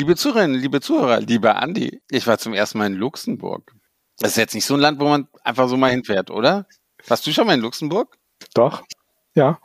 Liebe 0.00 0.16
Zuhörerinnen, 0.16 0.58
liebe 0.58 0.80
Zuhörer, 0.80 1.20
lieber 1.20 1.56
Andi, 1.56 2.00
ich 2.10 2.26
war 2.26 2.38
zum 2.38 2.54
ersten 2.54 2.78
Mal 2.78 2.86
in 2.86 2.94
Luxemburg. 2.94 3.74
Das 4.18 4.30
ist 4.30 4.36
jetzt 4.38 4.54
nicht 4.54 4.64
so 4.64 4.72
ein 4.72 4.80
Land, 4.80 4.98
wo 4.98 5.06
man 5.06 5.28
einfach 5.44 5.68
so 5.68 5.76
mal 5.76 5.90
hinfährt, 5.90 6.30
oder? 6.30 6.66
Warst 7.06 7.26
du 7.26 7.32
schon 7.32 7.46
mal 7.46 7.52
in 7.52 7.60
Luxemburg? 7.60 8.16
Doch, 8.54 8.82
ja. 9.34 9.60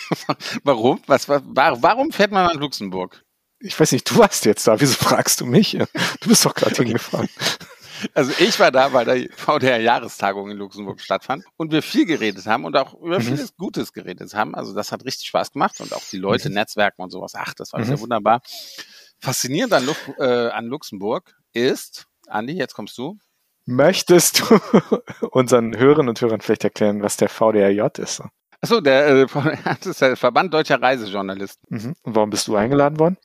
warum? 0.64 1.00
Was, 1.06 1.30
warum 1.30 2.12
fährt 2.12 2.30
man 2.30 2.44
nach 2.44 2.60
Luxemburg? 2.60 3.24
Ich 3.58 3.80
weiß 3.80 3.92
nicht, 3.92 4.10
du 4.10 4.18
warst 4.18 4.44
jetzt 4.44 4.68
da. 4.68 4.78
Wieso 4.78 4.92
fragst 4.92 5.40
du 5.40 5.46
mich? 5.46 5.78
Du 6.20 6.28
bist 6.28 6.44
doch 6.44 6.54
gerade 6.54 6.74
hingefahren. 6.74 7.30
Also 8.14 8.32
ich 8.38 8.58
war 8.58 8.70
da, 8.70 8.94
weil 8.94 9.04
der 9.04 9.28
VDR-Jahrestagung 9.36 10.50
in 10.50 10.56
Luxemburg 10.56 11.02
stattfand 11.02 11.44
und 11.58 11.70
wir 11.70 11.82
viel 11.82 12.06
geredet 12.06 12.46
haben 12.46 12.64
und 12.64 12.74
auch 12.74 12.94
über 12.94 13.18
mhm. 13.18 13.24
vieles 13.24 13.54
Gutes 13.56 13.92
geredet 13.92 14.32
haben. 14.32 14.54
Also 14.54 14.72
das 14.72 14.90
hat 14.90 15.04
richtig 15.04 15.28
Spaß 15.28 15.52
gemacht 15.52 15.82
und 15.82 15.92
auch 15.92 16.02
die 16.10 16.16
Leute, 16.16 16.48
mhm. 16.48 16.54
Netzwerken 16.54 17.02
und 17.02 17.10
sowas. 17.10 17.34
Ach, 17.36 17.52
das 17.52 17.74
war 17.74 17.80
mhm. 17.80 17.84
sehr 17.84 18.00
wunderbar. 18.00 18.40
Faszinierend 19.20 19.72
an, 19.72 19.86
Lu 19.86 19.92
äh, 20.18 20.48
an 20.48 20.66
Luxemburg 20.66 21.34
ist, 21.52 22.06
Andi, 22.26 22.54
jetzt 22.54 22.74
kommst 22.74 22.96
du. 22.96 23.18
Möchtest 23.66 24.40
du 24.40 24.60
unseren 25.30 25.76
Hörern 25.76 26.08
und 26.08 26.20
Hörern 26.20 26.40
vielleicht 26.40 26.64
erklären, 26.64 27.02
was 27.02 27.16
der 27.16 27.28
VDRJ 27.28 28.00
ist? 28.00 28.22
Achso, 28.60 28.80
der, 28.80 29.06
äh, 29.08 29.26
das 29.64 29.86
ist 29.86 30.00
der 30.00 30.16
Verband 30.16 30.52
Deutscher 30.52 30.80
Reisejournalisten. 30.80 31.66
Mhm. 31.68 31.96
Und 32.02 32.14
warum 32.14 32.30
bist 32.30 32.48
du 32.48 32.56
eingeladen 32.56 32.98
worden? 32.98 33.16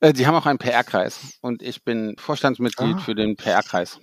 Äh, 0.00 0.12
die 0.12 0.26
haben 0.26 0.34
auch 0.34 0.46
einen 0.46 0.58
PR-Kreis 0.58 1.38
und 1.40 1.62
ich 1.62 1.84
bin 1.84 2.14
Vorstandsmitglied 2.18 2.96
ah. 2.96 3.00
für 3.00 3.14
den 3.14 3.36
PR-Kreis. 3.36 4.00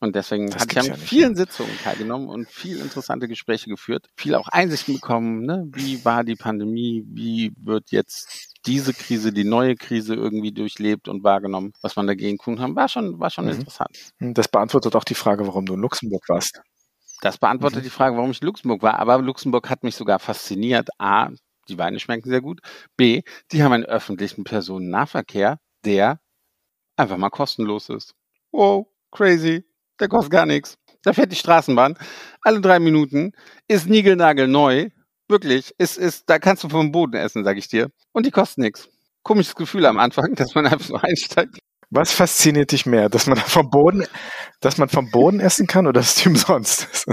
Und 0.00 0.16
deswegen 0.16 0.54
hatte 0.54 0.66
ich 0.70 0.78
an 0.78 0.86
ja 0.86 0.94
vielen 0.94 1.36
Sitzungen 1.36 1.76
teilgenommen 1.84 2.28
und 2.28 2.48
viel 2.48 2.80
interessante 2.80 3.28
Gespräche 3.28 3.68
geführt, 3.68 4.08
viel 4.16 4.34
auch 4.34 4.48
Einsichten 4.48 4.94
bekommen, 4.94 5.44
ne? 5.44 5.68
wie 5.74 6.02
war 6.06 6.24
die 6.24 6.36
Pandemie, 6.36 7.04
wie 7.06 7.52
wird 7.58 7.90
jetzt 7.90 8.49
diese 8.66 8.92
Krise, 8.92 9.32
die 9.32 9.44
neue 9.44 9.74
Krise 9.76 10.14
irgendwie 10.14 10.52
durchlebt 10.52 11.08
und 11.08 11.24
wahrgenommen, 11.24 11.72
was 11.82 11.96
man 11.96 12.06
dagegen 12.06 12.38
tun 12.38 12.56
kann, 12.56 12.76
war 12.76 12.88
schon, 12.88 13.18
war 13.18 13.30
schon 13.30 13.46
mhm. 13.46 13.52
interessant. 13.52 14.12
Das 14.18 14.48
beantwortet 14.48 14.94
auch 14.96 15.04
die 15.04 15.14
Frage, 15.14 15.46
warum 15.46 15.66
du 15.66 15.74
in 15.74 15.80
Luxemburg 15.80 16.28
warst. 16.28 16.60
Das 17.22 17.38
beantwortet 17.38 17.80
mhm. 17.80 17.84
die 17.84 17.90
Frage, 17.90 18.16
warum 18.16 18.30
ich 18.30 18.40
in 18.42 18.46
Luxemburg 18.46 18.82
war, 18.82 18.98
aber 18.98 19.20
Luxemburg 19.20 19.68
hat 19.70 19.82
mich 19.82 19.96
sogar 19.96 20.18
fasziniert. 20.18 20.88
A, 20.98 21.30
die 21.68 21.78
Weine 21.78 22.00
schmecken 22.00 22.28
sehr 22.28 22.40
gut. 22.40 22.60
B, 22.96 23.22
die 23.52 23.62
haben 23.62 23.72
einen 23.72 23.84
öffentlichen 23.84 24.44
Personennahverkehr, 24.44 25.58
der 25.84 26.20
einfach 26.96 27.16
mal 27.16 27.30
kostenlos 27.30 27.88
ist. 27.88 28.14
Wow, 28.52 28.86
crazy. 29.10 29.64
Der 30.00 30.08
kostet 30.08 30.32
gar 30.32 30.46
nichts. 30.46 30.76
Da 31.02 31.12
fährt 31.12 31.32
die 31.32 31.36
Straßenbahn 31.36 31.96
alle 32.42 32.60
drei 32.60 32.78
Minuten, 32.78 33.32
ist 33.68 33.88
niegelnagelneu. 33.88 34.90
Wirklich, 35.30 35.72
ist, 35.78 35.96
ist, 35.96 36.28
da 36.28 36.40
kannst 36.40 36.64
du 36.64 36.68
vom 36.68 36.90
Boden 36.90 37.14
essen, 37.14 37.44
sag 37.44 37.56
ich 37.56 37.68
dir. 37.68 37.90
Und 38.10 38.26
die 38.26 38.32
kostet 38.32 38.58
nichts. 38.58 38.88
Komisches 39.22 39.54
Gefühl 39.54 39.86
am 39.86 39.98
Anfang, 39.98 40.34
dass 40.34 40.54
man 40.56 40.66
einfach 40.66 40.84
so 40.84 40.96
einsteigt. 40.96 41.58
Was 41.88 42.12
fasziniert 42.12 42.72
dich 42.72 42.84
mehr, 42.84 43.08
dass 43.08 43.26
man 43.26 43.36
vom 43.36 43.70
Boden, 43.70 44.04
dass 44.60 44.78
man 44.78 44.88
vom 44.88 45.10
Boden 45.10 45.40
essen 45.40 45.68
kann 45.68 45.86
oder 45.86 46.00
dass 46.00 46.16
die 46.16 46.28
umsonst 46.28 46.88
ist? 46.92 47.06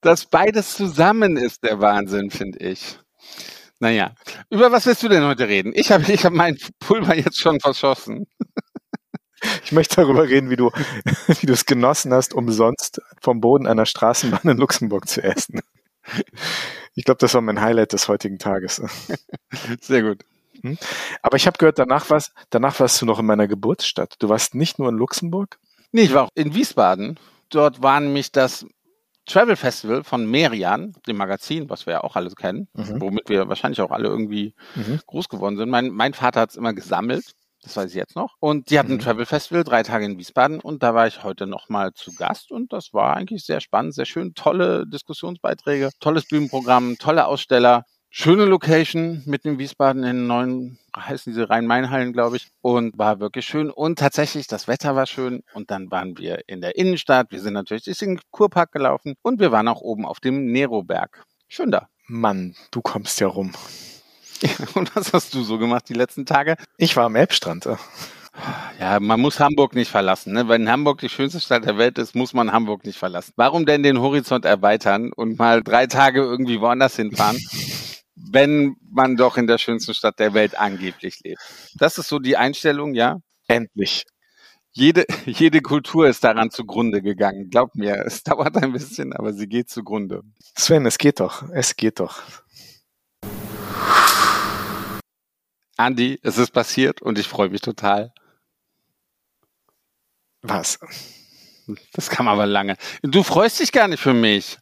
dass 0.00 0.26
beides 0.26 0.74
zusammen 0.74 1.36
ist 1.36 1.62
der 1.62 1.80
Wahnsinn, 1.80 2.30
finde 2.30 2.58
ich. 2.58 2.98
Naja, 3.78 4.14
über 4.50 4.70
was 4.70 4.86
willst 4.86 5.02
du 5.02 5.08
denn 5.08 5.24
heute 5.24 5.48
reden? 5.48 5.72
Ich 5.74 5.90
habe 5.90 6.10
ich 6.12 6.24
hab 6.24 6.32
mein 6.32 6.56
Pulver 6.80 7.16
jetzt 7.16 7.40
schon 7.40 7.58
verschossen. 7.60 8.26
Ich 9.64 9.72
möchte 9.72 9.96
darüber 9.96 10.28
reden, 10.28 10.50
wie 10.50 10.56
du, 10.56 10.70
wie 11.40 11.46
du 11.46 11.52
es 11.52 11.66
genossen 11.66 12.12
hast, 12.12 12.34
umsonst 12.34 13.00
vom 13.20 13.40
Boden 13.40 13.66
einer 13.66 13.86
Straßenbahn 13.86 14.50
in 14.50 14.58
Luxemburg 14.58 15.08
zu 15.08 15.22
essen. 15.22 15.60
Ich 16.94 17.04
glaube, 17.04 17.18
das 17.18 17.34
war 17.34 17.40
mein 17.40 17.60
Highlight 17.60 17.92
des 17.92 18.08
heutigen 18.08 18.38
Tages. 18.38 18.82
Sehr 19.80 20.02
gut. 20.02 20.24
Hm? 20.62 20.78
Aber 21.22 21.36
ich 21.36 21.46
habe 21.46 21.58
gehört, 21.58 21.78
danach 21.78 22.10
warst, 22.10 22.32
danach 22.50 22.78
warst 22.80 23.00
du 23.00 23.06
noch 23.06 23.18
in 23.18 23.26
meiner 23.26 23.48
Geburtsstadt. 23.48 24.16
Du 24.18 24.28
warst 24.28 24.54
nicht 24.54 24.78
nur 24.78 24.88
in 24.88 24.96
Luxemburg? 24.96 25.58
Nee, 25.92 26.02
ich 26.02 26.14
war 26.14 26.24
auch 26.24 26.30
in 26.34 26.54
Wiesbaden. 26.54 27.18
Dort 27.50 27.82
war 27.82 28.00
nämlich 28.00 28.32
das 28.32 28.66
Travel 29.26 29.56
Festival 29.56 30.02
von 30.02 30.26
Merian, 30.26 30.94
dem 31.06 31.16
Magazin, 31.16 31.70
was 31.70 31.86
wir 31.86 31.94
ja 31.94 32.00
auch 32.02 32.16
alle 32.16 32.30
kennen, 32.30 32.68
mhm. 32.74 33.00
womit 33.00 33.28
wir 33.28 33.48
wahrscheinlich 33.48 33.80
auch 33.80 33.90
alle 33.90 34.08
irgendwie 34.08 34.54
mhm. 34.74 35.00
groß 35.06 35.28
geworden 35.28 35.56
sind. 35.56 35.68
Mein, 35.68 35.90
mein 35.90 36.14
Vater 36.14 36.40
hat 36.40 36.50
es 36.50 36.56
immer 36.56 36.72
gesammelt 36.72 37.34
das 37.62 37.76
weiß 37.76 37.90
ich 37.90 37.96
jetzt 37.96 38.16
noch. 38.16 38.34
Und 38.40 38.70
die 38.70 38.78
hatten 38.78 38.92
mhm. 38.92 38.96
ein 38.96 39.00
Travel 39.00 39.26
Festival, 39.26 39.64
drei 39.64 39.82
Tage 39.82 40.04
in 40.04 40.18
Wiesbaden 40.18 40.60
und 40.60 40.82
da 40.82 40.94
war 40.94 41.06
ich 41.06 41.22
heute 41.22 41.46
nochmal 41.46 41.92
zu 41.94 42.14
Gast 42.14 42.50
und 42.50 42.72
das 42.72 42.92
war 42.92 43.16
eigentlich 43.16 43.44
sehr 43.44 43.60
spannend, 43.60 43.94
sehr 43.94 44.04
schön, 44.04 44.34
tolle 44.34 44.86
Diskussionsbeiträge, 44.86 45.90
tolles 46.00 46.26
Bühnenprogramm, 46.26 46.98
tolle 46.98 47.26
Aussteller, 47.26 47.84
schöne 48.10 48.44
Location 48.44 49.22
mitten 49.24 49.48
in 49.48 49.58
Wiesbaden 49.58 50.04
in 50.04 50.26
neuen, 50.26 50.78
heißen 50.96 51.32
diese 51.32 51.48
Rhein-Main-Hallen, 51.48 52.12
glaube 52.12 52.36
ich, 52.36 52.48
und 52.60 52.98
war 52.98 53.20
wirklich 53.20 53.46
schön 53.46 53.70
und 53.70 53.98
tatsächlich, 53.98 54.46
das 54.46 54.68
Wetter 54.68 54.94
war 54.96 55.06
schön 55.06 55.42
und 55.54 55.70
dann 55.70 55.90
waren 55.90 56.18
wir 56.18 56.40
in 56.48 56.60
der 56.60 56.76
Innenstadt, 56.76 57.30
wir 57.30 57.40
sind 57.40 57.54
natürlich 57.54 57.84
durch 57.84 57.98
den 57.98 58.20
Kurpark 58.30 58.72
gelaufen 58.72 59.14
und 59.22 59.40
wir 59.40 59.52
waren 59.52 59.68
auch 59.68 59.80
oben 59.80 60.04
auf 60.04 60.20
dem 60.20 60.52
Neroberg. 60.52 61.24
Schön 61.48 61.70
da. 61.70 61.88
Mann, 62.08 62.54
du 62.70 62.82
kommst 62.82 63.20
ja 63.20 63.28
rum. 63.28 63.52
Und 64.74 64.94
was 64.96 65.12
hast 65.12 65.34
du 65.34 65.42
so 65.42 65.58
gemacht 65.58 65.88
die 65.88 65.94
letzten 65.94 66.26
Tage? 66.26 66.56
Ich 66.76 66.96
war 66.96 67.04
am 67.06 67.16
Elbstrand. 67.16 67.68
Ja, 68.80 68.98
man 68.98 69.20
muss 69.20 69.40
Hamburg 69.40 69.74
nicht 69.74 69.90
verlassen. 69.90 70.32
Ne? 70.32 70.48
Wenn 70.48 70.70
Hamburg 70.70 71.00
die 71.00 71.08
schönste 71.08 71.40
Stadt 71.40 71.66
der 71.66 71.76
Welt 71.76 71.98
ist, 71.98 72.14
muss 72.14 72.32
man 72.32 72.52
Hamburg 72.52 72.84
nicht 72.84 72.98
verlassen. 72.98 73.32
Warum 73.36 73.66
denn 73.66 73.82
den 73.82 74.00
Horizont 74.00 74.44
erweitern 74.44 75.12
und 75.12 75.38
mal 75.38 75.62
drei 75.62 75.86
Tage 75.86 76.20
irgendwie 76.20 76.60
woanders 76.60 76.96
hinfahren, 76.96 77.38
wenn 78.14 78.76
man 78.90 79.16
doch 79.16 79.36
in 79.36 79.46
der 79.46 79.58
schönsten 79.58 79.94
Stadt 79.94 80.18
der 80.18 80.32
Welt 80.34 80.58
angeblich 80.58 81.20
lebt? 81.22 81.40
Das 81.74 81.98
ist 81.98 82.08
so 82.08 82.18
die 82.18 82.36
Einstellung, 82.36 82.94
ja? 82.94 83.18
Endlich. 83.48 84.04
Jede, 84.72 85.04
jede 85.26 85.60
Kultur 85.60 86.08
ist 86.08 86.24
daran 86.24 86.50
zugrunde 86.50 87.02
gegangen. 87.02 87.50
Glaub 87.50 87.74
mir, 87.74 88.02
es 88.06 88.22
dauert 88.22 88.56
ein 88.56 88.72
bisschen, 88.72 89.12
aber 89.12 89.34
sie 89.34 89.46
geht 89.46 89.68
zugrunde. 89.68 90.22
Sven, 90.56 90.86
es 90.86 90.96
geht 90.96 91.20
doch. 91.20 91.44
Es 91.52 91.76
geht 91.76 92.00
doch. 92.00 92.22
Andi, 95.82 96.18
es 96.22 96.38
ist 96.38 96.52
passiert 96.52 97.02
und 97.02 97.18
ich 97.18 97.28
freue 97.28 97.48
mich 97.48 97.60
total. 97.60 98.12
Was? 100.42 100.78
Das 101.92 102.10
kam 102.10 102.28
aber 102.28 102.46
lange. 102.46 102.76
Du 103.02 103.22
freust 103.22 103.60
dich 103.60 103.72
gar 103.72 103.88
nicht 103.88 104.00
für 104.00 104.14
mich. 104.14 104.58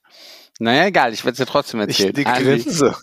Naja, 0.59 0.87
egal, 0.87 1.13
ich 1.15 1.25
werde 1.25 1.33
es 1.33 1.39
dir 1.39 1.47
trotzdem 1.47 1.81
erzählen. 1.81 2.15
Ich, 2.17 2.25
Grinse. 2.25 2.95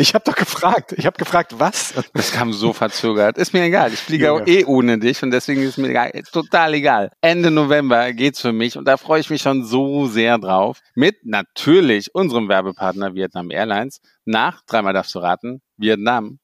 Ich 0.00 0.14
habe 0.14 0.24
doch 0.24 0.34
gefragt. 0.34 0.94
Ich 0.96 1.06
habe 1.06 1.16
gefragt, 1.16 1.54
was? 1.58 1.94
Das 2.12 2.32
kam 2.32 2.52
so 2.52 2.72
verzögert. 2.72 3.38
Ist 3.38 3.52
mir 3.52 3.62
egal. 3.62 3.92
Ich 3.92 4.00
fliege 4.00 4.24
ja. 4.24 4.32
auch 4.32 4.44
eh 4.44 4.64
ohne 4.64 4.98
dich 4.98 5.22
und 5.22 5.30
deswegen 5.30 5.62
ist 5.62 5.78
mir 5.78 5.90
egal. 5.90 6.10
total 6.32 6.74
egal. 6.74 7.12
Ende 7.20 7.52
November 7.52 8.12
geht's 8.12 8.40
für 8.40 8.52
mich 8.52 8.76
und 8.76 8.86
da 8.88 8.96
freue 8.96 9.20
ich 9.20 9.30
mich 9.30 9.42
schon 9.42 9.64
so 9.64 10.08
sehr 10.08 10.38
drauf. 10.38 10.80
Mit 10.96 11.24
natürlich 11.24 12.12
unserem 12.14 12.48
Werbepartner 12.48 13.14
Vietnam 13.14 13.52
Airlines 13.52 14.00
nach, 14.24 14.62
dreimal 14.66 14.92
darfst 14.92 15.14
du 15.14 15.20
raten, 15.20 15.62
Vietnam. 15.76 16.40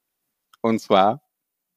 Und 0.63 0.79
zwar 0.79 1.21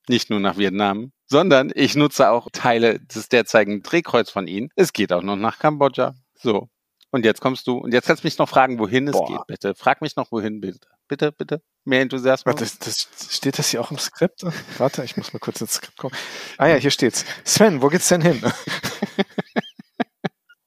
nicht 0.08 0.30
nur 0.30 0.38
nach 0.38 0.56
Vietnam, 0.56 1.12
sondern 1.26 1.72
ich 1.74 1.96
nutze 1.96 2.30
auch 2.30 2.48
Teile 2.52 3.00
des 3.00 3.28
derzeitigen 3.28 3.82
Drehkreuz 3.82 4.30
von 4.30 4.46
ihnen. 4.46 4.70
Es 4.76 4.92
geht 4.92 5.12
auch 5.12 5.22
noch 5.22 5.34
nach 5.34 5.58
Kambodscha. 5.58 6.14
So. 6.34 6.68
Und 7.10 7.24
jetzt 7.24 7.40
kommst 7.40 7.66
du. 7.66 7.78
Und 7.78 7.92
jetzt 7.92 8.06
kannst 8.06 8.22
du 8.22 8.26
mich 8.28 8.38
noch 8.38 8.48
fragen, 8.48 8.78
wohin 8.78 9.06
Boah. 9.06 9.24
es 9.24 9.28
geht, 9.28 9.46
bitte. 9.48 9.74
Frag 9.74 10.02
mich 10.02 10.14
noch, 10.14 10.30
wohin, 10.30 10.60
bitte. 10.60 10.78
Bitte, 11.08 11.32
bitte. 11.32 11.62
Mehr 11.84 12.00
Enthusiasmus. 12.00 12.52
Warte, 12.52 12.64
das, 12.64 12.78
das, 12.78 13.34
steht 13.34 13.58
das 13.58 13.70
hier 13.70 13.80
auch 13.80 13.90
im 13.90 13.98
Skript? 13.98 14.44
Warte, 14.78 15.02
ich 15.02 15.16
muss 15.16 15.32
mal 15.32 15.40
kurz 15.40 15.60
ins 15.60 15.74
Skript 15.74 15.96
kommen. 15.96 16.14
Ah 16.56 16.68
ja, 16.68 16.76
hier 16.76 16.90
steht's. 16.90 17.24
Sven, 17.44 17.82
wo 17.82 17.88
geht's 17.88 18.08
denn 18.08 18.22
hin? 18.22 18.40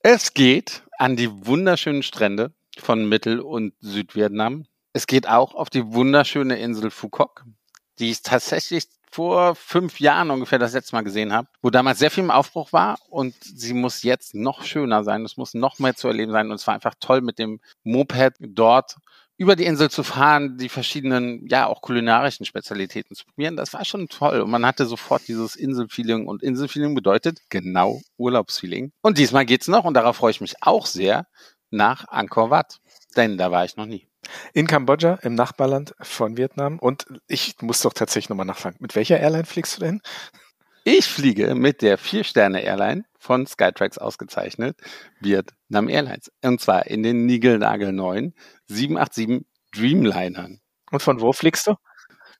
es 0.02 0.34
geht 0.34 0.84
an 0.98 1.16
die 1.16 1.30
wunderschönen 1.46 2.02
Strände 2.02 2.54
von 2.80 3.08
Mittel- 3.08 3.42
und 3.42 3.74
Südvietnam. 3.80 4.66
Es 4.98 5.06
geht 5.06 5.30
auch 5.30 5.54
auf 5.54 5.70
die 5.70 5.94
wunderschöne 5.94 6.58
Insel 6.58 6.90
Phuoc, 6.90 7.46
die 8.00 8.10
ich 8.10 8.24
tatsächlich 8.24 8.86
vor 9.12 9.54
fünf 9.54 10.00
Jahren 10.00 10.32
ungefähr 10.32 10.58
das 10.58 10.74
letzte 10.74 10.96
Mal 10.96 11.04
gesehen 11.04 11.34
habe, 11.34 11.48
wo 11.62 11.70
damals 11.70 12.00
sehr 12.00 12.10
viel 12.10 12.24
im 12.24 12.32
Aufbruch 12.32 12.74
war 12.74 12.98
und 13.12 13.36
sie 13.40 13.76
muss 13.76 14.02
jetzt 14.02 14.34
noch 14.34 14.64
schöner 14.64 15.04
sein. 15.04 15.24
Es 15.24 15.38
muss 15.38 15.54
noch 15.54 15.78
mehr 15.78 15.96
zu 15.96 16.08
erleben 16.08 16.32
sein 16.32 16.50
und 16.50 16.56
es 16.56 16.66
war 16.66 16.74
einfach 16.74 16.96
toll 17.00 17.22
mit 17.22 17.38
dem 17.38 17.60
Moped 17.84 18.38
dort 18.40 18.96
über 19.38 19.56
die 19.56 19.66
Insel 19.66 19.92
zu 19.92 20.02
fahren, 20.02 20.58
die 20.58 20.68
verschiedenen, 20.68 21.48
ja, 21.48 21.68
auch 21.68 21.82
kulinarischen 21.84 22.48
Spezialitäten 22.48 23.16
zu 23.16 23.26
probieren. 23.26 23.56
Das 23.56 23.74
war 23.74 23.86
schon 23.86 24.08
toll. 24.08 24.42
Und 24.42 24.50
man 24.50 24.66
hatte 24.66 24.88
sofort 24.88 25.28
dieses 25.28 25.56
Inselfeeling. 25.56 26.26
Und 26.26 26.42
Inselfeeling 26.42 26.96
bedeutet 26.96 27.42
genau 27.52 28.02
Urlaubsfeeling. 28.18 28.94
Und 29.04 29.20
diesmal 29.20 29.46
geht's 29.46 29.68
noch, 29.68 29.86
und 29.86 29.94
darauf 29.94 30.16
freue 30.16 30.32
ich 30.32 30.42
mich 30.42 30.56
auch 30.64 30.88
sehr, 30.88 31.28
nach 31.70 32.08
Angkor 32.08 32.50
Wat. 32.50 32.80
Denn 33.16 33.38
da 33.38 33.52
war 33.52 33.66
ich 33.66 33.78
noch 33.78 33.86
nie. 33.86 34.08
In 34.54 34.68
Kambodscha, 34.68 35.20
im 35.22 35.36
Nachbarland 35.36 35.96
von 36.02 36.38
Vietnam. 36.38 36.80
Und 36.80 37.06
ich 37.28 37.56
muss 37.62 37.82
doch 37.82 37.94
tatsächlich 37.94 38.30
nochmal 38.30 38.46
nachfragen. 38.46 38.78
Mit 38.80 38.96
welcher 38.96 39.20
Airline 39.20 39.46
fliegst 39.46 39.78
du 39.78 39.82
denn? 39.82 40.02
Ich 40.84 41.06
fliege 41.06 41.54
mit 41.56 41.82
der 41.82 41.98
Vier-Sterne-Airline 41.98 43.04
von 43.20 43.46
Skytrax 43.46 43.98
ausgezeichnet, 43.98 44.78
Vietnam 45.20 45.90
Airlines. 45.90 46.32
Und 46.42 46.62
zwar 46.62 46.88
in 46.88 47.04
den 47.04 47.26
Nigelnagel 47.26 47.92
neuen 47.92 48.34
787 48.68 49.46
Dreamlinern. 49.76 50.62
Und 50.92 51.02
von 51.02 51.20
wo 51.20 51.34
fliegst 51.34 51.68
du? 51.68 51.76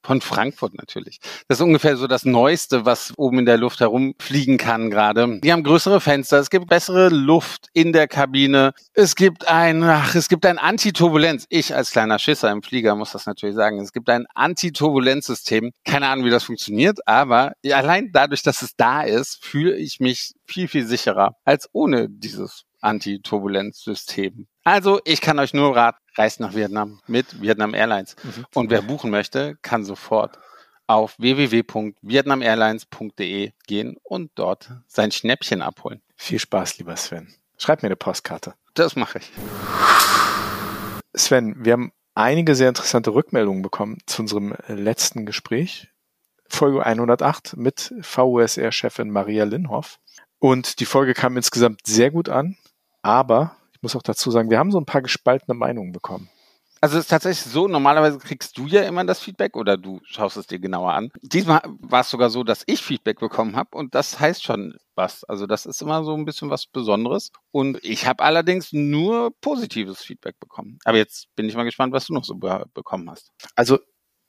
Von 0.04 0.22
Frankfurt 0.22 0.76
natürlich. 0.76 1.20
Das 1.48 1.60
ist 1.60 1.64
ungefähr 1.64 1.98
so 1.98 2.08
das 2.08 2.26
Neueste, 2.26 2.86
was 2.86 3.14
oben 3.18 3.40
in 3.40 3.46
der 3.46 3.58
Luft 3.58 3.80
herumfliegen 3.80 4.58
kann 4.58 4.90
gerade. 4.90 5.40
Die 5.40 5.52
haben 5.52 5.64
größere 5.64 6.00
Fenster, 6.02 6.40
es 6.40 6.50
gibt 6.50 6.68
bessere 6.68 7.10
Luft 7.10 7.68
in 7.74 7.94
der 7.94 8.08
Kabine. 8.08 8.74
Es 8.94 9.16
gibt 9.16 9.48
ein, 9.48 9.84
ach, 9.84 10.16
es 10.16 10.30
gibt 10.30 10.46
ein 10.46 10.58
Antiturbulenz. 10.58 11.46
Ich 11.50 11.76
als 11.76 11.92
kleiner 11.92 12.20
Schisser 12.20 12.52
im 12.52 12.64
Flieger 12.64 12.96
muss 12.96 13.12
das 13.12 13.26
natürlich 13.26 13.56
sagen. 13.56 13.80
Es 13.80 13.92
gibt 13.92 14.10
ein 14.10 14.26
Antiturbulenzsystem. 14.34 15.72
Keine 15.86 16.08
Ahnung, 16.08 16.26
wie 16.26 16.30
das 16.30 16.44
funktioniert, 16.44 17.00
aber 17.08 17.54
allein 17.72 18.12
dadurch, 18.12 18.44
dass 18.44 18.62
es 18.62 18.76
da 18.76 19.02
ist, 19.02 19.44
fühle 19.44 19.76
ich 19.76 20.00
mich 20.00 20.34
viel, 20.46 20.68
viel 20.68 20.86
sicherer 20.86 21.36
als 21.44 21.70
ohne 21.74 22.08
dieses 22.10 22.64
Antiturbulenzsystem. 22.82 24.48
Also, 24.64 25.00
ich 25.06 25.22
kann 25.22 25.40
euch 25.40 25.54
nur 25.54 25.76
raten, 25.76 25.98
reist 26.18 26.40
nach 26.40 26.56
Vietnam 26.56 27.02
mit 27.08 27.42
Vietnam 27.42 27.74
Airlines. 27.74 28.16
Mhm. 28.24 28.46
Und 28.54 28.70
wer 28.70 28.82
buchen 28.82 29.12
möchte, 29.12 29.58
kann 29.62 29.84
sofort 29.84 30.40
auf 30.88 31.20
www.vietnamairlines.de 31.20 33.52
gehen 33.68 33.98
und 34.04 34.32
dort 34.36 34.72
sein 34.88 35.12
Schnäppchen 35.12 35.62
abholen. 35.62 36.02
Viel 36.16 36.40
Spaß, 36.40 36.78
lieber 36.80 36.96
Sven. 36.96 37.36
Schreib 37.58 37.84
mir 37.84 37.88
eine 37.88 37.98
Postkarte. 37.98 38.54
Das 38.74 38.96
mache 38.96 39.20
ich. 39.20 39.30
Sven, 41.14 41.66
wir 41.66 41.74
haben 41.74 41.92
einige 42.16 42.56
sehr 42.56 42.70
interessante 42.70 43.14
Rückmeldungen 43.14 43.62
bekommen 43.62 43.98
zu 44.06 44.22
unserem 44.22 44.56
letzten 44.68 45.26
Gespräch. 45.26 45.90
Folge 46.48 46.86
108 46.86 47.58
mit 47.58 47.94
VUSR-Chefin 48.00 49.10
Maria 49.10 49.44
Linhoff. 49.44 50.00
Und 50.40 50.80
die 50.80 50.86
Folge 50.86 51.14
kam 51.14 51.36
insgesamt 51.36 51.82
sehr 51.86 52.12
gut 52.12 52.30
an, 52.30 52.56
aber 53.02 53.58
ich 53.78 53.84
muss 53.84 53.96
auch 53.96 54.02
dazu 54.02 54.32
sagen, 54.32 54.50
wir 54.50 54.58
haben 54.58 54.72
so 54.72 54.80
ein 54.80 54.86
paar 54.86 55.04
gespaltene 55.04 55.54
Meinungen 55.54 55.92
bekommen. 55.92 56.30
Also 56.82 56.98
es 56.98 57.06
ist 57.06 57.10
tatsächlich 57.10 57.52
so, 57.52 57.68
normalerweise 57.68 58.20
kriegst 58.20 58.58
du 58.58 58.68
ja 58.68 58.84
immer 58.84 59.04
das 59.04 59.20
Feedback 59.20 59.56
oder 59.56 59.78
du 59.78 60.00
schaust 60.04 60.38
es 60.38 60.48
dir 60.48 60.60
genauer 60.60 60.94
an. 60.94 61.12
Diesmal 61.22 61.62
war 61.66 62.02
es 62.02 62.10
sogar 62.10 62.30
so, 62.30 62.44
dass 62.44 62.64
ich 62.68 62.82
Feedback 62.82 63.20
bekommen 63.20 63.56
habe 63.56 63.76
und 63.78 63.96
das 63.96 64.20
heißt 64.20 64.44
schon 64.44 64.76
was. 64.96 65.24
Also 65.24 65.48
das 65.48 65.66
ist 65.66 65.82
immer 65.82 66.04
so 66.04 66.16
ein 66.16 66.26
bisschen 66.26 66.50
was 66.50 66.66
Besonderes. 66.68 67.32
Und 67.52 67.84
ich 67.84 68.08
habe 68.08 68.24
allerdings 68.24 68.74
nur 68.74 69.32
positives 69.42 70.02
Feedback 70.02 70.40
bekommen. 70.40 70.80
Aber 70.84 70.98
jetzt 70.98 71.28
bin 71.36 71.48
ich 71.48 71.56
mal 71.56 71.64
gespannt, 71.64 71.94
was 71.94 72.08
du 72.08 72.14
noch 72.14 72.26
so 72.26 72.36
be 72.36 72.66
bekommen 72.74 73.10
hast. 73.10 73.32
Also 73.56 73.80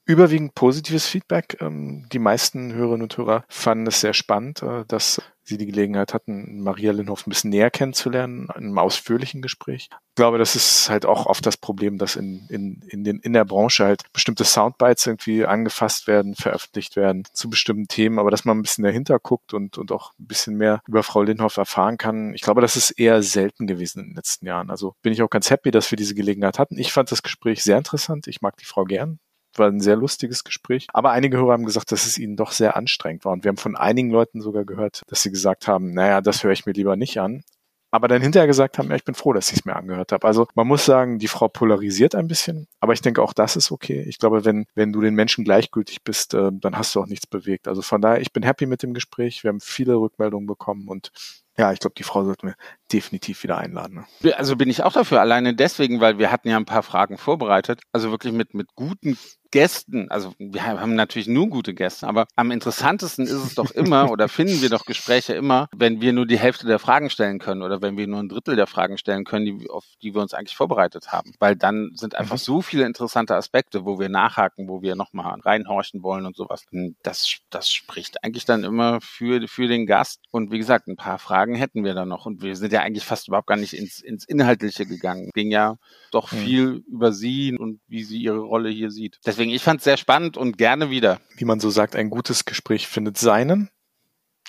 überwiegend 0.06 0.54
positives 0.54 1.06
Feedback. 1.06 1.58
Ähm, 1.60 2.06
die 2.10 2.18
meisten 2.18 2.72
Hörerinnen 2.72 3.02
und 3.02 3.16
Hörer 3.16 3.44
fanden 3.48 3.86
es 3.86 4.00
sehr 4.00 4.14
spannend, 4.14 4.62
äh, 4.62 4.84
dass 4.86 5.20
sie 5.48 5.58
die 5.58 5.66
Gelegenheit 5.66 6.14
hatten, 6.14 6.60
Maria 6.62 6.92
Linhoff 6.92 7.26
ein 7.26 7.30
bisschen 7.30 7.50
näher 7.50 7.70
kennenzulernen, 7.70 8.48
in 8.54 8.64
einem 8.64 8.78
ausführlichen 8.78 9.42
Gespräch. 9.42 9.88
Ich 9.92 10.14
glaube, 10.14 10.38
das 10.38 10.56
ist 10.56 10.90
halt 10.90 11.06
auch 11.06 11.26
oft 11.26 11.44
das 11.46 11.56
Problem, 11.56 11.98
dass 11.98 12.16
in, 12.16 12.46
in, 12.48 12.82
in, 12.88 13.04
den, 13.04 13.18
in 13.20 13.32
der 13.32 13.44
Branche 13.44 13.84
halt 13.84 14.02
bestimmte 14.12 14.44
Soundbites 14.44 15.06
irgendwie 15.06 15.46
angefasst 15.46 16.06
werden, 16.06 16.34
veröffentlicht 16.34 16.96
werden 16.96 17.24
zu 17.32 17.48
bestimmten 17.48 17.88
Themen, 17.88 18.18
aber 18.18 18.30
dass 18.30 18.44
man 18.44 18.58
ein 18.58 18.62
bisschen 18.62 18.84
dahinter 18.84 19.18
guckt 19.18 19.54
und, 19.54 19.78
und 19.78 19.92
auch 19.92 20.12
ein 20.18 20.26
bisschen 20.26 20.56
mehr 20.56 20.80
über 20.86 21.02
Frau 21.02 21.22
Linhoff 21.22 21.56
erfahren 21.56 21.98
kann. 21.98 22.34
Ich 22.34 22.42
glaube, 22.42 22.60
das 22.60 22.76
ist 22.76 22.90
eher 22.92 23.22
selten 23.22 23.66
gewesen 23.66 24.00
in 24.00 24.06
den 24.10 24.16
letzten 24.16 24.46
Jahren. 24.46 24.70
Also 24.70 24.94
bin 25.02 25.12
ich 25.12 25.22
auch 25.22 25.30
ganz 25.30 25.50
happy, 25.50 25.70
dass 25.70 25.90
wir 25.90 25.96
diese 25.96 26.14
Gelegenheit 26.14 26.58
hatten. 26.58 26.78
Ich 26.78 26.92
fand 26.92 27.10
das 27.10 27.22
Gespräch 27.22 27.62
sehr 27.62 27.78
interessant. 27.78 28.26
Ich 28.26 28.42
mag 28.42 28.56
die 28.56 28.64
Frau 28.64 28.84
gern 28.84 29.18
war 29.54 29.68
ein 29.68 29.80
sehr 29.80 29.96
lustiges 29.96 30.44
Gespräch. 30.44 30.86
Aber 30.92 31.10
einige 31.10 31.36
Hörer 31.38 31.52
haben 31.52 31.66
gesagt, 31.66 31.92
dass 31.92 32.06
es 32.06 32.18
ihnen 32.18 32.36
doch 32.36 32.52
sehr 32.52 32.76
anstrengend 32.76 33.24
war. 33.24 33.32
Und 33.32 33.44
wir 33.44 33.48
haben 33.48 33.56
von 33.56 33.76
einigen 33.76 34.10
Leuten 34.10 34.40
sogar 34.40 34.64
gehört, 34.64 35.02
dass 35.08 35.22
sie 35.22 35.30
gesagt 35.30 35.68
haben, 35.68 35.92
naja, 35.92 36.20
das 36.20 36.44
höre 36.44 36.52
ich 36.52 36.66
mir 36.66 36.72
lieber 36.72 36.96
nicht 36.96 37.18
an. 37.18 37.42
Aber 37.90 38.06
dann 38.06 38.20
hinterher 38.20 38.46
gesagt 38.46 38.76
haben, 38.76 38.90
ja, 38.90 38.96
ich 38.96 39.04
bin 39.04 39.14
froh, 39.14 39.32
dass 39.32 39.50
ich 39.50 39.60
es 39.60 39.64
mir 39.64 39.74
angehört 39.74 40.12
habe. 40.12 40.26
Also 40.26 40.46
man 40.54 40.66
muss 40.66 40.84
sagen, 40.84 41.18
die 41.18 41.28
Frau 41.28 41.48
polarisiert 41.48 42.14
ein 42.14 42.28
bisschen, 42.28 42.66
aber 42.80 42.92
ich 42.92 43.00
denke 43.00 43.22
auch 43.22 43.32
das 43.32 43.56
ist 43.56 43.72
okay. 43.72 44.04
Ich 44.06 44.18
glaube, 44.18 44.44
wenn, 44.44 44.66
wenn 44.74 44.92
du 44.92 45.00
den 45.00 45.14
Menschen 45.14 45.42
gleichgültig 45.42 46.04
bist, 46.04 46.34
äh, 46.34 46.50
dann 46.52 46.76
hast 46.76 46.94
du 46.94 47.00
auch 47.00 47.06
nichts 47.06 47.26
bewegt. 47.26 47.66
Also 47.66 47.80
von 47.80 48.02
daher, 48.02 48.20
ich 48.20 48.32
bin 48.32 48.42
happy 48.42 48.66
mit 48.66 48.82
dem 48.82 48.92
Gespräch. 48.92 49.42
Wir 49.42 49.48
haben 49.48 49.60
viele 49.60 49.96
Rückmeldungen 49.96 50.46
bekommen 50.46 50.86
und 50.86 51.12
ja, 51.58 51.72
ich 51.72 51.80
glaube, 51.80 51.94
die 51.98 52.04
Frau 52.04 52.24
sollten 52.24 52.46
wir 52.46 52.54
definitiv 52.92 53.42
wieder 53.42 53.58
einladen. 53.58 54.06
Ne? 54.22 54.38
Also 54.38 54.56
bin 54.56 54.70
ich 54.70 54.82
auch 54.82 54.92
dafür, 54.92 55.20
alleine 55.20 55.54
deswegen, 55.54 56.00
weil 56.00 56.18
wir 56.18 56.30
hatten 56.30 56.48
ja 56.48 56.56
ein 56.56 56.64
paar 56.64 56.82
Fragen 56.82 57.18
vorbereitet, 57.18 57.80
also 57.92 58.10
wirklich 58.10 58.32
mit, 58.32 58.54
mit 58.54 58.74
guten 58.74 59.18
Gästen, 59.50 60.10
also 60.10 60.34
wir 60.38 60.64
haben 60.64 60.94
natürlich 60.94 61.26
nur 61.26 61.48
gute 61.48 61.72
Gäste, 61.72 62.06
aber 62.06 62.26
am 62.36 62.50
interessantesten 62.50 63.24
ist 63.24 63.32
es 63.32 63.54
doch 63.54 63.70
immer 63.70 64.10
oder 64.10 64.28
finden 64.28 64.60
wir 64.60 64.68
doch 64.68 64.84
Gespräche 64.84 65.32
immer, 65.32 65.68
wenn 65.74 66.02
wir 66.02 66.12
nur 66.12 66.26
die 66.26 66.38
Hälfte 66.38 66.66
der 66.66 66.78
Fragen 66.78 67.08
stellen 67.08 67.38
können 67.38 67.62
oder 67.62 67.80
wenn 67.80 67.96
wir 67.96 68.06
nur 68.06 68.20
ein 68.20 68.28
Drittel 68.28 68.56
der 68.56 68.66
Fragen 68.66 68.98
stellen 68.98 69.24
können, 69.24 69.46
die, 69.46 69.70
auf 69.70 69.84
die 70.02 70.14
wir 70.14 70.20
uns 70.20 70.34
eigentlich 70.34 70.56
vorbereitet 70.56 71.12
haben. 71.12 71.32
Weil 71.38 71.56
dann 71.56 71.92
sind 71.94 72.14
einfach 72.14 72.34
mhm. 72.34 72.40
so 72.40 72.60
viele 72.60 72.84
interessante 72.84 73.36
Aspekte, 73.36 73.86
wo 73.86 73.98
wir 73.98 74.10
nachhaken, 74.10 74.68
wo 74.68 74.82
wir 74.82 74.96
nochmal 74.96 75.40
reinhorchen 75.40 76.02
wollen 76.02 76.26
und 76.26 76.36
sowas. 76.36 76.64
Das, 77.02 77.38
das 77.48 77.70
spricht 77.70 78.22
eigentlich 78.22 78.44
dann 78.44 78.64
immer 78.64 79.00
für, 79.00 79.48
für 79.48 79.66
den 79.66 79.86
Gast. 79.86 80.20
Und 80.30 80.52
wie 80.52 80.58
gesagt, 80.58 80.88
ein 80.88 80.96
paar 80.96 81.18
Fragen 81.18 81.47
hätten 81.56 81.84
wir 81.84 81.94
dann 81.94 82.08
noch. 82.08 82.26
Und 82.26 82.42
wir 82.42 82.54
sind 82.54 82.72
ja 82.72 82.82
eigentlich 82.82 83.04
fast 83.04 83.28
überhaupt 83.28 83.48
gar 83.48 83.56
nicht 83.56 83.72
ins, 83.72 84.00
ins 84.00 84.24
Inhaltliche 84.24 84.86
gegangen. 84.86 85.30
Ging 85.34 85.50
ja 85.50 85.78
doch 86.12 86.32
mhm. 86.32 86.36
viel 86.36 86.84
über 86.86 87.12
sie 87.12 87.56
und 87.58 87.80
wie 87.88 88.04
sie 88.04 88.18
ihre 88.18 88.38
Rolle 88.38 88.70
hier 88.70 88.90
sieht. 88.90 89.18
Deswegen 89.26 89.38
Deswegen, 89.38 89.54
ich 89.54 89.62
fand 89.62 89.78
es 89.78 89.84
sehr 89.84 89.96
spannend 89.96 90.36
und 90.36 90.58
gerne 90.58 90.90
wieder. 90.90 91.20
Wie 91.36 91.44
man 91.44 91.60
so 91.60 91.70
sagt, 91.70 91.94
ein 91.94 92.10
gutes 92.10 92.44
Gespräch 92.44 92.88
findet 92.88 93.16
seinen 93.16 93.70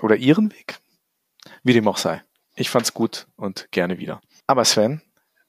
oder 0.02 0.16
ihren 0.16 0.52
Weg. 0.52 0.80
Wie 1.64 1.74
dem 1.74 1.88
auch 1.88 1.98
sei. 1.98 2.24
Ich 2.56 2.72
fand's 2.72 2.94
gut 2.94 3.28
und 3.36 3.68
gerne 3.72 4.00
wieder. 4.00 4.20
Aber 4.48 4.66
Sven, 4.66 5.04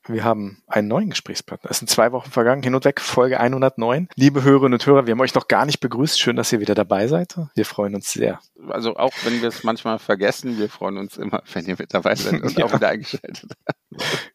wir 0.07 0.25
haben 0.25 0.63
einen 0.67 0.89
neuen 0.89 1.11
Gesprächspartner. 1.11 1.71
Es 1.71 1.79
sind 1.79 1.89
zwei 1.89 2.13
Wochen 2.13 2.31
vergangen, 2.31 2.63
hin 2.63 2.75
und 2.75 2.85
weg, 2.85 3.01
Folge 3.01 3.39
109. 3.39 4.09
Liebe 4.17 4.43
Hörerinnen 4.43 4.75
und 4.75 4.87
Hörer, 4.87 5.07
wir 5.07 5.13
haben 5.13 5.21
euch 5.21 5.35
noch 5.35 5.49
gar 5.49 5.67
nicht 5.67 5.81
begrüßt. 5.81 6.19
Schön, 6.19 6.37
dass 6.37 6.53
ihr 6.53 6.61
wieder 6.61 6.75
dabei 6.75 7.07
seid. 7.07 7.37
Wir 7.55 7.67
freuen 7.67 7.95
uns 7.95 8.13
sehr. 8.13 8.41
Also 8.69 8.97
auch 8.97 9.13
wenn 9.25 9.41
wir 9.43 9.49
es 9.49 9.63
manchmal 9.63 9.99
vergessen, 9.99 10.59
wir 10.59 10.69
freuen 10.69 10.99
uns 10.99 11.17
immer, 11.17 11.43
wenn 11.53 11.67
ihr 11.67 11.77
mit 11.79 11.93
dabei 11.93 12.15
seid 12.15 12.43
und 12.43 12.53
ja. 12.59 12.65
auch 12.65 12.73
wieder 12.73 12.89
eingeschaltet 12.89 13.51
habt. 13.67 14.33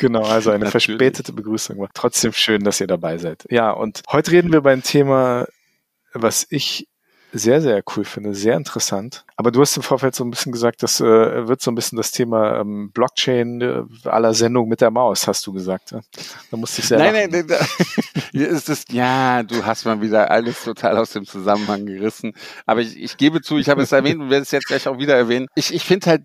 Genau, 0.00 0.22
also 0.22 0.50
eine 0.50 0.64
Natürlich. 0.64 0.86
verspätete 0.86 1.32
Begrüßung 1.32 1.78
war. 1.78 1.88
Trotzdem 1.94 2.32
schön, 2.32 2.64
dass 2.64 2.80
ihr 2.80 2.86
dabei 2.86 3.18
seid. 3.18 3.44
Ja, 3.50 3.70
und 3.70 4.02
heute 4.10 4.32
reden 4.32 4.52
wir 4.52 4.60
beim 4.60 4.82
Thema, 4.82 5.46
was 6.12 6.46
ich 6.50 6.88
sehr, 7.32 7.62
sehr 7.62 7.82
cool 7.96 8.04
finde, 8.04 8.34
sehr 8.34 8.56
interessant. 8.56 9.24
Aber 9.36 9.50
du 9.50 9.60
hast 9.60 9.76
im 9.76 9.82
Vorfeld 9.82 10.14
so 10.14 10.22
ein 10.22 10.30
bisschen 10.30 10.52
gesagt, 10.52 10.82
das 10.82 11.00
äh, 11.00 11.48
wird 11.48 11.62
so 11.62 11.70
ein 11.70 11.74
bisschen 11.74 11.96
das 11.96 12.12
Thema 12.12 12.60
ähm, 12.60 12.90
Blockchain 12.92 13.60
äh, 13.60 14.08
aller 14.08 14.34
Sendung 14.34 14.68
mit 14.68 14.82
der 14.82 14.90
Maus, 14.90 15.26
hast 15.26 15.46
du 15.46 15.52
gesagt. 15.52 15.92
Ja? 15.92 16.00
Da 16.50 16.56
musste 16.56 16.82
ich 16.82 16.88
sehr 16.88 16.98
Nein, 16.98 17.14
lachen. 17.14 17.30
nein, 17.30 17.46
nein, 17.48 18.22
hier 18.32 18.48
ist 18.48 18.68
es, 18.68 18.84
ja, 18.90 19.42
du 19.42 19.64
hast 19.64 19.86
mal 19.86 20.00
wieder 20.02 20.30
alles 20.30 20.62
total 20.62 20.98
aus 20.98 21.10
dem 21.10 21.24
Zusammenhang 21.24 21.86
gerissen. 21.86 22.34
Aber 22.66 22.80
ich, 22.82 22.96
ich 23.02 23.16
gebe 23.16 23.40
zu, 23.40 23.56
ich 23.56 23.68
habe 23.68 23.82
es 23.82 23.92
erwähnt 23.92 24.20
und 24.20 24.28
werde 24.30 24.42
es 24.42 24.50
jetzt 24.50 24.66
gleich 24.66 24.86
auch 24.86 24.98
wieder 24.98 25.16
erwähnen. 25.16 25.46
Ich, 25.54 25.72
ich 25.72 25.84
finde 25.84 26.10
halt, 26.10 26.22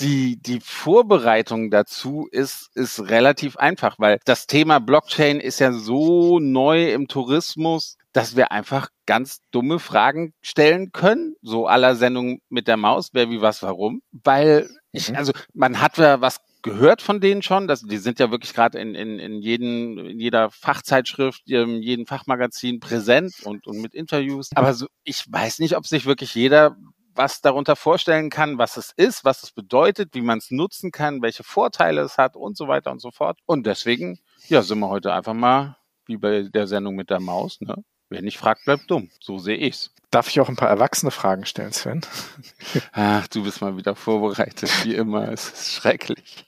die, 0.00 0.40
die 0.40 0.60
Vorbereitung 0.60 1.70
dazu 1.70 2.28
ist, 2.30 2.70
ist 2.74 3.08
relativ 3.08 3.56
einfach, 3.56 3.98
weil 3.98 4.18
das 4.24 4.46
Thema 4.46 4.78
Blockchain 4.78 5.40
ist 5.40 5.60
ja 5.60 5.72
so 5.72 6.38
neu 6.38 6.92
im 6.92 7.08
Tourismus, 7.08 7.96
dass 8.12 8.36
wir 8.36 8.52
einfach 8.52 8.88
ganz 9.06 9.40
dumme 9.50 9.78
Fragen 9.78 10.32
stellen 10.42 10.92
können, 10.92 11.34
so 11.42 11.66
aller 11.66 11.94
Sendung 11.96 12.40
mit 12.48 12.68
der 12.68 12.76
Maus, 12.76 13.10
wer 13.12 13.30
wie 13.30 13.40
was 13.40 13.62
warum, 13.62 14.02
weil 14.12 14.68
ich, 14.92 15.10
mhm. 15.10 15.16
also 15.16 15.32
man 15.54 15.80
hat 15.80 15.98
ja 15.98 16.20
was 16.20 16.40
gehört 16.62 17.02
von 17.02 17.20
denen 17.20 17.42
schon, 17.42 17.66
dass 17.66 17.82
die 17.82 17.98
sind 17.98 18.20
ja 18.20 18.30
wirklich 18.30 18.54
gerade 18.54 18.78
in, 18.78 18.94
in, 18.94 19.18
in, 19.18 19.42
jeden, 19.42 19.98
in 19.98 20.20
jeder 20.20 20.50
Fachzeitschrift, 20.50 21.42
in 21.50 21.82
jedem 21.82 22.06
Fachmagazin 22.06 22.78
präsent 22.80 23.34
und, 23.42 23.66
und 23.66 23.80
mit 23.80 23.94
Interviews. 23.94 24.50
Aber 24.54 24.72
so, 24.72 24.86
ich 25.02 25.24
weiß 25.28 25.58
nicht, 25.58 25.76
ob 25.76 25.86
sich 25.86 26.06
wirklich 26.06 26.34
jeder 26.34 26.76
was 27.14 27.40
darunter 27.40 27.76
vorstellen 27.76 28.30
kann, 28.30 28.58
was 28.58 28.76
es 28.76 28.92
ist, 28.96 29.24
was 29.24 29.42
es 29.42 29.50
bedeutet, 29.50 30.14
wie 30.14 30.22
man 30.22 30.38
es 30.38 30.50
nutzen 30.50 30.90
kann, 30.90 31.22
welche 31.22 31.44
Vorteile 31.44 32.02
es 32.02 32.18
hat 32.18 32.36
und 32.36 32.56
so 32.56 32.68
weiter 32.68 32.90
und 32.90 33.00
so 33.00 33.10
fort. 33.10 33.38
Und 33.46 33.66
deswegen, 33.66 34.18
ja, 34.48 34.62
sind 34.62 34.78
wir 34.80 34.88
heute 34.88 35.12
einfach 35.12 35.34
mal 35.34 35.76
wie 36.06 36.16
bei 36.16 36.42
der 36.42 36.66
Sendung 36.66 36.96
mit 36.96 37.10
der 37.10 37.20
Maus, 37.20 37.60
ne? 37.60 37.76
Wer 38.08 38.20
nicht 38.20 38.36
fragt, 38.36 38.66
bleibt 38.66 38.90
dumm. 38.90 39.08
So 39.20 39.38
sehe 39.38 39.56
ich's. 39.56 39.90
Darf 40.10 40.28
ich 40.28 40.38
auch 40.40 40.50
ein 40.50 40.56
paar 40.56 40.68
erwachsene 40.68 41.10
Fragen 41.10 41.46
stellen, 41.46 41.72
Sven? 41.72 42.02
Ach, 42.92 43.26
du 43.28 43.42
bist 43.42 43.62
mal 43.62 43.78
wieder 43.78 43.96
vorbereitet, 43.96 44.70
wie 44.84 44.94
immer. 44.94 45.32
Es 45.32 45.48
ist 45.48 45.72
schrecklich. 45.72 46.44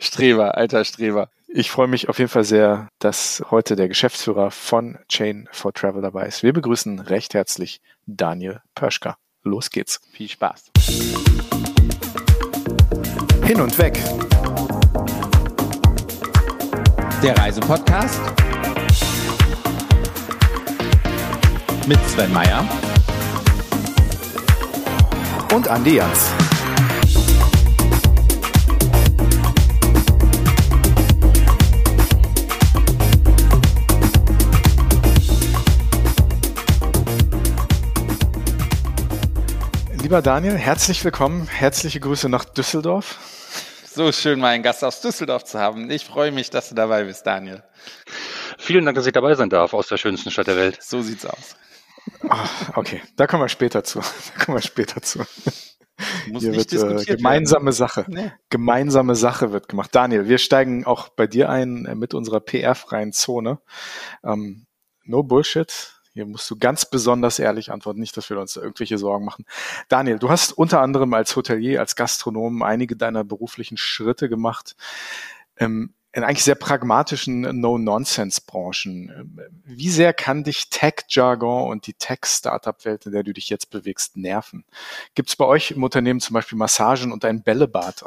Streber, 0.00 0.56
alter 0.56 0.84
Streber. 0.84 1.30
Ich 1.46 1.70
freue 1.70 1.86
mich 1.86 2.08
auf 2.08 2.18
jeden 2.18 2.30
Fall 2.30 2.42
sehr, 2.42 2.88
dass 2.98 3.44
heute 3.50 3.76
der 3.76 3.86
Geschäftsführer 3.86 4.50
von 4.50 4.98
Chain 5.08 5.48
for 5.52 5.72
Travel 5.72 6.02
dabei 6.02 6.26
ist. 6.26 6.42
Wir 6.42 6.52
begrüßen 6.52 6.98
recht 6.98 7.34
herzlich 7.34 7.80
Daniel 8.06 8.60
Pöschka. 8.74 9.16
Los 9.46 9.70
geht's. 9.70 10.00
Viel 10.10 10.28
Spaß. 10.28 10.72
Hin 13.44 13.60
und 13.60 13.78
weg. 13.78 13.96
Der 17.22 17.38
Reisepodcast 17.38 18.20
mit 21.86 21.98
Sven 22.08 22.32
Meyer 22.32 22.68
und 25.54 25.68
Andi 25.68 25.94
Jans. 25.94 26.45
Lieber 40.06 40.22
Daniel, 40.22 40.56
herzlich 40.56 41.04
willkommen. 41.04 41.48
Herzliche 41.48 41.98
Grüße 41.98 42.28
nach 42.28 42.44
Düsseldorf. 42.44 43.18
So 43.92 44.12
schön, 44.12 44.38
meinen 44.38 44.62
Gast 44.62 44.84
aus 44.84 45.00
Düsseldorf 45.00 45.42
zu 45.42 45.58
haben. 45.58 45.90
Ich 45.90 46.04
freue 46.04 46.30
mich, 46.30 46.48
dass 46.48 46.68
du 46.68 46.76
dabei 46.76 47.02
bist, 47.02 47.26
Daniel. 47.26 47.64
Vielen 48.56 48.84
Dank, 48.84 48.94
dass 48.94 49.06
ich 49.06 49.12
dabei 49.12 49.34
sein 49.34 49.50
darf 49.50 49.74
aus 49.74 49.88
der 49.88 49.96
schönsten 49.96 50.30
Stadt 50.30 50.46
der 50.46 50.56
Welt. 50.56 50.78
So 50.80 51.02
sieht's 51.02 51.26
aus. 51.26 51.56
Oh, 52.22 52.76
okay, 52.76 53.02
da 53.16 53.26
kommen 53.26 53.42
wir 53.42 53.48
später 53.48 53.82
zu. 53.82 53.98
Da 54.38 54.44
kommen 54.44 54.58
wir 54.58 54.62
später 54.62 55.02
zu. 55.02 55.18
Muss 56.28 56.44
Hier 56.44 56.52
nicht 56.52 56.70
wird 56.70 56.72
äh, 56.72 56.76
diskutiert 56.76 57.18
gemeinsame 57.18 57.72
Sache. 57.72 58.04
Nee. 58.06 58.30
Gemeinsame 58.48 59.16
Sache 59.16 59.50
wird 59.50 59.68
gemacht. 59.68 59.92
Daniel, 59.92 60.28
wir 60.28 60.38
steigen 60.38 60.86
auch 60.86 61.08
bei 61.08 61.26
dir 61.26 61.50
ein 61.50 61.84
äh, 61.84 61.96
mit 61.96 62.14
unserer 62.14 62.38
PR-freien 62.38 63.12
Zone. 63.12 63.58
Ähm, 64.22 64.66
no 65.02 65.24
Bullshit. 65.24 65.95
Hier 66.16 66.24
musst 66.24 66.50
du 66.50 66.56
ganz 66.56 66.86
besonders 66.86 67.38
ehrlich 67.38 67.70
antworten, 67.70 68.00
nicht, 68.00 68.16
dass 68.16 68.30
wir 68.30 68.40
uns 68.40 68.56
irgendwelche 68.56 68.96
Sorgen 68.96 69.26
machen. 69.26 69.44
Daniel, 69.90 70.18
du 70.18 70.30
hast 70.30 70.52
unter 70.52 70.80
anderem 70.80 71.12
als 71.12 71.36
Hotelier, 71.36 71.78
als 71.78 71.94
Gastronom 71.94 72.62
einige 72.62 72.96
deiner 72.96 73.22
beruflichen 73.22 73.76
Schritte 73.76 74.30
gemacht. 74.30 74.76
Ähm, 75.58 75.92
in 76.12 76.24
eigentlich 76.24 76.44
sehr 76.44 76.54
pragmatischen 76.54 77.42
No-Nonsense-Branchen. 77.60 79.12
Ähm, 79.14 79.40
Wie 79.64 79.90
sehr 79.90 80.14
kann 80.14 80.42
dich 80.42 80.70
Tech-Jargon 80.70 81.68
und 81.68 81.86
die 81.86 81.92
Tech-Startup-Welt, 81.92 83.04
in 83.04 83.12
der 83.12 83.22
du 83.22 83.34
dich 83.34 83.50
jetzt 83.50 83.68
bewegst, 83.68 84.16
nerven? 84.16 84.64
Gibt 85.14 85.28
es 85.28 85.36
bei 85.36 85.44
euch 85.44 85.72
im 85.72 85.84
Unternehmen 85.84 86.20
zum 86.20 86.32
Beispiel 86.32 86.56
Massagen 86.56 87.12
und 87.12 87.26
ein 87.26 87.42
Bällebad? 87.42 88.06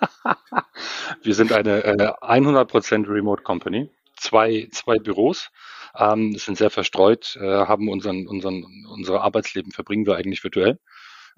Wir 1.22 1.34
sind 1.34 1.52
eine 1.52 1.84
äh, 1.84 2.10
100% 2.22 3.06
Remote 3.06 3.42
Company, 3.42 3.90
zwei, 4.16 4.66
zwei 4.72 4.96
Büros, 4.96 5.50
ähm, 5.96 6.36
sind 6.36 6.58
sehr 6.58 6.70
verstreut, 6.70 7.36
äh, 7.40 7.66
haben 7.66 7.88
unseren, 7.88 8.26
unseren, 8.26 8.86
unser 8.90 9.22
Arbeitsleben 9.22 9.72
verbringen 9.72 10.06
wir 10.06 10.16
eigentlich 10.16 10.44
virtuell. 10.44 10.78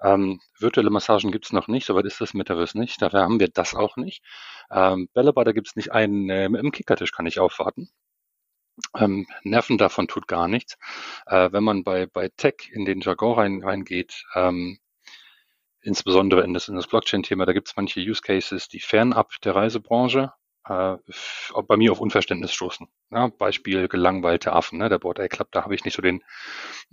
Ähm, 0.02 0.40
virtuelle 0.58 0.90
Massagen 0.90 1.30
gibt's 1.30 1.52
noch 1.52 1.68
nicht, 1.68 1.86
soweit 1.86 2.06
ist 2.06 2.20
das 2.20 2.34
Metaverse 2.34 2.78
nicht. 2.78 3.00
Dafür 3.02 3.20
haben 3.22 3.40
wir 3.40 3.48
das 3.48 3.74
auch 3.74 3.96
nicht. 3.96 4.22
Ähm, 4.70 5.08
Bällebad, 5.14 5.54
gibt's 5.54 5.76
nicht 5.76 5.92
einen, 5.92 6.28
äh, 6.30 6.44
einem 6.46 6.72
Kickertisch 6.72 7.12
kann 7.12 7.26
ich 7.26 7.38
aufwarten. 7.38 7.88
Ähm, 8.96 9.26
Nerven 9.42 9.78
davon 9.78 10.08
tut 10.08 10.26
gar 10.28 10.48
nichts. 10.48 10.76
Äh, 11.26 11.52
wenn 11.52 11.64
man 11.64 11.84
bei, 11.84 12.06
bei 12.06 12.28
Tech 12.36 12.70
in 12.72 12.84
den 12.84 13.00
Jargon 13.00 13.34
rein, 13.38 13.62
reingeht, 13.62 14.24
ähm, 14.34 14.78
insbesondere 15.82 16.42
in 16.42 16.54
das, 16.54 16.68
in 16.68 16.76
das 16.76 16.86
Blockchain-Thema, 16.86 17.46
da 17.46 17.52
gibt's 17.52 17.76
manche 17.76 18.00
Use 18.00 18.22
Cases, 18.22 18.68
die 18.68 18.80
fernab 18.80 19.32
der 19.42 19.54
Reisebranche 19.54 20.32
äh, 20.64 20.96
bei 21.66 21.76
mir 21.76 21.92
auf 21.92 22.00
Unverständnis 22.00 22.52
stoßen. 22.52 22.88
Ja, 23.10 23.28
Beispiel 23.28 23.88
gelangweilte 23.88 24.52
Affen, 24.52 24.78
ne? 24.78 24.88
der 24.88 24.98
Board 24.98 25.20
A 25.20 25.28
Club, 25.28 25.48
da 25.52 25.64
habe 25.64 25.74
ich 25.74 25.84
nicht 25.84 25.94
so 25.94 26.02
den, 26.02 26.22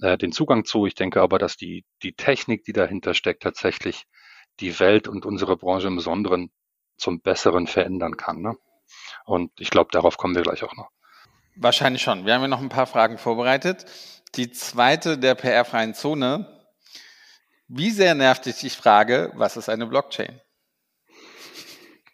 äh, 0.02 0.18
den 0.18 0.32
Zugang 0.32 0.66
zu. 0.66 0.86
Ich 0.86 0.96
denke 0.96 1.22
aber, 1.22 1.40
dass 1.40 1.58
die, 1.58 1.86
die 2.02 2.14
Technik, 2.14 2.64
die 2.66 2.74
dahinter 2.74 3.14
steckt, 3.14 3.44
tatsächlich 3.44 4.06
die 4.60 4.80
Welt 4.80 5.08
und 5.08 5.26
unsere 5.26 5.56
Branche 5.58 5.88
im 5.88 5.96
Besonderen 5.96 6.52
zum 6.98 7.22
Besseren 7.22 7.68
verändern 7.68 8.18
kann. 8.18 8.42
Ne? 8.42 8.56
Und 9.26 9.52
ich 9.60 9.70
glaube, 9.70 9.90
darauf 9.92 10.18
kommen 10.18 10.36
wir 10.36 10.42
gleich 10.42 10.64
auch 10.64 10.76
noch. 10.76 10.90
Wahrscheinlich 11.56 12.02
schon. 12.02 12.26
Wir 12.26 12.34
haben 12.34 12.42
ja 12.42 12.48
noch 12.48 12.62
ein 12.62 12.70
paar 12.70 12.88
Fragen 12.88 13.18
vorbereitet. 13.18 13.86
Die 14.36 14.52
zweite 14.52 15.18
der 15.18 15.36
PR-freien 15.36 15.94
Zone. 15.94 16.56
Wie 17.68 17.92
sehr 17.92 18.16
nervt 18.16 18.46
dich 18.46 18.58
die 18.58 18.70
Frage, 18.70 19.32
was 19.36 19.58
ist 19.58 19.70
eine 19.70 19.86
Blockchain? 19.86 20.42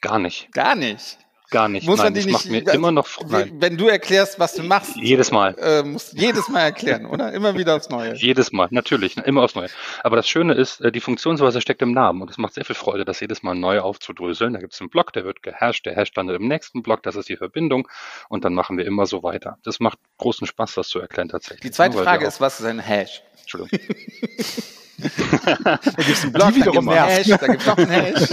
Gar 0.02 0.20
nicht. 0.20 0.52
Gar 0.52 0.76
nicht. 0.76 1.18
Gar 1.52 1.70
nicht. 1.70 1.86
Muss 1.88 1.98
man 1.98 2.08
Nein, 2.08 2.14
die 2.16 2.24
das 2.24 2.32
macht 2.32 2.46
nicht- 2.48 2.66
mir 2.68 2.74
immer 2.74 2.92
noch 2.92 3.08
Nein, 3.28 3.54
Wenn 3.60 3.78
du 3.78 3.88
erklärst, 3.88 4.40
was 4.40 4.54
du 4.56 4.64
machst, 4.64 4.96
jedes 4.96 5.32
Mal. 5.32 5.56
äh, 5.60 5.84
musst 5.84 6.14
jedes 6.14 6.50
Mal 6.50 6.62
erklären, 6.62 7.06
oder? 7.12 7.32
Immer 7.34 7.58
wieder 7.58 7.76
aufs 7.76 7.90
Neue. 7.90 8.16
Jedes 8.16 8.52
Mal, 8.52 8.68
natürlich, 8.72 9.18
immer 9.18 9.44
aufs 9.44 9.56
Neue. 9.56 9.70
Aber 10.04 10.16
das 10.16 10.28
Schöne 10.28 10.54
ist, 10.54 10.82
äh, 10.82 10.92
die 10.92 11.00
Funktionsweise 11.02 11.62
steckt 11.62 11.82
im 11.82 11.92
Namen 11.92 12.22
und 12.22 12.30
es 12.32 12.38
macht 12.38 12.54
sehr 12.54 12.66
viel 12.66 12.76
Freude, 12.76 13.06
das 13.06 13.20
jedes 13.20 13.44
Mal 13.44 13.56
neu 13.56 13.80
aufzudröseln. 13.82 14.54
Da 14.54 14.60
gibt 14.60 14.74
es 14.74 14.82
einen 14.82 14.90
Block, 14.90 15.14
der 15.14 15.24
wird 15.26 15.44
gehasht, 15.44 15.86
der 15.86 15.96
Hash 15.96 16.14
landet 16.16 16.38
im 16.42 16.48
nächsten 16.48 16.82
Block, 16.84 17.04
das 17.04 17.16
ist 17.16 17.30
die 17.30 17.38
Verbindung 17.38 17.88
und 18.30 18.44
dann 18.46 18.54
machen 18.54 18.78
wir 18.78 18.86
immer 18.86 19.06
so 19.06 19.24
weiter. 19.24 19.58
Das 19.64 19.80
macht 19.80 20.00
großen 20.18 20.48
Spaß, 20.48 20.74
das 20.76 20.88
zu 20.90 21.00
erklären 21.00 21.30
tatsächlich. 21.30 21.62
Die 21.62 21.72
zweite 21.72 21.98
ne, 21.98 22.04
Frage 22.04 22.26
ist, 22.26 22.42
was 22.42 22.60
ist 22.60 22.66
ein 22.66 22.80
Hash? 22.80 23.22
Entschuldigung. 23.42 23.80
Da 24.98 25.78
gibt 25.98 26.10
es 26.10 26.24
einen 26.24 26.34
Blog, 26.34 26.50
Die 26.50 26.56
wiederum 26.56 26.86
da 26.86 27.08
gibt's 27.08 27.28
nervt. 27.28 27.34
einen 27.34 27.38
Hash, 27.40 27.40
da 27.40 27.48
gibt 27.48 27.62
es 27.62 27.68
noch 27.68 27.78
einen 27.78 27.92
Hash. 27.92 28.30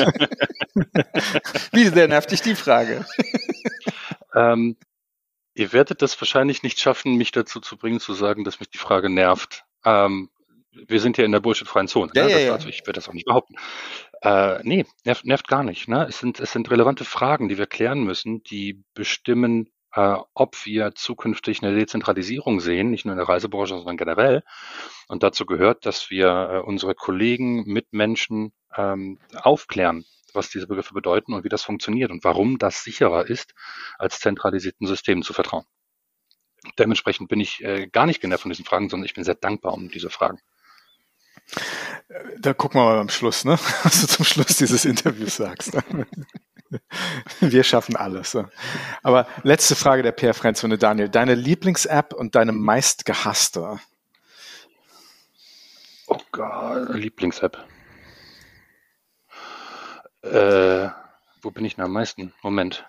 Wie 1.73 1.88
sehr 1.88 2.09
nervt 2.09 2.31
dich 2.31 2.42
die 2.42 2.54
Frage? 2.54 3.04
Ähm, 4.35 4.76
ihr 5.54 5.73
werdet 5.73 6.02
das 6.02 6.21
wahrscheinlich 6.21 6.62
nicht 6.62 6.81
schaffen, 6.81 7.16
mich 7.16 7.33
dazu 7.33 7.61
zu 7.61 7.76
bringen, 7.76 8.00
zu 8.00 8.14
sagen, 8.14 8.45
dass 8.45 8.61
mich 8.61 8.71
die 8.71 8.78
Frage 8.78 9.11
nervt. 9.11 9.64
Ähm, 9.85 10.31
wir 10.73 11.00
sind 11.00 11.19
ja 11.19 11.25
in 11.25 11.33
der 11.33 11.40
bullshitfreien 11.40 11.88
Zone. 11.88 12.11
Ja, 12.14 12.25
ne? 12.25 12.31
ja, 12.31 12.37
das, 12.37 12.47
ja. 12.47 12.52
Also 12.54 12.69
ich 12.69 12.81
werde 12.81 12.95
das 12.95 13.09
auch 13.09 13.12
nicht 13.12 13.26
behaupten. 13.26 13.54
Äh, 14.23 14.61
nee, 14.62 14.87
nervt, 15.04 15.26
nervt 15.26 15.49
gar 15.49 15.62
nicht. 15.62 15.88
Ne? 15.88 16.07
Es, 16.09 16.19
sind, 16.19 16.40
es 16.40 16.52
sind 16.52 16.71
relevante 16.71 17.04
Fragen, 17.04 17.49
die 17.49 17.59
wir 17.59 17.66
klären 17.66 18.04
müssen, 18.04 18.42
die 18.45 18.83
bestimmen, 18.95 19.69
äh, 19.94 20.16
ob 20.34 20.64
wir 20.64 20.94
zukünftig 20.94 21.62
eine 21.62 21.75
Dezentralisierung 21.75 22.61
sehen, 22.61 22.90
nicht 22.90 23.04
nur 23.04 23.12
in 23.12 23.18
der 23.18 23.28
Reisebranche, 23.28 23.76
sondern 23.76 23.96
generell. 23.96 24.42
Und 25.08 25.22
dazu 25.22 25.46
gehört, 25.46 25.87
dass 25.87 26.11
wir 26.11 26.28
äh, 26.28 26.58
unsere 26.58 26.94
Kollegen, 26.94 27.64
Mitmenschen 27.64 28.52
ähm, 28.76 29.18
aufklären, 29.34 30.04
was 30.32 30.49
diese 30.49 30.66
Begriffe 30.66 30.94
bedeuten 30.94 31.34
und 31.34 31.44
wie 31.44 31.50
das 31.50 31.62
funktioniert 31.62 32.11
und 32.11 32.25
warum 32.25 32.58
das 32.58 32.82
sicherer 32.82 33.26
ist, 33.26 33.54
als 33.99 34.20
zentralisierten 34.20 34.87
Systemen 34.87 35.22
zu 35.22 35.32
vertrauen. 35.32 35.64
Dementsprechend 36.78 37.28
bin 37.28 37.40
ich 37.40 37.62
äh, 37.62 37.88
gar 37.88 38.06
nicht 38.06 38.20
genervt 38.20 38.42
von 38.42 38.50
diesen 38.50 38.64
Fragen, 38.64 38.88
sondern 38.88 39.04
ich 39.04 39.14
bin 39.14 39.25
sehr 39.25 39.34
dankbar 39.34 39.75
um 39.75 39.88
diese 39.88 40.11
Fragen. 40.11 40.38
Da 42.38 42.54
gucken 42.54 42.80
wir 42.80 42.84
mal 42.84 42.99
am 42.99 43.08
Schluss, 43.08 43.44
ne? 43.44 43.52
was 43.82 44.00
du 44.00 44.06
zum 44.06 44.25
Schluss 44.25 44.56
dieses 44.56 44.84
Interviews 44.84 45.37
sagst. 45.37 45.76
Wir 47.41 47.64
schaffen 47.64 47.97
alles. 47.97 48.33
ja. 48.33 48.49
Aber 49.02 49.26
letzte 49.43 49.75
Frage 49.76 50.02
der 50.02 50.12
PR-freien 50.12 50.55
Zone, 50.55 50.79
Daniel. 50.79 51.09
Deine 51.09 51.35
Lieblings-App 51.35 52.12
und 52.14 52.35
deine 52.35 52.52
meistgehasste? 52.52 53.79
Oh 56.07 56.19
Gott, 56.33 56.95
Lieblings-App. 56.95 57.59
Äh, 60.23 60.88
wo 61.43 61.50
bin 61.50 61.64
ich 61.64 61.75
denn 61.76 61.85
am 61.85 61.93
meisten? 61.93 62.33
Moment. 62.43 62.85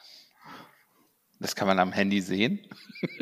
Das 1.40 1.56
kann 1.56 1.68
man 1.68 1.80
am 1.80 1.92
Handy 1.92 2.22
sehen. 2.22 2.60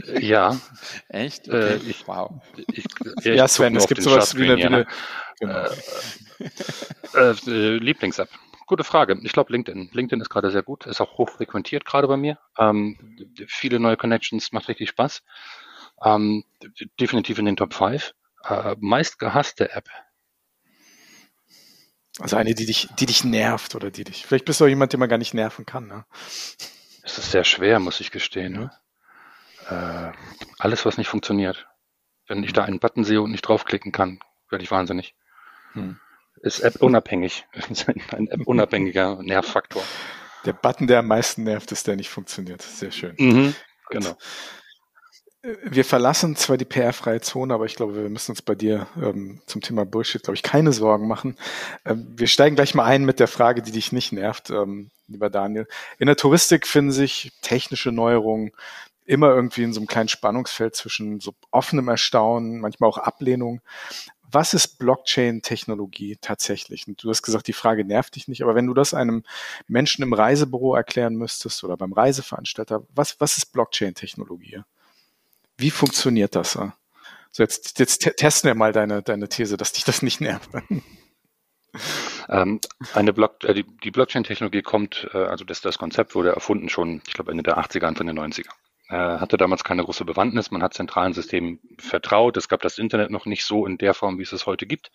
Äh, 0.08 0.20
Ja, 0.25 0.60
Echt? 1.10 1.48
Äh, 1.48 1.75
Okay. 1.77 1.89
ich- 1.89 2.08
wow. 2.08 2.32
ich, 2.74 2.86
Ja, 3.24 3.46
ich 3.46 3.51
Sven, 3.51 3.68
guck 3.68 3.74
nur 3.74 3.82
es 3.84 3.88
gibt 3.88 4.01
sowas 4.03 4.36
wie 4.38 4.44
eine, 4.44 4.58
wie 4.58 4.62
genau. 5.39 5.70
äh, 7.15 7.32
äh, 7.48 7.77
Lieblings-App. 7.77 8.30
Gute 8.65 8.84
Frage. 8.84 9.20
Ich 9.24 9.34
glaube 9.34 9.51
LinkedIn. 9.51 9.89
LinkedIn 9.91 10.22
ist 10.22 10.30
gerade 10.30 10.51
sehr 10.51 10.63
gut, 10.63 10.86
ist 10.86 11.01
auch 11.01 11.18
hoch 11.18 11.30
frequentiert 11.30 11.86
gerade 11.86 12.08
bei 12.08 12.18
mir. 12.18 12.39
Ähm, 12.58 13.18
viele 13.48 13.80
neue 13.80 13.98
Connections, 13.98 14.51
macht 14.51 14.68
richtig 14.68 14.89
Spaß. 14.89 15.24
Ähm, 16.03 16.44
definitiv 17.00 17.38
in 17.39 17.46
den 17.46 17.58
Top 17.58 17.74
5. 17.74 18.13
Äh, 18.44 18.75
meist 18.80 19.20
gehasste 19.20 19.72
App. 19.72 19.89
Also 22.20 22.36
eine, 22.36 22.53
die 22.53 22.65
dich, 22.65 22.89
die 23.00 23.06
dich 23.06 23.24
nervt 23.24 23.75
oder 23.75 23.89
die 23.89 24.03
dich. 24.03 24.25
Vielleicht 24.25 24.46
bist 24.46 24.60
du 24.60 24.65
auch 24.65 24.70
jemand, 24.70 24.94
den 24.94 25.00
man 25.00 25.10
gar 25.10 25.18
nicht 25.18 25.34
nerven 25.34 25.65
kann. 25.65 25.88
Ne? 25.88 26.06
Es 27.03 27.18
ist 27.18 27.32
sehr 27.32 27.44
schwer, 27.44 27.80
muss 27.80 28.00
ich 28.00 28.12
gestehen. 28.12 28.53
Ne? 28.53 28.72
Äh, 29.70 30.12
alles, 30.60 30.86
was 30.86 30.98
nicht 30.98 31.08
funktioniert. 31.08 31.68
Wenn 32.27 32.44
ich 32.44 32.53
da 32.53 32.63
einen 32.63 32.80
Button 32.80 33.03
sehe 33.03 33.22
und 33.22 33.32
nicht 33.32 33.41
draufklicken 33.41 33.91
kann, 33.91 34.20
werde 34.50 34.63
ich 34.63 34.72
wahnsinnig. 34.72 35.15
Hm. 35.74 36.00
Ist 36.41 36.60
App-unabhängig. 36.62 37.45
Ein- 37.88 38.01
ein 38.12 38.27
App-unabhängiger 38.27 39.19
Nervfaktor. 39.21 39.83
Der 40.45 40.53
Button, 40.53 40.88
der 40.88 41.00
am 41.00 41.07
meisten 41.07 41.43
nervt, 41.43 41.71
ist, 41.71 41.86
der 41.88 41.95
nicht 41.95 42.10
funktioniert. 42.10 42.62
Sehr 42.63 42.91
schön. 42.91 43.13
Mhm, 43.19 43.55
genau. 43.89 44.15
Wir 45.63 45.86
verlassen 45.86 46.36
zwar 46.36 46.57
die 46.57 46.65
PR-freie 46.65 47.21
Zone, 47.21 47.53
aber 47.53 47.65
ich 47.65 47.75
glaube, 47.75 47.95
wir 47.95 48.10
müssen 48.10 48.31
uns 48.33 48.43
bei 48.43 48.53
dir 48.53 48.86
ähm, 48.95 49.41
zum 49.48 49.62
Thema 49.62 49.86
Bullshit, 49.86 50.21
glaube 50.21 50.36
ich, 50.36 50.43
keine 50.43 50.71
Sorgen 50.71 51.07
machen. 51.07 51.36
Ähm, 51.83 52.07
wir 52.15 52.27
steigen 52.27 52.55
gleich 52.55 52.75
mal 52.75 52.86
ein 52.86 53.05
mit 53.05 53.19
der 53.19 53.27
Frage, 53.27 53.63
die 53.63 53.71
dich 53.71 53.91
nicht 53.91 54.12
nervt, 54.12 54.51
ähm, 54.51 54.91
lieber 55.07 55.31
Daniel. 55.31 55.67
In 55.98 56.05
der 56.05 56.15
Touristik 56.15 56.67
finden 56.67 56.91
sich 56.91 57.31
technische 57.41 57.91
Neuerungen 57.91 58.51
immer 59.05 59.29
irgendwie 59.29 59.63
in 59.63 59.74
so 59.74 59.79
einem 59.79 59.88
kleinen 59.88 60.10
Spannungsfeld 60.10 60.75
zwischen 60.75 61.19
so 61.19 61.33
offenem 61.50 61.88
Erstaunen, 61.88 62.60
manchmal 62.62 62.89
auch 62.91 63.00
Ablehnung. 63.00 63.62
Was 64.31 64.53
ist 64.53 64.79
Blockchain-Technologie 64.79 66.17
tatsächlich? 66.21 66.88
Und 66.88 67.03
du 67.03 67.09
hast 67.09 67.21
gesagt, 67.21 67.47
die 67.47 67.53
Frage 67.53 67.83
nervt 67.83 68.15
dich 68.15 68.27
nicht, 68.27 68.41
aber 68.43 68.55
wenn 68.55 68.67
du 68.67 68.73
das 68.73 68.93
einem 68.93 69.23
Menschen 69.67 70.03
im 70.03 70.13
Reisebüro 70.13 70.75
erklären 70.75 71.15
müsstest 71.15 71.63
oder 71.63 71.75
beim 71.77 71.93
Reiseveranstalter, 71.93 72.85
was, 72.95 73.19
was 73.19 73.38
ist 73.38 73.47
Blockchain-Technologie? 73.53 74.61
Wie 75.57 75.71
funktioniert 75.71 76.35
das? 76.35 76.53
So, 76.53 77.43
jetzt, 77.43 77.79
jetzt 77.79 78.00
te- 78.00 78.15
testen 78.15 78.50
wir 78.50 78.55
mal 78.55 78.73
deine, 78.73 79.01
deine 79.01 79.29
These, 79.29 79.57
dass 79.57 79.73
dich 79.73 79.83
das 79.83 80.01
nicht 80.01 80.21
nervt. 80.21 80.50
Ähm, 82.29 82.59
Block, 83.13 83.43
äh, 83.43 83.53
die, 83.53 83.63
die 83.63 83.91
Blockchain-Technologie 83.91 84.61
kommt, 84.61 85.09
äh, 85.13 85.17
also 85.17 85.45
das, 85.45 85.61
das 85.61 85.77
Konzept 85.77 86.15
wurde 86.15 86.31
erfunden 86.31 86.69
schon, 86.69 87.01
ich 87.07 87.13
glaube, 87.13 87.31
Ende 87.31 87.43
der 87.43 87.57
80er, 87.57 87.85
Anfang 87.85 88.07
der 88.07 88.15
90er. 88.15 88.50
Äh, 88.91 89.19
hatte 89.19 89.38
damals 89.38 89.63
keine 89.63 89.86
große 89.86 90.03
Bewandtnis. 90.03 90.51
Man 90.51 90.62
hat 90.62 90.74
zentralen 90.74 91.13
Systemen 91.13 91.62
vertraut. 91.79 92.36
Es 92.36 92.50
gab 92.50 92.62
das 92.62 92.77
Internet 92.77 93.10
noch 93.10 93.25
nicht 93.25 93.45
so 93.45 93.65
in 93.65 93.77
der 93.77 93.93
Form, 93.93 94.19
wie 94.19 94.24
es 94.24 94.33
es 94.33 94.45
heute 94.45 94.67
gibt. 94.67 94.91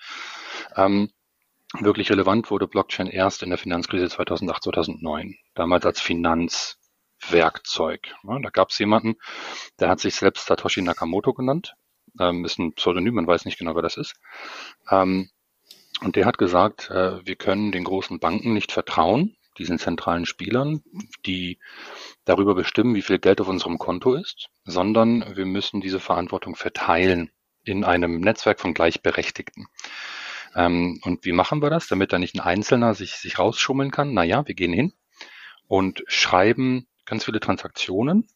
Ähm, 0.77 1.11
wirklich 1.81 2.11
relevant 2.11 2.51
wurde 2.51 2.69
Blockchain 2.69 3.07
erst 3.07 3.43
in 3.43 3.49
der 3.49 3.59
Finanzkrise 3.59 4.11
2008, 4.11 4.65
2009. 4.65 5.37
Damals 5.55 5.87
als 5.87 6.03
Finanzwerkzeug. 6.03 8.15
Ja, 8.23 8.39
da 8.39 8.51
gab 8.51 8.69
es 8.69 8.79
jemanden, 8.79 9.15
der 9.81 9.89
hat 9.89 10.01
sich 10.01 10.15
selbst 10.15 10.47
Satoshi 10.47 10.83
Nakamoto 10.83 11.33
genannt. 11.33 11.75
Ähm, 12.21 12.45
ist 12.45 12.59
ein 12.59 12.75
Pseudonym, 12.75 13.15
man 13.15 13.27
weiß 13.27 13.47
nicht 13.47 13.59
genau, 13.59 13.75
wer 13.75 13.83
das 13.83 13.97
ist. 13.97 14.15
Ähm, 14.91 15.31
und 16.03 16.17
der 16.17 16.27
hat 16.27 16.37
gesagt, 16.37 16.91
äh, 16.91 17.25
wir 17.25 17.37
können 17.37 17.73
den 17.73 17.85
großen 17.85 18.21
Banken 18.21 18.53
nicht 18.53 18.73
vertrauen, 18.73 19.37
diesen 19.57 19.79
zentralen 19.79 20.27
Spielern, 20.27 20.83
die 21.25 21.59
darüber 22.27 22.55
bestimmen, 22.55 22.95
wie 22.95 23.03
viel 23.03 23.19
Geld 23.19 23.41
auf 23.41 23.49
unserem 23.49 23.79
Konto 23.79 24.15
ist, 24.15 24.51
sondern 24.65 25.35
wir 25.35 25.47
müssen 25.47 25.81
diese 25.81 26.01
Verantwortung 26.01 26.55
verteilen 26.55 27.31
in 27.65 27.85
einem 27.85 28.21
Netzwerk 28.21 28.61
von 28.61 28.75
Gleichberechtigten. 28.75 29.67
Ähm, 30.55 31.01
und 31.03 31.25
wie 31.25 31.33
machen 31.33 31.63
wir 31.63 31.71
das, 31.71 31.89
damit 31.89 32.13
da 32.13 32.19
nicht 32.19 32.35
ein 32.35 32.41
Einzelner 32.41 32.93
sich, 32.93 33.13
sich 33.13 33.39
rausschummeln 33.39 33.91
kann? 33.91 34.13
Naja, 34.13 34.47
wir 34.47 34.55
gehen 34.55 34.75
hin 34.75 34.93
und 35.67 36.05
schreiben 36.07 36.87
ganz 37.07 37.25
viele 37.25 37.41
Transaktionen 37.41 38.29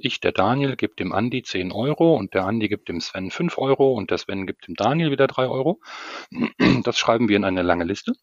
ich, 0.00 0.20
der 0.20 0.32
Daniel, 0.32 0.76
gibt 0.76 1.00
dem 1.00 1.12
Andi 1.12 1.42
10 1.42 1.70
Euro 1.70 2.16
und 2.16 2.32
der 2.32 2.46
Andi 2.46 2.68
gibt 2.68 2.88
dem 2.88 3.00
Sven 3.00 3.30
5 3.30 3.58
Euro 3.58 3.92
und 3.92 4.10
der 4.10 4.18
Sven 4.18 4.46
gibt 4.46 4.66
dem 4.66 4.74
Daniel 4.74 5.10
wieder 5.10 5.26
3 5.26 5.48
Euro. 5.48 5.80
Das 6.82 6.98
schreiben 6.98 7.28
wir 7.28 7.36
in 7.36 7.44
eine 7.44 7.62
lange 7.62 7.84
Liste. 7.84 8.14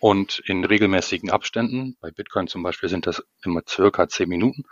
Und 0.00 0.40
in 0.46 0.64
regelmäßigen 0.64 1.30
Abständen, 1.30 1.96
bei 2.00 2.10
Bitcoin 2.10 2.46
zum 2.46 2.62
Beispiel 2.62 2.88
sind 2.88 3.06
das 3.06 3.22
immer 3.42 3.62
circa 3.68 4.08
10 4.08 4.28
Minuten, 4.28 4.64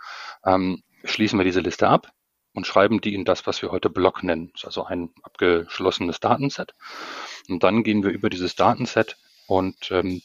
ähm, 0.45 0.83
schließen 1.03 1.37
wir 1.39 1.43
diese 1.43 1.59
Liste 1.59 1.87
ab 1.87 2.11
und 2.53 2.65
schreiben 2.65 3.01
die 3.01 3.13
in 3.13 3.25
das, 3.25 3.45
was 3.45 3.61
wir 3.61 3.71
heute 3.71 3.89
Block 3.89 4.23
nennen. 4.23 4.49
Das 4.53 4.61
ist 4.61 4.65
also 4.65 4.85
ein 4.85 5.09
abgeschlossenes 5.23 6.19
Datenset. 6.19 6.73
Und 7.49 7.63
dann 7.63 7.83
gehen 7.83 8.03
wir 8.03 8.11
über 8.11 8.29
dieses 8.29 8.55
Datenset 8.55 9.17
und 9.47 9.91
ähm, 9.91 10.21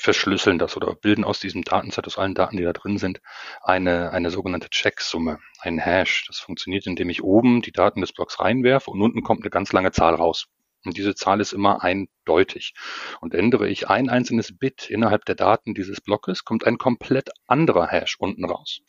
verschlüsseln 0.00 0.58
das 0.58 0.76
oder 0.76 0.94
bilden 0.94 1.24
aus 1.24 1.40
diesem 1.40 1.62
Datenset, 1.62 2.06
aus 2.06 2.16
allen 2.16 2.34
Daten, 2.34 2.56
die 2.56 2.62
da 2.62 2.72
drin 2.72 2.98
sind, 2.98 3.20
eine, 3.62 4.12
eine 4.12 4.30
sogenannte 4.30 4.70
Checksumme, 4.70 5.38
ein 5.60 5.78
Hash. 5.78 6.24
Das 6.26 6.38
funktioniert, 6.38 6.86
indem 6.86 7.10
ich 7.10 7.22
oben 7.22 7.62
die 7.62 7.72
Daten 7.72 8.00
des 8.00 8.12
Blocks 8.12 8.40
reinwerfe 8.40 8.90
und 8.90 9.02
unten 9.02 9.22
kommt 9.22 9.42
eine 9.42 9.50
ganz 9.50 9.72
lange 9.72 9.92
Zahl 9.92 10.14
raus. 10.14 10.46
Und 10.84 10.96
diese 10.96 11.14
Zahl 11.14 11.40
ist 11.40 11.52
immer 11.52 11.82
eindeutig. 11.82 12.74
Und 13.20 13.34
ändere 13.34 13.68
ich 13.68 13.88
ein 13.88 14.08
einzelnes 14.08 14.56
Bit 14.56 14.88
innerhalb 14.88 15.24
der 15.26 15.34
Daten 15.34 15.74
dieses 15.74 16.00
Blockes, 16.00 16.44
kommt 16.44 16.66
ein 16.66 16.78
komplett 16.78 17.30
anderer 17.46 17.86
Hash 17.86 18.16
unten 18.18 18.44
raus. 18.44 18.80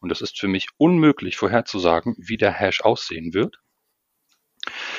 Und 0.00 0.12
es 0.12 0.20
ist 0.20 0.38
für 0.38 0.48
mich 0.48 0.68
unmöglich 0.76 1.36
vorherzusagen, 1.36 2.14
wie 2.18 2.36
der 2.36 2.52
Hash 2.52 2.82
aussehen 2.82 3.32
wird. 3.32 3.58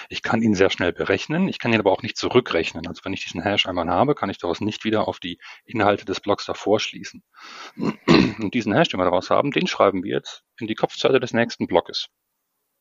Ich 0.10 0.24
kann 0.24 0.42
ihn 0.42 0.56
sehr 0.56 0.70
schnell 0.72 0.92
berechnen, 0.94 1.48
ich 1.48 1.60
kann 1.60 1.72
ihn 1.72 1.80
aber 1.80 1.92
auch 1.92 2.02
nicht 2.02 2.18
zurückrechnen. 2.18 2.88
Also 2.88 3.02
wenn 3.04 3.14
ich 3.14 3.24
diesen 3.24 3.44
Hash 3.44 3.68
einmal 3.68 3.90
habe, 3.90 4.16
kann 4.16 4.30
ich 4.30 4.40
daraus 4.40 4.62
nicht 4.62 4.84
wieder 4.84 5.08
auf 5.08 5.20
die 5.20 5.38
Inhalte 5.66 6.06
des 6.06 6.20
Blocks 6.20 6.46
davor 6.46 6.80
schließen. 6.80 7.24
Und 7.76 8.54
diesen 8.54 8.74
Hash, 8.74 8.90
den 8.90 9.00
wir 9.00 9.06
daraus 9.06 9.30
haben, 9.30 9.52
den 9.52 9.68
schreiben 9.68 10.04
wir 10.04 10.16
jetzt 10.16 10.44
in 10.60 10.68
die 10.68 10.76
Kopfzeile 10.76 11.20
des 11.20 11.34
nächsten 11.34 11.68
Blockes. 11.68 12.08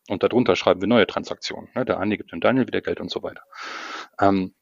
Und 0.09 0.23
darunter 0.23 0.57
schreiben 0.57 0.81
wir 0.81 0.89
neue 0.89 1.07
Transaktionen. 1.07 1.69
Ne? 1.75 1.85
Der 1.85 2.01
Andi 2.01 2.17
gibt 2.17 2.33
dem 2.33 2.41
Daniel 2.41 2.67
wieder 2.67 2.81
Geld 2.81 3.01
und 3.01 3.11
so 3.11 3.23
weiter. 3.23 3.43
Ähm, 4.21 4.55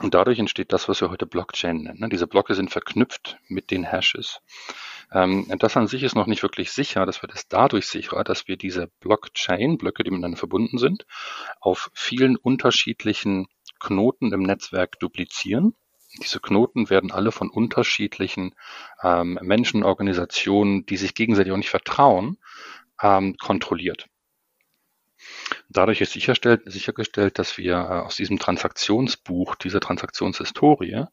und 0.00 0.14
dadurch 0.14 0.38
entsteht 0.38 0.72
das, 0.72 0.88
was 0.88 1.00
wir 1.00 1.10
heute 1.10 1.26
Blockchain 1.26 1.82
nennen. 1.82 2.00
Ne? 2.00 2.08
Diese 2.08 2.26
Blöcke 2.26 2.54
sind 2.54 2.70
verknüpft 2.70 3.38
mit 3.48 3.70
den 3.70 3.84
Hashes. 3.84 4.40
Ähm, 5.12 5.46
das 5.58 5.76
an 5.76 5.86
sich 5.86 6.02
ist 6.02 6.14
noch 6.14 6.26
nicht 6.26 6.42
wirklich 6.42 6.72
sicher. 6.72 7.06
Das 7.06 7.22
wird 7.22 7.34
es 7.34 7.48
dadurch 7.48 7.86
sicherer, 7.86 8.24
dass 8.24 8.48
wir 8.48 8.56
diese 8.56 8.88
Blockchain, 9.00 9.78
Blöcke, 9.78 10.02
die 10.02 10.10
miteinander 10.10 10.38
verbunden 10.38 10.78
sind, 10.78 11.06
auf 11.60 11.90
vielen 11.92 12.36
unterschiedlichen 12.36 13.46
Knoten 13.80 14.32
im 14.32 14.42
Netzwerk 14.42 14.98
duplizieren. 14.98 15.74
Diese 16.22 16.40
Knoten 16.40 16.90
werden 16.90 17.10
alle 17.10 17.32
von 17.32 17.50
unterschiedlichen 17.50 18.54
ähm, 19.02 19.38
Menschen, 19.42 19.82
Organisationen, 19.82 20.86
die 20.86 20.96
sich 20.96 21.14
gegenseitig 21.14 21.52
auch 21.52 21.56
nicht 21.56 21.70
vertrauen, 21.70 22.38
ähm, 23.02 23.36
kontrolliert. 23.36 24.08
Dadurch 25.74 26.00
ist 26.00 26.12
sichergestellt, 26.12 27.38
dass 27.38 27.58
wir 27.58 27.74
äh, 27.74 28.06
aus 28.06 28.14
diesem 28.14 28.38
Transaktionsbuch, 28.38 29.56
dieser 29.56 29.80
Transaktionshistorie, 29.80 31.06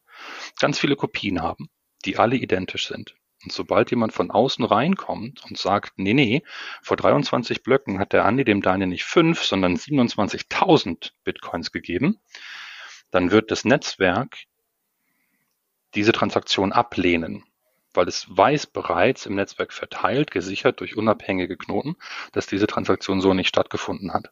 ganz 0.60 0.78
viele 0.78 0.94
Kopien 0.94 1.42
haben, 1.42 1.68
die 2.04 2.16
alle 2.16 2.36
identisch 2.36 2.86
sind. 2.86 3.16
Und 3.42 3.52
sobald 3.52 3.90
jemand 3.90 4.12
von 4.12 4.30
außen 4.30 4.64
reinkommt 4.64 5.44
und 5.44 5.58
sagt, 5.58 5.94
nee, 5.96 6.14
nee, 6.14 6.44
vor 6.80 6.96
23 6.96 7.64
Blöcken 7.64 7.98
hat 7.98 8.12
der 8.12 8.24
Andi 8.24 8.44
dem 8.44 8.62
Daniel 8.62 8.86
nicht 8.86 9.02
fünf, 9.02 9.42
sondern 9.42 9.74
27.000 9.74 11.10
Bitcoins 11.24 11.72
gegeben, 11.72 12.20
dann 13.10 13.32
wird 13.32 13.50
das 13.50 13.64
Netzwerk 13.64 14.44
diese 15.96 16.12
Transaktion 16.12 16.70
ablehnen, 16.70 17.42
weil 17.94 18.06
es 18.06 18.26
weiß 18.28 18.68
bereits 18.68 19.26
im 19.26 19.34
Netzwerk 19.34 19.72
verteilt, 19.72 20.30
gesichert 20.30 20.78
durch 20.78 20.96
unabhängige 20.96 21.56
Knoten, 21.56 21.96
dass 22.30 22.46
diese 22.46 22.68
Transaktion 22.68 23.20
so 23.20 23.34
nicht 23.34 23.48
stattgefunden 23.48 24.12
hat. 24.12 24.30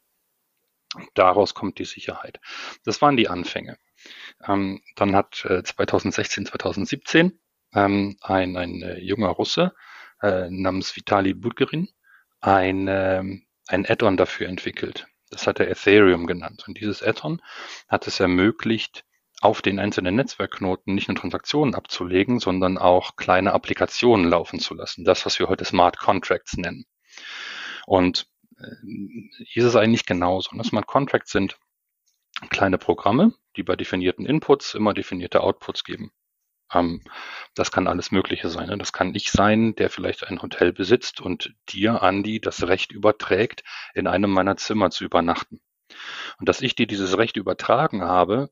Daraus 1.15 1.55
kommt 1.55 1.79
die 1.79 1.85
Sicherheit. 1.85 2.41
Das 2.85 3.01
waren 3.01 3.17
die 3.17 3.29
Anfänge. 3.29 3.79
Ähm, 4.47 4.83
dann 4.97 5.15
hat 5.15 5.45
äh, 5.45 5.63
2016, 5.63 6.47
2017 6.47 7.39
ähm, 7.75 8.17
ein, 8.21 8.57
ein 8.57 8.83
äh, 8.83 8.99
junger 8.99 9.29
Russe 9.29 9.75
äh, 10.23 10.51
namens 10.51 10.97
Vitali 10.97 11.35
Buterin 11.35 11.89
ein, 12.41 12.87
ähm, 12.89 13.47
ein 13.69 13.87
Add-on 13.87 14.17
dafür 14.17 14.49
entwickelt. 14.49 15.07
Das 15.31 15.47
hat 15.47 15.61
er 15.61 15.71
Ethereum 15.71 16.27
genannt. 16.27 16.65
Und 16.67 16.81
dieses 16.81 17.03
Add-on 17.03 17.41
hat 17.89 18.07
es 18.07 18.19
ermöglicht, 18.19 19.05
auf 19.41 19.63
den 19.63 19.79
einzelnen 19.79 20.17
Netzwerkknoten 20.17 20.95
nicht 20.95 21.09
nur 21.09 21.17
Transaktionen 21.17 21.75
abzulegen, 21.75 22.41
sondern 22.41 22.77
auch 22.77 23.17
kleine 23.17 23.55
Applikationen 23.55 24.29
laufen 24.29 24.61
zu 24.61 24.75
lassen. 24.75 25.05
Das, 25.05 25.25
was 25.25 25.39
wir 25.39 25.49
heute 25.49 25.65
Smart 25.65 25.99
Contracts 25.99 26.59
nennen. 26.59 26.85
Und 27.87 28.29
ist 29.55 29.65
es 29.65 29.77
eigentlich 29.77 30.07
genauso. 30.07 30.55
Ne? 30.55 30.65
Smart 30.65 30.87
Contracts 30.87 31.33
sind 31.33 31.59
kleine 32.49 32.79
Programme, 32.79 33.35
die 33.57 33.63
bei 33.63 33.77
definierten 33.77 34.27
Inputs 34.27 34.75
immer 34.75 34.95
definierte 34.95 35.43
Outputs 35.43 35.85
geben. 35.85 36.13
Ähm, 36.73 37.03
das 37.55 37.71
kann 37.71 37.87
alles 37.87 38.11
Mögliche 38.11 38.49
sein. 38.49 38.69
Ne? 38.69 38.79
Das 38.79 38.93
kann 38.93 39.15
ich 39.15 39.31
sein, 39.31 39.75
der 39.75 39.91
vielleicht 39.91 40.27
ein 40.27 40.43
Hotel 40.43 40.73
besitzt 40.73 41.21
und 41.21 41.55
dir, 41.69 42.03
Andi, 42.03 42.41
das 42.41 42.67
Recht 42.67 42.93
überträgt, 42.93 43.63
in 43.95 44.07
einem 44.07 44.31
meiner 44.31 44.57
Zimmer 44.57 44.91
zu 44.91 45.05
übernachten. 45.05 45.61
Und 46.39 46.49
dass 46.49 46.61
ich 46.63 46.75
dir 46.75 46.87
dieses 46.87 47.19
Recht 47.19 47.37
übertragen 47.37 48.03
habe, 48.03 48.51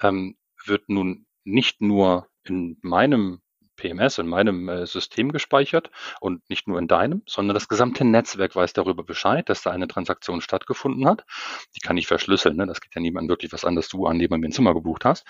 ähm, 0.00 0.36
wird 0.64 0.88
nun 0.88 1.26
nicht 1.44 1.80
nur 1.80 2.28
in 2.44 2.78
meinem 2.82 3.40
PMS, 3.80 4.18
in 4.18 4.26
meinem 4.26 4.68
äh, 4.68 4.86
System 4.86 5.32
gespeichert 5.32 5.90
und 6.20 6.48
nicht 6.48 6.68
nur 6.68 6.78
in 6.78 6.86
deinem, 6.86 7.22
sondern 7.26 7.54
das 7.54 7.68
gesamte 7.68 8.04
Netzwerk 8.04 8.54
weiß 8.54 8.72
darüber 8.74 9.02
Bescheid, 9.02 9.48
dass 9.48 9.62
da 9.62 9.70
eine 9.70 9.88
Transaktion 9.88 10.40
stattgefunden 10.40 11.06
hat. 11.06 11.24
Die 11.74 11.80
kann 11.80 11.96
ich 11.96 12.06
verschlüsseln. 12.06 12.56
Ne? 12.56 12.66
Das 12.66 12.80
geht 12.80 12.94
ja 12.94 13.00
niemand 13.00 13.28
wirklich 13.28 13.52
was 13.52 13.64
an, 13.64 13.74
dass 13.74 13.88
du 13.88 14.06
an 14.06 14.20
jemandem 14.20 14.50
ein 14.50 14.52
Zimmer 14.52 14.74
gebucht 14.74 15.04
hast. 15.04 15.26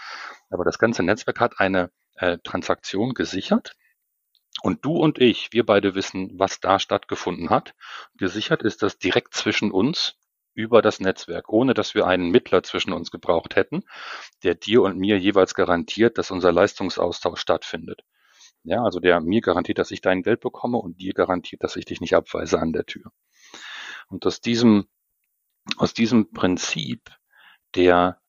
Aber 0.50 0.64
das 0.64 0.78
ganze 0.78 1.02
Netzwerk 1.02 1.40
hat 1.40 1.60
eine 1.60 1.90
äh, 2.16 2.38
Transaktion 2.42 3.14
gesichert. 3.14 3.76
Und 4.62 4.84
du 4.84 4.96
und 4.96 5.20
ich, 5.20 5.52
wir 5.52 5.64
beide 5.64 5.94
wissen, 5.94 6.32
was 6.38 6.60
da 6.60 6.78
stattgefunden 6.78 7.50
hat. 7.50 7.74
Gesichert 8.16 8.62
ist 8.62 8.82
das 8.82 8.98
direkt 8.98 9.34
zwischen 9.34 9.70
uns 9.70 10.16
über 10.54 10.82
das 10.82 11.00
Netzwerk, 11.00 11.48
ohne 11.48 11.74
dass 11.74 11.94
wir 11.94 12.06
einen 12.06 12.30
Mittler 12.30 12.62
zwischen 12.62 12.92
uns 12.92 13.10
gebraucht 13.10 13.56
hätten, 13.56 13.84
der 14.42 14.54
dir 14.54 14.82
und 14.82 14.98
mir 14.98 15.18
jeweils 15.18 15.54
garantiert, 15.54 16.18
dass 16.18 16.30
unser 16.30 16.52
Leistungsaustausch 16.52 17.40
stattfindet. 17.40 18.02
Ja, 18.62 18.82
also 18.82 19.00
der 19.00 19.20
mir 19.20 19.40
garantiert, 19.40 19.78
dass 19.78 19.90
ich 19.90 20.00
dein 20.00 20.22
Geld 20.22 20.40
bekomme 20.40 20.78
und 20.78 21.00
dir 21.00 21.14
garantiert, 21.14 21.62
dass 21.62 21.76
ich 21.76 21.84
dich 21.86 22.00
nicht 22.00 22.14
abweise 22.14 22.58
an 22.58 22.72
der 22.72 22.84
Tür. 22.84 23.10
Und 24.08 24.26
aus 24.26 24.40
diesem, 24.40 24.86
aus 25.76 25.94
diesem 25.94 26.32
Prinzip 26.32 27.10
der 27.74 28.20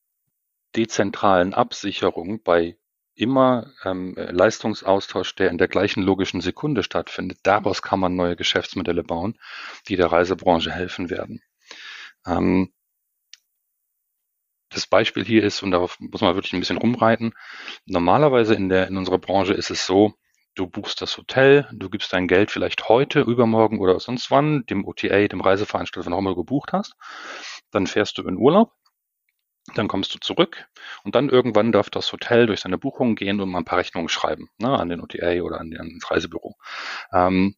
dezentralen 0.76 1.54
Absicherung 1.54 2.42
bei 2.42 2.78
immer 3.14 3.70
ähm, 3.84 4.14
Leistungsaustausch, 4.16 5.34
der 5.34 5.50
in 5.50 5.58
der 5.58 5.68
gleichen 5.68 6.02
logischen 6.02 6.40
Sekunde 6.40 6.82
stattfindet. 6.82 7.38
Daraus 7.42 7.82
kann 7.82 8.00
man 8.00 8.16
neue 8.16 8.36
Geschäftsmodelle 8.36 9.04
bauen, 9.04 9.38
die 9.88 9.96
der 9.96 10.10
Reisebranche 10.10 10.70
helfen 10.70 11.10
werden. 11.10 11.42
Ähm, 12.26 12.72
das 14.70 14.86
Beispiel 14.86 15.24
hier 15.24 15.44
ist, 15.44 15.62
und 15.62 15.72
darauf 15.72 16.00
muss 16.00 16.22
man 16.22 16.34
wirklich 16.34 16.54
ein 16.54 16.60
bisschen 16.60 16.78
rumreiten, 16.78 17.34
normalerweise 17.84 18.54
in, 18.54 18.70
der, 18.70 18.88
in 18.88 18.96
unserer 18.96 19.18
Branche 19.18 19.52
ist 19.52 19.70
es 19.70 19.84
so, 19.86 20.14
du 20.54 20.66
buchst 20.66 21.00
das 21.00 21.16
Hotel, 21.16 21.68
du 21.72 21.90
gibst 21.90 22.12
dein 22.12 22.28
Geld 22.28 22.50
vielleicht 22.50 22.88
heute, 22.88 23.20
übermorgen 23.20 23.80
oder 23.80 23.98
sonst 24.00 24.30
wann, 24.30 24.64
dem 24.66 24.84
OTA, 24.84 25.28
dem 25.28 25.40
Reiseveranstalter, 25.40 26.10
immer 26.10 26.30
du 26.30 26.36
gebucht 26.36 26.72
hast. 26.72 26.94
Dann 27.70 27.86
fährst 27.86 28.18
du 28.18 28.22
in 28.22 28.36
Urlaub 28.36 28.72
dann 29.74 29.88
kommst 29.88 30.14
du 30.14 30.18
zurück 30.18 30.66
und 31.04 31.14
dann 31.14 31.28
irgendwann 31.28 31.72
darf 31.72 31.88
das 31.88 32.12
Hotel 32.12 32.46
durch 32.46 32.60
seine 32.60 32.78
Buchungen 32.78 33.14
gehen 33.14 33.40
und 33.40 33.50
mal 33.50 33.58
ein 33.58 33.64
paar 33.64 33.78
Rechnungen 33.78 34.08
schreiben 34.08 34.48
ne, 34.58 34.78
an 34.78 34.88
den 34.88 35.00
OTA 35.00 35.40
oder 35.42 35.60
an, 35.60 35.74
an 35.78 35.98
das 36.00 36.10
Reisebüro. 36.10 36.56
Ähm, 37.12 37.54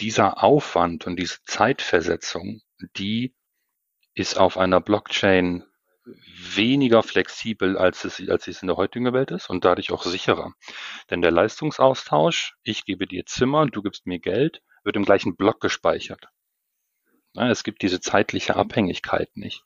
dieser 0.00 0.42
Aufwand 0.42 1.06
und 1.06 1.16
diese 1.16 1.42
Zeitversetzung, 1.44 2.60
die 2.96 3.34
ist 4.14 4.38
auf 4.38 4.56
einer 4.56 4.80
Blockchain 4.80 5.64
weniger 6.04 7.02
flexibel, 7.02 7.78
als 7.78 8.04
es, 8.04 8.20
als 8.28 8.48
es 8.48 8.62
in 8.62 8.68
der 8.68 8.76
heutigen 8.76 9.12
Welt 9.12 9.30
ist 9.30 9.48
und 9.48 9.64
dadurch 9.64 9.92
auch 9.92 10.02
sicherer. 10.02 10.52
Denn 11.10 11.22
der 11.22 11.30
Leistungsaustausch, 11.30 12.54
ich 12.62 12.84
gebe 12.84 13.06
dir 13.06 13.24
Zimmer, 13.26 13.66
du 13.66 13.82
gibst 13.82 14.06
mir 14.06 14.18
Geld, 14.18 14.62
wird 14.84 14.96
im 14.96 15.04
gleichen 15.04 15.36
Block 15.36 15.60
gespeichert. 15.60 16.28
Es 17.34 17.62
gibt 17.62 17.82
diese 17.82 18.00
zeitliche 18.00 18.56
Abhängigkeit 18.56 19.30
nicht. 19.34 19.64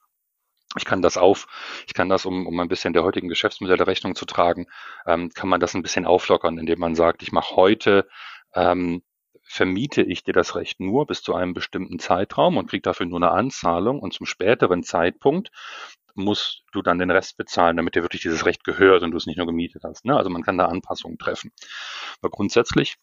Ich 0.77 0.85
kann 0.85 1.01
das 1.01 1.16
auf, 1.16 1.46
ich 1.87 1.94
kann 1.94 2.09
das, 2.09 2.27
um, 2.27 2.46
um 2.46 2.61
ein 2.61 2.68
bisschen 2.68 2.92
der 2.92 3.03
heutigen 3.03 3.29
Geschäftsmodelle 3.29 3.87
Rechnung 3.87 4.14
zu 4.14 4.27
tragen, 4.27 4.66
ähm, 5.07 5.31
kann 5.31 5.49
man 5.49 5.61
das 5.61 5.75
ein 5.75 5.83
bisschen 5.83 6.05
auflockern, 6.05 6.59
indem 6.59 6.79
man 6.79 6.94
sagt, 6.94 7.22
ich 7.22 7.33
mache 7.33 7.57
heute 7.57 8.07
ähm, 8.55 9.03
vermiete 9.42 10.03
ich 10.03 10.25
dir 10.25 10.33
das 10.33 10.57
Recht 10.57 10.81
nur 10.81 11.07
bis 11.07 11.22
zu 11.22 11.35
einem 11.35 11.55
bestimmten 11.55 11.99
Zeitraum 11.99 12.57
und 12.57 12.68
krieg 12.68 12.83
dafür 12.83 13.07
nur 13.07 13.18
eine 13.18 13.31
Anzahlung 13.31 14.01
und 14.01 14.12
zum 14.12 14.27
späteren 14.27 14.83
Zeitpunkt 14.83 15.51
musst 16.16 16.62
du 16.72 16.83
dann 16.83 16.98
den 16.98 17.11
Rest 17.11 17.37
bezahlen, 17.37 17.76
damit 17.76 17.94
dir 17.94 18.02
wirklich 18.02 18.22
dieses 18.22 18.46
Recht 18.46 18.64
gehört 18.64 19.02
und 19.02 19.11
du 19.11 19.16
es 19.16 19.26
nicht 19.26 19.37
nur 19.37 19.46
gemietet 19.46 19.85
hast. 19.85 20.05
Ne? 20.05 20.16
Also 20.16 20.31
man 20.31 20.42
kann 20.42 20.59
da 20.59 20.66
Anpassungen 20.66 21.18
treffen. 21.18 21.52
Aber 22.20 22.31
grundsätzlich 22.31 22.96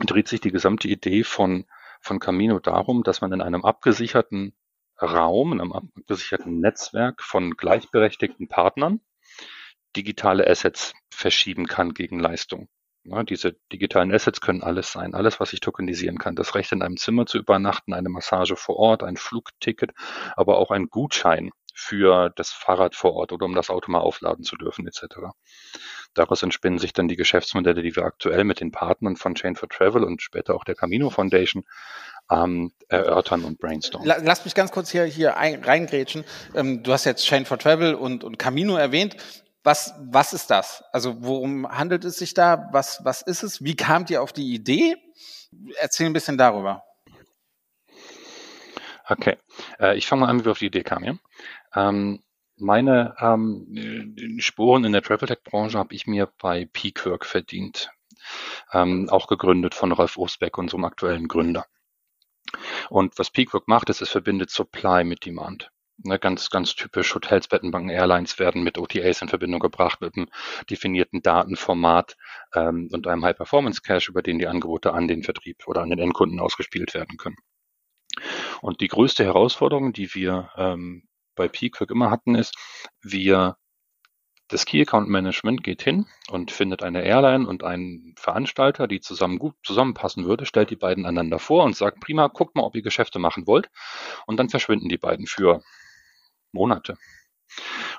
dreht 0.00 0.28
sich 0.28 0.40
die 0.40 0.50
gesamte 0.50 0.88
Idee 0.88 1.24
von, 1.24 1.66
von 2.00 2.18
Camino 2.20 2.58
darum, 2.58 3.02
dass 3.02 3.20
man 3.20 3.32
in 3.32 3.40
einem 3.40 3.64
abgesicherten 3.64 4.54
Raum, 5.00 5.52
in 5.52 5.60
einem 5.60 5.72
abgesicherten 5.72 6.60
Netzwerk 6.60 7.22
von 7.22 7.56
gleichberechtigten 7.56 8.48
Partnern 8.48 9.00
digitale 9.96 10.46
Assets 10.48 10.94
verschieben 11.10 11.66
kann 11.66 11.94
gegen 11.94 12.18
Leistung. 12.18 12.68
Ja, 13.04 13.22
diese 13.22 13.56
digitalen 13.70 14.12
Assets 14.12 14.40
können 14.40 14.62
alles 14.62 14.90
sein, 14.90 15.14
alles, 15.14 15.38
was 15.38 15.52
ich 15.52 15.60
tokenisieren 15.60 16.16
kann. 16.16 16.36
Das 16.36 16.54
Recht 16.54 16.72
in 16.72 16.82
einem 16.82 16.96
Zimmer 16.96 17.26
zu 17.26 17.36
übernachten, 17.36 17.92
eine 17.92 18.08
Massage 18.08 18.56
vor 18.56 18.76
Ort, 18.76 19.02
ein 19.02 19.18
Flugticket, 19.18 19.92
aber 20.36 20.58
auch 20.58 20.70
ein 20.70 20.86
Gutschein 20.86 21.50
für 21.74 22.30
das 22.36 22.50
Fahrrad 22.50 22.94
vor 22.94 23.14
Ort 23.14 23.32
oder 23.32 23.46
um 23.46 23.54
das 23.54 23.68
Auto 23.68 23.90
mal 23.90 23.98
aufladen 23.98 24.44
zu 24.44 24.56
dürfen 24.56 24.86
etc. 24.86 25.16
Daraus 26.14 26.42
entspinnen 26.44 26.78
sich 26.78 26.92
dann 26.92 27.08
die 27.08 27.16
Geschäftsmodelle, 27.16 27.82
die 27.82 27.96
wir 27.96 28.04
aktuell 28.04 28.44
mit 28.44 28.60
den 28.60 28.70
Partnern 28.70 29.16
von 29.16 29.34
Chain 29.34 29.56
for 29.56 29.68
Travel 29.68 30.04
und 30.04 30.22
später 30.22 30.54
auch 30.54 30.62
der 30.62 30.76
Camino 30.76 31.10
Foundation 31.10 31.64
ähm, 32.30 32.72
erörtern 32.88 33.44
und 33.44 33.58
brainstormen. 33.58 34.08
Lass 34.22 34.44
mich 34.44 34.54
ganz 34.54 34.70
kurz 34.70 34.90
hier, 34.90 35.04
hier 35.04 35.36
ein, 35.36 35.62
reingrätschen. 35.64 36.24
Ähm, 36.54 36.84
du 36.84 36.92
hast 36.92 37.04
jetzt 37.04 37.24
Chain 37.24 37.44
for 37.44 37.58
Travel 37.58 37.94
und, 37.94 38.22
und 38.22 38.38
Camino 38.38 38.76
erwähnt. 38.76 39.16
Was, 39.64 39.94
was 39.98 40.32
ist 40.32 40.50
das? 40.50 40.84
Also 40.92 41.16
worum 41.24 41.68
handelt 41.68 42.04
es 42.04 42.18
sich 42.18 42.34
da? 42.34 42.68
Was, 42.70 43.04
was 43.04 43.22
ist 43.22 43.42
es? 43.42 43.64
Wie 43.64 43.74
kamt 43.74 44.10
ihr 44.10 44.22
auf 44.22 44.32
die 44.32 44.54
Idee? 44.54 44.96
Erzähl 45.76 46.06
ein 46.06 46.12
bisschen 46.12 46.38
darüber. 46.38 46.84
Okay, 49.06 49.36
äh, 49.80 49.96
ich 49.96 50.06
fange 50.06 50.20
mal 50.20 50.28
an, 50.28 50.40
wie 50.40 50.44
wir 50.44 50.52
auf 50.52 50.58
die 50.58 50.66
Idee 50.66 50.82
kamen. 50.82 51.04
Ja? 51.04 51.14
Ähm, 51.74 52.22
meine 52.56 53.16
ähm, 53.18 54.38
Spuren 54.38 54.84
in 54.84 54.92
der 54.92 55.02
Travel 55.02 55.28
Tech 55.28 55.42
Branche 55.42 55.78
habe 55.78 55.94
ich 55.94 56.06
mir 56.06 56.32
bei 56.38 56.68
Peakwork 56.72 57.26
verdient, 57.26 57.90
ähm, 58.72 59.08
auch 59.10 59.26
gegründet 59.26 59.74
von 59.74 59.92
Ralf 59.92 60.16
Osbeck, 60.16 60.56
unserem 60.56 60.84
aktuellen 60.84 61.26
Gründer. 61.26 61.66
Und 62.88 63.18
was 63.18 63.30
Peakwork 63.30 63.66
macht, 63.66 63.90
ist, 63.90 64.02
es 64.02 64.10
verbindet 64.10 64.50
Supply 64.50 65.04
mit 65.04 65.26
Demand. 65.26 65.70
Ne, 65.98 66.18
ganz, 66.18 66.50
ganz 66.50 66.74
typisch 66.74 67.14
Hotels, 67.14 67.46
Bettenbanken, 67.46 67.90
Airlines 67.90 68.38
werden 68.40 68.64
mit 68.64 68.78
OTAs 68.78 69.22
in 69.22 69.28
Verbindung 69.28 69.60
gebracht, 69.60 70.00
mit 70.00 70.16
einem 70.16 70.28
definierten 70.68 71.22
Datenformat 71.22 72.16
ähm, 72.52 72.88
und 72.92 73.06
einem 73.06 73.24
High-Performance-Cache, 73.24 74.10
über 74.10 74.22
den 74.22 74.40
die 74.40 74.48
Angebote 74.48 74.92
an 74.92 75.06
den 75.06 75.22
Vertrieb 75.22 75.66
oder 75.66 75.82
an 75.82 75.90
den 75.90 76.00
Endkunden 76.00 76.40
ausgespielt 76.40 76.94
werden 76.94 77.16
können. 77.16 77.36
Und 78.60 78.80
die 78.80 78.88
größte 78.88 79.24
Herausforderung, 79.24 79.92
die 79.92 80.12
wir 80.14 80.50
ähm, 80.56 81.06
bei 81.34 81.48
Peakwork 81.48 81.90
immer 81.90 82.10
hatten, 82.10 82.34
ist, 82.34 82.54
wir 83.02 83.56
das 84.48 84.66
Key 84.66 84.82
Account 84.82 85.08
Management 85.08 85.64
geht 85.64 85.82
hin 85.82 86.06
und 86.28 86.50
findet 86.50 86.82
eine 86.82 87.02
Airline 87.02 87.48
und 87.48 87.64
einen 87.64 88.14
Veranstalter, 88.18 88.86
die 88.86 89.00
zusammen 89.00 89.38
gut 89.38 89.54
zusammenpassen 89.62 90.26
würde, 90.26 90.44
stellt 90.44 90.70
die 90.70 90.76
beiden 90.76 91.06
einander 91.06 91.38
vor 91.38 91.64
und 91.64 91.76
sagt, 91.76 92.00
prima, 92.00 92.28
guckt 92.28 92.54
mal, 92.54 92.62
ob 92.62 92.76
ihr 92.76 92.82
Geschäfte 92.82 93.18
machen 93.18 93.46
wollt. 93.46 93.70
Und 94.26 94.36
dann 94.38 94.50
verschwinden 94.50 94.88
die 94.88 94.98
beiden 94.98 95.26
für 95.26 95.62
Monate. 96.52 96.96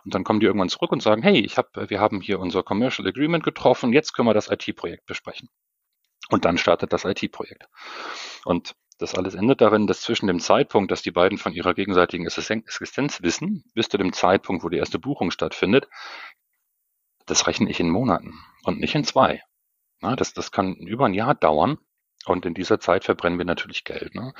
Und 0.03 0.13
dann 0.13 0.23
kommen 0.23 0.39
die 0.39 0.45
irgendwann 0.45 0.69
zurück 0.69 0.91
und 0.91 1.01
sagen, 1.01 1.23
hey, 1.23 1.39
ich 1.39 1.57
hab, 1.57 1.75
wir 1.89 1.99
haben 1.99 2.21
hier 2.21 2.39
unser 2.39 2.61
Commercial 2.61 3.07
Agreement 3.07 3.43
getroffen, 3.43 3.93
jetzt 3.93 4.13
können 4.13 4.27
wir 4.27 4.33
das 4.33 4.49
IT-Projekt 4.49 5.05
besprechen. 5.05 5.49
Und 6.29 6.45
dann 6.45 6.57
startet 6.57 6.93
das 6.93 7.05
IT-Projekt. 7.05 7.67
Und 8.45 8.75
das 8.97 9.15
alles 9.15 9.35
endet 9.35 9.61
darin, 9.61 9.87
dass 9.87 10.01
zwischen 10.01 10.27
dem 10.27 10.39
Zeitpunkt, 10.39 10.91
dass 10.91 11.01
die 11.01 11.11
beiden 11.11 11.37
von 11.37 11.53
ihrer 11.53 11.73
gegenseitigen 11.73 12.25
Existenz 12.25 13.21
wissen, 13.21 13.63
bis 13.73 13.89
zu 13.89 13.97
dem 13.97 14.13
Zeitpunkt, 14.13 14.63
wo 14.63 14.69
die 14.69 14.77
erste 14.77 14.99
Buchung 14.99 15.31
stattfindet, 15.31 15.87
das 17.25 17.47
rechne 17.47 17.69
ich 17.69 17.79
in 17.79 17.89
Monaten 17.89 18.39
und 18.63 18.79
nicht 18.79 18.95
in 18.95 19.03
zwei. 19.03 19.41
Na, 20.01 20.15
das, 20.15 20.33
das 20.33 20.51
kann 20.51 20.75
über 20.75 21.05
ein 21.05 21.13
Jahr 21.13 21.35
dauern. 21.35 21.77
Und 22.25 22.45
in 22.45 22.55
dieser 22.55 22.79
Zeit 22.79 23.03
verbrennen 23.03 23.37
wir 23.37 23.45
natürlich 23.45 23.83
Geld. 23.83 24.15
Ne? 24.15 24.33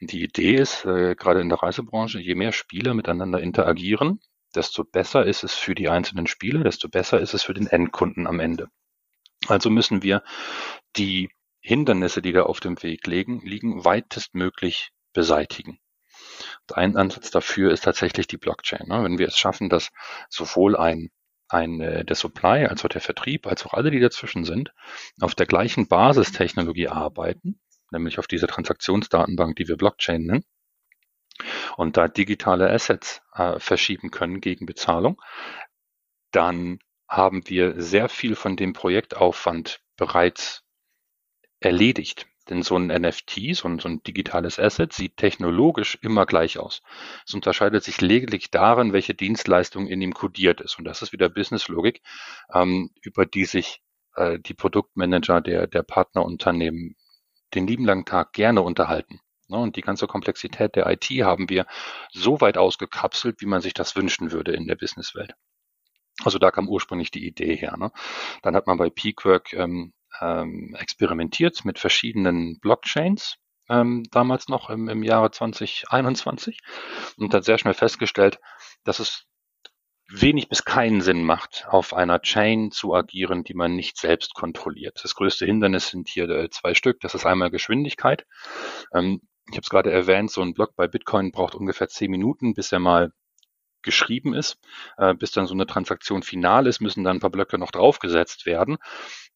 Die 0.00 0.22
Idee 0.22 0.56
ist, 0.56 0.84
äh, 0.84 1.14
gerade 1.14 1.40
in 1.40 1.48
der 1.48 1.62
Reisebranche, 1.62 2.20
je 2.20 2.34
mehr 2.34 2.52
Spieler 2.52 2.92
miteinander 2.92 3.40
interagieren, 3.40 4.20
desto 4.54 4.84
besser 4.84 5.24
ist 5.24 5.42
es 5.42 5.54
für 5.54 5.74
die 5.74 5.88
einzelnen 5.88 6.26
Spieler, 6.26 6.62
desto 6.62 6.88
besser 6.90 7.18
ist 7.18 7.32
es 7.32 7.42
für 7.42 7.54
den 7.54 7.66
Endkunden 7.66 8.26
am 8.26 8.40
Ende. 8.40 8.68
Also 9.46 9.70
müssen 9.70 10.02
wir 10.02 10.22
die 10.96 11.30
Hindernisse, 11.60 12.22
die 12.22 12.32
da 12.32 12.44
auf 12.44 12.60
dem 12.60 12.82
Weg 12.82 13.06
liegen, 13.06 13.40
liegen 13.40 13.84
weitestmöglich 13.84 14.92
beseitigen. 15.12 15.78
Und 16.68 16.76
ein 16.76 16.96
Ansatz 16.96 17.30
dafür 17.30 17.70
ist 17.72 17.84
tatsächlich 17.84 18.26
die 18.26 18.38
Blockchain. 18.38 18.86
Ne? 18.88 19.04
Wenn 19.04 19.18
wir 19.18 19.28
es 19.28 19.38
schaffen, 19.38 19.68
dass 19.68 19.90
sowohl 20.28 20.76
ein 20.76 21.10
ein, 21.52 21.80
äh, 21.80 22.04
der 22.04 22.16
Supply, 22.16 22.66
als 22.66 22.84
auch 22.84 22.88
der 22.88 23.00
Vertrieb, 23.00 23.46
als 23.46 23.66
auch 23.66 23.74
alle, 23.74 23.90
die 23.90 24.00
dazwischen 24.00 24.44
sind, 24.44 24.72
auf 25.20 25.34
der 25.34 25.46
gleichen 25.46 25.88
Basistechnologie 25.88 26.88
arbeiten, 26.88 27.60
nämlich 27.90 28.18
auf 28.18 28.26
dieser 28.26 28.46
Transaktionsdatenbank, 28.46 29.56
die 29.56 29.68
wir 29.68 29.76
Blockchain 29.76 30.22
nennen, 30.22 30.44
und 31.76 31.96
da 31.96 32.08
digitale 32.08 32.70
Assets 32.70 33.22
äh, 33.34 33.58
verschieben 33.58 34.10
können 34.10 34.40
gegen 34.40 34.66
Bezahlung, 34.66 35.20
dann 36.30 36.78
haben 37.08 37.42
wir 37.48 37.80
sehr 37.80 38.08
viel 38.08 38.36
von 38.36 38.56
dem 38.56 38.72
Projektaufwand 38.72 39.80
bereits 39.96 40.62
erledigt. 41.60 42.26
Denn 42.48 42.62
so 42.62 42.76
ein 42.76 42.88
NFT, 42.88 43.54
so 43.54 43.68
ein, 43.68 43.78
so 43.78 43.88
ein 43.88 44.02
digitales 44.02 44.58
Asset, 44.58 44.92
sieht 44.92 45.16
technologisch 45.16 45.98
immer 46.02 46.26
gleich 46.26 46.58
aus. 46.58 46.82
Es 47.24 47.34
unterscheidet 47.34 47.84
sich 47.84 48.00
lediglich 48.00 48.50
darin, 48.50 48.92
welche 48.92 49.14
Dienstleistung 49.14 49.86
in 49.86 50.02
ihm 50.02 50.14
kodiert 50.14 50.60
ist. 50.60 50.78
Und 50.78 50.84
das 50.84 51.02
ist 51.02 51.12
wieder 51.12 51.28
Businesslogik, 51.28 52.02
ähm, 52.52 52.90
über 53.02 53.24
die 53.24 53.44
sich 53.44 53.82
äh, 54.16 54.38
die 54.40 54.54
Produktmanager 54.54 55.40
der, 55.40 55.66
der 55.68 55.82
Partnerunternehmen 55.82 56.96
den 57.54 57.66
lieben 57.66 57.84
langen 57.84 58.04
Tag 58.04 58.32
gerne 58.32 58.62
unterhalten. 58.62 59.20
Ne? 59.48 59.58
Und 59.58 59.76
die 59.76 59.82
ganze 59.82 60.06
Komplexität 60.06 60.76
der 60.76 60.86
IT 60.90 61.04
haben 61.22 61.48
wir 61.48 61.66
so 62.10 62.40
weit 62.40 62.58
ausgekapselt, 62.58 63.40
wie 63.40 63.46
man 63.46 63.60
sich 63.60 63.74
das 63.74 63.96
wünschen 63.96 64.32
würde 64.32 64.52
in 64.52 64.66
der 64.66 64.76
Businesswelt. 64.76 65.34
Also 66.24 66.38
da 66.38 66.50
kam 66.50 66.68
ursprünglich 66.68 67.10
die 67.10 67.26
Idee 67.26 67.56
her. 67.56 67.76
Ne? 67.76 67.92
Dann 68.42 68.54
hat 68.54 68.66
man 68.66 68.78
bei 68.78 68.90
Peakwork 68.90 69.52
ähm, 69.52 69.92
ähm, 70.20 70.76
experimentiert 70.78 71.64
mit 71.64 71.78
verschiedenen 71.78 72.58
Blockchains, 72.60 73.36
ähm, 73.68 74.04
damals 74.10 74.48
noch 74.48 74.70
im, 74.70 74.88
im 74.88 75.02
Jahre 75.02 75.30
2021 75.30 76.60
und 77.16 77.32
hat 77.32 77.44
sehr 77.44 77.58
schnell 77.58 77.74
festgestellt, 77.74 78.38
dass 78.84 78.98
es 78.98 79.26
wenig 80.12 80.48
bis 80.48 80.64
keinen 80.64 81.00
Sinn 81.00 81.24
macht, 81.24 81.66
auf 81.68 81.94
einer 81.94 82.20
Chain 82.20 82.72
zu 82.72 82.94
agieren, 82.94 83.44
die 83.44 83.54
man 83.54 83.76
nicht 83.76 83.96
selbst 83.96 84.34
kontrolliert. 84.34 84.98
Das 85.02 85.14
größte 85.14 85.46
Hindernis 85.46 85.88
sind 85.88 86.08
hier 86.08 86.28
äh, 86.28 86.50
zwei 86.50 86.74
Stück. 86.74 87.00
Das 87.00 87.14
ist 87.14 87.26
einmal 87.26 87.50
Geschwindigkeit. 87.50 88.26
Ähm, 88.92 89.20
ich 89.48 89.56
habe 89.56 89.62
es 89.62 89.70
gerade 89.70 89.92
erwähnt, 89.92 90.30
so 90.30 90.42
ein 90.42 90.54
Block 90.54 90.74
bei 90.76 90.88
Bitcoin 90.88 91.32
braucht 91.32 91.54
ungefähr 91.54 91.88
zehn 91.88 92.10
Minuten, 92.10 92.54
bis 92.54 92.72
er 92.72 92.78
mal 92.78 93.12
geschrieben 93.82 94.34
ist. 94.34 94.58
Äh, 94.96 95.14
bis 95.14 95.32
dann 95.32 95.46
so 95.46 95.54
eine 95.54 95.66
Transaktion 95.66 96.22
final 96.22 96.66
ist, 96.66 96.80
müssen 96.80 97.04
dann 97.04 97.16
ein 97.16 97.20
paar 97.20 97.30
Blöcke 97.30 97.58
noch 97.58 97.70
draufgesetzt 97.70 98.46
werden. 98.46 98.78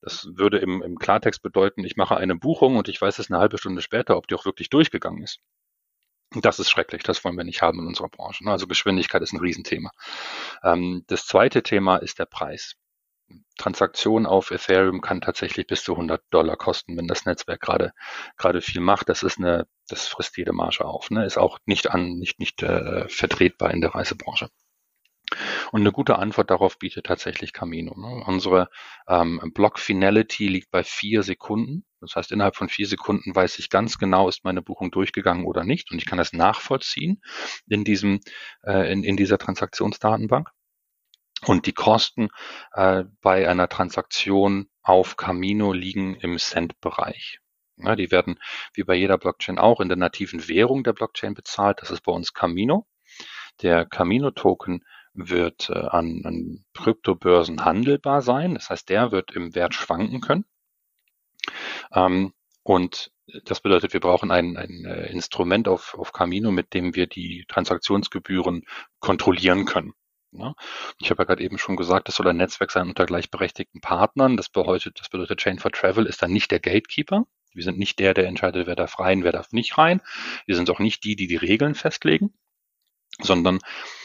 Das 0.00 0.28
würde 0.35 0.59
im, 0.59 0.83
im 0.83 0.98
Klartext 0.98 1.42
bedeuten, 1.42 1.85
ich 1.85 1.96
mache 1.96 2.16
eine 2.16 2.37
Buchung 2.37 2.76
und 2.76 2.88
ich 2.88 3.00
weiß 3.00 3.18
es 3.18 3.30
eine 3.30 3.40
halbe 3.40 3.59
Stunde 3.59 3.83
später, 3.83 4.16
ob 4.16 4.28
die 4.28 4.35
auch 4.35 4.44
wirklich 4.44 4.70
durchgegangen 4.70 5.22
ist. 5.22 5.40
Und 6.35 6.44
das 6.44 6.59
ist 6.59 6.70
schrecklich, 6.70 7.02
das 7.02 7.24
wollen 7.24 7.37
wir 7.37 7.44
nicht 7.44 7.62
haben 7.62 7.78
in 7.78 7.87
unserer 7.87 8.09
Branche. 8.09 8.44
Ne? 8.44 8.50
Also 8.50 8.66
Geschwindigkeit 8.66 9.22
ist 9.22 9.33
ein 9.33 9.40
Riesenthema. 9.40 9.90
Ähm, 10.62 11.04
das 11.07 11.26
zweite 11.26 11.62
Thema 11.62 11.96
ist 11.96 12.18
der 12.18 12.26
Preis. 12.26 12.76
Transaktion 13.58 14.26
auf 14.26 14.50
Ethereum 14.50 15.00
kann 15.00 15.20
tatsächlich 15.20 15.66
bis 15.66 15.84
zu 15.84 15.92
100 15.92 16.22
Dollar 16.30 16.56
kosten, 16.56 16.96
wenn 16.96 17.06
das 17.06 17.24
Netzwerk 17.24 17.60
gerade 17.60 17.92
gerade 18.37 18.60
viel 18.60 18.80
macht. 18.80 19.08
Das 19.08 19.22
ist 19.22 19.38
eine, 19.38 19.66
das 19.88 20.06
frisst 20.08 20.37
jede 20.37 20.52
Marge 20.52 20.84
auf. 20.84 21.10
Ne? 21.10 21.24
Ist 21.24 21.38
auch 21.38 21.58
nicht 21.66 21.90
an, 21.90 22.14
nicht 22.18 22.38
nicht 22.38 22.62
äh, 22.62 23.08
vertretbar 23.08 23.70
in 23.70 23.80
der 23.80 23.94
Reisebranche. 23.94 24.48
Und 25.72 25.80
eine 25.80 25.92
gute 25.92 26.18
Antwort 26.18 26.50
darauf 26.50 26.78
bietet 26.78 27.06
tatsächlich 27.06 27.52
Camino. 27.52 27.94
Ne? 27.98 28.24
Unsere 28.26 28.68
ähm, 29.08 29.40
Block 29.54 29.78
Finality 29.78 30.48
liegt 30.48 30.70
bei 30.70 30.84
vier 30.84 31.22
Sekunden. 31.22 31.84
Das 32.00 32.14
heißt, 32.16 32.32
innerhalb 32.32 32.56
von 32.56 32.68
vier 32.68 32.87
Sekunden 32.87 33.34
weiß 33.34 33.58
ich 33.58 33.70
ganz 33.70 33.98
genau, 33.98 34.28
ist 34.28 34.44
meine 34.44 34.62
Buchung 34.62 34.90
durchgegangen 34.90 35.46
oder 35.46 35.64
nicht. 35.64 35.90
Und 35.90 35.98
ich 35.98 36.06
kann 36.06 36.18
das 36.18 36.32
nachvollziehen 36.32 37.22
in 37.68 37.84
diesem, 37.84 38.20
äh, 38.62 38.92
in, 38.92 39.02
in 39.02 39.16
dieser 39.16 39.38
Transaktionsdatenbank. 39.38 40.50
Und 41.46 41.66
die 41.66 41.72
Kosten 41.72 42.28
äh, 42.72 43.04
bei 43.20 43.48
einer 43.48 43.68
Transaktion 43.68 44.68
auf 44.83 45.16
Camino 45.16 45.72
liegen 45.72 46.14
im 46.16 46.38
Cent-Bereich. 46.38 47.40
Ja, 47.76 47.96
die 47.96 48.11
werden 48.11 48.38
wie 48.72 48.85
bei 48.85 48.94
jeder 48.94 49.18
Blockchain 49.18 49.59
auch 49.59 49.80
in 49.80 49.88
der 49.88 49.96
nativen 49.96 50.48
Währung 50.48 50.85
der 50.85 50.92
Blockchain 50.92 51.35
bezahlt. 51.35 51.83
Das 51.83 51.90
ist 51.90 52.02
bei 52.02 52.12
uns 52.12 52.33
Camino. 52.33 52.87
Der 53.62 53.85
Camino-Token 53.85 54.85
wird 55.12 55.70
äh, 55.70 55.78
an, 55.78 56.22
an 56.24 56.64
Kryptobörsen 56.74 57.64
handelbar 57.64 58.22
sein. 58.22 58.54
Das 58.54 58.70
heißt, 58.70 58.88
der 58.88 59.12
wird 59.12 59.33
im 59.33 59.54
Wert 59.54 59.74
schwanken 59.74 60.20
können. 60.20 60.44
Ähm, 61.92 62.33
und 62.62 63.12
das 63.44 63.61
bedeutet, 63.61 63.92
wir 63.92 64.00
brauchen 64.00 64.30
ein, 64.30 64.57
ein 64.57 64.85
äh, 64.85 65.07
Instrument 65.11 65.68
auf, 65.68 65.94
auf 65.94 66.12
Camino, 66.12 66.50
mit 66.50 66.74
dem 66.74 66.94
wir 66.94 67.07
die 67.07 67.44
Transaktionsgebühren 67.48 68.64
kontrollieren 69.00 69.64
können. 69.64 69.94
Ja. 70.36 70.54
Ich 70.98 71.10
habe 71.10 71.22
ja 71.22 71.26
gerade 71.26 71.44
eben 71.44 71.58
schon 71.58 71.76
gesagt, 71.76 72.08
das 72.08 72.16
soll 72.16 72.26
ein 72.28 72.36
Netzwerk 72.36 72.72
sein 72.72 72.88
unter 72.88 73.06
gleichberechtigten 73.06 73.80
Partnern. 73.80 74.36
Das 74.36 74.48
bedeutet, 74.48 74.98
das 74.98 75.08
bedeutet 75.08 75.38
Chain 75.38 75.60
for 75.60 75.70
Travel 75.70 76.06
ist 76.06 76.22
dann 76.22 76.32
nicht 76.32 76.50
der 76.50 76.58
Gatekeeper. 76.58 77.26
Wir 77.52 77.62
sind 77.62 77.78
nicht 77.78 78.00
der, 78.00 78.14
der 78.14 78.26
entscheidet, 78.26 78.66
wer 78.66 78.74
darf 78.74 78.98
rein, 78.98 79.22
wer 79.22 79.30
darf 79.30 79.52
nicht 79.52 79.78
rein. 79.78 80.02
Wir 80.44 80.56
sind 80.56 80.68
auch 80.70 80.80
nicht 80.80 81.04
die, 81.04 81.14
die 81.14 81.28
die 81.28 81.36
Regeln 81.36 81.76
festlegen, 81.76 82.34
sondern 83.20 83.60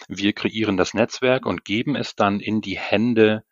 wir 0.08 0.34
kreieren 0.34 0.78
das 0.78 0.94
Netzwerk 0.94 1.48
und 1.48 1.66
geben 1.66 1.96
es 1.96 2.16
dann 2.16 2.40
in 2.40 2.62
die 2.62 2.78
Hände 2.78 3.44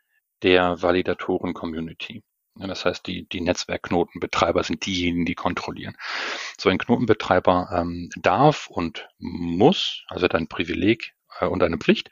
der 0.44 0.80
Validatoren-Community. 0.80 2.24
Das 2.60 2.86
heißt, 2.86 3.08
die, 3.08 3.28
die 3.28 3.42
Netzwerkknotenbetreiber 3.42 4.64
sind 4.64 4.86
diejenigen, 4.86 5.26
die 5.26 5.36
kontrollieren. 5.36 5.96
So 6.60 6.70
ein 6.70 6.78
Knotenbetreiber 6.78 7.70
ähm, 7.72 8.10
darf 8.18 8.68
und 8.68 9.08
muss, 9.20 10.04
also 10.08 10.26
hat 10.26 10.36
ein 10.36 10.48
Privileg 10.48 11.14
äh, 11.40 11.46
und 11.46 11.62
eine 11.64 11.78
Pflicht, 11.78 12.10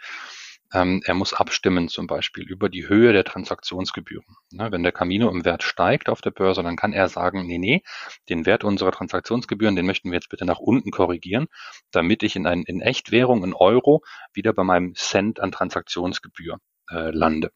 er 0.71 1.13
muss 1.13 1.34
abstimmen 1.34 1.88
zum 1.88 2.08
Beispiel 2.08 2.43
über 2.43 2.69
die 2.69 2.89
Höhe 2.89 3.13
der 3.13 3.23
Transaktionsgebühren. 3.23 4.25
Ne, 4.51 4.71
wenn 4.71 4.84
der 4.84 4.91
Camino 4.91 5.30
im 5.30 5.45
Wert 5.45 5.63
steigt 5.63 6.10
auf 6.10 6.21
der 6.21 6.32
Börse, 6.32 6.63
dann 6.63 6.75
kann 6.75 6.91
er 6.91 7.08
sagen, 7.08 7.45
nee, 7.45 7.58
nee, 7.58 7.84
den 8.30 8.45
Wert 8.45 8.63
unserer 8.63 8.91
Transaktionsgebühren, 8.91 9.75
den 9.75 9.86
möchten 9.86 10.12
wir 10.12 10.15
jetzt 10.15 10.30
bitte 10.30 10.45
nach 10.45 10.60
unten 10.60 10.91
korrigieren, 10.91 11.47
damit 11.91 12.23
ich 12.23 12.36
in, 12.36 12.45
ein, 12.45 12.63
in 12.63 12.82
Echtwährung, 12.82 13.43
in 13.43 13.54
Euro, 13.54 14.04
wieder 14.34 14.54
bei 14.54 14.63
meinem 14.63 14.95
Cent 14.95 15.39
an 15.39 15.51
Transaktionsgebühr 15.51 16.60
äh, 16.89 17.12
lande. 17.12 17.51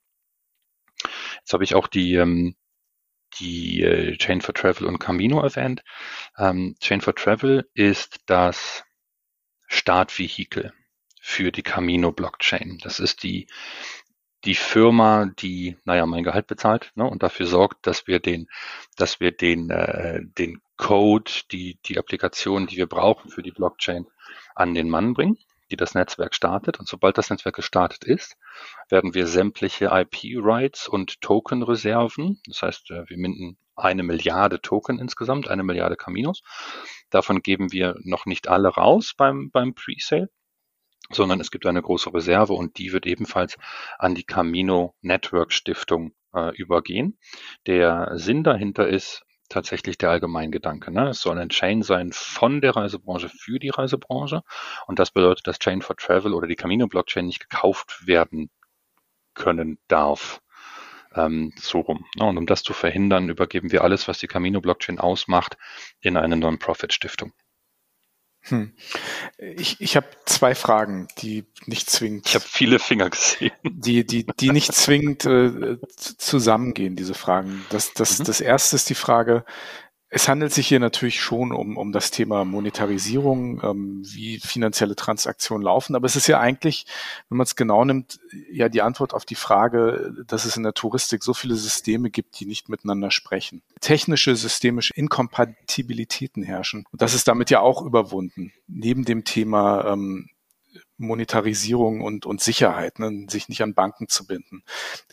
Jetzt 1.40 1.54
habe 1.54 1.64
ich 1.64 1.76
auch 1.76 1.88
die, 1.88 2.16
ähm, 2.16 2.56
die 3.40 3.84
äh, 3.84 4.18
Chain 4.18 4.42
for 4.42 4.54
Travel 4.54 4.88
und 4.88 5.00
Camino 5.00 5.42
erwähnt. 5.42 5.84
Ähm, 6.38 6.76
Chain 6.80 7.02
for 7.02 7.16
Travel 7.16 7.70
ist 7.74 8.22
das 8.28 8.84
Startvehikel 9.68 10.74
für 11.30 11.52
die 11.52 11.62
Camino 11.62 12.12
Blockchain. 12.12 12.80
Das 12.82 13.00
ist 13.00 13.22
die, 13.22 13.46
die 14.46 14.56
Firma, 14.56 15.28
die, 15.38 15.78
naja, 15.86 16.08
mein 16.08 16.24
Gehalt 16.24 16.48
bezahlt 16.48 16.92
ne, 16.96 17.08
und 17.08 17.22
dafür 17.22 17.46
sorgt, 17.46 17.86
dass 17.86 18.08
wir 18.08 18.20
den, 18.20 18.48
dass 18.98 19.20
wir 19.20 19.32
den, 19.32 19.70
äh, 19.70 20.22
den 20.24 20.60
Code, 20.76 21.32
die, 21.52 21.78
die 21.86 22.00
Applikation, 22.00 22.66
die 22.66 22.78
wir 22.78 22.88
brauchen 22.88 23.30
für 23.30 23.44
die 23.44 23.52
Blockchain, 23.52 24.08
an 24.56 24.74
den 24.74 24.90
Mann 24.90 25.14
bringen, 25.14 25.38
die 25.70 25.76
das 25.76 25.94
Netzwerk 25.94 26.34
startet. 26.34 26.80
Und 26.80 26.88
sobald 26.88 27.20
das 27.20 27.30
Netzwerk 27.30 27.56
gestartet 27.56 28.06
ist, 28.06 28.36
werden 28.90 29.14
wir 29.14 29.28
sämtliche 29.28 29.92
IP-Rights 29.94 30.88
und 30.88 31.22
Token-Reserven, 31.22 32.42
das 32.48 32.64
heißt, 32.64 32.90
äh, 32.90 33.08
wir 33.08 33.18
minden 33.18 33.60
eine 33.76 34.02
Milliarde 34.02 34.62
Token 34.62 34.98
insgesamt, 35.00 35.48
eine 35.48 35.64
Milliarde 35.64 35.96
Caminos. 35.96 36.42
Davon 37.12 37.42
geben 37.44 37.72
wir 37.72 37.96
noch 38.04 38.26
nicht 38.26 38.48
alle 38.48 38.70
raus 38.70 39.14
beim, 39.16 39.52
beim 39.52 39.74
Presale 39.74 40.30
sondern 41.12 41.40
es 41.40 41.52
gibt 41.52 41.66
eine 41.66 41.82
große 41.82 42.14
Reserve 42.14 42.54
und 42.54 42.78
die 42.78 42.94
wird 42.94 43.06
ebenfalls 43.06 43.58
an 43.98 44.16
die 44.16 44.24
Camino 44.24 44.96
Network 45.02 45.52
Stiftung 45.52 46.14
äh, 46.34 46.56
übergehen. 46.56 47.18
Der 47.66 48.12
Sinn 48.14 48.44
dahinter 48.44 48.88
ist 48.88 49.26
tatsächlich 49.50 49.98
der 49.98 50.12
Allgemeingedanke. 50.12 50.92
Ne? 50.92 51.10
Es 51.10 51.22
soll 51.22 51.38
ein 51.40 51.50
Chain 51.50 51.82
sein 51.82 52.12
von 52.14 52.62
der 52.62 52.76
Reisebranche 52.76 53.30
für 53.30 53.60
die 53.60 53.70
Reisebranche 53.70 54.44
und 54.88 55.00
das 55.00 55.12
bedeutet, 55.12 55.48
dass 55.48 55.60
Chain 55.60 55.82
for 55.82 55.96
Travel 55.96 56.34
oder 56.34 56.48
die 56.48 56.56
Camino 56.56 56.88
Blockchain 56.88 57.26
nicht 57.26 57.50
gekauft 57.50 58.06
werden 58.06 58.52
können 59.34 59.80
darf. 59.88 60.42
Ähm, 61.16 61.54
so 61.58 61.80
rum. 61.80 62.06
Ne? 62.16 62.26
Und 62.26 62.38
um 62.38 62.46
das 62.46 62.62
zu 62.62 62.74
verhindern, 62.74 63.30
übergeben 63.30 63.72
wir 63.72 63.84
alles, 63.84 64.08
was 64.08 64.20
die 64.20 64.28
Camino 64.28 64.62
Blockchain 64.62 65.00
ausmacht, 65.00 65.58
in 66.02 66.18
eine 66.18 66.38
Non-Profit-Stiftung. 66.38 67.34
Hm. 68.50 68.74
Ich, 69.38 69.80
ich 69.80 69.96
habe 69.96 70.08
zwei 70.26 70.56
Fragen, 70.56 71.08
die 71.20 71.46
nicht 71.66 71.90
zwingend. 71.90 72.28
Ich 72.28 72.36
habe 72.36 72.46
viele 72.48 72.80
Finger 72.80 73.10
gesehen. 73.10 73.52
Die, 73.64 74.06
die, 74.06 74.26
die 74.26 74.52
nicht 74.52 74.74
zwingend 74.74 75.26
äh, 75.26 75.78
zusammengehen, 75.96 76.96
diese 76.96 77.14
Fragen. 77.14 77.66
Das, 77.70 77.94
das, 77.94 78.20
mhm. 78.20 78.24
das 78.26 78.42
erste 78.42 78.76
ist 78.76 78.90
die 78.90 78.96
Frage, 78.96 79.46
es 80.10 80.28
handelt 80.28 80.52
sich 80.52 80.68
hier 80.68 80.80
natürlich 80.80 81.22
schon 81.22 81.52
um, 81.52 81.78
um 81.78 81.92
das 81.92 82.10
Thema 82.10 82.44
Monetarisierung, 82.44 83.62
ähm, 83.64 84.02
wie 84.04 84.40
finanzielle 84.40 84.96
Transaktionen 84.96 85.64
laufen, 85.64 85.96
aber 85.96 86.06
es 86.06 86.16
ist 86.16 86.28
ja 86.28 86.40
eigentlich, 86.40 86.86
wenn 87.30 87.38
man 87.38 87.46
es 87.46 87.56
genau 87.56 87.86
nimmt, 87.86 88.20
ja 88.52 88.70
die 88.70 88.82
Antwort 88.82 89.14
auf 89.14 89.26
die 89.26 89.36
Frage, 89.36 90.14
dass 90.26 90.46
es 90.46 90.58
in 90.58 90.64
der 90.64 90.74
Touristik 90.74 91.24
so 91.24 91.34
viele 91.34 91.56
Systeme 91.56 92.10
gibt, 92.10 92.40
die 92.40 92.46
nicht 92.46 92.70
miteinander 92.70 93.12
sprechen. 93.12 93.62
Technische, 93.82 94.36
systemische 94.36 94.94
Inkompatibilitäten 94.96 96.42
herrschen. 96.42 96.86
Und 96.92 97.02
das 97.02 97.14
ist 97.14 97.28
damit 97.28 97.52
ja 97.52 97.60
auch 97.60 97.84
überwunden. 97.84 98.52
Neben 98.68 99.06
dem 99.06 99.24
Thema 99.24 99.94
ähm, 99.94 100.30
Monetarisierung 101.00 102.02
und, 102.02 102.26
und 102.26 102.42
Sicherheit, 102.42 103.00
ne, 103.00 103.26
sich 103.30 103.50
nicht 103.50 103.64
an 103.64 103.74
Banken 103.74 104.08
zu 104.08 104.28
binden. 104.28 104.64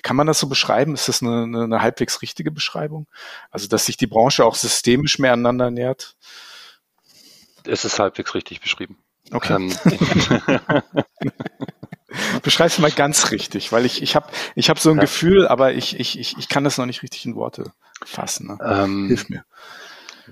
Kann 0.02 0.16
man 0.16 0.26
das 0.26 0.38
so 0.38 0.48
beschreiben? 0.48 0.94
Ist 0.94 1.08
das 1.08 1.22
eine, 1.22 1.44
eine, 1.44 1.64
eine 1.64 1.82
halbwegs 1.82 2.22
richtige 2.22 2.50
Beschreibung? 2.50 3.06
Also, 3.50 3.68
dass 3.68 3.86
sich 3.86 3.96
die 3.96 4.06
Branche 4.06 4.44
auch 4.44 4.54
systemisch 4.54 5.18
mehr 5.18 5.32
aneinander 5.32 5.70
nähert? 5.70 6.16
Es 7.64 7.84
ist 7.84 7.98
halbwegs 7.98 8.34
richtig 8.34 8.60
beschrieben. 8.60 8.98
Okay. 9.32 9.54
Ähm. 9.54 9.72
Beschreib's 12.42 12.78
mal 12.78 12.90
ganz 12.90 13.30
richtig, 13.30 13.72
weil 13.72 13.84
ich, 13.84 14.02
ich 14.02 14.16
habe 14.16 14.28
ich 14.54 14.70
hab 14.70 14.78
so 14.78 14.90
ein 14.90 14.96
ja. 14.96 15.02
Gefühl, 15.02 15.46
aber 15.46 15.74
ich, 15.74 15.98
ich, 15.98 16.18
ich, 16.18 16.38
ich 16.38 16.48
kann 16.48 16.64
das 16.64 16.78
noch 16.78 16.86
nicht 16.86 17.02
richtig 17.02 17.26
in 17.26 17.34
Worte 17.34 17.72
fassen. 18.04 18.46
Ne? 18.46 18.58
Ähm, 18.62 19.08
Hilf 19.08 19.28
mir. 19.28 19.44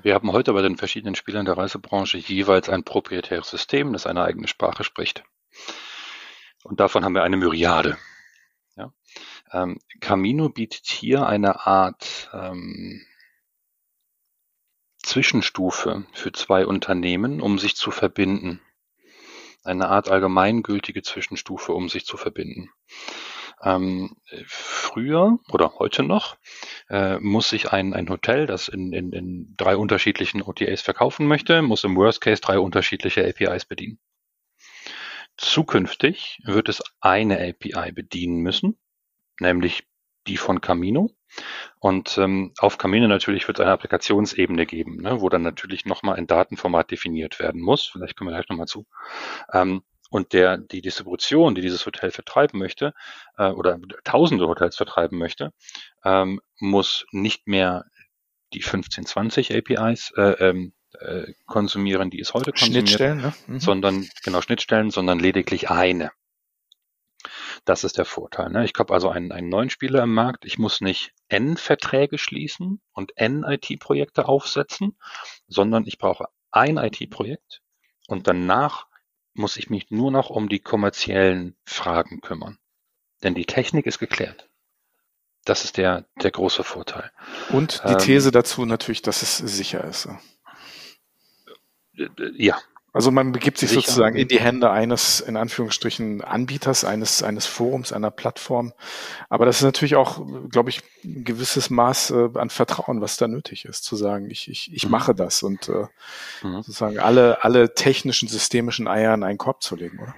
Wir 0.02 0.14
haben 0.14 0.32
heute 0.32 0.52
bei 0.52 0.62
den 0.62 0.76
verschiedenen 0.76 1.14
Spielern 1.14 1.44
der 1.44 1.56
Reisebranche 1.56 2.18
jeweils 2.18 2.68
ein 2.68 2.84
proprietäres 2.84 3.50
System, 3.50 3.92
das 3.92 4.06
eine 4.06 4.24
eigene 4.24 4.48
Sprache 4.48 4.82
spricht. 4.82 5.24
Und 6.64 6.80
davon 6.80 7.04
haben 7.04 7.14
wir 7.14 7.22
eine 7.22 7.36
Myriade. 7.36 7.98
Ja. 8.76 8.92
Ähm, 9.52 9.78
Camino 10.00 10.48
bietet 10.48 10.86
hier 10.86 11.26
eine 11.26 11.66
Art 11.66 12.30
ähm, 12.32 13.04
Zwischenstufe 15.02 16.06
für 16.12 16.32
zwei 16.32 16.66
Unternehmen, 16.66 17.40
um 17.40 17.58
sich 17.58 17.76
zu 17.76 17.90
verbinden. 17.90 18.60
Eine 19.62 19.88
Art 19.88 20.08
allgemeingültige 20.08 21.02
Zwischenstufe, 21.02 21.72
um 21.72 21.88
sich 21.88 22.06
zu 22.06 22.16
verbinden. 22.16 22.70
Ähm, 23.62 24.16
früher 24.46 25.38
oder 25.50 25.74
heute 25.78 26.02
noch 26.02 26.36
äh, 26.90 27.18
muss 27.18 27.48
sich 27.48 27.72
ein, 27.72 27.94
ein 27.94 28.08
Hotel, 28.08 28.46
das 28.46 28.68
in, 28.68 28.92
in, 28.92 29.12
in 29.12 29.54
drei 29.56 29.76
unterschiedlichen 29.76 30.42
OTAs 30.42 30.82
verkaufen 30.82 31.26
möchte, 31.26 31.62
muss 31.62 31.84
im 31.84 31.96
Worst 31.96 32.20
Case 32.20 32.42
drei 32.42 32.58
unterschiedliche 32.58 33.26
APIs 33.26 33.64
bedienen. 33.64 33.98
Zukünftig 35.36 36.40
wird 36.44 36.68
es 36.68 36.82
eine 37.00 37.38
API 37.38 37.92
bedienen 37.92 38.38
müssen, 38.38 38.78
nämlich 39.40 39.86
die 40.26 40.36
von 40.36 40.60
Camino. 40.60 41.10
Und 41.80 42.16
ähm, 42.18 42.52
auf 42.58 42.78
Camino 42.78 43.08
natürlich 43.08 43.46
wird 43.48 43.58
es 43.58 43.62
eine 43.62 43.72
Applikationsebene 43.72 44.66
geben, 44.66 45.02
ne, 45.02 45.20
wo 45.20 45.28
dann 45.28 45.42
natürlich 45.42 45.84
nochmal 45.84 46.16
ein 46.16 46.26
Datenformat 46.26 46.90
definiert 46.90 47.40
werden 47.40 47.60
muss. 47.60 47.86
Vielleicht 47.86 48.16
kommen 48.16 48.30
wir 48.30 48.36
gleich 48.36 48.48
nochmal 48.48 48.68
zu. 48.68 48.86
Ähm, 49.52 49.82
und 50.10 50.32
der 50.32 50.58
die 50.58 50.80
Distribution, 50.80 51.56
die 51.56 51.60
dieses 51.60 51.84
Hotel 51.86 52.12
vertreiben 52.12 52.58
möchte 52.58 52.94
äh, 53.36 53.48
oder 53.48 53.80
tausende 54.04 54.46
Hotels 54.46 54.76
vertreiben 54.76 55.18
möchte, 55.18 55.52
ähm, 56.04 56.40
muss 56.58 57.04
nicht 57.10 57.48
mehr 57.48 57.84
die 58.52 58.62
15, 58.62 59.06
20 59.06 59.56
APIs 59.56 60.12
äh, 60.16 60.48
ähm, 60.50 60.72
äh, 61.00 61.32
konsumieren, 61.46 62.10
die 62.10 62.20
es 62.20 62.34
heute 62.34 62.52
konsumiert, 62.52 62.88
Schnittstellen, 62.88 63.18
ne? 63.18 63.34
mhm. 63.46 63.60
sondern 63.60 64.08
genau 64.22 64.40
Schnittstellen, 64.40 64.90
sondern 64.90 65.18
lediglich 65.18 65.70
eine. 65.70 66.12
Das 67.64 67.84
ist 67.84 67.96
der 67.96 68.04
Vorteil. 68.04 68.50
Ne? 68.50 68.64
Ich 68.64 68.72
habe 68.78 68.92
also 68.92 69.08
einen, 69.08 69.32
einen 69.32 69.48
neuen 69.48 69.70
Spieler 69.70 70.02
im 70.02 70.12
Markt. 70.12 70.44
Ich 70.44 70.58
muss 70.58 70.80
nicht 70.80 71.12
N-Verträge 71.28 72.18
schließen 72.18 72.82
und 72.92 73.16
N-IT-Projekte 73.16 74.28
aufsetzen, 74.28 74.96
sondern 75.46 75.86
ich 75.86 75.98
brauche 75.98 76.26
ein 76.50 76.76
IT-Projekt 76.76 77.62
und 78.06 78.28
danach 78.28 78.86
muss 79.32 79.56
ich 79.56 79.70
mich 79.70 79.90
nur 79.90 80.10
noch 80.10 80.30
um 80.30 80.48
die 80.48 80.60
kommerziellen 80.60 81.56
Fragen 81.64 82.20
kümmern. 82.20 82.58
Denn 83.22 83.34
die 83.34 83.46
Technik 83.46 83.86
ist 83.86 83.98
geklärt. 83.98 84.48
Das 85.44 85.64
ist 85.64 85.76
der, 85.76 86.06
der 86.22 86.30
große 86.30 86.64
Vorteil. 86.64 87.10
Und 87.50 87.82
die 87.84 87.92
ähm, 87.92 87.98
These 87.98 88.30
dazu 88.30 88.64
natürlich, 88.64 89.02
dass 89.02 89.22
es 89.22 89.36
sicher 89.38 89.84
ist. 89.84 90.08
Ja, 92.36 92.58
also 92.94 93.10
man 93.10 93.32
begibt 93.32 93.58
sich 93.58 93.70
Sicher. 93.70 93.80
sozusagen 93.80 94.14
in 94.14 94.28
die 94.28 94.38
Hände 94.38 94.70
eines, 94.70 95.18
in 95.18 95.36
Anführungsstrichen, 95.36 96.22
Anbieters, 96.22 96.84
eines, 96.84 97.24
eines 97.24 97.44
Forums, 97.44 97.92
einer 97.92 98.12
Plattform. 98.12 98.72
Aber 99.28 99.46
das 99.46 99.56
ist 99.56 99.64
natürlich 99.64 99.96
auch, 99.96 100.24
glaube 100.48 100.70
ich, 100.70 100.80
ein 101.04 101.24
gewisses 101.24 101.70
Maß 101.70 102.10
äh, 102.10 102.28
an 102.34 102.50
Vertrauen, 102.50 103.00
was 103.00 103.16
da 103.16 103.26
nötig 103.26 103.64
ist, 103.64 103.82
zu 103.82 103.96
sagen, 103.96 104.30
ich, 104.30 104.48
ich, 104.48 104.72
ich 104.72 104.84
mhm. 104.84 104.92
mache 104.92 105.12
das 105.12 105.42
und 105.42 105.68
äh, 105.68 105.86
mhm. 106.44 106.62
sozusagen 106.62 107.00
alle, 107.00 107.42
alle 107.42 107.74
technischen, 107.74 108.28
systemischen 108.28 108.86
Eier 108.86 109.12
in 109.12 109.24
einen 109.24 109.38
Korb 109.38 109.64
zu 109.64 109.74
legen, 109.74 109.98
oder? 109.98 110.14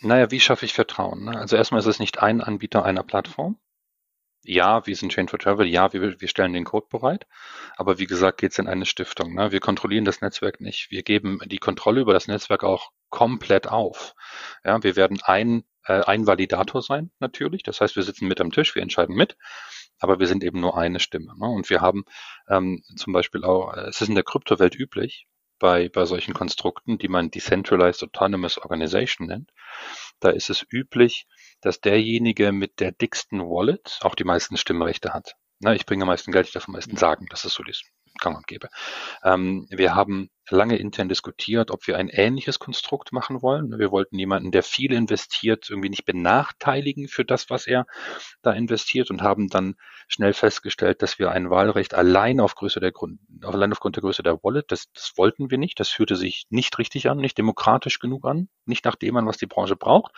Naja, 0.00 0.30
wie 0.30 0.40
schaffe 0.40 0.64
ich 0.64 0.72
Vertrauen? 0.72 1.24
Ne? 1.24 1.38
Also 1.38 1.56
erstmal 1.56 1.80
ist 1.80 1.86
es 1.86 1.98
nicht 1.98 2.22
ein 2.22 2.40
Anbieter 2.40 2.82
einer 2.82 3.02
Plattform, 3.02 3.58
ja, 4.46 4.86
wir 4.86 4.96
sind 4.96 5.12
Chain 5.12 5.28
for 5.28 5.38
Travel, 5.38 5.66
ja, 5.66 5.92
wir, 5.92 6.20
wir 6.20 6.28
stellen 6.28 6.52
den 6.52 6.64
Code 6.64 6.86
bereit, 6.90 7.26
aber 7.76 7.98
wie 7.98 8.06
gesagt, 8.06 8.38
geht 8.38 8.52
es 8.52 8.58
in 8.58 8.68
eine 8.68 8.86
Stiftung. 8.86 9.34
Ne? 9.34 9.52
Wir 9.52 9.60
kontrollieren 9.60 10.04
das 10.04 10.20
Netzwerk 10.20 10.60
nicht. 10.60 10.90
Wir 10.90 11.02
geben 11.02 11.40
die 11.46 11.58
Kontrolle 11.58 12.00
über 12.00 12.12
das 12.12 12.28
Netzwerk 12.28 12.64
auch 12.64 12.90
komplett 13.10 13.68
auf. 13.68 14.14
Ja, 14.64 14.82
wir 14.82 14.96
werden 14.96 15.20
ein, 15.22 15.64
äh, 15.84 16.02
ein 16.02 16.26
Validator 16.26 16.82
sein, 16.82 17.10
natürlich. 17.18 17.62
Das 17.62 17.80
heißt, 17.80 17.96
wir 17.96 18.02
sitzen 18.02 18.28
mit 18.28 18.40
am 18.40 18.52
Tisch, 18.52 18.74
wir 18.74 18.82
entscheiden 18.82 19.16
mit, 19.16 19.36
aber 19.98 20.18
wir 20.18 20.26
sind 20.26 20.44
eben 20.44 20.60
nur 20.60 20.76
eine 20.76 21.00
Stimme. 21.00 21.34
Ne? 21.38 21.46
Und 21.46 21.70
wir 21.70 21.80
haben 21.80 22.04
ähm, 22.48 22.82
zum 22.96 23.12
Beispiel 23.12 23.44
auch, 23.44 23.74
äh, 23.74 23.88
es 23.88 24.00
ist 24.00 24.08
in 24.08 24.14
der 24.14 24.24
Kryptowelt 24.24 24.74
üblich, 24.74 25.26
bei, 25.58 25.88
bei 25.88 26.04
solchen 26.04 26.34
Konstrukten, 26.34 26.98
die 26.98 27.08
man 27.08 27.30
Decentralized 27.30 28.02
Autonomous 28.02 28.58
Organization 28.58 29.28
nennt, 29.28 29.50
da 30.20 30.30
ist 30.30 30.50
es 30.50 30.66
üblich, 30.70 31.26
dass 31.66 31.80
derjenige 31.80 32.52
mit 32.52 32.78
der 32.78 32.92
dicksten 32.92 33.40
Wallet 33.40 33.98
auch 34.02 34.14
die 34.14 34.22
meisten 34.22 34.56
Stimmrechte 34.56 35.12
hat. 35.12 35.34
Na, 35.58 35.74
ich 35.74 35.84
bringe 35.84 36.02
am 36.04 36.08
meisten 36.08 36.30
Geld, 36.30 36.46
ich 36.46 36.52
darf 36.52 36.68
am 36.68 36.74
meisten 36.74 36.96
sagen, 36.96 37.26
das 37.28 37.44
ist 37.44 37.54
so 37.54 37.64
das 37.64 37.82
gang 38.18 38.36
und 38.36 38.46
gäbe. 38.46 38.68
Ähm, 39.22 39.66
wir 39.70 39.94
haben 39.94 40.30
lange 40.50 40.76
intern 40.76 41.08
diskutiert, 41.08 41.70
ob 41.70 41.86
wir 41.86 41.96
ein 41.96 42.08
ähnliches 42.08 42.58
Konstrukt 42.58 43.12
machen 43.12 43.42
wollen. 43.42 43.78
Wir 43.78 43.90
wollten 43.90 44.18
jemanden, 44.18 44.52
der 44.52 44.62
viel 44.62 44.92
investiert, 44.92 45.68
irgendwie 45.68 45.88
nicht 45.88 46.04
benachteiligen 46.04 47.08
für 47.08 47.24
das, 47.24 47.50
was 47.50 47.66
er 47.66 47.86
da 48.42 48.52
investiert 48.52 49.10
und 49.10 49.22
haben 49.22 49.48
dann 49.48 49.74
schnell 50.08 50.32
festgestellt, 50.32 51.02
dass 51.02 51.18
wir 51.18 51.32
ein 51.32 51.50
Wahlrecht 51.50 51.94
allein 51.94 52.40
auf 52.40 52.54
Größe 52.54 52.78
der 52.78 52.92
Grund, 52.92 53.18
allein 53.42 53.72
aufgrund 53.72 53.96
der 53.96 54.02
Größe 54.02 54.22
der 54.22 54.42
Wallet, 54.44 54.70
das, 54.70 54.90
das 54.92 55.12
wollten 55.16 55.50
wir 55.50 55.58
nicht. 55.58 55.80
Das 55.80 55.88
führte 55.88 56.14
sich 56.14 56.46
nicht 56.48 56.78
richtig 56.78 57.10
an, 57.10 57.18
nicht 57.18 57.38
demokratisch 57.38 57.98
genug 57.98 58.24
an, 58.24 58.48
nicht 58.66 58.84
nach 58.84 58.94
dem 58.94 59.16
an, 59.16 59.26
was 59.26 59.38
die 59.38 59.46
Branche 59.46 59.76
braucht. 59.76 60.12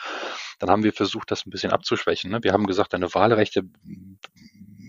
Dann 0.58 0.70
haben 0.70 0.84
wir 0.84 0.92
versucht, 0.92 1.30
das 1.30 1.46
ein 1.46 1.50
bisschen 1.50 1.72
abzuschwächen. 1.72 2.30
Ne? 2.30 2.42
Wir 2.42 2.52
haben 2.52 2.66
gesagt, 2.66 2.94
eine 2.94 3.14
Wahlrechte 3.14 3.62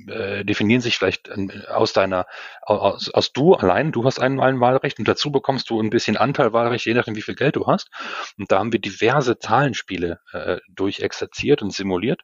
äh, 0.09 0.45
definieren 0.45 0.81
sich 0.81 0.97
vielleicht 0.97 1.29
aus 1.69 1.93
deiner, 1.93 2.25
aus, 2.61 3.09
aus 3.09 3.31
du 3.31 3.53
allein, 3.53 3.91
du 3.91 4.03
hast 4.05 4.19
ein, 4.19 4.39
ein 4.39 4.59
Wahlrecht 4.59 4.99
und 4.99 5.07
dazu 5.07 5.31
bekommst 5.31 5.69
du 5.69 5.79
ein 5.79 5.89
bisschen 5.89 6.17
Anteil 6.17 6.53
Wahlrecht, 6.53 6.85
je 6.85 6.93
nachdem 6.93 7.15
wie 7.15 7.21
viel 7.21 7.35
Geld 7.35 7.55
du 7.55 7.67
hast. 7.67 7.89
Und 8.37 8.51
da 8.51 8.59
haben 8.59 8.71
wir 8.71 8.79
diverse 8.79 9.39
Zahlenspiele 9.39 10.19
äh, 10.33 10.57
durchexerziert 10.69 11.61
und 11.61 11.71
simuliert. 11.71 12.21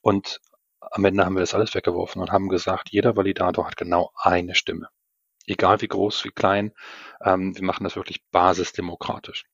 Und 0.00 0.40
am 0.80 1.04
Ende 1.04 1.24
haben 1.24 1.34
wir 1.34 1.40
das 1.40 1.54
alles 1.54 1.74
weggeworfen 1.74 2.20
und 2.20 2.32
haben 2.32 2.48
gesagt, 2.48 2.90
jeder 2.90 3.16
Validator 3.16 3.66
hat 3.66 3.76
genau 3.76 4.12
eine 4.16 4.54
Stimme. 4.54 4.88
Egal 5.46 5.80
wie 5.80 5.88
groß, 5.88 6.24
wie 6.24 6.30
klein, 6.30 6.72
ähm, 7.24 7.56
wir 7.56 7.64
machen 7.64 7.84
das 7.84 7.96
wirklich 7.96 8.24
basisdemokratisch. 8.30 9.44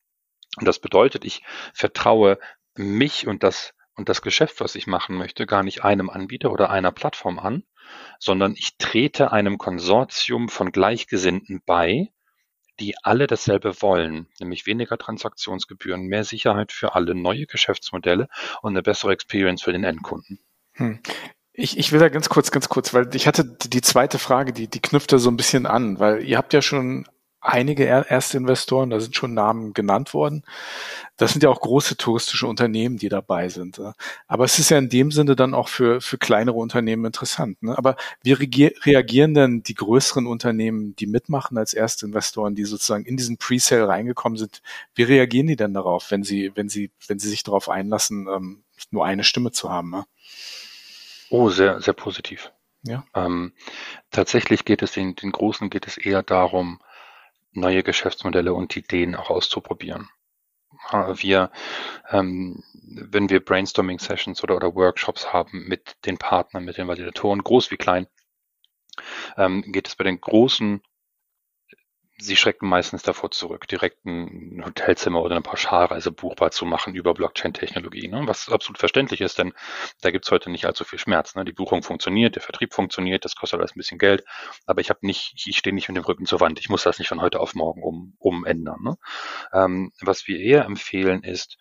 Und 0.57 0.67
das 0.67 0.79
bedeutet, 0.79 1.25
ich 1.25 1.43
vertraue 1.73 2.39
mich 2.75 3.27
und 3.27 3.43
das 3.43 3.75
und 3.99 4.09
das 4.09 4.23
Geschäft, 4.23 4.61
was 4.61 4.77
ich 4.77 4.87
machen 4.87 5.17
möchte, 5.17 5.45
gar 5.45 5.63
nicht 5.63 5.85
einem 5.85 6.09
Anbieter 6.09 6.53
oder 6.53 6.71
einer 6.71 6.93
Plattform 6.93 7.39
an, 7.39 7.65
sondern 8.19 8.55
ich 8.55 8.79
trete 8.79 9.33
einem 9.33 9.59
Konsortium 9.59 10.49
von 10.49 10.71
Gleichgesinnten 10.71 11.63
bei, 11.67 12.13
die 12.79 12.95
alle 13.03 13.27
dasselbe 13.27 13.83
wollen, 13.83 14.29
nämlich 14.39 14.67
weniger 14.67 14.97
Transaktionsgebühren, 14.99 16.03
mehr 16.03 16.23
Sicherheit 16.23 16.71
für 16.71 16.95
alle, 16.95 17.17
neue 17.17 17.47
Geschäftsmodelle 17.47 18.29
und 18.63 18.73
eine 18.73 18.83
bessere 18.83 19.13
Experience 19.13 19.63
für 19.63 19.73
den 19.73 19.83
Endkunden. 19.83 20.39
Hm. 20.75 21.01
Ich, 21.53 21.77
ich 21.77 21.91
will 21.91 21.99
da 21.99 22.09
ganz 22.09 22.29
kurz, 22.29 22.53
ganz 22.53 22.69
kurz, 22.69 22.95
weil 22.95 23.13
ich 23.17 23.27
hatte 23.27 23.45
die 23.45 23.81
zweite 23.81 24.21
Frage, 24.21 24.53
die, 24.53 24.69
die 24.69 24.81
knüpfte 24.81 25.19
so 25.19 25.29
ein 25.29 25.37
bisschen 25.37 25.67
an, 25.67 25.99
weil 25.99 26.23
ihr 26.23 26.39
habt 26.39 26.53
ja 26.53 26.63
schon 26.63 27.05
einige 27.41 27.87
Erstinvestoren, 27.87 28.91
da 28.91 29.01
sind 29.01 29.15
schon 29.15 29.35
Namen 29.35 29.73
genannt 29.73 30.13
worden. 30.15 30.45
Das 31.17 31.33
sind 31.33 31.43
ja 31.43 31.51
auch 31.51 31.61
große 31.61 31.97
touristische 31.97 32.47
Unternehmen, 32.47 32.97
die 32.97 33.09
dabei 33.09 33.49
sind. 33.49 33.81
Aber 34.27 34.45
es 34.45 34.59
ist 34.59 34.71
ja 34.71 34.79
in 34.79 34.89
dem 34.89 35.11
Sinne 35.11 35.37
dann 35.37 35.55
auch 35.55 35.69
für, 35.69 36.01
für 36.01 36.19
kleinere 36.19 36.57
Unternehmen 36.57 37.05
interessant. 37.05 37.63
Ne? 37.63 37.77
Aber 37.77 37.97
wie 38.23 38.33
reagieren 38.33 39.35
denn 39.35 39.63
die 39.63 39.75
größeren 39.75 40.27
Unternehmen, 40.27 40.97
die 40.97 41.07
mitmachen 41.07 41.59
als 41.59 41.75
Erstinvestoren, 41.75 42.55
die 42.55 42.65
sozusagen 42.65 43.05
in 43.05 43.17
diesen 43.17 43.39
Presale 43.39 43.89
reingekommen 43.89 44.39
sind? 44.39 44.63
Wie 44.95 45.05
reagieren 45.05 45.47
die 45.47 45.57
denn 45.57 45.75
darauf, 45.75 46.11
wenn 46.11 46.25
sie, 46.25 46.53
wenn 46.55 46.69
sie, 46.69 46.91
wenn 47.07 47.19
sie 47.19 47.29
sich 47.29 47.43
darauf 47.43 47.69
einlassen, 47.69 48.29
ähm, 48.29 48.65
nur 48.91 49.05
eine 49.05 49.25
Stimme 49.25 49.53
zu 49.53 49.71
haben? 49.71 49.91
Ne? 49.91 50.05
Oh, 51.31 51.51
sehr, 51.51 51.81
sehr 51.81 51.95
positiv. 51.95 52.53
Ja. 52.83 53.05
Ähm, 53.15 53.53
tatsächlich 54.11 54.65
geht 54.65 54.83
es 54.83 54.93
den, 54.93 55.17
den 55.17 55.33
Großen 55.33 55.69
geht 55.69 55.87
es 55.87 55.97
eher 55.97 56.23
darum, 56.23 56.81
neue 57.61 57.83
Geschäftsmodelle 57.83 58.55
und 58.55 58.77
Ideen 58.77 59.15
auch 59.15 59.31
auszuprobieren. 59.31 60.09
Wir, 60.91 61.51
ähm, 62.11 62.63
wenn 62.73 63.31
wir 63.31 63.45
Brainstorming-Sessions 63.45 64.43
oder, 64.43 64.57
oder 64.57 64.75
Workshops 64.75 65.33
haben 65.33 65.67
mit 65.67 65.97
den 66.05 66.19
Partnern, 66.19 66.65
mit 66.65 66.77
den 66.77 66.89
Validatoren, 66.89 67.43
groß 67.43 67.71
wie 67.71 67.77
klein, 67.77 68.07
ähm, 69.37 69.63
geht 69.73 69.89
es 69.89 69.97
bei 69.97 70.05
den 70.05 70.21
großen 70.21 70.83
sie 72.21 72.37
schrecken 72.37 72.69
meistens 72.69 73.03
davor 73.03 73.31
zurück, 73.31 73.69
direkt 73.69 74.05
ein 74.05 74.63
Hotelzimmer 74.65 75.23
oder 75.23 75.37
eine 75.37 75.43
Pauschalreise 75.43 76.11
buchbar 76.11 76.51
zu 76.51 76.67
machen 76.67 76.95
über 76.95 77.15
Blockchain-Technologie, 77.15 78.09
ne? 78.09 78.23
was 78.27 78.49
absolut 78.49 78.79
verständlich 78.79 79.21
ist, 79.21 79.39
denn 79.39 79.53
da 80.01 80.11
gibt's 80.11 80.31
heute 80.31 80.51
nicht 80.51 80.67
allzu 80.67 80.85
viel 80.85 80.99
Schmerz. 80.99 81.37
Ne? 81.37 81.45
Die 81.45 81.53
Buchung 81.53 81.83
funktioniert, 81.83 82.35
der 82.35 82.43
Vertrieb 82.43 82.75
funktioniert, 82.75 83.25
das 83.25 83.37
kostet 83.37 83.61
alles 83.61 83.75
ein 83.75 83.79
bisschen 83.79 83.99
Geld, 83.99 84.25
aber 84.67 84.81
ich 84.81 84.91
habe 84.91 85.01
nicht, 85.03 85.47
ich 85.47 85.57
stehe 85.57 85.75
nicht 85.75 85.89
mit 85.89 85.97
dem 85.97 86.05
Rücken 86.05 86.27
zur 86.27 86.41
Wand. 86.41 86.59
Ich 86.59 86.69
muss 86.69 86.83
das 86.83 86.99
nicht 86.99 87.09
von 87.09 87.21
heute 87.21 87.39
auf 87.39 87.55
morgen 87.55 87.83
um, 87.83 88.17
umändern. 88.19 88.83
Ne? 88.83 88.97
Ähm, 89.53 89.93
was 90.01 90.27
wir 90.27 90.41
eher 90.41 90.65
empfehlen 90.65 91.23
ist, 91.23 91.57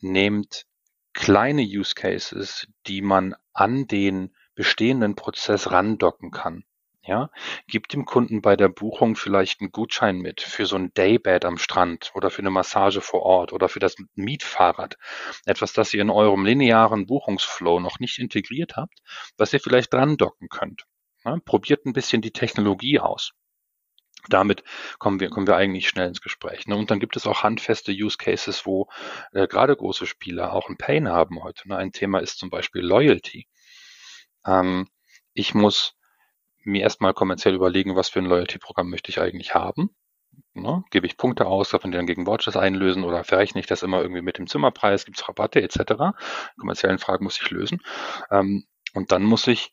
nehmt 0.00 0.66
kleine 1.12 1.62
Use 1.62 1.94
Cases, 1.94 2.66
die 2.88 3.00
man 3.00 3.36
an 3.52 3.86
den 3.86 4.34
bestehenden 4.56 5.14
Prozess 5.14 5.70
randocken 5.70 6.32
kann. 6.32 6.64
Ja, 7.06 7.28
gib 7.66 7.88
dem 7.88 8.06
Kunden 8.06 8.40
bei 8.40 8.56
der 8.56 8.70
Buchung 8.70 9.14
vielleicht 9.14 9.60
einen 9.60 9.72
Gutschein 9.72 10.16
mit 10.18 10.40
für 10.40 10.64
so 10.64 10.76
ein 10.76 10.94
Daybed 10.94 11.44
am 11.44 11.58
Strand 11.58 12.10
oder 12.14 12.30
für 12.30 12.40
eine 12.40 12.50
Massage 12.50 13.02
vor 13.02 13.22
Ort 13.22 13.52
oder 13.52 13.68
für 13.68 13.78
das 13.78 13.96
Mietfahrrad. 14.14 14.96
Etwas, 15.44 15.74
das 15.74 15.92
ihr 15.92 16.00
in 16.00 16.08
eurem 16.08 16.46
linearen 16.46 17.04
Buchungsflow 17.04 17.78
noch 17.78 17.98
nicht 17.98 18.18
integriert 18.18 18.76
habt, 18.76 19.00
was 19.36 19.52
ihr 19.52 19.60
vielleicht 19.60 19.92
dran 19.92 20.16
docken 20.16 20.48
könnt. 20.48 20.86
Ja, 21.26 21.38
probiert 21.44 21.84
ein 21.84 21.92
bisschen 21.92 22.22
die 22.22 22.32
Technologie 22.32 22.98
aus. 23.00 23.32
Damit 24.30 24.64
kommen 24.98 25.20
wir, 25.20 25.28
kommen 25.28 25.46
wir 25.46 25.56
eigentlich 25.56 25.88
schnell 25.90 26.08
ins 26.08 26.22
Gespräch. 26.22 26.66
Ne? 26.66 26.76
Und 26.76 26.90
dann 26.90 27.00
gibt 27.00 27.16
es 27.16 27.26
auch 27.26 27.42
handfeste 27.42 27.92
Use 27.92 28.16
Cases, 28.16 28.64
wo 28.64 28.88
äh, 29.32 29.46
gerade 29.46 29.76
große 29.76 30.06
Spieler 30.06 30.54
auch 30.54 30.70
ein 30.70 30.78
Pain 30.78 31.08
haben 31.08 31.42
heute. 31.42 31.68
Ne? 31.68 31.76
Ein 31.76 31.92
Thema 31.92 32.20
ist 32.20 32.38
zum 32.38 32.48
Beispiel 32.48 32.80
Loyalty. 32.80 33.46
Ähm, 34.46 34.88
ich 35.34 35.54
muss 35.54 35.98
mir 36.64 36.82
erstmal 36.82 37.14
kommerziell 37.14 37.54
überlegen, 37.54 37.96
was 37.96 38.08
für 38.08 38.20
ein 38.20 38.26
Loyalty-Programm 38.26 38.90
möchte 38.90 39.10
ich 39.10 39.20
eigentlich 39.20 39.54
haben. 39.54 39.90
Ne? 40.54 40.84
Gebe 40.90 41.06
ich 41.06 41.16
Punkte 41.16 41.46
aus, 41.46 41.70
darf 41.70 41.82
man 41.82 41.92
die 41.92 41.96
dann 41.96 42.06
gegen 42.06 42.26
Watches 42.26 42.56
einlösen 42.56 43.04
oder 43.04 43.24
verrechne 43.24 43.60
ich 43.60 43.66
das 43.66 43.82
immer 43.82 44.00
irgendwie 44.00 44.22
mit 44.22 44.38
dem 44.38 44.46
Zimmerpreis, 44.46 45.04
gibt 45.04 45.18
es 45.18 45.28
Rabatte 45.28 45.62
etc. 45.62 46.16
Kommerziellen 46.58 46.98
Fragen 46.98 47.24
muss 47.24 47.40
ich 47.40 47.50
lösen. 47.50 47.80
Ähm, 48.30 48.66
und 48.94 49.12
dann 49.12 49.22
muss 49.24 49.46
ich 49.46 49.72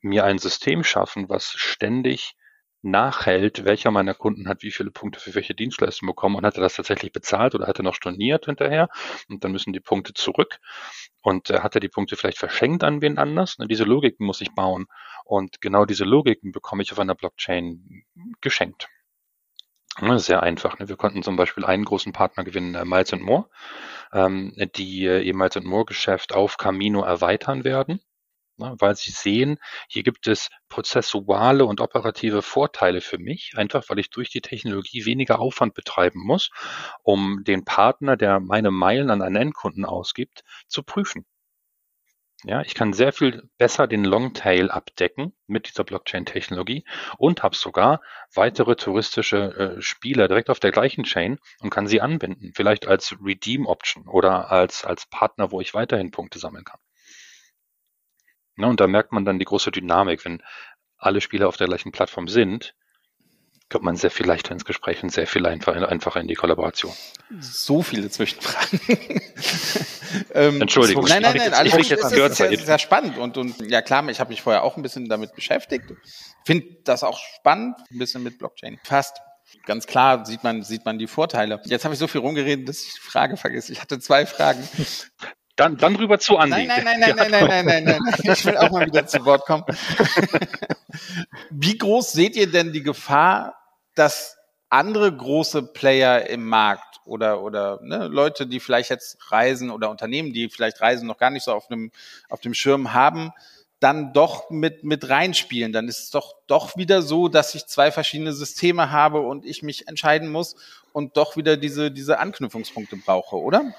mir 0.00 0.24
ein 0.24 0.38
System 0.38 0.84
schaffen, 0.84 1.28
was 1.28 1.52
ständig 1.52 2.34
nachhält, 2.82 3.64
welcher 3.64 3.90
meiner 3.90 4.14
Kunden 4.14 4.48
hat 4.48 4.62
wie 4.62 4.70
viele 4.70 4.90
Punkte 4.90 5.20
für 5.20 5.34
welche 5.34 5.54
Dienstleistung 5.54 6.06
bekommen 6.06 6.36
und 6.36 6.46
hat 6.46 6.56
er 6.56 6.62
das 6.62 6.76
tatsächlich 6.76 7.12
bezahlt 7.12 7.54
oder 7.54 7.66
hat 7.66 7.78
er 7.78 7.82
noch 7.82 7.94
storniert 7.94 8.46
hinterher 8.46 8.88
und 9.28 9.42
dann 9.42 9.52
müssen 9.52 9.72
die 9.72 9.80
Punkte 9.80 10.14
zurück 10.14 10.60
und 11.22 11.50
äh, 11.50 11.60
hat 11.60 11.74
er 11.74 11.80
die 11.80 11.88
Punkte 11.88 12.16
vielleicht 12.16 12.38
verschenkt 12.38 12.84
an 12.84 13.02
wen 13.02 13.18
anders. 13.18 13.58
Ne, 13.58 13.66
diese 13.66 13.84
Logiken 13.84 14.24
muss 14.26 14.40
ich 14.40 14.54
bauen 14.54 14.86
und 15.24 15.60
genau 15.60 15.84
diese 15.84 16.04
Logiken 16.04 16.52
bekomme 16.52 16.82
ich 16.82 16.92
auf 16.92 17.00
einer 17.00 17.14
Blockchain 17.14 18.04
geschenkt. 18.40 18.88
Ne, 20.00 20.20
sehr 20.20 20.44
einfach. 20.44 20.78
Ne? 20.78 20.88
Wir 20.88 20.96
konnten 20.96 21.24
zum 21.24 21.36
Beispiel 21.36 21.64
einen 21.64 21.84
großen 21.84 22.12
Partner 22.12 22.44
gewinnen, 22.44 22.76
äh, 22.76 22.84
Miles 22.84 23.12
More, 23.16 23.48
ähm, 24.12 24.54
die 24.76 25.06
äh, 25.06 25.20
ihr 25.22 25.34
Miles 25.34 25.56
More 25.62 25.84
Geschäft 25.84 26.32
auf 26.32 26.56
Camino 26.56 27.02
erweitern 27.02 27.64
werden 27.64 28.00
ne, 28.58 28.74
weil 28.78 28.96
sie 28.96 29.10
sehen, 29.10 29.58
hier 29.88 30.02
gibt 30.02 30.26
es 30.26 30.50
prozessuale 30.68 31.64
und 31.64 31.80
operative 31.80 32.42
Vorteile 32.42 33.00
für 33.00 33.18
mich, 33.18 33.52
einfach 33.56 33.84
weil 33.88 33.98
ich 33.98 34.10
durch 34.10 34.30
die 34.30 34.40
Technologie 34.40 35.04
weniger 35.06 35.38
Aufwand 35.40 35.74
betreiben 35.74 36.20
muss, 36.24 36.50
um 37.02 37.44
den 37.44 37.64
Partner, 37.64 38.16
der 38.16 38.40
meine 38.40 38.70
Meilen 38.70 39.10
an 39.10 39.22
einen 39.22 39.36
Endkunden 39.36 39.84
ausgibt, 39.84 40.44
zu 40.68 40.82
prüfen. 40.82 41.24
Ja, 42.44 42.62
ich 42.62 42.74
kann 42.74 42.92
sehr 42.92 43.12
viel 43.12 43.48
besser 43.58 43.88
den 43.88 44.04
Longtail 44.04 44.70
abdecken 44.70 45.32
mit 45.48 45.68
dieser 45.68 45.82
Blockchain-Technologie 45.82 46.84
und 47.16 47.42
habe 47.42 47.56
sogar 47.56 48.00
weitere 48.32 48.76
touristische 48.76 49.76
äh, 49.78 49.82
Spieler 49.82 50.28
direkt 50.28 50.48
auf 50.48 50.60
der 50.60 50.70
gleichen 50.70 51.02
Chain 51.02 51.40
und 51.60 51.70
kann 51.70 51.88
sie 51.88 52.00
anbinden, 52.00 52.52
vielleicht 52.54 52.86
als 52.86 53.16
Redeem-Option 53.20 54.06
oder 54.06 54.52
als, 54.52 54.84
als 54.84 55.06
Partner, 55.06 55.50
wo 55.50 55.60
ich 55.60 55.74
weiterhin 55.74 56.12
Punkte 56.12 56.38
sammeln 56.38 56.64
kann. 56.64 56.78
Ja, 58.58 58.66
und 58.66 58.80
da 58.80 58.86
merkt 58.86 59.12
man 59.12 59.24
dann 59.24 59.38
die 59.38 59.44
große 59.44 59.70
Dynamik, 59.70 60.24
wenn 60.24 60.42
alle 60.98 61.20
Spieler 61.20 61.48
auf 61.48 61.56
der 61.56 61.68
gleichen 61.68 61.92
Plattform 61.92 62.28
sind, 62.28 62.74
kommt 63.70 63.84
man 63.84 63.96
sehr 63.96 64.10
viel 64.10 64.26
leichter 64.26 64.52
ins 64.52 64.64
Gespräch 64.64 65.02
und 65.02 65.10
sehr 65.10 65.26
viel 65.26 65.46
einfacher, 65.46 66.20
in 66.20 66.26
die 66.26 66.34
Kollaboration. 66.34 66.92
So 67.38 67.82
viele 67.82 68.08
Zwischenfragen. 68.08 68.80
ähm, 70.34 70.60
Entschuldigung. 70.62 71.06
So, 71.06 71.12
nein, 71.12 71.22
nein, 71.22 71.36
nein, 71.36 71.52
alles 71.52 71.72
gut. 71.72 71.90
Das 71.90 72.12
ist 72.12 72.36
sehr, 72.36 72.58
sehr 72.58 72.78
spannend 72.78 73.18
und, 73.18 73.36
und 73.36 73.60
ja 73.70 73.82
klar, 73.82 74.08
ich 74.08 74.20
habe 74.20 74.30
mich 74.30 74.42
vorher 74.42 74.64
auch 74.64 74.76
ein 74.76 74.82
bisschen 74.82 75.08
damit 75.08 75.34
beschäftigt. 75.34 75.92
Finde 76.44 76.66
das 76.84 77.04
auch 77.04 77.18
spannend, 77.18 77.76
ein 77.90 77.98
bisschen 77.98 78.22
mit 78.22 78.38
Blockchain. 78.38 78.78
Fast. 78.84 79.18
Ganz 79.64 79.86
klar 79.86 80.26
sieht 80.26 80.44
man, 80.44 80.62
sieht 80.62 80.84
man 80.84 80.98
die 80.98 81.06
Vorteile. 81.06 81.60
Jetzt 81.64 81.84
habe 81.84 81.94
ich 81.94 81.98
so 81.98 82.06
viel 82.06 82.20
rumgeredet, 82.20 82.68
dass 82.68 82.82
ich 82.82 82.94
die 82.94 83.00
Frage 83.00 83.38
vergesse. 83.38 83.72
Ich 83.72 83.80
hatte 83.80 83.98
zwei 83.98 84.26
Fragen. 84.26 84.66
Dann, 85.58 85.76
dann 85.76 85.96
rüber 85.96 86.20
zu 86.20 86.36
Andi. 86.36 86.66
Nein, 86.66 86.68
nein, 86.68 86.84
nein, 86.84 87.00
nein, 87.00 87.16
nein, 87.16 87.30
nein, 87.30 87.46
nein, 87.48 87.66
nein, 87.66 87.84
nein, 87.84 88.00
nein. 88.04 88.32
Ich 88.32 88.46
will 88.46 88.56
auch 88.56 88.70
mal 88.70 88.86
wieder 88.86 89.08
zu 89.08 89.24
Wort 89.24 89.44
kommen. 89.44 89.64
Wie 91.50 91.76
groß 91.76 92.12
seht 92.12 92.36
ihr 92.36 92.48
denn 92.48 92.72
die 92.72 92.84
Gefahr, 92.84 93.54
dass 93.96 94.36
andere 94.68 95.12
große 95.12 95.64
Player 95.64 96.28
im 96.28 96.46
Markt 96.46 97.00
oder, 97.04 97.42
oder 97.42 97.80
ne, 97.82 98.06
Leute, 98.06 98.46
die 98.46 98.60
vielleicht 98.60 98.90
jetzt 98.90 99.32
reisen 99.32 99.70
oder 99.70 99.90
Unternehmen, 99.90 100.32
die 100.32 100.48
vielleicht 100.48 100.80
reisen, 100.80 101.08
noch 101.08 101.18
gar 101.18 101.30
nicht 101.30 101.42
so 101.42 101.52
auf 101.52 101.66
dem, 101.66 101.90
auf 102.28 102.40
dem 102.40 102.54
Schirm 102.54 102.92
haben, 102.92 103.32
dann 103.80 104.12
doch 104.12 104.50
mit, 104.50 104.84
mit 104.84 105.08
reinspielen. 105.08 105.72
Dann 105.72 105.88
ist 105.88 106.04
es 106.04 106.10
doch, 106.10 106.34
doch 106.46 106.76
wieder 106.76 107.02
so, 107.02 107.26
dass 107.26 107.56
ich 107.56 107.66
zwei 107.66 107.90
verschiedene 107.90 108.32
Systeme 108.32 108.92
habe 108.92 109.22
und 109.22 109.44
ich 109.44 109.64
mich 109.64 109.88
entscheiden 109.88 110.28
muss 110.28 110.54
und 110.92 111.16
doch 111.16 111.36
wieder 111.36 111.56
diese, 111.56 111.90
diese 111.90 112.20
Anknüpfungspunkte 112.20 112.96
brauche, 112.96 113.36
oder? 113.36 113.74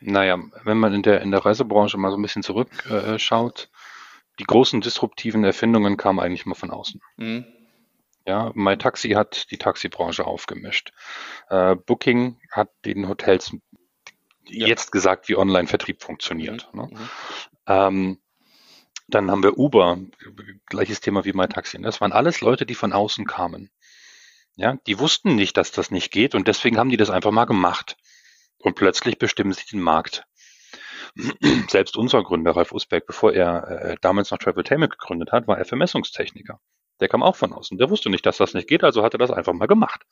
Naja, 0.00 0.38
wenn 0.64 0.78
man 0.78 0.94
in 0.94 1.02
der, 1.02 1.20
in 1.22 1.30
der 1.30 1.44
Reisebranche 1.44 1.98
mal 1.98 2.10
so 2.10 2.16
ein 2.16 2.22
bisschen 2.22 2.42
zurückschaut, 2.42 3.62
äh, 3.62 3.76
die 4.38 4.44
großen 4.44 4.80
disruptiven 4.80 5.44
Erfindungen 5.44 5.96
kamen 5.96 6.20
eigentlich 6.20 6.46
mal 6.46 6.54
von 6.54 6.70
außen. 6.70 7.00
Mhm. 7.16 7.44
Ja, 8.26 8.52
MyTaxi 8.54 9.10
hat 9.10 9.50
die 9.50 9.58
Taxibranche 9.58 10.26
aufgemischt. 10.26 10.92
Äh, 11.48 11.74
Booking 11.76 12.38
hat 12.50 12.70
den 12.84 13.08
Hotels 13.08 13.56
ja. 14.46 14.66
jetzt 14.66 14.92
gesagt, 14.92 15.28
wie 15.28 15.36
Online-Vertrieb 15.36 16.02
funktioniert. 16.02 16.68
Mhm. 16.72 16.80
Ne? 16.80 16.88
Mhm. 16.90 17.08
Ähm, 17.66 18.18
dann 19.08 19.30
haben 19.30 19.42
wir 19.42 19.56
Uber, 19.56 19.98
gleiches 20.66 21.00
Thema 21.00 21.24
wie 21.24 21.32
MyTaxi. 21.32 21.80
Das 21.80 22.00
waren 22.00 22.12
alles 22.12 22.42
Leute, 22.42 22.66
die 22.66 22.74
von 22.74 22.92
außen 22.92 23.26
kamen. 23.26 23.70
Ja, 24.56 24.76
die 24.86 24.98
wussten 24.98 25.34
nicht, 25.34 25.56
dass 25.56 25.72
das 25.72 25.90
nicht 25.90 26.10
geht 26.10 26.34
und 26.34 26.48
deswegen 26.48 26.78
haben 26.78 26.90
die 26.90 26.96
das 26.96 27.10
einfach 27.10 27.30
mal 27.30 27.46
gemacht. 27.46 27.96
Und 28.58 28.74
plötzlich 28.74 29.18
bestimmen 29.18 29.52
sie 29.52 29.66
den 29.70 29.80
Markt. 29.80 30.24
Selbst 31.68 31.96
unser 31.96 32.22
Gründer, 32.22 32.56
Ralf 32.56 32.72
Usbeck, 32.72 33.06
bevor 33.06 33.32
er 33.32 33.68
äh, 33.68 33.96
damals 34.00 34.30
noch 34.30 34.38
Traveltainment 34.38 34.92
gegründet 34.92 35.32
hat, 35.32 35.46
war 35.46 35.58
er 35.58 35.64
Vermessungstechniker. 35.64 36.60
Der 37.00 37.08
kam 37.08 37.22
auch 37.22 37.36
von 37.36 37.52
außen. 37.52 37.78
Der 37.78 37.90
wusste 37.90 38.10
nicht, 38.10 38.26
dass 38.26 38.38
das 38.38 38.54
nicht 38.54 38.68
geht, 38.68 38.82
also 38.82 39.02
hat 39.02 39.14
er 39.14 39.18
das 39.18 39.30
einfach 39.30 39.52
mal 39.52 39.66
gemacht. 39.66 40.02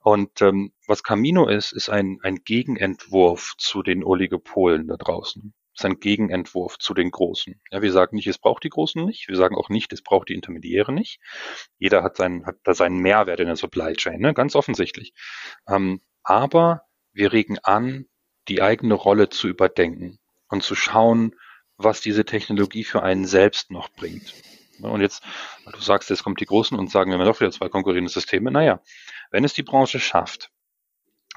Und 0.00 0.42
ähm, 0.42 0.72
was 0.86 1.02
Camino 1.02 1.48
ist, 1.48 1.72
ist 1.72 1.88
ein, 1.88 2.18
ein 2.22 2.36
Gegenentwurf 2.44 3.54
zu 3.58 3.82
den 3.82 4.04
Oligopolen 4.04 4.86
da 4.86 4.96
draußen. 4.96 5.54
ist 5.74 5.84
ein 5.84 5.98
Gegenentwurf 5.98 6.78
zu 6.78 6.94
den 6.94 7.10
Großen. 7.10 7.60
Ja, 7.70 7.82
wir 7.82 7.90
sagen 7.90 8.16
nicht, 8.16 8.28
es 8.28 8.38
braucht 8.38 8.62
die 8.62 8.68
Großen 8.68 9.04
nicht. 9.04 9.28
Wir 9.28 9.36
sagen 9.36 9.56
auch 9.56 9.70
nicht, 9.70 9.92
es 9.92 10.02
braucht 10.02 10.28
die 10.28 10.34
Intermediäre 10.34 10.92
nicht. 10.92 11.20
Jeder 11.78 12.04
hat 12.04 12.16
seinen, 12.16 12.46
hat 12.46 12.56
da 12.62 12.74
seinen 12.74 12.98
Mehrwert 12.98 13.40
in 13.40 13.46
der 13.46 13.56
Supply 13.56 13.94
Chain, 13.94 14.20
ne? 14.20 14.34
ganz 14.34 14.54
offensichtlich. 14.54 15.14
Ähm, 15.66 16.00
aber 16.22 16.82
wir 17.14 17.32
regen 17.32 17.58
an, 17.62 18.06
die 18.48 18.60
eigene 18.60 18.94
Rolle 18.94 19.30
zu 19.30 19.48
überdenken 19.48 20.18
und 20.48 20.62
zu 20.62 20.74
schauen, 20.74 21.34
was 21.76 22.00
diese 22.00 22.24
Technologie 22.24 22.84
für 22.84 23.02
einen 23.02 23.24
selbst 23.24 23.70
noch 23.70 23.88
bringt. 23.90 24.34
Und 24.80 25.00
jetzt, 25.00 25.22
du 25.72 25.80
sagst, 25.80 26.10
jetzt 26.10 26.24
kommt 26.24 26.40
die 26.40 26.46
Großen 26.46 26.78
und 26.78 26.90
sagen, 26.90 27.10
wir 27.10 27.18
haben 27.18 27.24
doch 27.24 27.40
wieder 27.40 27.50
zwei 27.52 27.68
konkurrierende 27.68 28.10
Systeme. 28.10 28.50
Naja, 28.50 28.80
wenn 29.30 29.44
es 29.44 29.54
die 29.54 29.62
Branche 29.62 30.00
schafft, 30.00 30.50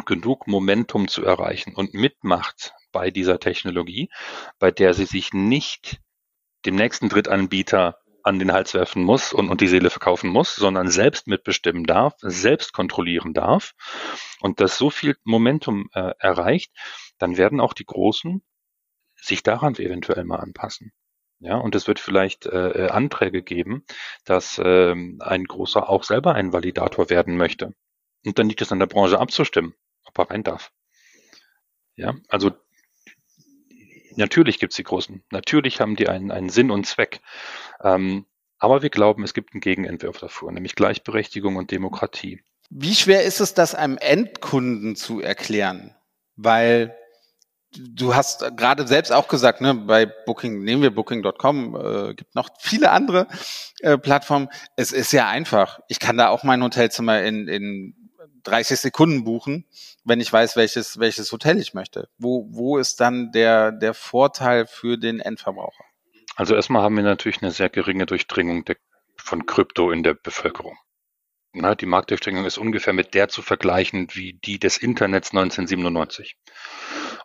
genug 0.06 0.48
Momentum 0.48 1.08
zu 1.08 1.24
erreichen 1.24 1.74
und 1.74 1.94
mitmacht 1.94 2.74
bei 2.92 3.12
dieser 3.12 3.40
Technologie, 3.40 4.10
bei 4.60 4.72
der 4.72 4.94
sie 4.94 5.06
sich 5.06 5.34
nicht 5.34 6.00
dem 6.66 6.76
nächsten 6.76 7.10
Drittanbieter 7.10 8.00
an 8.28 8.40
den 8.40 8.52
Hals 8.52 8.74
werfen 8.74 9.04
muss 9.04 9.34
und, 9.34 9.50
und 9.50 9.62
die 9.62 9.68
Seele 9.68 9.90
verkaufen 9.90 10.30
muss, 10.30 10.56
sondern 10.56 10.90
selbst 10.90 11.28
mitbestimmen 11.28 11.86
darf, 11.86 12.14
selbst 12.20 12.74
kontrollieren 12.74 13.34
darf 13.34 13.74
und 14.42 14.60
das 14.60 14.78
so 14.78 14.90
viel 14.90 15.18
Momentum 15.24 15.90
äh, 15.94 16.12
erreicht, 16.20 16.72
dann 17.18 17.38
werden 17.38 17.60
auch 17.60 17.74
die 17.74 17.86
Großen 17.86 18.44
sich 19.16 19.44
daran 19.44 19.76
eventuell 19.76 20.24
mal 20.24 20.38
anpassen. 20.38 20.92
Ja, 21.40 21.58
und 21.58 21.76
es 21.76 21.88
wird 21.88 22.00
vielleicht 22.00 22.48
äh, 22.48 22.86
äh, 22.86 22.90
Anträge 22.90 23.44
geben, 23.44 23.86
dass 24.26 24.60
ähm, 24.64 25.20
ein 25.22 25.44
großer 25.44 25.88
auch 25.88 26.04
selber 26.04 26.34
ein 26.34 26.52
Validator 26.52 27.12
werden 27.12 27.38
möchte. 27.38 27.76
Und 28.26 28.40
dann 28.40 28.50
liegt 28.50 28.62
es 28.62 28.72
an 28.72 28.80
der 28.80 28.88
Branche 28.88 29.20
abzustimmen, 29.20 29.76
ob 30.04 30.18
er 30.18 30.32
rein 30.32 30.44
darf. 30.44 30.72
Ja, 31.96 32.16
also 32.28 32.52
natürlich 34.16 34.58
gibt 34.60 34.74
es 34.74 34.78
die 34.78 34.84
Großen. 34.84 35.24
Natürlich 35.30 35.80
haben 35.80 35.96
die 35.96 36.10
einen, 36.10 36.32
einen 36.32 36.50
Sinn 36.50 36.72
und 36.72 36.86
Zweck. 36.86 37.22
Ähm, 37.82 38.26
aber 38.60 38.82
wir 38.82 38.90
glauben, 38.90 39.24
es 39.24 39.34
gibt 39.34 39.54
einen 39.54 39.62
Gegenentwurf 39.62 40.18
dafür, 40.18 40.52
nämlich 40.52 40.76
Gleichberechtigung 40.76 41.58
und 41.58 41.72
Demokratie. 41.72 42.42
Wie 42.70 42.96
schwer 42.96 43.24
ist 43.24 43.40
es, 43.40 43.54
das 43.54 43.76
einem 43.76 43.98
Endkunden 43.98 44.96
zu 44.96 45.22
erklären? 45.22 45.96
Weil 46.36 46.96
du 47.72 48.16
hast 48.16 48.58
gerade 48.58 48.88
selbst 48.88 49.12
auch 49.12 49.28
gesagt, 49.28 49.62
ne, 49.62 49.74
bei 49.74 50.06
Booking, 50.06 50.64
nehmen 50.64 50.82
wir 50.82 50.94
Booking.com, 50.94 51.76
äh, 51.76 52.14
gibt 52.14 52.36
noch 52.36 52.50
viele 52.60 52.92
andere 52.92 53.28
äh, 53.82 53.98
Plattformen. 53.98 54.50
Es 54.76 54.92
ist 54.92 55.12
ja 55.12 55.30
einfach. 55.30 55.80
Ich 55.88 56.00
kann 56.00 56.18
da 56.18 56.30
auch 56.30 56.44
mein 56.44 56.64
Hotelzimmer 56.64 57.22
in, 57.22 57.48
in 57.48 57.94
30 58.44 58.80
Sekunden 58.80 59.24
buchen, 59.24 59.66
wenn 60.04 60.22
ich 60.22 60.32
weiß, 60.32 60.56
welches, 60.56 61.00
welches 61.00 61.32
Hotel 61.32 61.60
ich 61.60 61.74
möchte. 61.74 62.10
Wo, 62.18 62.48
wo 62.50 62.78
ist 62.78 63.00
dann 63.00 63.32
der, 63.32 63.72
der 63.72 63.94
Vorteil 63.94 64.66
für 64.66 64.98
den 64.98 65.20
Endverbraucher? 65.20 65.84
Also 66.38 66.54
erstmal 66.54 66.84
haben 66.84 66.96
wir 66.96 67.04
natürlich 67.04 67.42
eine 67.42 67.52
sehr 67.52 67.68
geringe 67.68 68.06
Durchdringung 68.06 68.64
der, 68.64 68.78
von 69.18 69.48
Krypto 69.48 69.90
in 69.90 70.04
der 70.04 70.14
Bevölkerung. 70.14 70.78
Na, 71.52 71.74
die 71.74 71.88
Marktdurchdringung 71.88 72.46
ist 72.46 72.60
ungefähr 72.60 72.94
mit 72.94 73.16
der 73.16 73.28
zu 73.28 73.42
vergleichen 73.42 74.10
wie 74.12 74.34
die 74.34 74.60
des 74.60 74.78
Internets 74.78 75.32
1997. 75.32 76.38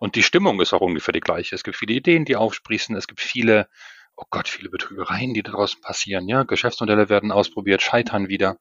Und 0.00 0.14
die 0.16 0.22
Stimmung 0.22 0.62
ist 0.62 0.72
auch 0.72 0.80
ungefähr 0.80 1.12
die 1.12 1.20
gleiche. 1.20 1.54
Es 1.54 1.62
gibt 1.62 1.76
viele 1.76 1.92
Ideen, 1.92 2.24
die 2.24 2.36
aufsprießen. 2.36 2.96
Es 2.96 3.06
gibt 3.06 3.20
viele, 3.20 3.68
oh 4.16 4.24
Gott, 4.30 4.48
viele 4.48 4.70
Betrügereien, 4.70 5.34
die 5.34 5.42
daraus 5.42 5.78
passieren. 5.78 6.26
Ja, 6.26 6.44
Geschäftsmodelle 6.44 7.10
werden 7.10 7.32
ausprobiert, 7.32 7.82
scheitern 7.82 8.28
wieder. 8.28 8.56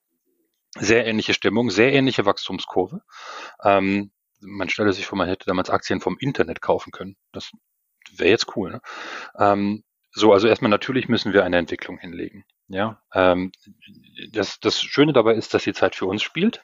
Sehr 0.76 1.08
ähnliche 1.08 1.34
Stimmung, 1.34 1.70
sehr 1.70 1.94
ähnliche 1.94 2.26
Wachstumskurve. 2.26 3.04
Ähm, 3.64 4.12
man 4.42 4.68
stelle 4.68 4.92
sich 4.92 5.06
vor, 5.06 5.18
man 5.18 5.30
hätte 5.30 5.46
damals 5.46 5.70
Aktien 5.70 6.02
vom 6.02 6.18
Internet 6.20 6.62
kaufen 6.62 6.92
können. 6.92 7.16
Das 7.32 7.52
wäre 8.18 8.32
jetzt 8.32 8.58
cool. 8.58 8.72
Ne? 8.72 8.82
Ähm, 9.38 9.84
so, 10.12 10.34
also 10.34 10.48
erstmal 10.48 10.70
natürlich 10.70 11.08
müssen 11.08 11.34
wir 11.34 11.44
eine 11.44 11.58
Entwicklung 11.58 11.98
hinlegen. 11.98 12.46
Ja, 12.68 13.02
ähm, 13.14 13.52
das, 14.32 14.60
das 14.60 14.82
Schöne 14.82 15.14
dabei 15.14 15.36
ist, 15.36 15.54
dass 15.54 15.64
die 15.64 15.74
Zeit 15.74 15.96
für 15.96 16.06
uns 16.06 16.22
spielt. 16.22 16.64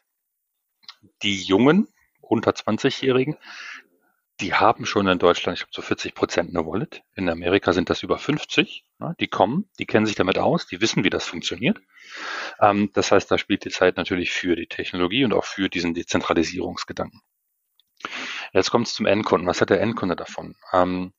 Die 1.21 1.41
Jungen, 1.41 1.87
unter 2.21 2.51
20-Jährigen, 2.51 3.37
die 4.39 4.53
haben 4.53 4.85
schon 4.85 5.07
in 5.07 5.17
Deutschland, 5.17 5.57
ich 5.57 5.63
glaube, 5.63 5.75
so 5.75 5.81
40 5.81 6.13
Prozent 6.13 6.49
eine 6.49 6.65
Wallet. 6.65 7.01
In 7.15 7.27
Amerika 7.27 7.73
sind 7.73 7.89
das 7.89 8.03
über 8.03 8.17
50. 8.17 8.85
Ja, 8.99 9.13
die 9.19 9.27
kommen, 9.27 9.69
die 9.79 9.85
kennen 9.85 10.05
sich 10.05 10.15
damit 10.15 10.37
aus, 10.37 10.67
die 10.67 10.79
wissen, 10.79 11.03
wie 11.03 11.09
das 11.09 11.25
funktioniert. 11.25 11.79
Ähm, 12.59 12.91
das 12.93 13.11
heißt, 13.11 13.31
da 13.31 13.37
spielt 13.37 13.65
die 13.65 13.71
Zeit 13.71 13.97
natürlich 13.97 14.31
für 14.31 14.55
die 14.55 14.67
Technologie 14.67 15.25
und 15.25 15.33
auch 15.33 15.45
für 15.45 15.69
diesen 15.69 15.93
Dezentralisierungsgedanken. 15.93 17.21
Jetzt 18.53 18.69
kommt 18.69 18.87
es 18.87 18.93
zum 18.93 19.05
Endkunden. 19.05 19.47
Was 19.47 19.61
hat 19.61 19.71
der 19.71 19.81
Endkunde 19.81 20.15
davon? 20.15 20.55
Ähm, 20.71 21.13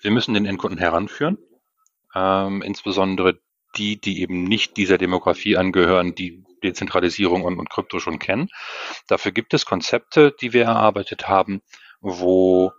wir 0.00 0.10
müssen 0.10 0.34
den 0.34 0.46
Endkunden 0.46 0.78
heranführen, 0.78 1.38
ähm, 2.14 2.62
insbesondere 2.62 3.38
die, 3.76 4.00
die 4.00 4.22
eben 4.22 4.44
nicht 4.44 4.76
dieser 4.76 4.98
Demografie 4.98 5.56
angehören, 5.56 6.14
die 6.14 6.44
Dezentralisierung 6.62 7.42
und, 7.42 7.58
und 7.58 7.70
Krypto 7.70 7.98
schon 8.00 8.18
kennen. 8.18 8.48
Dafür 9.06 9.32
gibt 9.32 9.54
es 9.54 9.66
Konzepte, 9.66 10.34
die 10.40 10.52
wir 10.52 10.64
erarbeitet 10.64 11.28
haben, 11.28 11.62
wo 12.00 12.72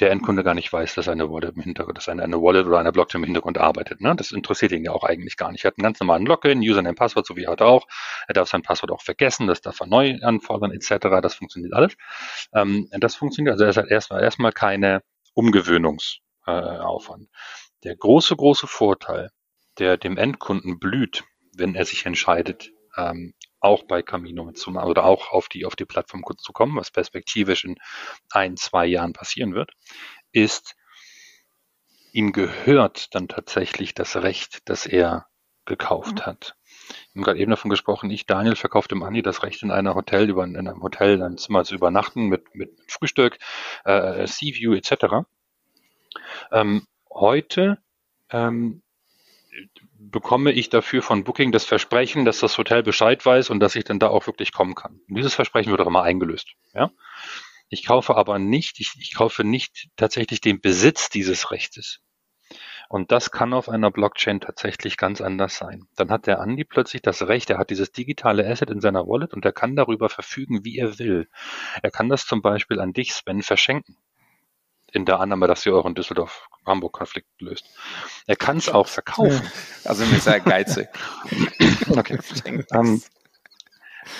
der 0.00 0.10
Endkunde 0.10 0.42
gar 0.42 0.54
nicht 0.54 0.72
weiß, 0.72 0.94
dass 0.96 1.06
eine 1.06 1.30
Wallet 1.30 1.54
im 1.54 1.62
Hintergrund, 1.62 1.96
dass 1.96 2.08
eine, 2.08 2.24
eine 2.24 2.42
Wallet 2.42 2.66
oder 2.66 2.78
eine 2.78 2.92
Blockchain 2.92 3.20
im 3.20 3.26
Hintergrund 3.26 3.58
arbeitet. 3.58 4.00
Ne? 4.00 4.16
Das 4.16 4.32
interessiert 4.32 4.72
ihn 4.72 4.84
ja 4.84 4.90
auch 4.90 5.04
eigentlich 5.04 5.36
gar 5.36 5.52
nicht. 5.52 5.64
Er 5.64 5.68
hat 5.68 5.78
einen 5.78 5.84
ganz 5.84 6.00
normalen 6.00 6.26
Login, 6.26 6.58
Username, 6.58 6.94
Passwort, 6.94 7.26
so 7.26 7.36
wie 7.36 7.44
er 7.44 7.52
hat 7.52 7.62
auch. 7.62 7.86
Er 8.26 8.34
darf 8.34 8.48
sein 8.48 8.62
Passwort 8.62 8.90
auch 8.90 9.02
vergessen, 9.02 9.46
das 9.46 9.60
darf 9.60 9.78
er 9.80 9.86
neu 9.86 10.18
anfordern, 10.22 10.72
etc. 10.72 11.20
Das 11.22 11.34
funktioniert 11.34 11.72
alles. 11.72 11.94
Ähm, 12.52 12.88
das 12.90 13.14
funktioniert, 13.14 13.52
also 13.52 13.64
er 13.64 13.74
hat 13.74 13.90
erstmal 13.90 14.22
erstmal 14.22 14.52
keine 14.52 15.02
Umgewöhnungs- 15.36 16.18
äh. 16.46 16.78
Der 17.84 17.96
große, 17.96 18.36
große 18.36 18.66
Vorteil, 18.66 19.30
der 19.78 19.96
dem 19.96 20.16
Endkunden 20.16 20.78
blüht, 20.78 21.24
wenn 21.56 21.74
er 21.74 21.84
sich 21.84 22.06
entscheidet, 22.06 22.70
ähm, 22.96 23.34
auch 23.60 23.84
bei 23.84 24.02
Camino 24.02 24.44
mitzumachen 24.44 24.88
oder 24.88 25.04
auch 25.04 25.30
auf 25.30 25.48
die, 25.48 25.64
auf 25.64 25.76
die 25.76 25.84
Plattform 25.84 26.22
kurz 26.22 26.42
zu 26.42 26.52
kommen, 26.52 26.76
was 26.76 26.90
perspektivisch 26.90 27.64
in 27.64 27.76
ein, 28.30 28.56
zwei 28.56 28.86
Jahren 28.86 29.12
passieren 29.12 29.54
wird, 29.54 29.72
ist, 30.32 30.74
ihm 32.12 32.32
gehört 32.32 33.14
dann 33.14 33.28
tatsächlich 33.28 33.94
das 33.94 34.16
Recht, 34.16 34.68
das 34.68 34.86
er 34.86 35.26
gekauft 35.64 36.16
mhm. 36.16 36.26
hat. 36.26 36.56
Wir 37.12 37.20
haben 37.20 37.24
gerade 37.24 37.38
eben 37.38 37.50
davon 37.50 37.70
gesprochen, 37.70 38.10
ich, 38.10 38.26
Daniel, 38.26 38.56
verkauft 38.56 38.90
dem 38.90 39.02
Andi 39.02 39.22
das 39.22 39.42
Recht, 39.42 39.62
in 39.62 39.70
einer 39.70 39.94
Hotel, 39.94 40.28
über, 40.28 40.44
in 40.44 40.56
einem 40.56 40.82
Hotel, 40.82 41.14
in 41.14 41.22
einem 41.22 41.38
Zimmer 41.38 41.64
zu 41.64 41.74
übernachten 41.74 42.26
mit, 42.26 42.54
mit 42.54 42.72
Frühstück, 42.88 43.38
äh, 43.84 44.26
Sea-View 44.26 44.74
etc. 44.74 45.26
Ähm, 46.50 46.86
heute 47.14 47.78
ähm, 48.30 48.82
bekomme 49.98 50.52
ich 50.52 50.68
dafür 50.68 51.02
von 51.02 51.24
Booking 51.24 51.52
das 51.52 51.64
Versprechen, 51.64 52.24
dass 52.24 52.40
das 52.40 52.58
Hotel 52.58 52.82
Bescheid 52.82 53.24
weiß 53.24 53.50
und 53.50 53.60
dass 53.60 53.76
ich 53.76 53.84
dann 53.84 53.98
da 53.98 54.08
auch 54.08 54.26
wirklich 54.26 54.52
kommen 54.52 54.74
kann. 54.74 55.00
Und 55.08 55.16
dieses 55.16 55.34
Versprechen 55.34 55.70
wird 55.70 55.80
auch 55.80 55.86
immer 55.86 56.02
eingelöst. 56.02 56.54
Ja? 56.74 56.90
Ich 57.68 57.86
kaufe 57.86 58.16
aber 58.16 58.38
nicht, 58.38 58.80
ich, 58.80 58.92
ich 58.98 59.14
kaufe 59.14 59.44
nicht 59.44 59.88
tatsächlich 59.96 60.40
den 60.40 60.60
Besitz 60.60 61.08
dieses 61.08 61.50
Rechtes. 61.50 62.00
Und 62.88 63.10
das 63.10 63.30
kann 63.30 63.54
auf 63.54 63.70
einer 63.70 63.90
Blockchain 63.90 64.40
tatsächlich 64.40 64.98
ganz 64.98 65.22
anders 65.22 65.56
sein. 65.56 65.86
Dann 65.96 66.10
hat 66.10 66.26
der 66.26 66.40
Andi 66.40 66.64
plötzlich 66.64 67.00
das 67.00 67.26
Recht, 67.26 67.48
er 67.48 67.56
hat 67.56 67.70
dieses 67.70 67.90
digitale 67.90 68.46
Asset 68.46 68.68
in 68.68 68.82
seiner 68.82 69.06
Wallet 69.06 69.32
und 69.32 69.46
er 69.46 69.52
kann 69.52 69.76
darüber 69.76 70.10
verfügen, 70.10 70.62
wie 70.64 70.76
er 70.76 70.98
will. 70.98 71.28
Er 71.82 71.90
kann 71.90 72.10
das 72.10 72.26
zum 72.26 72.42
Beispiel 72.42 72.80
an 72.80 72.92
dich, 72.92 73.14
Sven, 73.14 73.42
verschenken. 73.42 73.96
In 74.92 75.04
der 75.04 75.20
Annahme, 75.20 75.46
dass 75.46 75.64
ihr 75.64 75.72
euren 75.72 75.94
Düsseldorf-Hamburg-Konflikt 75.94 77.40
löst. 77.40 77.64
Er 78.26 78.36
kann 78.36 78.58
es 78.58 78.68
auch 78.68 78.88
verkaufen. 78.88 79.42
Also 79.84 80.04
mir 80.04 80.20
sehr 80.20 80.40
geizig. 80.40 80.88
okay. 81.90 82.18
Ähm, 82.72 83.02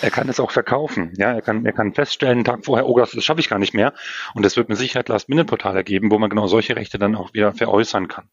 er 0.01 0.11
kann 0.11 0.29
es 0.29 0.41
auch 0.41 0.51
verkaufen. 0.51 1.13
Ja, 1.17 1.33
er 1.33 1.43
kann, 1.43 1.67
er 1.67 1.73
kann 1.73 1.93
feststellen, 1.93 2.39
einen 2.39 2.45
Tag 2.45 2.65
vorher, 2.65 2.87
oh, 2.87 2.99
das, 2.99 3.13
das 3.13 3.25
schaffe 3.25 3.41
ich 3.41 3.49
gar 3.49 3.59
nicht 3.59 3.75
mehr. 3.75 3.93
Und 4.35 4.47
es 4.47 4.57
wird 4.57 4.69
mit 4.69 4.79
Sicherheit 4.79 5.09
Last-Minute-Portale 5.09 5.85
geben, 5.85 6.11
wo 6.11 6.19
man 6.19 6.31
genau 6.31 6.47
solche 6.47 6.77
Rechte 6.77 6.99
dann 6.99 7.17
auch 7.17 7.35
wieder 7.35 7.53
veräußern 7.53 8.09
kann. 8.09 8.31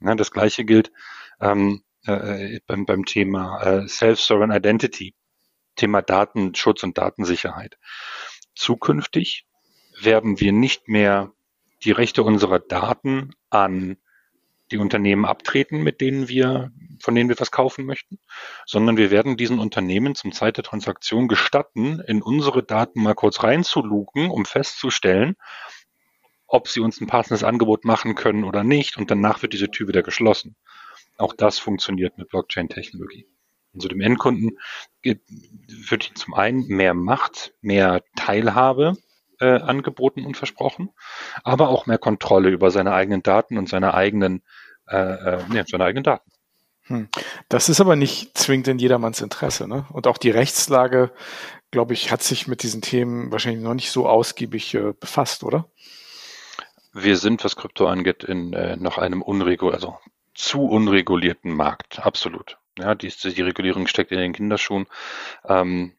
Ja, 0.00 0.14
das 0.14 0.30
gleiche 0.30 0.64
gilt 0.64 0.92
ähm, 1.40 1.82
äh, 2.06 2.60
beim, 2.66 2.86
beim 2.86 3.04
Thema 3.04 3.60
äh, 3.62 3.88
Self-Sovereign 3.88 4.52
Identity, 4.52 5.14
Thema 5.76 6.02
Datenschutz 6.02 6.82
und 6.82 6.98
Datensicherheit. 6.98 7.78
Zukünftig 8.54 9.46
werden 10.00 10.40
wir 10.40 10.52
nicht 10.52 10.88
mehr 10.88 11.32
die 11.84 11.92
Rechte 11.92 12.22
unserer 12.22 12.58
Daten 12.58 13.34
an 13.50 13.96
die 14.70 14.78
Unternehmen 14.78 15.24
abtreten, 15.24 15.82
mit 15.82 16.00
denen 16.00 16.28
wir, 16.28 16.72
von 17.00 17.14
denen 17.14 17.28
wir 17.28 17.38
was 17.38 17.50
kaufen 17.50 17.84
möchten, 17.84 18.18
sondern 18.66 18.96
wir 18.96 19.10
werden 19.10 19.36
diesen 19.36 19.58
Unternehmen 19.58 20.14
zum 20.14 20.32
Zeit 20.32 20.56
der 20.56 20.64
Transaktion 20.64 21.28
gestatten, 21.28 22.00
in 22.00 22.22
unsere 22.22 22.62
Daten 22.62 23.02
mal 23.02 23.14
kurz 23.14 23.42
reinzuluken, 23.42 24.30
um 24.30 24.46
festzustellen, 24.46 25.36
ob 26.46 26.68
sie 26.68 26.80
uns 26.80 27.00
ein 27.00 27.06
passendes 27.06 27.44
Angebot 27.44 27.84
machen 27.84 28.14
können 28.14 28.44
oder 28.44 28.64
nicht. 28.64 28.96
Und 28.96 29.10
danach 29.10 29.42
wird 29.42 29.52
diese 29.52 29.70
Tür 29.70 29.88
wieder 29.88 30.02
geschlossen. 30.02 30.56
Auch 31.18 31.34
das 31.34 31.58
funktioniert 31.58 32.16
mit 32.18 32.28
Blockchain-Technologie. 32.28 33.26
Also 33.74 33.88
dem 33.88 34.00
Endkunden 34.00 34.58
wird 35.02 36.10
zum 36.14 36.34
einen 36.34 36.66
mehr 36.66 36.94
Macht, 36.94 37.54
mehr 37.60 38.02
Teilhabe 38.16 38.96
äh, 39.42 39.60
angeboten 39.60 40.24
und 40.24 40.36
versprochen, 40.36 40.90
aber 41.42 41.68
auch 41.68 41.86
mehr 41.86 41.98
Kontrolle 41.98 42.50
über 42.50 42.70
seine 42.70 42.92
eigenen 42.92 43.22
Daten 43.22 43.58
und 43.58 43.68
seine 43.68 43.94
eigenen, 43.94 44.42
äh, 44.88 44.96
äh, 44.96 45.38
nee, 45.48 45.64
seine 45.66 45.84
eigenen 45.84 46.04
Daten. 46.04 46.30
Hm. 46.84 47.08
Das 47.48 47.68
ist 47.68 47.80
aber 47.80 47.96
nicht 47.96 48.38
zwingend 48.38 48.68
in 48.68 48.78
jedermanns 48.78 49.20
Interesse. 49.20 49.66
Ne? 49.66 49.84
Und 49.90 50.06
auch 50.06 50.18
die 50.18 50.30
Rechtslage, 50.30 51.12
glaube 51.70 51.92
ich, 51.92 52.12
hat 52.12 52.22
sich 52.22 52.46
mit 52.46 52.62
diesen 52.62 52.82
Themen 52.82 53.32
wahrscheinlich 53.32 53.62
noch 53.62 53.74
nicht 53.74 53.90
so 53.90 54.08
ausgiebig 54.08 54.74
äh, 54.74 54.92
befasst, 54.98 55.42
oder? 55.42 55.68
Wir 56.92 57.16
sind, 57.16 57.42
was 57.44 57.56
Krypto 57.56 57.86
angeht, 57.86 58.22
in 58.22 58.52
äh, 58.52 58.76
noch 58.76 58.98
einem 58.98 59.22
unregul 59.22 59.72
also 59.72 59.98
zu 60.34 60.62
unregulierten 60.66 61.54
Markt. 61.54 62.00
Absolut. 62.00 62.58
Ja, 62.78 62.94
die, 62.94 63.08
die 63.08 63.42
Regulierung 63.42 63.86
steckt 63.86 64.12
in 64.12 64.18
den 64.18 64.32
Kinderschuhen. 64.32 64.86
Ähm, 65.46 65.94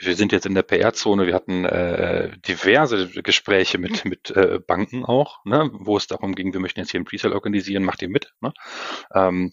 wir 0.00 0.16
sind 0.16 0.32
jetzt 0.32 0.46
in 0.46 0.54
der 0.54 0.62
PR-Zone, 0.62 1.26
wir 1.26 1.34
hatten 1.34 1.64
äh, 1.64 2.36
diverse 2.46 3.08
Gespräche 3.22 3.78
mit, 3.78 4.04
mit 4.04 4.30
äh, 4.30 4.58
Banken 4.64 5.04
auch, 5.04 5.44
ne, 5.44 5.70
wo 5.72 5.96
es 5.96 6.06
darum 6.06 6.34
ging, 6.34 6.52
wir 6.52 6.60
möchten 6.60 6.80
jetzt 6.80 6.90
hier 6.90 7.00
ein 7.00 7.04
Presale 7.04 7.34
organisieren, 7.34 7.84
macht 7.84 8.02
ihr 8.02 8.08
mit. 8.08 8.32
Ne? 8.40 8.52
Ähm, 9.14 9.52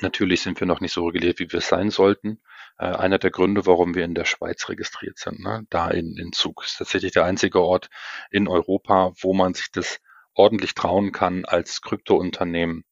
natürlich 0.00 0.42
sind 0.42 0.60
wir 0.60 0.66
noch 0.66 0.80
nicht 0.80 0.92
so 0.92 1.06
reguliert, 1.06 1.38
wie 1.38 1.50
wir 1.50 1.58
es 1.58 1.68
sein 1.68 1.90
sollten 1.90 2.40
äh, 2.78 2.86
einer 2.86 3.18
der 3.18 3.30
Gründe, 3.30 3.66
warum 3.66 3.94
wir 3.94 4.04
in 4.04 4.14
der 4.14 4.24
Schweiz 4.24 4.68
registriert 4.68 5.18
sind. 5.18 5.40
Ne? 5.40 5.66
Da 5.70 5.90
in, 5.90 6.16
in 6.16 6.32
Zug 6.32 6.64
ist 6.64 6.78
tatsächlich 6.78 7.12
der 7.12 7.24
einzige 7.24 7.60
Ort 7.60 7.88
in 8.30 8.48
Europa, 8.48 9.12
wo 9.20 9.34
man 9.34 9.54
sich 9.54 9.70
das 9.72 9.98
ordentlich 10.34 10.74
trauen 10.74 11.12
kann, 11.12 11.44
als 11.44 11.82
Kryptounternehmen 11.82 12.84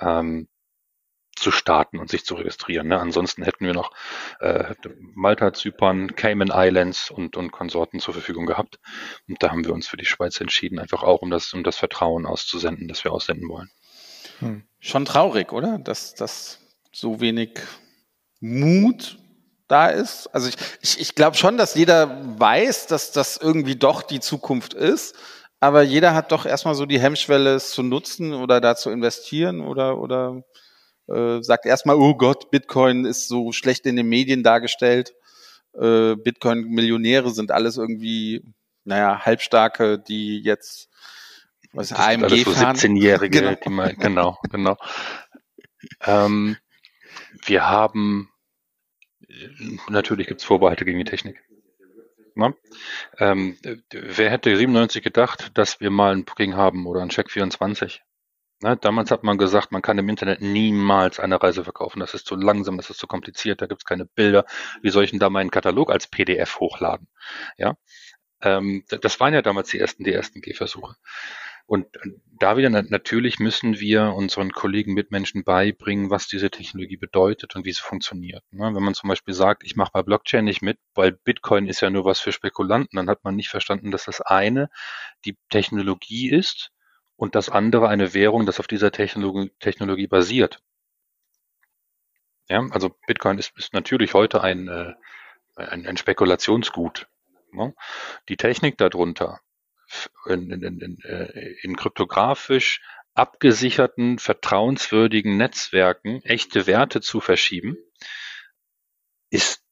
ähm, 0.00 0.48
zu 1.36 1.50
starten 1.50 1.98
und 1.98 2.10
sich 2.10 2.24
zu 2.24 2.34
registrieren. 2.34 2.88
Ne? 2.88 2.98
Ansonsten 2.98 3.42
hätten 3.42 3.66
wir 3.66 3.74
noch 3.74 3.92
äh, 4.40 4.74
Malta, 5.14 5.52
Zypern, 5.52 6.16
Cayman 6.16 6.50
Islands 6.52 7.10
und, 7.10 7.36
und 7.36 7.52
Konsorten 7.52 8.00
zur 8.00 8.14
Verfügung 8.14 8.46
gehabt. 8.46 8.78
Und 9.28 9.42
da 9.42 9.50
haben 9.50 9.64
wir 9.64 9.72
uns 9.72 9.86
für 9.86 9.96
die 9.96 10.06
Schweiz 10.06 10.40
entschieden, 10.40 10.78
einfach 10.78 11.02
auch 11.02 11.22
um 11.22 11.30
das, 11.30 11.52
um 11.52 11.62
das 11.62 11.76
Vertrauen 11.76 12.26
auszusenden, 12.26 12.88
das 12.88 13.04
wir 13.04 13.12
aussenden 13.12 13.48
wollen. 13.48 13.70
Hm. 14.40 14.64
Schon 14.80 15.04
traurig, 15.04 15.52
oder? 15.52 15.78
Dass, 15.78 16.14
dass 16.14 16.60
so 16.92 17.20
wenig 17.20 17.60
Mut 18.40 19.18
da 19.68 19.88
ist. 19.88 20.28
Also 20.28 20.48
ich, 20.48 20.56
ich, 20.80 21.00
ich 21.00 21.14
glaube 21.14 21.36
schon, 21.36 21.56
dass 21.56 21.74
jeder 21.74 22.38
weiß, 22.38 22.86
dass 22.86 23.12
das 23.12 23.36
irgendwie 23.36 23.76
doch 23.76 24.02
die 24.02 24.20
Zukunft 24.20 24.74
ist. 24.74 25.16
Aber 25.58 25.82
jeder 25.82 26.14
hat 26.14 26.32
doch 26.32 26.46
erstmal 26.46 26.74
so 26.74 26.86
die 26.86 27.00
Hemmschwelle, 27.00 27.54
es 27.54 27.70
zu 27.70 27.82
nutzen 27.82 28.34
oder 28.34 28.60
da 28.60 28.76
zu 28.76 28.90
investieren 28.90 29.62
oder, 29.62 29.98
oder 29.98 30.42
äh, 31.08 31.42
sagt 31.42 31.66
erstmal, 31.66 31.96
oh 31.96 32.14
Gott, 32.14 32.50
Bitcoin 32.50 33.04
ist 33.04 33.28
so 33.28 33.52
schlecht 33.52 33.86
in 33.86 33.96
den 33.96 34.08
Medien 34.08 34.42
dargestellt. 34.42 35.14
Äh, 35.74 36.16
Bitcoin-Millionäre 36.16 37.30
sind 37.30 37.50
alles 37.50 37.76
irgendwie, 37.76 38.42
naja, 38.84 39.20
Halbstarke, 39.24 39.98
die 39.98 40.40
jetzt 40.42 40.88
was 41.72 41.90
das 41.90 41.98
AMG 41.98 42.24
alles 42.24 42.42
so 42.42 42.50
17-Jährige, 42.52 43.40
genau. 43.40 43.54
die 43.62 43.68
mal, 43.68 43.94
genau, 43.94 44.38
genau. 44.50 44.76
ähm, 46.06 46.56
wir 47.44 47.68
haben 47.68 48.30
Natürlich 49.88 50.26
gibt 50.26 50.40
es 50.40 50.46
Vorbehalte 50.46 50.84
gegen 50.84 50.98
die 50.98 51.04
Technik. 51.04 51.42
Ne? 52.34 52.54
Ähm, 53.18 53.56
wer 53.90 54.30
hätte 54.30 54.54
97 54.54 55.02
gedacht, 55.02 55.52
dass 55.54 55.80
wir 55.80 55.90
mal 55.90 56.12
ein 56.12 56.24
Booking 56.24 56.54
haben 56.54 56.86
oder 56.86 57.00
ein 57.00 57.08
Check 57.08 57.30
24? 57.30 58.02
Ne? 58.62 58.76
Damals 58.76 59.10
hat 59.10 59.22
man 59.22 59.38
gesagt, 59.38 59.72
man 59.72 59.82
kann 59.82 59.98
im 59.98 60.08
Internet 60.08 60.40
niemals 60.40 61.20
eine 61.20 61.42
Reise 61.42 61.64
verkaufen. 61.64 62.00
Das 62.00 62.14
ist 62.14 62.26
zu 62.26 62.36
langsam, 62.36 62.76
das 62.76 62.90
ist 62.90 62.98
zu 62.98 63.06
kompliziert, 63.06 63.60
da 63.60 63.66
gibt 63.66 63.82
es 63.82 63.84
keine 63.84 64.06
Bilder. 64.06 64.44
Wie 64.82 64.90
soll 64.90 65.04
ich 65.04 65.10
denn 65.10 65.20
da 65.20 65.30
meinen 65.30 65.50
Katalog 65.50 65.90
als 65.90 66.06
PDF 66.06 66.58
hochladen? 66.58 67.08
Ja, 67.58 67.76
ähm, 68.42 68.84
das 68.88 69.20
waren 69.20 69.34
ja 69.34 69.42
damals 69.42 69.70
die 69.70 69.78
ersten, 69.78 70.04
die 70.04 70.12
ersten 70.12 70.40
Gehversuche. 70.40 70.96
Und 71.66 71.86
da 72.38 72.56
wieder 72.56 72.70
natürlich 72.70 73.40
müssen 73.40 73.80
wir 73.80 74.14
unseren 74.14 74.52
Kollegen, 74.52 74.94
Mitmenschen 74.94 75.42
beibringen, 75.42 76.10
was 76.10 76.28
diese 76.28 76.48
Technologie 76.48 76.96
bedeutet 76.96 77.56
und 77.56 77.64
wie 77.64 77.72
sie 77.72 77.82
funktioniert. 77.82 78.44
Ne? 78.52 78.72
Wenn 78.72 78.82
man 78.84 78.94
zum 78.94 79.08
Beispiel 79.08 79.34
sagt, 79.34 79.64
ich 79.64 79.74
mache 79.74 79.90
bei 79.92 80.02
Blockchain 80.04 80.44
nicht 80.44 80.62
mit, 80.62 80.78
weil 80.94 81.10
Bitcoin 81.12 81.66
ist 81.66 81.80
ja 81.80 81.90
nur 81.90 82.04
was 82.04 82.20
für 82.20 82.30
Spekulanten, 82.30 82.96
dann 82.96 83.10
hat 83.10 83.24
man 83.24 83.34
nicht 83.34 83.48
verstanden, 83.48 83.90
dass 83.90 84.04
das 84.04 84.20
eine 84.20 84.70
die 85.24 85.36
Technologie 85.50 86.30
ist 86.30 86.70
und 87.16 87.34
das 87.34 87.48
andere 87.48 87.88
eine 87.88 88.14
Währung, 88.14 88.46
das 88.46 88.60
auf 88.60 88.66
dieser 88.66 88.92
Technologie, 88.92 89.50
Technologie 89.58 90.06
basiert. 90.06 90.62
Ja, 92.48 92.64
also 92.70 92.96
Bitcoin 93.06 93.38
ist, 93.38 93.56
ist 93.56 93.72
natürlich 93.72 94.14
heute 94.14 94.42
ein, 94.42 94.68
äh, 94.68 94.94
ein, 95.56 95.86
ein 95.86 95.96
Spekulationsgut. 95.96 97.08
Ne? 97.50 97.74
Die 98.28 98.36
Technik 98.36 98.78
darunter, 98.78 99.40
in, 100.26 100.50
in, 100.50 100.80
in, 100.80 100.98
äh, 101.04 101.54
in 101.62 101.76
kryptografisch 101.76 102.82
abgesicherten, 103.14 104.18
vertrauenswürdigen 104.18 105.36
Netzwerken 105.36 106.22
echte 106.22 106.66
Werte 106.66 107.00
zu 107.00 107.20
verschieben, 107.20 107.76
ist, 109.30 109.64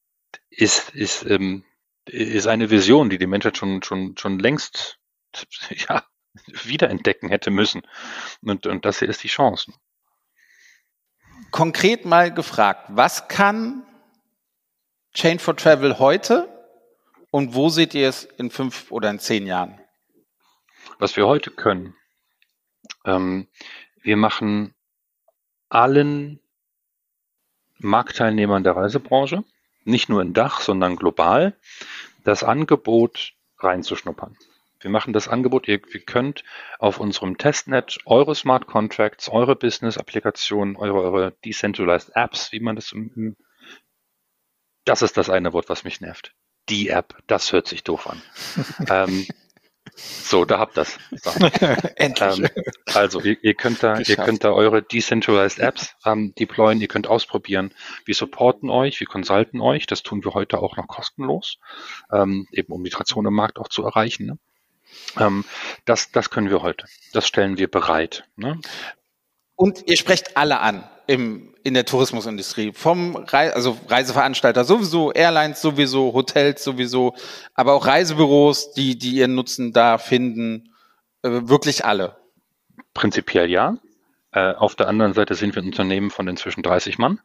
ist, 0.49 0.95
ist, 0.95 1.25
ähm, 1.25 1.63
ist 2.05 2.47
eine 2.47 2.71
Vision, 2.71 3.09
die 3.09 3.19
die 3.19 3.27
Menschheit 3.27 3.57
schon, 3.57 3.83
schon, 3.83 4.17
schon 4.17 4.39
längst 4.39 4.99
ja, 5.69 6.05
wiederentdecken 6.45 7.29
hätte 7.29 7.51
müssen. 7.51 7.83
Und, 8.41 8.67
und 8.67 8.85
das 8.85 8.99
hier 8.99 9.09
ist 9.09 9.23
die 9.23 9.27
Chance. 9.27 9.73
Konkret 11.51 12.05
mal 12.05 12.33
gefragt, 12.33 12.85
was 12.89 13.27
kann 13.27 13.83
Chain 15.13 15.39
for 15.39 15.55
Travel 15.55 15.99
heute 15.99 16.49
und 17.31 17.53
wo 17.55 17.69
seht 17.69 17.93
ihr 17.93 18.09
es 18.09 18.23
in 18.23 18.51
fünf 18.51 18.91
oder 18.91 19.09
in 19.09 19.19
zehn 19.19 19.47
Jahren? 19.47 19.79
Was 20.99 21.15
wir 21.15 21.27
heute 21.27 21.51
können, 21.51 21.95
Ähm, 23.05 23.47
wir 24.01 24.17
machen 24.17 24.73
allen 25.69 26.39
Marktteilnehmern 27.77 28.63
der 28.63 28.75
Reisebranche, 28.75 29.43
nicht 29.83 30.09
nur 30.09 30.21
in 30.21 30.33
Dach, 30.33 30.61
sondern 30.61 30.95
global, 30.95 31.57
das 32.23 32.43
Angebot 32.43 33.33
reinzuschnuppern. 33.59 34.37
Wir 34.85 34.91
machen 34.91 35.13
das 35.13 35.27
Angebot, 35.27 35.67
ihr, 35.67 35.81
ihr 35.91 35.99
könnt 36.01 36.43
auf 36.77 36.99
unserem 36.99 37.39
Testnet 37.39 37.97
eure 38.05 38.35
Smart 38.35 38.67
Contracts, 38.67 39.29
eure 39.29 39.55
Business-Applikationen, 39.55 40.75
eure, 40.75 41.01
eure 41.01 41.31
Decentralized 41.43 42.11
Apps, 42.13 42.51
wie 42.51 42.59
man 42.59 42.75
das 42.75 42.91
im, 42.91 43.35
das 44.83 45.01
ist 45.01 45.17
das 45.17 45.31
eine 45.31 45.53
Wort, 45.53 45.69
was 45.69 45.85
mich 45.85 46.01
nervt. 46.01 46.35
Die 46.69 46.89
App, 46.89 47.17
das 47.25 47.51
hört 47.51 47.67
sich 47.67 47.83
doof 47.83 48.07
an. 48.07 48.21
ähm, 48.87 49.25
so, 49.95 50.45
da 50.45 50.59
habt 50.59 50.77
das. 50.77 50.99
So. 51.09 51.31
Endlich. 51.95 52.37
Ähm, 52.37 52.47
also 52.93 53.21
ihr, 53.21 53.43
ihr, 53.43 53.55
könnt 53.55 53.81
da, 53.81 53.97
ihr 53.97 54.17
könnt 54.17 54.43
da 54.43 54.51
eure 54.51 54.83
Decentralized 54.83 55.57
Apps 55.57 55.95
ähm, 56.05 56.35
deployen, 56.37 56.79
ihr 56.79 56.87
könnt 56.87 57.07
ausprobieren. 57.07 57.73
Wir 58.05 58.13
supporten 58.13 58.69
euch, 58.69 58.99
wir 58.99 59.07
consulten 59.07 59.61
euch. 59.61 59.87
Das 59.87 60.03
tun 60.03 60.23
wir 60.23 60.35
heute 60.35 60.59
auch 60.59 60.77
noch 60.77 60.87
kostenlos, 60.87 61.57
ähm, 62.11 62.47
eben 62.51 62.71
um 62.71 62.83
die 62.83 62.91
Traktion 62.91 63.25
im 63.25 63.33
Markt 63.33 63.57
auch 63.57 63.67
zu 63.67 63.83
erreichen. 63.83 64.27
Ne? 64.27 64.37
Ähm, 65.19 65.45
das, 65.85 66.11
das 66.11 66.29
können 66.29 66.49
wir 66.49 66.61
heute. 66.61 66.85
Das 67.13 67.27
stellen 67.27 67.57
wir 67.57 67.69
bereit. 67.69 68.25
Ne? 68.35 68.59
Und 69.55 69.87
ihr 69.87 69.97
sprecht 69.97 70.37
alle 70.37 70.59
an 70.59 70.83
im, 71.07 71.53
in 71.63 71.73
der 71.73 71.85
Tourismusindustrie. 71.85 72.73
Vom 72.73 73.15
Re 73.15 73.53
also 73.53 73.77
Reiseveranstalter 73.87 74.65
sowieso, 74.65 75.11
Airlines 75.13 75.61
sowieso, 75.61 76.13
Hotels 76.13 76.63
sowieso, 76.63 77.15
aber 77.53 77.73
auch 77.73 77.85
Reisebüros, 77.85 78.73
die, 78.73 78.97
die 78.97 79.15
ihren 79.15 79.35
Nutzen 79.35 79.71
da 79.71 79.97
finden. 79.97 80.73
Äh, 81.21 81.47
wirklich 81.47 81.85
alle. 81.85 82.17
Prinzipiell 82.93 83.49
ja. 83.49 83.77
Äh, 84.31 84.53
auf 84.53 84.75
der 84.75 84.89
anderen 84.89 85.13
Seite 85.13 85.35
sind 85.35 85.55
wir 85.55 85.63
ein 85.63 85.67
Unternehmen 85.67 86.11
von 86.11 86.27
inzwischen 86.27 86.61
30 86.61 86.97
Mann. 86.97 87.21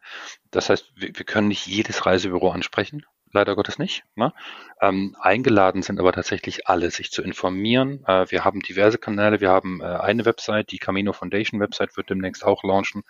Das 0.52 0.68
heißt, 0.70 0.92
wir, 0.94 1.10
wir 1.12 1.26
können 1.26 1.48
nicht 1.48 1.66
jedes 1.66 2.06
Reisebüro 2.06 2.50
ansprechen 2.50 3.04
leider 3.32 3.54
Gottes 3.54 3.78
nicht. 3.78 4.04
Ne? 4.14 4.32
Ähm, 4.80 5.16
eingeladen 5.20 5.82
sind 5.82 6.00
aber 6.00 6.12
tatsächlich 6.12 6.66
alle, 6.66 6.90
sich 6.90 7.10
zu 7.10 7.22
informieren. 7.22 8.04
Äh, 8.06 8.26
wir 8.30 8.44
haben 8.44 8.60
diverse 8.60 8.98
Kanäle. 8.98 9.40
Wir 9.40 9.50
haben 9.50 9.80
äh, 9.80 9.84
eine 9.84 10.24
Website, 10.24 10.70
die 10.72 10.78
Camino 10.78 11.12
Foundation 11.12 11.60
Website 11.60 11.96
wird 11.96 12.10
demnächst 12.10 12.44
auch 12.44 12.64
launchen. 12.64 13.02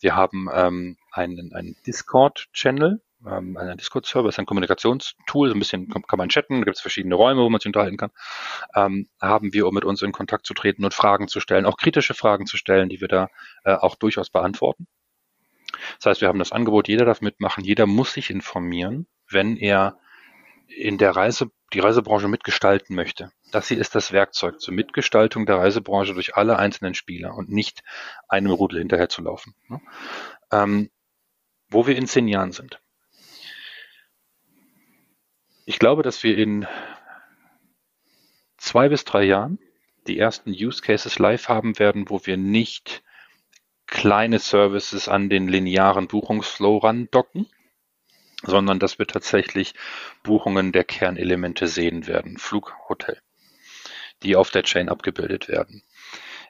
Wir 0.00 0.16
haben 0.16 0.48
ähm, 0.52 0.96
einen, 1.12 1.52
einen 1.52 1.76
Discord-Channel, 1.86 3.00
ähm, 3.26 3.56
einen 3.56 3.76
Discord-Server, 3.76 4.28
ist 4.28 4.38
ein 4.38 4.46
Kommunikationstool, 4.46 5.48
so 5.48 5.54
ein 5.54 5.58
bisschen 5.58 5.88
kann, 5.88 6.18
man 6.18 6.28
chatten, 6.28 6.60
da 6.60 6.64
gibt 6.64 6.76
es 6.76 6.82
verschiedene 6.82 7.14
Räume, 7.14 7.42
wo 7.42 7.48
man 7.48 7.60
sich 7.60 7.66
unterhalten 7.66 7.96
kann. 7.96 8.10
Ähm, 8.74 9.08
haben 9.20 9.52
wir, 9.52 9.66
um 9.66 9.74
mit 9.74 9.84
uns 9.84 10.02
in 10.02 10.12
Kontakt 10.12 10.46
zu 10.46 10.54
treten 10.54 10.84
und 10.84 10.94
Fragen 10.94 11.28
zu 11.28 11.40
stellen, 11.40 11.66
auch 11.66 11.76
kritische 11.76 12.14
Fragen 12.14 12.46
zu 12.46 12.56
stellen, 12.56 12.88
die 12.88 13.00
wir 13.00 13.08
da 13.08 13.28
äh, 13.64 13.74
auch 13.74 13.96
durchaus 13.96 14.30
beantworten. 14.30 14.86
Das 15.98 16.06
heißt, 16.06 16.20
wir 16.20 16.28
haben 16.28 16.38
das 16.38 16.52
Angebot, 16.52 16.88
jeder 16.88 17.04
darf 17.04 17.20
mitmachen, 17.20 17.64
jeder 17.64 17.86
muss 17.86 18.14
sich 18.14 18.30
informieren 18.30 19.06
wenn 19.30 19.56
er 19.56 19.98
in 20.68 20.98
der 20.98 21.16
Reise, 21.16 21.50
die 21.72 21.80
Reisebranche 21.80 22.28
mitgestalten 22.28 22.94
möchte. 22.94 23.32
Das 23.50 23.68
hier 23.68 23.78
ist 23.78 23.94
das 23.94 24.12
Werkzeug 24.12 24.60
zur 24.60 24.74
Mitgestaltung 24.74 25.46
der 25.46 25.56
Reisebranche 25.56 26.14
durch 26.14 26.36
alle 26.36 26.58
einzelnen 26.58 26.94
Spieler 26.94 27.34
und 27.34 27.50
nicht 27.50 27.82
einem 28.28 28.52
Rudel 28.52 28.78
hinterherzulaufen. 28.78 29.54
Ne? 29.68 29.80
Ähm, 30.52 30.90
wo 31.70 31.86
wir 31.86 31.96
in 31.96 32.06
zehn 32.06 32.28
Jahren 32.28 32.52
sind. 32.52 32.80
Ich 35.64 35.78
glaube, 35.78 36.02
dass 36.02 36.22
wir 36.22 36.36
in 36.36 36.66
zwei 38.56 38.88
bis 38.88 39.04
drei 39.04 39.24
Jahren 39.24 39.58
die 40.06 40.18
ersten 40.18 40.50
Use 40.50 40.82
Cases 40.82 41.18
live 41.18 41.48
haben 41.48 41.78
werden, 41.78 42.08
wo 42.08 42.24
wir 42.24 42.36
nicht 42.36 43.02
kleine 43.86 44.38
Services 44.38 45.08
an 45.08 45.28
den 45.28 45.48
linearen 45.48 46.08
Buchungsflow 46.08 46.78
randocken, 46.78 47.46
sondern 48.42 48.78
dass 48.78 48.98
wir 48.98 49.06
tatsächlich 49.06 49.74
Buchungen 50.22 50.72
der 50.72 50.84
Kernelemente 50.84 51.66
sehen 51.66 52.06
werden, 52.06 52.38
Flug, 52.38 52.74
Hotel, 52.88 53.20
die 54.22 54.36
auf 54.36 54.50
der 54.50 54.62
Chain 54.62 54.88
abgebildet 54.88 55.48
werden. 55.48 55.82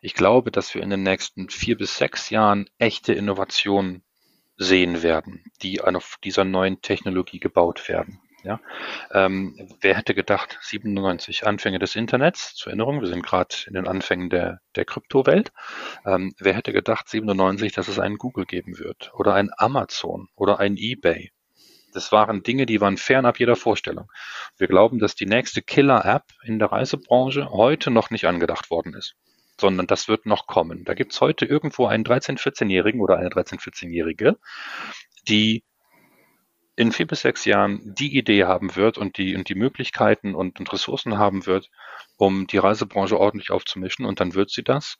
Ich 0.01 0.14
glaube, 0.14 0.51
dass 0.51 0.74
wir 0.74 0.82
in 0.82 0.91
den 0.91 1.03
nächsten 1.03 1.49
vier 1.49 1.76
bis 1.76 1.97
sechs 1.97 2.30
Jahren 2.30 2.68
echte 2.78 3.12
Innovationen 3.12 4.03
sehen 4.57 5.03
werden, 5.03 5.45
die 5.62 5.80
auf 5.80 6.18
dieser 6.22 6.45
neuen 6.45 6.82
Technologie 6.82 7.41
gebaut 7.41 7.89
werden. 7.89 8.20
Ja, 8.45 8.61
ähm, 9.11 9.68
wer 9.80 9.97
hätte 9.97 10.14
gedacht, 10.14 10.59
97 10.62 11.45
Anfänge 11.45 11.80
des 11.80 11.97
Internets, 11.97 12.55
zur 12.55 12.70
Erinnerung, 12.70 13.01
wir 13.01 13.09
sind 13.09 13.26
gerade 13.26 13.55
in 13.66 13.74
den 13.74 13.89
Anfängen 13.89 14.30
der, 14.30 14.61
der 14.76 14.84
Kryptowelt. 14.84 15.53
Ähm, 16.07 16.34
wer 16.39 16.55
hätte 16.55 16.72
gedacht, 16.72 17.09
97, 17.09 17.72
dass 17.72 17.89
es 17.89 17.99
einen 17.99 18.16
Google 18.16 18.47
geben 18.47 18.78
wird 18.78 19.12
oder 19.14 19.34
ein 19.34 19.51
Amazon 19.57 20.28
oder 20.36 20.61
ein 20.61 20.76
eBay 20.76 21.32
das 21.93 22.12
waren 22.12 22.43
Dinge, 22.43 22.66
die 22.66 22.80
waren 22.80 22.97
fernab 22.97 23.39
jeder 23.39 23.57
Vorstellung. 23.57 24.11
Wir 24.57 24.68
glauben, 24.68 24.99
dass 24.99 25.14
die 25.14 25.26
nächste 25.26 25.62
Killer-App 25.62 26.24
in 26.45 26.59
der 26.59 26.72
Reisebranche 26.72 27.51
heute 27.51 27.91
noch 27.91 28.11
nicht 28.11 28.26
angedacht 28.26 28.70
worden 28.70 28.95
ist, 28.95 29.14
sondern 29.61 29.86
das 29.86 30.09
wird 30.09 30.26
noch 30.26 30.47
kommen. 30.47 30.84
Da 30.84 30.95
gibt 30.95 31.12
es 31.12 31.20
heute 31.20 31.47
irgendwo 31.47 31.86
einen 31.86 32.05
13-, 32.05 32.39
14-Jährigen 32.39 33.01
oder 33.01 33.16
eine 33.16 33.30
13-, 33.30 33.61
14-Jährige, 33.61 34.36
die 35.28 35.64
in 36.76 36.93
vier 36.93 37.09
bis 37.09 37.22
sechs 37.22 37.45
Jahren 37.45 37.80
die 37.99 38.16
Idee 38.16 38.45
haben 38.45 38.76
wird 38.76 38.99
und 38.99 39.18
die, 39.18 39.34
und 39.34 39.49
die 39.49 39.57
Möglichkeiten 39.57 40.36
und, 40.36 40.61
und 40.61 40.72
Ressourcen 40.72 41.18
haben 41.18 41.45
wird, 41.45 41.70
um 42.16 42.47
die 42.47 42.59
Reisebranche 42.59 43.18
ordentlich 43.18 43.51
aufzumischen. 43.51 44.07
Und 44.07 44.20
dann 44.20 44.34
wird 44.34 44.51
sie 44.51 44.62
das 44.62 44.99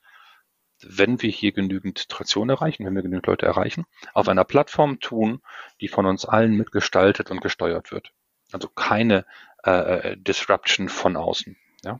wenn 0.81 1.21
wir 1.21 1.29
hier 1.29 1.51
genügend 1.51 2.09
Traktion 2.09 2.49
erreichen, 2.49 2.85
wenn 2.85 2.95
wir 2.95 3.01
genügend 3.01 3.27
Leute 3.27 3.45
erreichen, 3.45 3.85
auf 4.13 4.27
einer 4.27 4.45
Plattform 4.45 4.99
tun, 4.99 5.41
die 5.81 5.87
von 5.87 6.05
uns 6.05 6.25
allen 6.25 6.55
mitgestaltet 6.55 7.31
und 7.31 7.41
gesteuert 7.41 7.91
wird. 7.91 8.11
Also 8.51 8.67
keine 8.67 9.25
äh, 9.65 9.71
äh, 10.11 10.17
Disruption 10.17 10.89
von 10.89 11.17
außen. 11.17 11.57
Ja? 11.83 11.99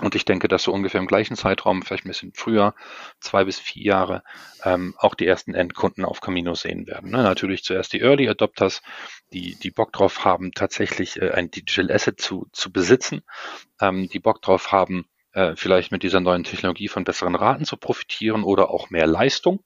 Und 0.00 0.14
ich 0.14 0.24
denke, 0.24 0.46
dass 0.46 0.62
so 0.62 0.72
ungefähr 0.72 1.00
im 1.00 1.08
gleichen 1.08 1.36
Zeitraum, 1.36 1.82
vielleicht 1.82 2.04
ein 2.04 2.10
bisschen 2.10 2.32
früher, 2.32 2.74
zwei 3.20 3.44
bis 3.44 3.58
vier 3.58 3.82
Jahre, 3.82 4.22
ähm, 4.62 4.94
auch 4.96 5.14
die 5.14 5.26
ersten 5.26 5.54
Endkunden 5.54 6.04
auf 6.04 6.20
Camino 6.20 6.54
sehen 6.54 6.86
werden. 6.86 7.10
Ne? 7.10 7.22
Natürlich 7.22 7.64
zuerst 7.64 7.92
die 7.92 8.00
Early 8.00 8.28
Adopters, 8.28 8.80
die, 9.32 9.56
die 9.56 9.72
Bock 9.72 9.92
drauf 9.92 10.24
haben, 10.24 10.52
tatsächlich 10.52 11.20
äh, 11.20 11.32
ein 11.32 11.50
Digital 11.50 11.90
Asset 11.90 12.20
zu, 12.20 12.46
zu 12.52 12.72
besitzen, 12.72 13.22
ähm, 13.80 14.08
die 14.08 14.20
Bock 14.20 14.40
drauf 14.40 14.70
haben, 14.70 15.06
äh, 15.32 15.54
vielleicht 15.56 15.92
mit 15.92 16.02
dieser 16.02 16.20
neuen 16.20 16.44
Technologie 16.44 16.88
von 16.88 17.04
besseren 17.04 17.34
Raten 17.34 17.64
zu 17.64 17.76
profitieren 17.76 18.44
oder 18.44 18.70
auch 18.70 18.90
mehr 18.90 19.06
Leistung. 19.06 19.62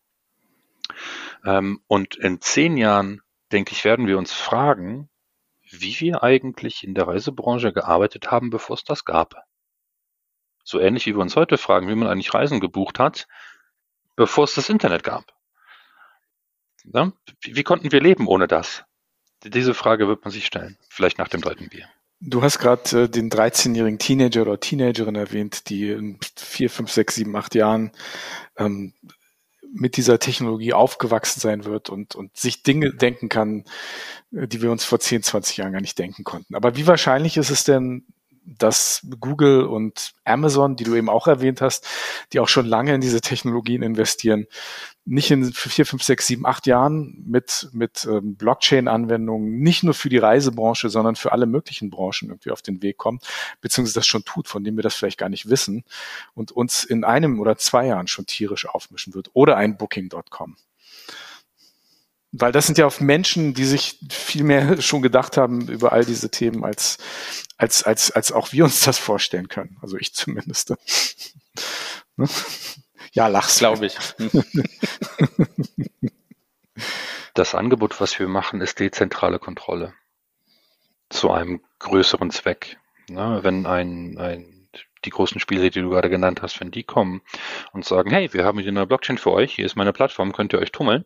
Ähm, 1.45 1.83
und 1.87 2.17
in 2.17 2.41
zehn 2.41 2.77
Jahren, 2.77 3.23
denke 3.51 3.73
ich, 3.73 3.85
werden 3.85 4.07
wir 4.07 4.19
uns 4.19 4.33
fragen, 4.33 5.09
wie 5.63 5.99
wir 6.01 6.23
eigentlich 6.23 6.85
in 6.85 6.95
der 6.95 7.09
Reisebranche 7.09 7.73
gearbeitet 7.73 8.31
haben, 8.31 8.51
bevor 8.51 8.75
es 8.75 8.85
das 8.85 9.05
gab. 9.05 9.35
So 10.65 10.79
ähnlich 10.79 11.07
wie 11.07 11.15
wir 11.15 11.23
uns 11.23 11.37
heute 11.37 11.59
fragen, 11.59 11.89
wie 11.89 11.95
man 11.95 12.09
eigentlich 12.09 12.35
Reisen 12.35 12.61
gebucht 12.61 12.99
hat, 12.99 13.27
bevor 14.17 14.45
es 14.45 14.55
das 14.55 14.69
Internet 14.69 15.03
gab. 15.03 15.33
Ja? 16.85 17.13
Wie, 17.41 17.57
wie 17.57 17.63
konnten 17.63 17.93
wir 17.93 18.01
leben 18.01 18.27
ohne 18.27 18.47
das? 18.47 18.85
Diese 19.43 19.75
Frage 19.75 20.07
wird 20.07 20.25
man 20.25 20.31
sich 20.31 20.47
stellen, 20.47 20.79
vielleicht 20.89 21.19
nach 21.19 21.29
dem 21.29 21.41
dritten 21.41 21.69
Bier. 21.69 21.89
Du 22.25 22.41
hast 22.43 22.61
gerade 22.61 23.03
äh, 23.03 23.09
den 23.09 23.31
13-jährigen 23.31 23.99
Teenager 23.99 24.43
oder 24.43 24.61
Teenagerin 24.61 25.16
erwähnt, 25.16 25.68
die 25.68 25.91
in 25.91 26.20
vier, 26.37 26.70
fünf, 26.70 26.91
sechs, 26.91 27.16
sieben, 27.16 27.35
acht 27.35 27.55
Jahren 27.57 27.91
ähm, 28.57 28.93
mit 29.75 29.97
dieser 29.97 30.20
Technologie 30.20 30.73
aufgewachsen 30.73 31.41
sein 31.41 31.64
wird 31.64 31.91
und, 31.91 32.14
und 32.14 32.37
sich 32.37 32.62
Dinge 32.62 32.93
denken 32.95 33.29
kann, 33.29 33.64
äh, 34.33 34.47
die 34.47 34.62
wir 34.62 34.70
uns 34.70 34.85
vor 34.85 35.01
10, 35.01 35.25
20 35.25 35.57
Jahren 35.57 35.73
gar 35.73 35.81
nicht 35.81 35.99
denken 35.99 36.23
konnten. 36.23 36.55
Aber 36.55 36.77
wie 36.77 36.87
wahrscheinlich 36.87 37.37
ist 37.37 37.51
es 37.51 37.64
denn, 37.64 38.07
dass 38.45 39.07
Google 39.20 39.64
und 39.64 40.12
Amazon, 40.24 40.76
die 40.76 40.84
du 40.84 40.95
eben 40.95 41.09
auch 41.09 41.26
erwähnt 41.26 41.61
hast, 41.61 41.86
die 42.32 42.40
auch 42.40 42.49
schon 42.49 42.66
lange 42.66 42.95
in 42.95 43.01
diese 43.01 43.20
Technologien 43.20 43.82
investieren, 43.82 44.47
nicht 45.05 45.30
in 45.30 45.53
vier, 45.53 45.84
fünf, 45.84 46.03
sechs, 46.03 46.26
sieben, 46.26 46.47
acht 46.47 46.66
Jahren 46.66 47.24
mit, 47.26 47.68
mit 47.72 48.07
ähm, 48.09 48.36
Blockchain-Anwendungen 48.36 49.59
nicht 49.61 49.82
nur 49.82 49.95
für 49.95 50.09
die 50.09 50.18
Reisebranche, 50.18 50.90
sondern 50.90 51.16
für 51.16 51.32
alle 51.32 51.47
möglichen 51.47 51.90
Branchen 51.90 52.28
irgendwie 52.28 52.53
auf 52.53 52.62
den 52.62 52.82
Weg 52.82 52.99
kommt, 52.99 53.26
beziehungsweise 53.61 53.95
das 53.99 54.07
schon 54.07 54.24
tut, 54.24 54.47
von 54.47 54.62
dem 54.62 54.76
wir 54.76 54.82
das 54.82 54.95
vielleicht 54.95 55.18
gar 55.18 55.28
nicht 55.28 55.49
wissen 55.49 55.84
und 56.34 56.53
uns 56.53 56.84
in 56.84 57.05
einem 57.05 57.40
oder 57.40 57.57
zwei 57.57 57.86
Jahren 57.86 58.07
schon 58.07 58.26
tierisch 58.26 58.68
aufmischen 58.68 59.14
wird 59.14 59.30
oder 59.32 59.57
ein 59.57 59.76
Booking.com. 59.76 60.57
Weil 62.33 62.51
das 62.51 62.66
sind 62.66 62.78
ja 62.78 62.87
auch 62.87 62.99
Menschen, 63.01 63.53
die 63.53 63.64
sich 63.64 63.99
viel 64.11 64.43
mehr 64.45 64.80
schon 64.83 65.03
gedacht 65.03 65.37
haben 65.37 65.68
über 65.68 65.93
all 65.93 66.05
diese 66.05 66.30
Themen, 66.30 66.64
als, 66.64 66.99
als, 67.57 67.83
als, 67.83 68.11
als 68.11 68.33
auch 68.33 68.53
wir 68.53 68.64
uns 68.64 68.83
das 68.83 68.99
vorstellen 68.99 69.49
können. 69.49 69.76
Also 69.80 69.97
ich 69.97 70.14
zumindest. 70.14 70.74
Ne? 72.18 72.28
ja, 73.12 73.26
lachst. 73.26 73.61
Glaube 73.61 73.87
ich. 73.87 73.97
Das 77.35 77.55
Angebot, 77.55 78.01
was 78.01 78.18
wir 78.18 78.28
machen, 78.28 78.61
ist 78.61 78.78
dezentrale 78.78 79.39
Kontrolle. 79.39 79.95
Zu 81.09 81.30
einem 81.30 81.62
größeren 81.78 82.30
Zweck. 82.30 82.78
Ne? 83.09 83.41
Wenn 83.43 83.64
ein, 83.66 84.18
ein 84.18 84.68
die 85.05 85.11
großen 85.11 85.41
Spiele, 85.41 85.70
die 85.70 85.80
du 85.80 85.91
gerade 85.91 86.11
genannt 86.11 86.43
hast, 86.43 86.61
wenn 86.61 86.70
die 86.70 86.85
kommen 86.85 87.22
und 87.72 87.85
sagen, 87.85 88.11
hey, 88.11 88.33
wir 88.33 88.45
haben 88.45 88.59
hier 88.59 88.68
eine 88.68 88.87
Blockchain 88.87 89.18
für 89.18 89.33
euch, 89.33 89.55
hier 89.55 89.66
ist 89.66 89.76
meine 89.76 89.93
Plattform, 89.93 90.33
könnt 90.33 90.53
ihr 90.53 90.61
euch 90.61 90.72
tummeln, 90.72 91.05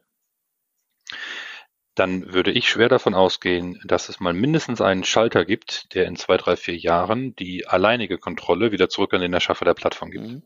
dann 1.97 2.33
würde 2.33 2.53
ich 2.53 2.69
schwer 2.69 2.91
davon 2.91 3.15
ausgehen, 3.15 3.81
dass 3.85 4.11
es 4.11 4.21
mal 4.21 4.35
mindestens 4.35 4.83
einen 4.83 5.03
Schalter 5.03 5.47
gibt, 5.47 5.95
der 5.95 6.05
in 6.05 6.17
zwei, 6.17 6.37
drei, 6.37 6.55
vier 6.57 6.77
Jahren 6.77 7.35
die 7.37 7.67
alleinige 7.67 8.19
Kontrolle 8.19 8.71
wieder 8.71 8.91
zurück 8.91 9.15
an 9.15 9.23
den 9.23 9.33
Erschaffer 9.33 9.65
der 9.65 9.75
Plattform 9.75 10.11
gibt. 10.11 10.27
Mhm. 10.27 10.43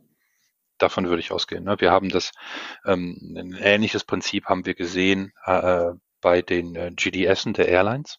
Davon 0.79 1.09
würde 1.09 1.21
ich 1.21 1.33
ausgehen. 1.33 1.65
Ne? 1.65 1.77
Wir 1.81 1.91
haben 1.91 2.09
das, 2.09 2.31
ähm, 2.87 3.35
ein 3.37 3.59
ähnliches 3.61 4.05
Prinzip 4.05 4.47
haben 4.47 4.65
wir 4.65 4.75
gesehen 4.75 5.33
äh, 5.45 5.91
bei 6.21 6.41
den 6.41 6.77
äh, 6.77 6.93
GDSen 6.95 7.53
der 7.53 7.69
Airlines. 7.69 8.19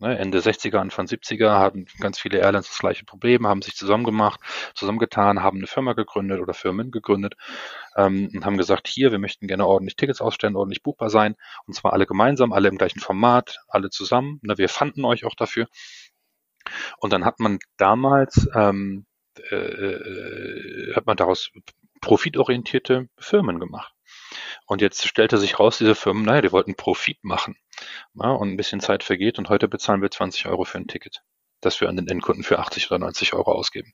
Ne, 0.00 0.18
Ende 0.18 0.38
60er, 0.38 0.78
Anfang 0.78 1.04
70er 1.04 1.58
hatten 1.58 1.84
ganz 2.00 2.18
viele 2.18 2.38
Airlines 2.38 2.68
das 2.68 2.78
gleiche 2.78 3.04
Problem, 3.04 3.46
haben 3.46 3.60
sich 3.60 3.76
zusammengemacht, 3.76 4.40
zusammengetan, 4.74 5.42
haben 5.42 5.58
eine 5.58 5.66
Firma 5.66 5.92
gegründet 5.92 6.40
oder 6.40 6.54
Firmen 6.54 6.90
gegründet 6.90 7.34
ähm, 7.96 8.30
und 8.34 8.46
haben 8.46 8.56
gesagt, 8.56 8.88
hier, 8.88 9.12
wir 9.12 9.18
möchten 9.18 9.46
gerne 9.46 9.66
ordentlich 9.66 9.96
Tickets 9.96 10.22
ausstellen, 10.22 10.56
ordentlich 10.56 10.82
buchbar 10.82 11.10
sein 11.10 11.36
und 11.66 11.74
zwar 11.74 11.92
alle 11.92 12.06
gemeinsam, 12.06 12.54
alle 12.54 12.68
im 12.68 12.78
gleichen 12.78 13.00
Format, 13.00 13.58
alle 13.68 13.90
zusammen. 13.90 14.40
Ne, 14.42 14.56
wir 14.56 14.70
fanden 14.70 15.04
euch 15.04 15.26
auch 15.26 15.34
dafür. 15.34 15.68
Und 16.98 17.12
dann 17.12 17.26
hat 17.26 17.38
man 17.38 17.58
damals 17.76 18.48
ähm, 18.54 19.04
äh, 19.50 19.54
äh 19.54 20.94
hat 20.94 21.04
man 21.04 21.18
daraus 21.18 21.50
profitorientierte 22.00 23.08
Firmen 23.18 23.60
gemacht. 23.60 23.92
Und 24.66 24.80
jetzt 24.80 25.06
stellte 25.06 25.38
sich 25.38 25.58
raus, 25.58 25.78
diese 25.78 25.94
Firmen, 25.94 26.24
naja, 26.24 26.40
die 26.40 26.52
wollten 26.52 26.74
Profit 26.74 27.18
machen. 27.22 27.56
Ja, 28.14 28.30
und 28.30 28.50
ein 28.50 28.56
bisschen 28.56 28.80
Zeit 28.80 29.04
vergeht 29.04 29.38
und 29.38 29.48
heute 29.48 29.68
bezahlen 29.68 30.02
wir 30.02 30.10
20 30.10 30.46
Euro 30.46 30.64
für 30.64 30.78
ein 30.78 30.88
Ticket, 30.88 31.22
das 31.60 31.80
wir 31.80 31.88
an 31.88 31.96
den 31.96 32.08
Endkunden 32.08 32.44
für 32.44 32.58
80 32.58 32.90
oder 32.90 32.98
90 32.98 33.34
Euro 33.34 33.52
ausgeben. 33.52 33.92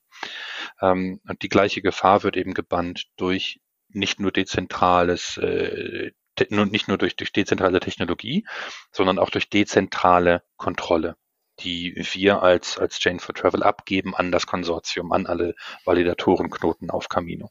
Ähm, 0.81 1.21
und 1.27 1.41
die 1.41 1.49
gleiche 1.49 1.81
Gefahr 1.81 2.23
wird 2.23 2.37
eben 2.37 2.53
gebannt 2.53 3.07
durch 3.17 3.59
nicht 3.89 4.19
nur 4.19 4.31
dezentrales, 4.31 5.37
äh, 5.37 6.11
nicht 6.49 6.87
nur 6.87 6.97
durch, 6.97 7.15
durch 7.15 7.31
dezentrale 7.31 7.79
Technologie, 7.79 8.45
sondern 8.91 9.17
auch 9.17 9.29
durch 9.29 9.49
dezentrale 9.49 10.43
Kontrolle 10.57 11.15
die 11.59 11.95
wir 12.13 12.43
als, 12.43 12.77
als 12.77 12.99
Chain 12.99 13.19
for 13.19 13.33
Travel 13.33 13.63
abgeben 13.63 14.15
an 14.15 14.31
das 14.31 14.45
Konsortium, 14.45 15.11
an 15.11 15.25
alle 15.25 15.55
Validatorenknoten 15.85 16.89
auf 16.89 17.09
Camino. 17.09 17.49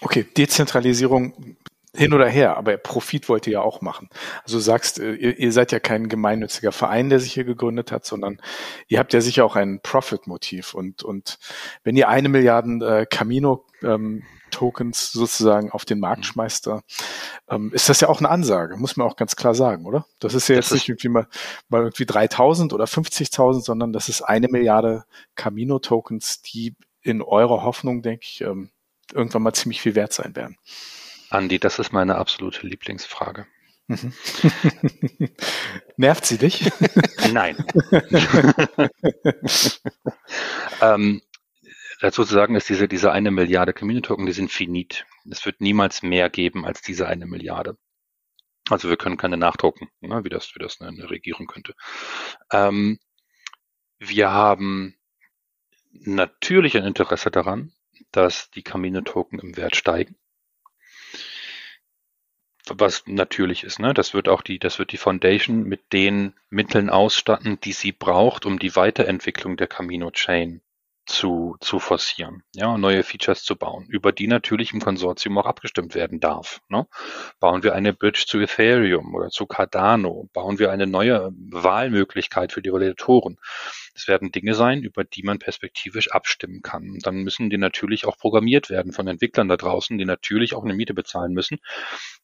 Okay, 0.00 0.24
Dezentralisierung 0.36 1.56
hin 1.94 2.14
oder 2.14 2.28
her, 2.28 2.56
aber 2.56 2.76
Profit 2.78 3.28
wollt 3.28 3.46
ihr 3.46 3.54
ja 3.54 3.60
auch 3.60 3.82
machen. 3.82 4.08
Also 4.44 4.56
du 4.56 4.62
sagst, 4.62 4.98
äh, 4.98 5.12
ihr, 5.12 5.38
ihr, 5.38 5.52
seid 5.52 5.72
ja 5.72 5.78
kein 5.78 6.08
gemeinnütziger 6.08 6.72
Verein, 6.72 7.10
der 7.10 7.20
sich 7.20 7.34
hier 7.34 7.44
gegründet 7.44 7.92
hat, 7.92 8.06
sondern 8.06 8.40
ihr 8.88 8.98
habt 8.98 9.12
ja 9.12 9.20
sicher 9.20 9.44
auch 9.44 9.56
ein 9.56 9.80
Profit-Motiv. 9.82 10.72
Und, 10.72 11.02
und 11.02 11.38
wenn 11.84 11.96
ihr 11.96 12.08
eine 12.08 12.30
Milliarden 12.30 12.80
äh, 12.80 13.06
Camino 13.08 13.66
ähm, 13.82 14.22
Tokens 14.50 15.12
sozusagen 15.12 15.70
auf 15.70 15.84
den 15.84 16.00
Markt 16.00 16.20
mhm. 16.20 16.24
schmeißt, 16.24 16.70
ähm, 17.50 17.72
ist 17.74 17.88
das 17.88 18.00
ja 18.00 18.08
auch 18.08 18.20
eine 18.20 18.30
Ansage, 18.30 18.76
muss 18.76 18.96
man 18.96 19.06
auch 19.06 19.16
ganz 19.16 19.36
klar 19.36 19.54
sagen, 19.54 19.84
oder? 19.84 20.06
Das 20.18 20.34
ist 20.34 20.48
ja 20.48 20.56
das 20.56 20.66
jetzt 20.66 20.74
nicht 20.74 20.88
irgendwie 20.88 21.08
mal, 21.08 21.26
mal 21.68 21.82
irgendwie 21.82 22.06
3000 22.06 22.72
oder 22.72 22.84
50.000, 22.84 23.62
sondern 23.62 23.92
das 23.92 24.08
ist 24.08 24.22
eine 24.22 24.48
Milliarde 24.48 25.04
Camino 25.34 25.78
Tokens, 25.78 26.40
die 26.42 26.74
in 27.02 27.20
eurer 27.20 27.64
Hoffnung, 27.64 28.02
denke 28.02 28.24
ich, 28.24 28.40
ähm, 28.42 28.70
irgendwann 29.12 29.42
mal 29.42 29.52
ziemlich 29.52 29.80
viel 29.80 29.94
wert 29.94 30.12
sein 30.12 30.36
werden. 30.36 30.56
Andi, 31.32 31.58
das 31.58 31.78
ist 31.78 31.92
meine 31.92 32.16
absolute 32.16 32.66
Lieblingsfrage. 32.66 33.46
Mhm. 33.88 34.12
Nervt 35.96 36.26
sie 36.26 36.36
dich? 36.36 36.70
Nein. 37.32 37.56
ähm, 40.82 41.22
dazu 42.00 42.24
zu 42.24 42.34
sagen 42.34 42.54
ist, 42.54 42.68
diese, 42.68 42.86
diese 42.86 43.12
eine 43.12 43.30
Milliarde 43.30 43.72
Community-Token, 43.72 44.26
die 44.26 44.32
sind 44.32 44.52
finit. 44.52 45.06
Es 45.30 45.46
wird 45.46 45.62
niemals 45.62 46.02
mehr 46.02 46.28
geben 46.28 46.66
als 46.66 46.82
diese 46.82 47.06
eine 47.06 47.26
Milliarde. 47.26 47.78
Also 48.68 48.90
wir 48.90 48.98
können 48.98 49.16
keine 49.16 49.38
nachdrucken, 49.38 49.88
ne, 50.00 50.24
wie 50.24 50.28
das, 50.28 50.54
wie 50.54 50.60
das 50.60 50.82
eine 50.82 51.08
Regierung 51.08 51.46
könnte. 51.46 51.74
Ähm, 52.52 52.98
wir 53.98 54.30
haben 54.30 54.96
natürlich 55.92 56.76
ein 56.76 56.84
Interesse 56.84 57.30
daran, 57.30 57.72
dass 58.10 58.50
die 58.50 58.62
Camino-Token 58.62 59.38
im 59.38 59.56
Wert 59.56 59.76
steigen 59.76 60.16
was 62.68 63.04
natürlich 63.06 63.64
ist. 63.64 63.78
Ne? 63.78 63.94
Das 63.94 64.14
wird 64.14 64.28
auch 64.28 64.42
die, 64.42 64.58
das 64.58 64.78
wird 64.78 64.92
die 64.92 64.98
Foundation 64.98 65.64
mit 65.64 65.92
den 65.92 66.34
Mitteln 66.50 66.90
ausstatten, 66.90 67.58
die 67.60 67.72
sie 67.72 67.92
braucht, 67.92 68.46
um 68.46 68.58
die 68.58 68.76
Weiterentwicklung 68.76 69.56
der 69.56 69.66
Camino 69.66 70.10
Chain 70.10 70.62
zu, 71.06 71.56
zu 71.60 71.80
forcieren, 71.80 72.44
ja, 72.54 72.78
neue 72.78 73.02
Features 73.02 73.42
zu 73.42 73.56
bauen, 73.56 73.86
über 73.88 74.12
die 74.12 74.28
natürlich 74.28 74.72
im 74.72 74.80
Konsortium 74.80 75.36
auch 75.38 75.46
abgestimmt 75.46 75.94
werden 75.94 76.20
darf. 76.20 76.60
Ne? 76.68 76.86
Bauen 77.40 77.62
wir 77.64 77.74
eine 77.74 77.92
Bridge 77.92 78.24
zu 78.26 78.38
Ethereum 78.38 79.14
oder 79.14 79.28
zu 79.30 79.46
Cardano? 79.46 80.28
Bauen 80.32 80.58
wir 80.58 80.70
eine 80.70 80.86
neue 80.86 81.32
Wahlmöglichkeit 81.50 82.52
für 82.52 82.62
die 82.62 82.72
Validatoren? 82.72 83.38
Das 83.94 84.08
werden 84.08 84.32
Dinge 84.32 84.54
sein, 84.54 84.82
über 84.82 85.04
die 85.04 85.22
man 85.22 85.38
perspektivisch 85.38 86.12
abstimmen 86.12 86.62
kann. 86.62 86.98
Dann 87.02 87.16
müssen 87.16 87.50
die 87.50 87.58
natürlich 87.58 88.06
auch 88.06 88.16
programmiert 88.16 88.70
werden 88.70 88.92
von 88.92 89.06
Entwicklern 89.06 89.48
da 89.48 89.56
draußen, 89.56 89.98
die 89.98 90.04
natürlich 90.04 90.54
auch 90.54 90.64
eine 90.64 90.74
Miete 90.74 90.94
bezahlen 90.94 91.32
müssen, 91.32 91.58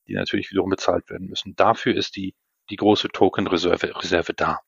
die 0.09 0.14
natürlich 0.14 0.50
wiederum 0.50 0.70
bezahlt 0.70 1.09
werden 1.11 1.28
müssen. 1.28 1.54
Dafür 1.56 1.94
ist 1.94 2.16
die, 2.16 2.34
die 2.70 2.76
große 2.76 3.09
Token-Reserve 3.09 3.94
Reserve 3.96 4.34
da. 4.34 4.61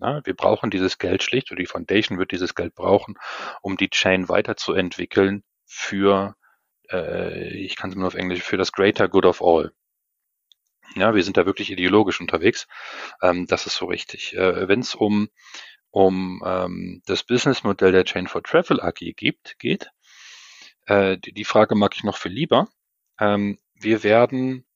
Ja, 0.00 0.24
wir 0.24 0.34
brauchen 0.34 0.70
dieses 0.70 0.98
Geld 0.98 1.22
schlicht 1.22 1.50
oder 1.50 1.60
die 1.60 1.66
Foundation 1.66 2.18
wird 2.18 2.32
dieses 2.32 2.54
Geld 2.54 2.74
brauchen, 2.74 3.18
um 3.62 3.76
die 3.76 3.90
Chain 3.90 4.28
weiterzuentwickeln 4.28 5.44
für, 5.64 6.34
äh, 6.90 7.54
ich 7.56 7.76
kann 7.76 7.90
es 7.90 7.96
nur 7.96 8.08
auf 8.08 8.14
Englisch, 8.14 8.42
für 8.42 8.56
das 8.56 8.72
Greater 8.72 9.08
Good 9.08 9.26
of 9.26 9.42
All. 9.42 9.72
Ja, 10.96 11.14
wir 11.14 11.22
sind 11.22 11.36
da 11.36 11.46
wirklich 11.46 11.70
ideologisch 11.70 12.20
unterwegs. 12.20 12.66
Ähm, 13.22 13.46
das 13.46 13.66
ist 13.66 13.76
so 13.76 13.86
richtig. 13.86 14.34
Äh, 14.34 14.68
Wenn 14.68 14.80
es 14.80 14.94
um, 14.94 15.28
um 15.90 16.42
ähm, 16.44 17.02
das 17.06 17.22
Businessmodell 17.22 17.92
der 17.92 18.04
Chain 18.04 18.26
for 18.26 18.42
Travel 18.42 18.80
AG 18.80 19.14
gibt, 19.16 19.58
geht, 19.58 19.90
äh, 20.86 21.16
die, 21.18 21.32
die 21.32 21.44
Frage 21.44 21.74
mag 21.76 21.94
ich 21.94 22.04
noch 22.04 22.18
viel 22.18 22.32
lieber. 22.32 22.68
Ähm, 23.20 23.58
wir 23.74 24.02
werden 24.02 24.66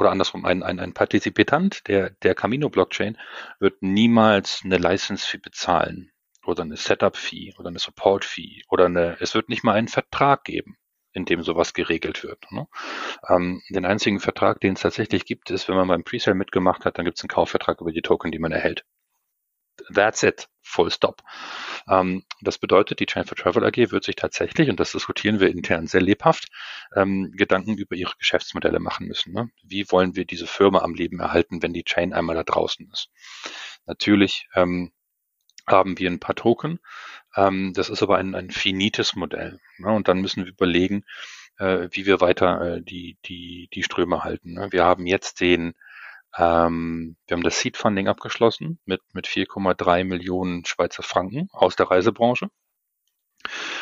oder 0.00 0.10
andersrum, 0.10 0.44
ein, 0.44 0.62
ein, 0.62 0.78
ein 0.78 0.92
Partizipitant 0.92 1.86
der, 1.88 2.10
der 2.22 2.34
Camino-Blockchain 2.34 3.18
wird 3.58 3.82
niemals 3.82 4.62
eine 4.64 4.78
License-Fee 4.78 5.38
bezahlen 5.38 6.12
oder 6.44 6.62
eine 6.62 6.76
Setup-Fee 6.76 7.54
oder 7.58 7.68
eine 7.68 7.78
Support-Fee 7.78 8.62
oder 8.68 8.86
eine, 8.86 9.16
es 9.20 9.34
wird 9.34 9.48
nicht 9.48 9.64
mal 9.64 9.72
einen 9.74 9.88
Vertrag 9.88 10.44
geben, 10.44 10.76
in 11.12 11.24
dem 11.24 11.42
sowas 11.42 11.74
geregelt 11.74 12.22
wird. 12.22 12.50
Ne? 12.50 12.68
Ähm, 13.28 13.62
den 13.70 13.84
einzigen 13.84 14.20
Vertrag, 14.20 14.60
den 14.60 14.74
es 14.74 14.80
tatsächlich 14.80 15.24
gibt, 15.24 15.50
ist, 15.50 15.68
wenn 15.68 15.76
man 15.76 15.88
beim 15.88 16.04
Presale 16.04 16.36
mitgemacht 16.36 16.84
hat, 16.84 16.98
dann 16.98 17.04
gibt 17.04 17.18
es 17.18 17.24
einen 17.24 17.28
Kaufvertrag 17.28 17.80
über 17.80 17.92
die 17.92 18.02
Token, 18.02 18.30
die 18.30 18.38
man 18.38 18.52
erhält. 18.52 18.84
That's 19.92 20.22
it. 20.22 20.48
Full 20.62 20.90
stop. 20.90 21.22
Ähm, 21.88 22.24
das 22.40 22.58
bedeutet, 22.58 22.98
die 22.98 23.06
Chain 23.06 23.24
for 23.24 23.36
Travel 23.36 23.64
AG 23.64 23.92
wird 23.92 24.04
sich 24.04 24.16
tatsächlich, 24.16 24.68
und 24.68 24.80
das 24.80 24.92
diskutieren 24.92 25.38
wir 25.38 25.48
intern 25.48 25.86
sehr 25.86 26.00
lebhaft, 26.00 26.48
ähm, 26.94 27.32
Gedanken 27.36 27.78
über 27.78 27.94
ihre 27.94 28.14
Geschäftsmodelle 28.18 28.80
machen 28.80 29.06
müssen. 29.06 29.32
Ne? 29.32 29.50
Wie 29.62 29.90
wollen 29.92 30.16
wir 30.16 30.24
diese 30.24 30.46
Firma 30.46 30.80
am 30.80 30.94
Leben 30.94 31.20
erhalten, 31.20 31.62
wenn 31.62 31.72
die 31.72 31.84
Chain 31.84 32.12
einmal 32.12 32.34
da 32.34 32.42
draußen 32.42 32.90
ist? 32.92 33.10
Natürlich 33.86 34.48
ähm, 34.54 34.92
haben 35.68 35.98
wir 35.98 36.10
ein 36.10 36.20
paar 36.20 36.34
Token. 36.34 36.80
Ähm, 37.36 37.72
das 37.74 37.88
ist 37.88 38.02
aber 38.02 38.18
ein, 38.18 38.34
ein 38.34 38.50
finites 38.50 39.14
Modell. 39.14 39.60
Ne? 39.78 39.90
Und 39.92 40.08
dann 40.08 40.20
müssen 40.20 40.44
wir 40.44 40.50
überlegen, 40.50 41.04
äh, 41.58 41.88
wie 41.92 42.06
wir 42.06 42.20
weiter 42.20 42.76
äh, 42.76 42.82
die, 42.82 43.18
die, 43.24 43.68
die 43.72 43.82
Ströme 43.82 44.24
halten. 44.24 44.54
Ne? 44.54 44.68
Wir 44.72 44.84
haben 44.84 45.06
jetzt 45.06 45.40
den 45.40 45.74
ähm, 46.36 47.16
wir 47.26 47.36
haben 47.36 47.42
das 47.42 47.58
Seed 47.60 47.76
Funding 47.76 48.08
abgeschlossen 48.08 48.78
mit, 48.84 49.00
mit 49.14 49.26
4,3 49.26 50.04
Millionen 50.04 50.64
Schweizer 50.64 51.02
Franken 51.02 51.48
aus 51.52 51.76
der 51.76 51.90
Reisebranche 51.90 52.48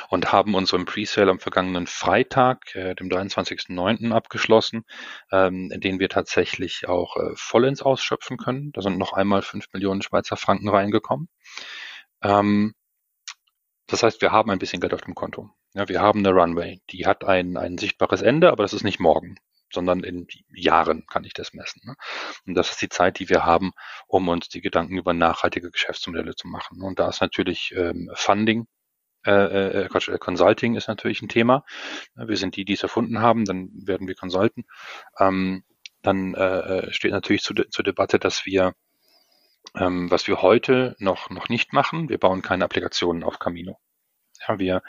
und 0.09 0.33
haben 0.33 0.55
unseren 0.55 0.85
Presale 0.85 1.31
am 1.31 1.41
vergangenen 1.41 1.87
Freitag, 1.87 2.75
äh, 2.75 2.95
dem 2.95 3.09
23.09. 3.09 4.13
abgeschlossen, 4.13 4.85
ähm, 5.33 5.71
den 5.75 5.99
wir 5.99 6.09
tatsächlich 6.09 6.87
auch 6.87 7.17
äh, 7.17 7.33
vollends 7.35 7.83
ausschöpfen 7.83 8.37
können. 8.37 8.73
Da 8.73 8.83
sind 8.83 8.99
noch 8.99 9.13
einmal 9.13 9.43
5 9.43 9.67
Millionen 9.73 10.03
Schweizer 10.03 10.37
Franken 10.37 10.69
reingekommen. 10.69 11.29
Ähm, 12.23 12.75
das 13.87 14.03
heißt, 14.03 14.23
wir 14.23 14.33
haben 14.33 14.51
ein 14.51 14.59
bisschen 14.59 14.81
Geld 14.81 14.95
auf 14.95 15.03
dem 15.03 15.15
Konto. 15.15 15.51
Ja, 15.75 15.89
wir 15.89 16.01
haben 16.01 16.21
eine 16.21 16.31
Runway, 16.31 16.81
die 16.91 17.07
hat 17.07 17.25
ein, 17.25 17.57
ein 17.57 17.79
sichtbares 17.79 18.23
Ende, 18.23 18.51
aber 18.51 18.63
das 18.63 18.73
ist 18.73 18.85
nicht 18.85 19.01
morgen 19.01 19.37
sondern 19.75 20.05
in 20.05 20.27
Jahren 20.55 21.07
kann 21.07 21.25
ich 21.25 21.35
das 21.35 21.53
messen. 21.53 21.83
Ne? 21.85 21.95
Und 22.47 22.55
das 22.55 22.71
ist 22.71 22.83
die 22.83 22.89
Zeit, 22.89 23.19
die 23.19 23.29
wir 23.29 23.45
haben, 23.45 23.73
um 24.07 24.29
uns 24.29 24.49
die 24.49 24.61
Gedanken 24.61 24.97
über 24.97 25.13
nachhaltige 25.13 25.71
Geschäftsmodelle 25.71 26.35
zu 26.35 26.49
machen. 26.49 26.81
Und 26.83 26.99
da 26.99 27.09
ist 27.09 27.21
natürlich 27.21 27.75
ähm, 27.77 28.11
Funding 28.15 28.67
äh, 29.27 29.85
äh, 29.85 29.87
äh, 29.87 30.19
Consulting 30.19 30.77
ist 30.77 30.89
natürlich 30.89 31.23
ein 31.23 31.29
Thema. 31.29 31.65
Wir 32.15 32.37
sind 32.37 32.57
die, 32.57 32.65
die 32.65 32.75
es 32.75 32.83
erfunden 32.83 33.21
haben, 33.21 33.45
dann 33.45 33.71
werden 33.73 34.07
wir 34.07 34.15
consulten. 34.15 34.65
Ähm, 35.19 35.65
dann 36.03 36.35
äh, 36.35 36.89
äh 36.89 36.93
steht 36.93 37.13
natürlich 37.13 37.43
zu, 37.43 37.55
zur 37.55 37.85
Debatte, 37.85 38.19
dass 38.19 38.45
wir, 38.45 38.75
ähm, 39.77 40.11
was 40.11 40.29
wir 40.29 40.43
heute 40.43 40.95
noch, 40.99 41.31
noch 41.31 41.49
nicht 41.49 41.73
machen, 41.73 42.11
wir 42.11 42.19
bauen 42.19 42.43
keine 42.43 42.65
Applikationen 42.65 43.25
auf 43.25 43.39
Camino. 43.39 43.79
Ja, 44.47 44.59
wir 44.59 44.83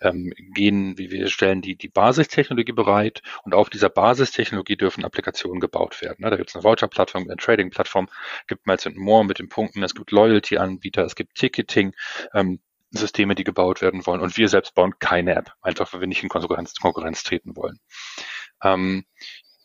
ähm, 0.00 0.32
gehen, 0.54 0.96
wir 0.96 1.28
stellen 1.28 1.60
die, 1.60 1.76
die 1.76 1.88
Basistechnologie 1.88 2.72
bereit 2.72 3.22
und 3.42 3.54
auf 3.54 3.68
dieser 3.68 3.90
Basistechnologie 3.90 4.76
dürfen 4.76 5.04
Applikationen 5.04 5.60
gebaut 5.60 6.00
werden. 6.00 6.18
Ne? 6.20 6.30
Da 6.30 6.36
gibt 6.36 6.50
es 6.50 6.56
eine 6.56 6.64
Voucher-Plattform, 6.64 7.24
eine 7.24 7.36
Trading-Plattform, 7.36 8.08
gibt 8.46 8.66
Miles 8.66 8.88
More 8.94 9.24
mit 9.24 9.38
den 9.38 9.48
Punkten, 9.48 9.82
es 9.82 9.94
gibt 9.94 10.12
Loyalty-Anbieter, 10.12 11.04
es 11.04 11.14
gibt 11.14 11.34
Ticketing, 11.34 11.94
ähm, 12.32 12.60
Systeme, 12.90 13.34
die 13.34 13.44
gebaut 13.44 13.80
werden 13.80 14.06
wollen. 14.06 14.20
Und 14.20 14.36
wir 14.36 14.48
selbst 14.48 14.74
bauen 14.74 14.94
keine 14.98 15.34
App, 15.34 15.52
einfach 15.62 15.92
weil 15.92 16.00
wir 16.00 16.08
nicht 16.08 16.22
in 16.22 16.28
Konkurrenz, 16.28 16.74
Konkurrenz 16.74 17.22
treten 17.22 17.56
wollen. 17.56 17.78
Ähm, 18.62 19.04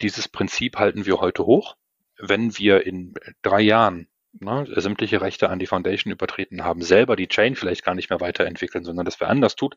dieses 0.01 0.27
Prinzip 0.27 0.77
halten 0.77 1.05
wir 1.05 1.19
heute 1.19 1.45
hoch. 1.45 1.75
Wenn 2.17 2.57
wir 2.57 2.85
in 2.85 3.13
drei 3.41 3.61
Jahren 3.61 4.07
ne, 4.39 4.67
sämtliche 4.75 5.21
Rechte 5.21 5.49
an 5.49 5.59
die 5.59 5.67
Foundation 5.67 6.11
übertreten 6.11 6.63
haben, 6.63 6.81
selber 6.81 7.15
die 7.15 7.27
Chain 7.27 7.55
vielleicht 7.55 7.83
gar 7.83 7.95
nicht 7.95 8.09
mehr 8.09 8.19
weiterentwickeln, 8.19 8.83
sondern 8.83 9.05
das 9.05 9.19
wer 9.19 9.29
anders 9.29 9.55
tut, 9.55 9.75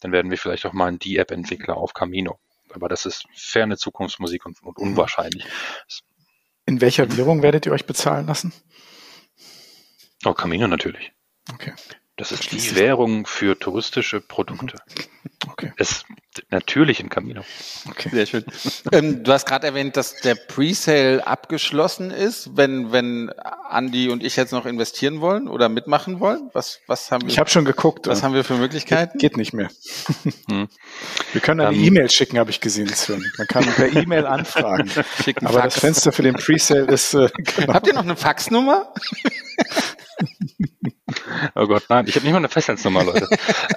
dann 0.00 0.12
werden 0.12 0.30
wir 0.30 0.38
vielleicht 0.38 0.66
auch 0.66 0.72
mal 0.72 0.86
einen 0.86 0.98
D-App-Entwickler 0.98 1.76
auf 1.76 1.94
Camino. 1.94 2.38
Aber 2.72 2.88
das 2.88 3.06
ist 3.06 3.24
ferne 3.34 3.76
Zukunftsmusik 3.76 4.44
und, 4.46 4.62
und 4.62 4.78
unwahrscheinlich. 4.78 5.46
In 6.66 6.80
welcher 6.80 7.16
Währung 7.16 7.42
werdet 7.42 7.66
ihr 7.66 7.72
euch 7.72 7.86
bezahlen 7.86 8.26
lassen? 8.26 8.52
Oh, 10.24 10.34
Camino 10.34 10.66
natürlich. 10.66 11.12
Okay. 11.52 11.72
Das 12.16 12.32
ist 12.32 12.50
die 12.50 12.74
Währung 12.74 13.26
für 13.26 13.58
touristische 13.58 14.20
Produkte. 14.20 14.78
Okay. 15.48 15.72
Es 15.76 16.04
natürlich 16.50 17.00
in 17.00 17.08
Camino. 17.08 17.42
Okay. 17.88 18.10
Sehr 18.10 18.26
schön. 18.26 18.44
ähm, 18.92 19.22
du 19.22 19.32
hast 19.32 19.46
gerade 19.46 19.66
erwähnt, 19.66 19.96
dass 19.96 20.16
der 20.16 20.34
Presale 20.34 21.26
abgeschlossen 21.26 22.10
ist, 22.10 22.56
wenn 22.56 22.92
wenn 22.92 23.30
Andy 23.70 24.08
und 24.08 24.22
ich 24.22 24.36
jetzt 24.36 24.52
noch 24.52 24.66
investieren 24.66 25.20
wollen 25.20 25.48
oder 25.48 25.68
mitmachen 25.68 26.20
wollen. 26.20 26.50
Was 26.52 26.80
was 26.86 27.10
haben 27.10 27.22
wir? 27.22 27.30
Ich 27.30 27.38
habe 27.38 27.50
schon 27.50 27.64
geguckt. 27.64 28.06
Was 28.06 28.22
haben 28.22 28.34
wir 28.34 28.44
für 28.44 28.54
Möglichkeiten? 28.54 29.18
Geht, 29.18 29.32
geht 29.32 29.36
nicht 29.36 29.52
mehr. 29.52 29.68
Hm. 30.48 30.68
Wir 31.32 31.40
können 31.40 31.60
eine 31.60 31.70
um, 31.70 31.76
ähm. 31.76 31.84
E-Mail 31.84 32.10
schicken, 32.10 32.38
habe 32.38 32.50
ich 32.50 32.60
gesehen, 32.60 32.88
Sven. 32.88 33.24
Man 33.38 33.46
kann 33.46 33.64
per 33.64 33.94
E-Mail 33.94 34.26
anfragen. 34.26 34.90
Schicken 35.24 35.46
Aber 35.46 35.60
Fax. 35.60 35.74
das 35.74 35.80
Fenster 35.80 36.12
für 36.12 36.22
den 36.22 36.34
Presale 36.34 36.92
ist. 36.92 37.14
Äh, 37.14 37.28
genau. 37.56 37.74
Habt 37.74 37.86
ihr 37.86 37.94
noch 37.94 38.02
eine 38.02 38.16
Faxnummer? 38.16 38.92
oh 41.54 41.66
Gott, 41.66 41.84
nein, 41.88 42.06
ich 42.06 42.14
habe 42.14 42.24
nicht 42.24 42.32
mal 42.32 42.38
eine 42.38 42.48
Festnetznummer, 42.48 43.04
Leute. 43.04 43.28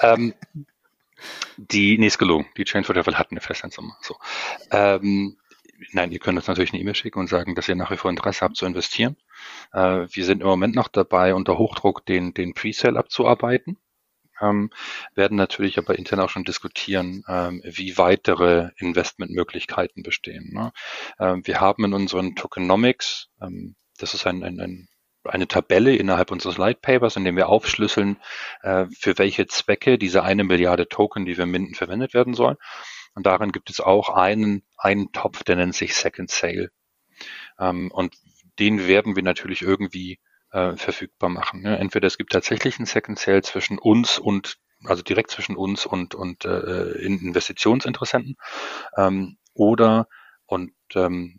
ähm, 0.01 0.33
die, 1.57 1.97
nee, 1.97 2.07
ist 2.07 2.17
gelogen. 2.17 2.47
Die 2.57 2.65
Change 2.65 2.85
for 2.85 2.95
Devil 2.95 3.17
hat 3.17 3.31
eine 3.31 3.41
Festnetznummer. 3.41 3.97
So. 4.01 4.15
Ähm, 4.71 5.37
nein, 5.91 6.11
ihr 6.11 6.19
könnt 6.19 6.37
uns 6.37 6.47
natürlich 6.47 6.71
eine 6.73 6.81
E-Mail 6.81 6.95
schicken 6.95 7.19
und 7.19 7.27
sagen, 7.27 7.55
dass 7.55 7.67
ihr 7.67 7.75
nach 7.75 7.91
wie 7.91 7.97
vor 7.97 8.11
Interesse 8.11 8.41
habt 8.41 8.57
zu 8.57 8.65
investieren. 8.65 9.17
Äh, 9.73 10.07
wir 10.09 10.25
sind 10.25 10.41
im 10.41 10.47
Moment 10.47 10.75
noch 10.75 10.87
dabei, 10.87 11.33
unter 11.33 11.57
Hochdruck 11.57 12.05
den, 12.05 12.33
den 12.33 12.53
Presale 12.53 12.99
abzuarbeiten. 12.99 13.77
Ähm, 14.41 14.69
werden 15.15 15.35
natürlich 15.37 15.77
aber 15.77 15.97
intern 15.97 16.21
auch 16.21 16.29
schon 16.29 16.45
diskutieren, 16.45 17.23
ähm, 17.27 17.61
wie 17.65 17.97
weitere 17.97 18.69
Investmentmöglichkeiten 18.77 20.01
bestehen. 20.03 20.53
Ne? 20.53 20.71
Ähm, 21.19 21.45
wir 21.45 21.59
haben 21.59 21.83
in 21.83 21.93
unseren 21.93 22.35
Tokenomics, 22.35 23.29
ähm, 23.41 23.75
das 23.97 24.13
ist 24.13 24.25
ein, 24.25 24.43
ein, 24.43 24.59
ein 24.61 24.87
eine 25.23 25.47
Tabelle 25.47 25.95
innerhalb 25.95 26.31
unseres 26.31 26.57
Light 26.57 26.81
Papers, 26.81 27.15
in 27.15 27.25
dem 27.25 27.35
wir 27.35 27.49
aufschlüsseln, 27.49 28.17
äh, 28.61 28.85
für 28.97 29.17
welche 29.17 29.47
Zwecke 29.47 29.97
diese 29.97 30.23
eine 30.23 30.43
Milliarde 30.43 30.87
Token, 30.87 31.25
die 31.25 31.37
wir 31.37 31.45
minden, 31.45 31.75
verwendet 31.75 32.13
werden 32.13 32.33
sollen. 32.33 32.57
Und 33.15 33.25
darin 33.25 33.51
gibt 33.51 33.69
es 33.69 33.79
auch 33.79 34.09
einen, 34.09 34.63
einen 34.77 35.11
Topf, 35.11 35.43
der 35.43 35.55
nennt 35.55 35.75
sich 35.75 35.95
Second 35.95 36.29
Sale. 36.31 36.69
Ähm, 37.59 37.91
und 37.91 38.15
den 38.59 38.87
werden 38.87 39.15
wir 39.15 39.23
natürlich 39.23 39.61
irgendwie 39.61 40.19
äh, 40.51 40.75
verfügbar 40.75 41.29
machen. 41.29 41.61
Ne? 41.61 41.77
Entweder 41.77 42.07
es 42.07 42.17
gibt 42.17 42.31
tatsächlich 42.31 42.77
einen 42.77 42.85
Second 42.85 43.19
Sale 43.19 43.41
zwischen 43.41 43.77
uns 43.77 44.19
und 44.19 44.57
also 44.85 45.03
direkt 45.03 45.31
zwischen 45.31 45.57
uns 45.57 45.85
und, 45.85 46.15
und 46.15 46.45
äh, 46.45 46.91
Investitionsinteressenten 47.01 48.37
ähm, 48.95 49.37
oder 49.53 50.07
und 50.45 50.73
ähm, 50.95 51.35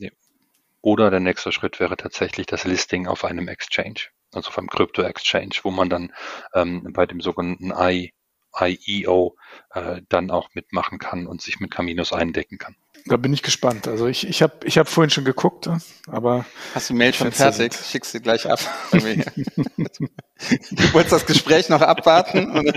oder 0.83 1.11
der 1.11 1.21
nächste 1.21 1.53
Schritt 1.53 1.81
wäre 1.81 1.97
tatsächlich 1.97 2.47
das 2.47 2.65
Listing 2.65 3.07
auf 3.07 3.25
einem 3.25 3.49
Exchange, 3.49 4.01
also 4.33 4.49
auf 4.49 4.59
einem 4.59 4.69
Krypto-Exchange, 4.69 5.61
wo 5.63 5.71
man 5.71 5.89
dann 5.91 6.13
ähm, 6.55 6.93
bei 6.93 7.07
dem 7.07 7.21
sogenannten 7.21 7.73
I, 7.77 8.13
IEO 8.59 9.37
äh, 9.75 10.03
dann 10.09 10.31
auch 10.31 10.51
mitmachen 10.55 10.99
kann 10.99 11.27
und 11.27 11.43
sich 11.43 11.61
mit 11.61 11.71
Caminos 11.71 12.13
eindecken 12.13 12.59
kann. 12.59 12.77
Da 13.07 13.17
bin 13.17 13.33
ich 13.33 13.43
gespannt. 13.43 13.89
Also 13.89 14.07
ich, 14.07 14.29
ich 14.29 14.43
habe 14.43 14.55
ich 14.65 14.77
hab 14.79 14.89
vorhin 14.89 15.11
schon 15.11 15.25
geguckt, 15.25 15.69
aber. 16.07 16.45
Hast 16.75 16.91
du 16.91 16.95
die 16.95 16.99
Mail 16.99 17.15
schon 17.15 17.33
fertig? 17.33 17.73
Schickst 17.75 18.15
du 18.15 18.21
gleich 18.21 18.49
ab. 18.49 18.61
du 18.93 19.01
wolltest 20.93 21.13
das 21.13 21.27
Gespräch 21.27 21.69
noch 21.69 21.83
abwarten? 21.83 22.67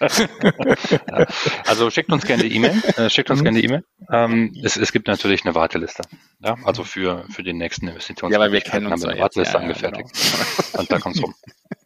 ja, 0.00 1.26
also 1.66 1.90
schickt 1.90 2.12
uns 2.12 2.24
gerne 2.26 2.44
die 2.44 2.54
E-Mail. 2.54 2.82
Äh, 2.96 3.10
schickt 3.10 3.30
uns 3.30 3.40
mhm. 3.40 3.44
gerne 3.44 3.60
die 3.60 3.64
E-Mail. 3.66 3.84
Ähm, 4.10 4.56
es, 4.62 4.76
es 4.76 4.92
gibt 4.92 5.08
natürlich 5.08 5.44
eine 5.44 5.54
Warteliste. 5.54 6.02
Ja, 6.40 6.56
also 6.64 6.84
für, 6.84 7.24
für 7.30 7.42
den 7.42 7.56
nächsten 7.58 7.88
Investitions. 7.88 8.32
Ja, 8.32 8.38
weil 8.38 8.52
wir 8.52 8.60
kennen 8.60 8.86
uns 8.86 8.92
haben 8.92 9.02
wir 9.02 9.10
eine 9.10 9.20
Warteliste 9.20 9.54
ja, 9.54 9.60
angefertigt. 9.60 10.10
Genau. 10.12 10.80
Und 10.80 10.92
da 10.92 10.98
kommt's 10.98 11.22
rum. 11.22 11.34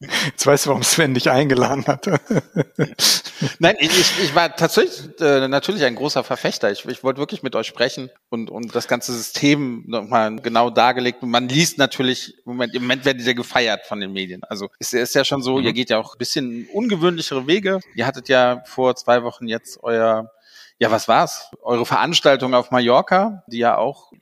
Jetzt 0.00 0.46
weißt 0.46 0.64
du, 0.64 0.70
warum 0.70 0.82
Sven 0.82 1.12
dich 1.12 1.30
eingeladen 1.30 1.86
hat. 1.86 2.06
Nein, 3.58 3.76
ich, 3.80 3.90
ich 4.22 4.34
war 4.34 4.56
tatsächlich 4.56 5.20
äh, 5.20 5.46
natürlich 5.46 5.84
ein 5.84 5.94
großer 5.94 6.24
Verfechter. 6.24 6.70
Ich, 6.70 6.86
ich 6.86 7.04
wollte 7.04 7.18
wirklich 7.18 7.42
mit 7.42 7.54
euch 7.54 7.66
sprechen 7.66 8.08
und, 8.30 8.50
und 8.50 8.74
das 8.74 8.88
ganze 8.88 9.12
System 9.12 9.84
nochmal 9.86 10.36
genau 10.36 10.70
dargelegt. 10.70 11.22
man 11.22 11.50
liest 11.50 11.76
natürlich, 11.76 12.34
im 12.46 12.52
Moment, 12.52 12.74
im 12.74 12.82
Moment 12.82 13.04
werdet 13.04 13.26
ihr 13.26 13.34
gefeiert 13.34 13.84
von 13.84 14.00
den 14.00 14.12
Medien. 14.12 14.42
Also 14.44 14.70
es 14.78 14.94
ist 14.94 15.14
ja 15.14 15.22
schon 15.22 15.42
so, 15.42 15.58
mhm. 15.58 15.66
ihr 15.66 15.74
geht 15.74 15.90
ja 15.90 15.98
auch 15.98 16.14
ein 16.14 16.18
bisschen 16.18 16.66
ungewöhnlichere 16.72 17.46
Wege. 17.46 17.80
Ihr 17.94 18.06
hattet 18.06 18.30
ja 18.30 18.62
vor 18.64 18.96
zwei 18.96 19.22
Wochen 19.22 19.48
jetzt 19.48 19.82
euer, 19.82 20.30
ja 20.78 20.90
was 20.90 21.08
war's? 21.08 21.50
Eure 21.60 21.84
Veranstaltung 21.84 22.54
auf 22.54 22.70
Mallorca, 22.70 23.44
die 23.48 23.58
ja 23.58 23.76
auch 23.76 24.12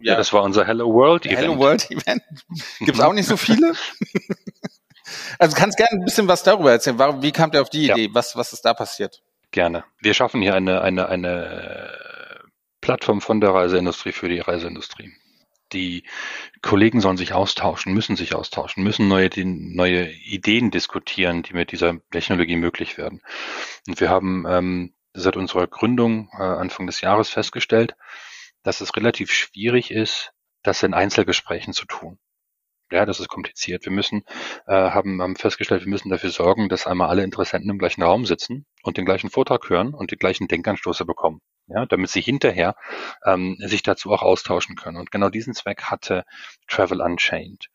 ja, 0.00 0.12
ja, 0.12 0.18
das 0.18 0.32
war 0.32 0.44
unser 0.44 0.64
Hello 0.64 0.92
World 0.92 1.26
Event. 1.26 1.40
Hello 1.40 1.58
World 1.58 1.90
Event. 1.90 2.22
Gibt's 2.78 3.00
auch 3.00 3.12
nicht 3.12 3.26
so 3.26 3.36
viele. 3.36 3.72
Also 5.38 5.56
kannst 5.56 5.76
gerne 5.76 6.00
ein 6.00 6.04
bisschen 6.04 6.28
was 6.28 6.42
darüber 6.42 6.72
erzählen. 6.72 6.98
Warum, 6.98 7.22
wie 7.22 7.32
kam 7.32 7.50
ihr 7.52 7.62
auf 7.62 7.70
die 7.70 7.90
Idee? 7.90 8.06
Ja. 8.06 8.14
Was, 8.14 8.36
was 8.36 8.52
ist 8.52 8.64
da 8.64 8.74
passiert? 8.74 9.22
Gerne. 9.50 9.84
Wir 10.00 10.14
schaffen 10.14 10.42
hier 10.42 10.54
eine, 10.54 10.82
eine, 10.82 11.08
eine 11.08 11.90
Plattform 12.80 13.20
von 13.20 13.40
der 13.40 13.50
Reiseindustrie 13.50 14.12
für 14.12 14.28
die 14.28 14.40
Reiseindustrie. 14.40 15.12
Die 15.72 16.04
Kollegen 16.62 17.00
sollen 17.00 17.18
sich 17.18 17.34
austauschen, 17.34 17.92
müssen 17.92 18.16
sich 18.16 18.34
austauschen, 18.34 18.82
müssen 18.82 19.08
neue, 19.08 19.28
neue 19.36 20.10
Ideen 20.10 20.70
diskutieren, 20.70 21.42
die 21.42 21.52
mit 21.52 21.72
dieser 21.72 22.00
Technologie 22.10 22.56
möglich 22.56 22.96
werden. 22.96 23.20
Und 23.86 24.00
wir 24.00 24.08
haben 24.08 24.46
ähm, 24.48 24.94
seit 25.12 25.36
unserer 25.36 25.66
Gründung 25.66 26.30
äh, 26.32 26.42
Anfang 26.42 26.86
des 26.86 27.00
Jahres 27.00 27.28
festgestellt, 27.28 27.96
dass 28.62 28.80
es 28.80 28.96
relativ 28.96 29.30
schwierig 29.30 29.90
ist, 29.90 30.32
das 30.62 30.82
in 30.82 30.94
Einzelgesprächen 30.94 31.72
zu 31.72 31.84
tun. 31.84 32.18
Ja, 32.90 33.04
das 33.04 33.20
ist 33.20 33.28
kompliziert. 33.28 33.84
Wir 33.84 33.92
müssen, 33.92 34.24
äh, 34.66 34.72
haben, 34.72 35.20
haben 35.20 35.36
festgestellt, 35.36 35.84
wir 35.84 35.90
müssen 35.90 36.08
dafür 36.08 36.30
sorgen, 36.30 36.70
dass 36.70 36.86
einmal 36.86 37.08
alle 37.08 37.22
Interessenten 37.22 37.68
im 37.70 37.78
gleichen 37.78 38.02
Raum 38.02 38.24
sitzen 38.24 38.64
und 38.82 38.96
den 38.96 39.04
gleichen 39.04 39.28
Vortrag 39.28 39.68
hören 39.68 39.92
und 39.92 40.10
die 40.10 40.16
gleichen 40.16 40.48
Denkanstoße 40.48 41.04
bekommen. 41.04 41.40
Ja, 41.66 41.84
damit 41.84 42.08
sie 42.08 42.22
hinterher 42.22 42.76
ähm, 43.26 43.56
sich 43.58 43.82
dazu 43.82 44.10
auch 44.10 44.22
austauschen 44.22 44.74
können. 44.74 44.96
Und 44.96 45.10
genau 45.10 45.28
diesen 45.28 45.52
Zweck 45.52 45.82
hatte 45.82 46.24
Travel 46.66 47.02
Unchained. 47.02 47.68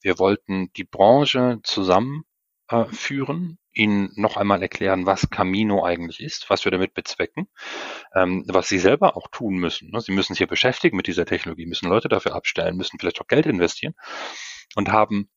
Wir 0.00 0.18
wollten 0.18 0.72
die 0.76 0.84
Branche 0.84 1.58
zusammenführen, 1.62 2.24
äh, 2.70 3.82
ihnen 3.82 4.12
noch 4.14 4.38
einmal 4.38 4.62
erklären, 4.62 5.04
was 5.04 5.28
Camino 5.28 5.84
eigentlich 5.84 6.20
ist, 6.20 6.48
was 6.48 6.64
wir 6.64 6.72
damit 6.72 6.94
bezwecken, 6.94 7.48
ähm, 8.14 8.44
was 8.48 8.68
sie 8.68 8.78
selber 8.78 9.16
auch 9.16 9.28
tun 9.28 9.56
müssen. 9.56 9.90
Ne? 9.90 10.00
Sie 10.00 10.12
müssen 10.12 10.32
sich 10.32 10.40
ja 10.40 10.46
beschäftigen 10.46 10.96
mit 10.96 11.06
dieser 11.06 11.26
Technologie, 11.26 11.66
müssen 11.66 11.88
Leute 11.90 12.08
dafür 12.08 12.34
abstellen, 12.34 12.76
müssen 12.76 12.98
vielleicht 12.98 13.20
auch 13.20 13.26
Geld 13.26 13.44
investieren 13.44 13.94
und 14.74 14.90
haben 14.92 15.28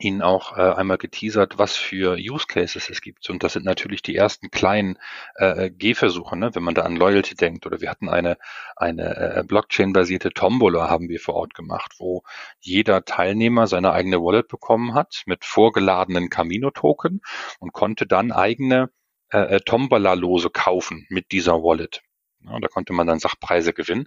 Ihnen 0.00 0.22
auch 0.22 0.56
äh, 0.56 0.60
einmal 0.60 0.98
geteasert, 0.98 1.58
was 1.58 1.76
für 1.76 2.16
Use 2.16 2.46
Cases 2.46 2.88
es 2.88 3.00
gibt. 3.00 3.28
Und 3.30 3.42
das 3.42 3.54
sind 3.54 3.64
natürlich 3.64 4.00
die 4.00 4.14
ersten 4.14 4.50
kleinen 4.50 4.96
äh, 5.36 5.66
äh, 5.66 5.70
Gehversuche, 5.70 6.36
ne? 6.36 6.54
wenn 6.54 6.62
man 6.62 6.74
da 6.74 6.82
an 6.82 6.94
Loyalty 6.94 7.34
denkt. 7.34 7.66
Oder 7.66 7.80
wir 7.80 7.90
hatten 7.90 8.08
eine, 8.08 8.38
eine 8.76 9.16
äh, 9.16 9.44
Blockchain-basierte 9.44 10.30
Tombola 10.30 10.88
haben 10.88 11.08
wir 11.08 11.18
vor 11.18 11.34
Ort 11.34 11.54
gemacht, 11.54 11.94
wo 11.98 12.22
jeder 12.60 13.04
Teilnehmer 13.04 13.66
seine 13.66 13.92
eigene 13.92 14.22
Wallet 14.22 14.46
bekommen 14.46 14.94
hat 14.94 15.22
mit 15.26 15.44
vorgeladenen 15.44 16.30
Camino-Token 16.30 17.20
und 17.58 17.72
konnte 17.72 18.06
dann 18.06 18.30
eigene 18.30 18.90
äh, 19.32 19.56
äh 19.56 19.60
Tombola-Lose 19.60 20.50
kaufen 20.50 21.06
mit 21.08 21.32
dieser 21.32 21.54
Wallet. 21.54 22.02
Ja, 22.44 22.58
da 22.60 22.68
konnte 22.68 22.92
man 22.92 23.08
dann 23.08 23.18
Sachpreise 23.18 23.72
gewinnen. 23.72 24.06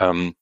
Ähm, 0.00 0.34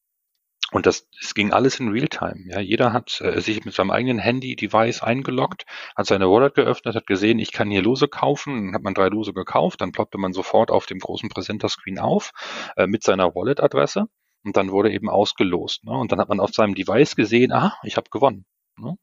und 0.75 0.87
das, 0.87 1.07
es 1.21 1.35
ging 1.35 1.53
alles 1.53 1.79
in 1.79 1.89
Realtime. 1.89 2.47
Ja, 2.49 2.59
jeder 2.59 2.93
hat 2.93 3.21
äh, 3.21 3.41
sich 3.41 3.65
mit 3.65 3.75
seinem 3.75 3.93
eigenen 3.93 4.19
Handy-Device 4.19 5.05
eingeloggt, 5.05 5.67
hat 5.95 6.07
seine 6.07 6.29
Wallet 6.29 6.57
geöffnet, 6.57 6.97
hat 6.97 7.07
gesehen, 7.07 7.39
ich 7.39 7.53
kann 7.53 7.71
hier 7.71 7.81
Lose 7.81 8.09
kaufen, 8.09 8.67
dann 8.67 8.75
hat 8.75 8.83
man 8.83 8.93
drei 8.93 9.07
Lose 9.07 9.33
gekauft, 9.33 9.81
dann 9.81 9.93
ploppte 9.93 10.19
man 10.19 10.33
sofort 10.33 10.73
auf 10.73 10.87
dem 10.87 10.99
großen 10.99 11.29
Präsenter-Screen 11.29 12.01
auf 12.01 12.33
äh, 12.77 12.89
mit 12.89 13.05
seiner 13.05 13.37
Wallet-Adresse 13.37 14.09
und 14.43 14.57
dann 14.57 14.73
wurde 14.73 14.91
eben 14.91 15.09
ausgelost. 15.09 15.85
Ne? 15.85 15.93
Und 15.93 16.11
dann 16.11 16.19
hat 16.19 16.29
man 16.29 16.41
auf 16.41 16.51
seinem 16.53 16.75
Device 16.75 17.15
gesehen, 17.15 17.53
ah, 17.53 17.77
ich 17.85 17.97
habe 17.97 18.11
gewonnen. 18.11 18.45
Ne? 18.77 18.97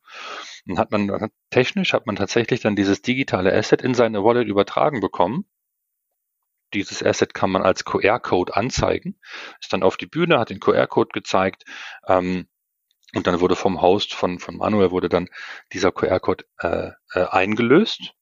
Und 0.68 0.78
hat 0.78 0.92
man 0.92 1.30
technisch 1.52 1.94
hat 1.94 2.06
man 2.06 2.18
tatsächlich 2.18 2.60
dann 2.60 2.76
dieses 2.76 3.02
digitale 3.02 3.54
Asset 3.54 3.82
in 3.82 3.94
seine 3.94 4.26
Wallet 4.26 4.50
übertragen 4.50 5.00
bekommen. 5.00 5.46
Dieses 6.74 7.04
Asset 7.04 7.34
kann 7.34 7.52
man 7.52 7.62
als 7.62 7.86
QR-Code 7.86 8.56
anzeigen, 8.56 9.20
ist 9.60 9.74
dann 9.74 9.84
auf 9.84 9.98
die 9.98 10.08
Bühne, 10.08 10.40
hat 10.40 10.50
den 10.50 10.60
QR-Code 10.60 11.10
gezeigt 11.14 11.66
ähm, 12.08 12.48
und 13.14 13.28
dann 13.28 13.40
wurde 13.42 13.56
vom 13.56 13.82
Host 13.82 14.14
von, 14.14 14.40
von 14.40 14.58
Manuel 14.58 14.92
wurde 14.92 15.10
dann 15.10 15.28
dieser 15.74 15.92
QR-Code 15.92 16.46
äh, 16.60 16.92
äh, 17.14 17.26
eingelöst 17.26 18.14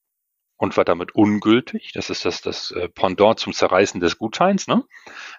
und 0.60 0.76
war 0.76 0.84
damit 0.84 1.16
ungültig. 1.16 1.91
Das 1.93 2.10
ist 2.10 2.26
das, 2.26 2.41
das 2.41 2.72
äh, 2.72 2.89
Pendant 2.89 3.39
zum 3.39 3.54
Zerreißen 3.54 4.02
des 4.02 4.18
Gutscheins. 4.18 4.68
Ne? 4.68 4.84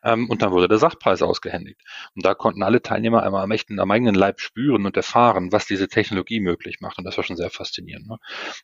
Ähm, 0.02 0.30
und 0.30 0.40
dann 0.40 0.50
wurde 0.50 0.66
der 0.66 0.78
Sachpreis 0.78 1.20
ausgehändigt. 1.20 1.80
Und 2.14 2.24
da 2.24 2.34
konnten 2.34 2.62
alle 2.62 2.80
Teilnehmer 2.80 3.22
einmal 3.22 3.42
am, 3.42 3.50
echten, 3.50 3.80
am 3.80 3.90
eigenen 3.90 4.14
Leib 4.14 4.40
spüren 4.40 4.86
und 4.86 4.96
erfahren, 4.96 5.52
was 5.52 5.66
diese 5.66 5.88
Technologie 5.88 6.40
möglich 6.40 6.80
macht. 6.80 6.96
Und 6.96 7.04
das 7.04 7.18
war 7.18 7.24
schon 7.24 7.36
sehr 7.36 7.50
faszinierend. 7.50 8.08
Ne? 8.08 8.16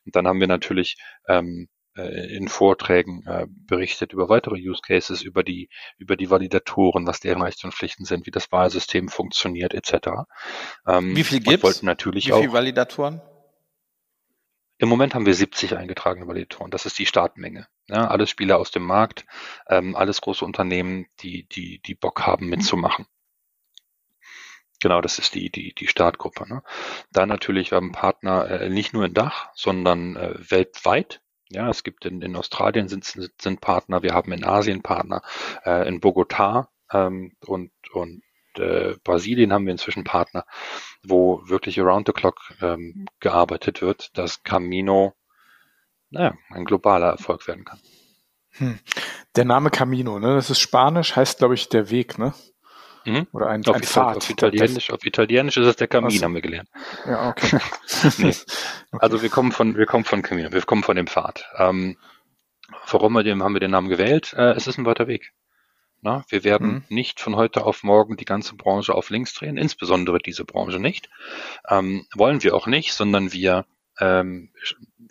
Und 0.05 0.15
dann 0.15 0.27
haben 0.27 0.39
wir 0.39 0.47
natürlich 0.47 0.97
ähm, 1.27 1.67
äh, 1.67 1.76
in 2.01 2.47
Vorträgen 2.47 3.23
äh, 3.25 3.47
berichtet 3.49 4.13
über 4.13 4.29
weitere 4.29 4.55
Use 4.55 4.81
Cases, 4.85 5.21
über 5.21 5.43
die, 5.43 5.69
über 5.97 6.15
die 6.15 6.29
Validatoren, 6.29 7.07
was 7.07 7.19
deren 7.19 7.41
Rechte 7.41 7.67
und 7.67 7.73
Pflichten 7.73 8.05
sind, 8.05 8.25
wie 8.25 8.31
das 8.31 8.51
Wahlsystem 8.51 9.09
funktioniert, 9.09 9.73
etc. 9.73 10.09
Ähm, 10.87 11.15
wie 11.15 11.23
viel 11.23 11.39
gibt 11.39 11.63
es? 11.63 11.83
Natürlich 11.83 12.27
wie 12.27 12.33
viele 12.33 12.53
Validatoren? 12.53 13.21
Im 14.79 14.89
Moment 14.89 15.15
haben 15.15 15.25
wir 15.25 15.33
70 15.33 15.75
eingetragene 15.75 16.27
Validatoren. 16.27 16.69
Das 16.69 16.85
ist 16.85 16.99
die 16.99 17.07
Startmenge. 17.07 17.67
Ja, 17.87 18.07
alles 18.07 18.29
Spieler 18.29 18.59
aus 18.59 18.69
dem 18.69 18.83
Markt, 18.83 19.25
ähm, 19.67 19.95
alles 19.95 20.21
große 20.21 20.45
Unternehmen, 20.45 21.07
die, 21.21 21.47
die, 21.47 21.81
die 21.81 21.95
Bock 21.95 22.27
haben 22.27 22.47
mitzumachen. 22.47 23.07
Genau, 24.79 25.01
das 25.01 25.17
ist 25.17 25.33
die, 25.33 25.49
die, 25.49 25.73
die 25.73 25.87
Startgruppe. 25.87 26.47
Ne? 26.47 26.61
Da 27.11 27.25
natürlich, 27.25 27.71
wir 27.71 27.77
haben 27.77 27.91
Partner 27.91 28.49
äh, 28.49 28.69
nicht 28.69 28.93
nur 28.93 29.05
in 29.05 29.13
Dach, 29.13 29.49
sondern 29.55 30.15
äh, 30.15 30.35
weltweit. 30.51 31.21
Ja, 31.49 31.69
es 31.69 31.83
gibt 31.83 32.05
in, 32.05 32.21
in 32.21 32.35
Australien 32.35 32.89
sind, 32.89 33.05
sind 33.05 33.61
Partner, 33.61 34.03
wir 34.03 34.13
haben 34.13 34.31
in 34.31 34.43
Asien 34.43 34.81
Partner, 34.81 35.21
äh, 35.65 35.87
in 35.87 36.01
Bogotá 36.01 36.67
ähm, 36.91 37.33
und, 37.45 37.71
und 37.93 38.21
äh, 38.57 38.95
Brasilien 39.03 39.53
haben 39.53 39.65
wir 39.65 39.71
inzwischen 39.71 40.03
Partner, 40.03 40.45
wo 41.03 41.41
wirklich 41.47 41.79
around 41.79 42.07
the 42.07 42.13
clock 42.13 42.53
ähm, 42.61 43.05
gearbeitet 43.19 43.81
wird, 43.81 44.17
dass 44.17 44.43
Camino 44.43 45.13
naja, 46.09 46.35
ein 46.49 46.65
globaler 46.65 47.09
Erfolg 47.09 47.47
werden 47.47 47.65
kann. 47.65 47.79
Hm. 48.51 48.79
Der 49.35 49.45
Name 49.45 49.69
Camino, 49.69 50.19
ne, 50.19 50.35
das 50.35 50.49
ist 50.49 50.59
Spanisch, 50.59 51.15
heißt 51.15 51.39
glaube 51.39 51.53
ich 51.53 51.69
der 51.69 51.89
Weg, 51.89 52.17
ne? 52.17 52.33
Mhm. 53.07 53.27
Oder 53.31 53.47
ein, 53.47 53.65
auf, 53.65 53.75
ein 53.75 53.83
Pfad. 53.83 54.17
Auf 54.17 54.29
Italienisch, 54.29 54.91
auf 54.91 55.05
Italienisch 55.05 55.57
ist 55.57 55.65
es 55.65 55.75
der 55.77 55.87
Kamin, 55.87 56.11
also, 56.11 56.23
haben 56.23 56.35
wir 56.35 56.41
gelernt. 56.41 56.69
Ja, 57.05 57.29
okay. 57.29 57.57
nee. 58.17 58.27
okay. 58.27 58.35
Also 58.91 59.21
wir 59.21 59.29
kommen 59.29 59.51
von, 59.51 59.77
wir 59.77 59.85
kommen 59.85 60.03
von 60.03 60.21
Camino, 60.21 60.51
wir 60.51 60.61
kommen 60.61 60.83
von 60.83 60.97
dem 60.97 61.07
Pfad. 61.07 61.45
Ähm, 61.57 61.97
warum 62.91 63.13
wir 63.13 63.23
den, 63.23 63.41
haben 63.41 63.53
wir 63.53 63.61
den 63.61 63.71
Namen 63.71 63.89
gewählt? 63.89 64.33
Äh, 64.33 64.51
es 64.51 64.67
ist 64.67 64.77
ein 64.77 64.85
weiter 64.85 65.07
Weg. 65.07 65.31
Na, 66.01 66.25
wir 66.29 66.43
werden 66.43 66.67
mhm. 66.67 66.83
nicht 66.89 67.19
von 67.19 67.35
heute 67.35 67.65
auf 67.65 67.83
morgen 67.83 68.17
die 68.17 68.25
ganze 68.25 68.55
Branche 68.55 68.93
auf 68.93 69.09
links 69.09 69.33
drehen, 69.33 69.57
insbesondere 69.57 70.19
diese 70.19 70.45
Branche 70.45 70.79
nicht. 70.79 71.09
Ähm, 71.67 72.05
wollen 72.13 72.43
wir 72.43 72.55
auch 72.55 72.67
nicht, 72.67 72.93
sondern 72.93 73.33
wir, 73.33 73.65
ähm, 73.99 74.51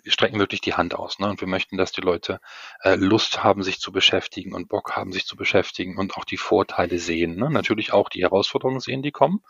strecken 0.05 0.39
wirklich 0.39 0.61
die 0.61 0.73
Hand 0.73 0.95
aus. 0.95 1.19
Ne? 1.19 1.29
Und 1.29 1.41
wir 1.41 1.47
möchten, 1.47 1.77
dass 1.77 1.91
die 1.91 2.01
Leute 2.01 2.39
äh, 2.81 2.95
Lust 2.95 3.43
haben, 3.43 3.63
sich 3.63 3.79
zu 3.79 3.91
beschäftigen 3.91 4.53
und 4.53 4.69
Bock 4.69 4.95
haben, 4.95 5.11
sich 5.11 5.25
zu 5.25 5.35
beschäftigen 5.35 5.97
und 5.97 6.15
auch 6.15 6.25
die 6.25 6.37
Vorteile 6.37 6.97
sehen. 6.99 7.35
Ne? 7.35 7.49
Natürlich 7.49 7.93
auch 7.93 8.09
die 8.09 8.21
Herausforderungen 8.21 8.79
sehen, 8.79 9.01
die 9.01 9.11
kommen. 9.11 9.41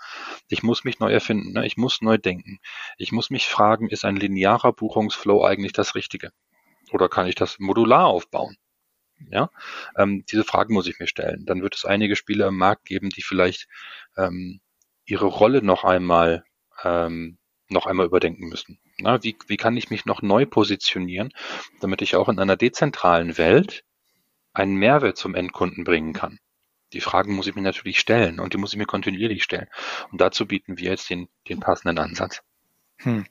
Ich 0.48 0.64
muss 0.64 0.84
mich 0.84 1.00
neu 1.00 1.12
erfinden, 1.12 1.54
ne? 1.54 1.66
ich 1.66 1.78
muss 1.78 2.02
neu 2.02 2.18
denken. 2.18 2.60
Ich 2.98 3.12
muss 3.12 3.30
mich 3.30 3.48
fragen, 3.48 3.90
ist 3.90 4.06
ein 4.06 4.16
linearer 4.16 4.74
Buchungsflow 4.74 5.44
eigentlich 5.44 5.74
das 5.74 5.96
Richtige? 5.96 6.32
Oder 6.92 7.10
kann 7.10 7.28
ich 7.28 7.36
das 7.36 7.60
modular 7.60 8.08
aufbauen? 8.08 8.58
Ja, 9.32 9.50
ähm, 9.98 10.26
diese 10.32 10.44
Fragen 10.44 10.76
muss 10.76 10.88
ich 10.88 11.00
mir 11.00 11.08
stellen. 11.08 11.46
Dann 11.46 11.64
wird 11.64 11.76
es 11.76 11.86
einige 11.86 12.16
Spieler 12.16 12.48
im 12.48 12.58
Markt 12.58 12.86
geben, 12.86 13.10
die 13.10 13.24
vielleicht 13.24 13.68
ähm, 14.16 14.62
ihre 15.06 15.26
Rolle 15.26 15.64
noch 15.64 15.84
einmal 15.84 16.44
ähm, 16.84 17.40
noch 17.70 17.86
einmal 17.86 18.06
überdenken 18.06 18.48
müssen. 18.48 18.80
Na, 19.00 19.24
wie, 19.24 19.38
wie 19.48 19.58
kann 19.58 19.78
ich 19.78 19.90
mich 19.90 20.06
noch 20.06 20.22
neu 20.22 20.46
positionieren, 20.46 21.34
damit 21.80 22.02
ich 22.02 22.16
auch 22.16 22.30
in 22.30 22.40
einer 22.40 22.58
dezentralen 22.58 23.38
Welt 23.38 23.84
einen 24.54 24.76
Mehrwert 24.76 25.18
zum 25.18 25.36
Endkunden 25.36 25.84
bringen 25.84 26.14
kann? 26.14 26.40
Die 26.94 27.02
Fragen 27.02 27.36
muss 27.36 27.48
ich 27.48 27.56
mir 27.56 27.62
natürlich 27.62 28.00
stellen 28.00 28.40
und 28.40 28.54
die 28.54 28.58
muss 28.58 28.72
ich 28.72 28.80
mir 28.80 28.86
kontinuierlich 28.86 29.44
stellen. 29.44 29.68
Und 30.12 30.22
dazu 30.22 30.46
bieten 30.46 30.78
wir 30.78 30.92
jetzt 30.92 31.10
den, 31.10 31.28
den 31.50 31.60
passenden 31.60 32.00
Ansatz. 32.00 32.42
Hm. 33.00 33.26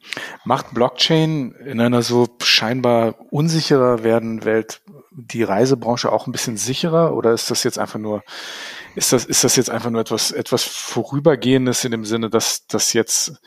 Macht 0.45 0.75
Blockchain 0.75 1.53
in 1.53 1.81
einer 1.81 2.03
so 2.03 2.29
scheinbar 2.41 3.17
unsicherer 3.33 4.05
werden 4.05 4.45
Welt 4.45 4.81
die 5.11 5.43
Reisebranche 5.43 6.13
auch 6.13 6.27
ein 6.27 6.33
bisschen 6.33 6.57
sicherer 6.57 7.15
oder 7.15 7.33
ist 7.33 7.51
das 7.51 7.65
jetzt 7.65 7.79
einfach 7.79 7.99
nur, 7.99 8.23
ist 8.95 9.13
das, 9.13 9.25
ist 9.25 9.43
das 9.43 9.57
jetzt 9.57 9.71
einfach 9.71 9.91
nur 9.91 10.01
etwas, 10.01 10.31
etwas 10.31 10.63
Vorübergehendes 10.63 11.85
in 11.85 11.91
dem 11.91 12.05
Sinne, 12.05 12.31
dass 12.31 12.67
das 12.69 12.93
jetzt, 12.93 13.41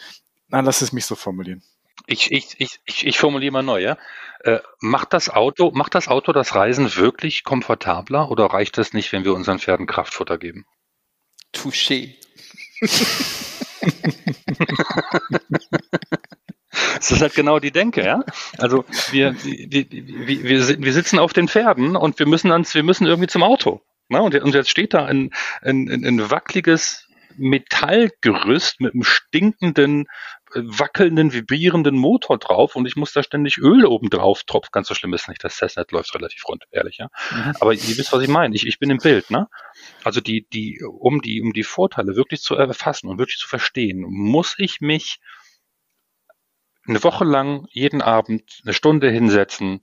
na, 0.50 0.62
lass 0.62 0.82
es 0.82 0.92
mich 0.92 1.06
so 1.06 1.16
formulieren. 1.16 1.64
Ich, 2.08 2.32
ich, 2.32 2.56
ich, 2.58 2.80
ich, 2.86 3.06
ich 3.06 3.20
formuliere 3.20 3.52
mal 3.52 3.64
neu, 3.64 3.82
ja. 3.82 3.98
Äh, 4.42 4.60
macht 4.80 5.14
das 5.14 5.30
Auto, 5.30 5.72
macht 5.72 5.96
das 5.96 6.08
Auto 6.08 6.32
das 6.32 6.56
Reisen 6.56 6.96
wirklich 6.96 7.44
komfortabler 7.44 8.32
oder 8.32 8.46
reicht 8.46 8.78
das 8.78 8.94
nicht, 8.94 9.12
wenn 9.12 9.26
wir 9.26 9.34
unseren 9.34 9.60
Pferden 9.60 9.86
Kraftfutter 9.86 10.38
geben? 10.38 10.66
Touché. 11.54 12.16
Das 16.96 17.12
ist 17.12 17.22
halt 17.22 17.34
genau 17.34 17.60
die 17.60 17.72
Denke, 17.72 18.06
ja. 18.06 18.24
Also 18.58 18.86
wir, 19.12 19.36
wir, 19.44 19.86
wir, 19.90 20.82
wir, 20.82 20.94
sitzen 20.94 21.20
auf 21.20 21.34
den 21.34 21.48
Pferden 21.48 21.96
und 21.96 22.20
wir 22.20 22.28
müssen 22.28 22.52
ans, 22.52 22.76
wir 22.76 22.84
müssen 22.84 23.08
irgendwie 23.08 23.28
zum 23.28 23.44
Auto. 23.44 23.82
Ne? 24.10 24.22
Und, 24.22 24.34
jetzt 24.54 24.70
steht 24.70 24.94
da 24.94 25.06
ein, 25.06 25.32
ein, 25.62 25.90
ein 25.90 26.30
wackeliges 26.30 27.08
Metallgerüst 27.38 28.82
mit 28.82 28.94
einem 28.94 29.04
stinkenden, 29.04 30.08
wackelnden, 30.54 31.34
vibrierenden 31.34 31.96
Motor 31.96 32.38
drauf 32.38 32.76
und 32.76 32.86
ich 32.86 32.96
muss 32.96 33.14
da 33.14 33.24
ständig 33.24 33.58
Öl 33.58 33.86
oben 33.86 34.10
drauf 34.10 34.44
tropfen. 34.44 34.70
Ganz 34.72 34.88
so 34.88 34.96
schlimm 34.96 35.14
ist 35.14 35.30
nicht, 35.30 35.44
das 35.44 35.58
Cessnet 35.58 35.92
läuft 35.92 36.14
relativ 36.16 36.48
rund, 36.48 36.66
ehrlich, 36.72 36.98
ja. 36.98 37.10
Mhm. 37.32 37.54
Aber 37.60 37.74
ihr 37.74 37.80
wisst, 37.80 38.12
was 38.14 38.22
ich 38.22 38.30
meine. 38.30 38.56
Ich, 38.56 38.66
ich 38.66 38.80
bin 38.80 38.90
im 38.90 38.98
Bild, 38.98 39.30
ne? 39.32 39.48
Also 40.04 40.22
die, 40.22 40.48
die, 40.52 40.82
um 40.84 41.22
die, 41.22 41.42
um 41.42 41.54
die 41.54 41.64
Vorteile 41.64 42.16
wirklich 42.16 42.42
zu 42.42 42.56
erfassen 42.56 43.08
und 43.08 43.20
wirklich 43.20 43.38
zu 43.38 43.48
verstehen, 43.48 44.06
muss 44.08 44.56
ich 44.58 44.82
mich 44.82 45.20
eine 46.88 47.04
Woche 47.04 47.26
lang 47.26 47.68
jeden 47.70 48.02
Abend 48.02 48.62
eine 48.64 48.74
Stunde 48.74 49.10
hinsetzen 49.10 49.82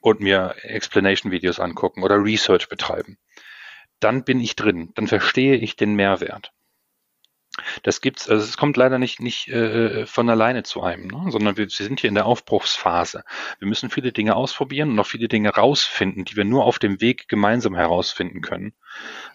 und 0.00 0.20
mir 0.20 0.54
Explanation-Videos 0.62 1.60
angucken 1.60 2.02
oder 2.02 2.22
Research 2.22 2.68
betreiben. 2.68 3.18
Dann 3.98 4.24
bin 4.24 4.40
ich 4.40 4.56
drin, 4.56 4.92
dann 4.94 5.08
verstehe 5.08 5.56
ich 5.56 5.76
den 5.76 5.94
Mehrwert. 5.94 6.52
Das 7.82 8.00
gibt's, 8.00 8.28
also 8.28 8.44
es 8.44 8.56
kommt 8.56 8.76
leider 8.76 8.98
nicht, 8.98 9.20
nicht 9.20 9.48
äh, 9.48 10.06
von 10.06 10.30
alleine 10.30 10.62
zu 10.62 10.82
einem, 10.82 11.08
ne? 11.08 11.30
sondern 11.30 11.56
wir, 11.56 11.64
wir 11.66 11.70
sind 11.70 12.00
hier 12.00 12.08
in 12.08 12.14
der 12.14 12.26
Aufbruchsphase. 12.26 13.24
Wir 13.58 13.68
müssen 13.68 13.90
viele 13.90 14.12
Dinge 14.12 14.36
ausprobieren 14.36 14.90
und 14.90 15.00
auch 15.00 15.06
viele 15.06 15.28
Dinge 15.28 15.50
rausfinden, 15.50 16.24
die 16.24 16.36
wir 16.36 16.44
nur 16.44 16.64
auf 16.64 16.78
dem 16.78 17.00
Weg 17.00 17.28
gemeinsam 17.28 17.74
herausfinden 17.74 18.40
können. 18.40 18.72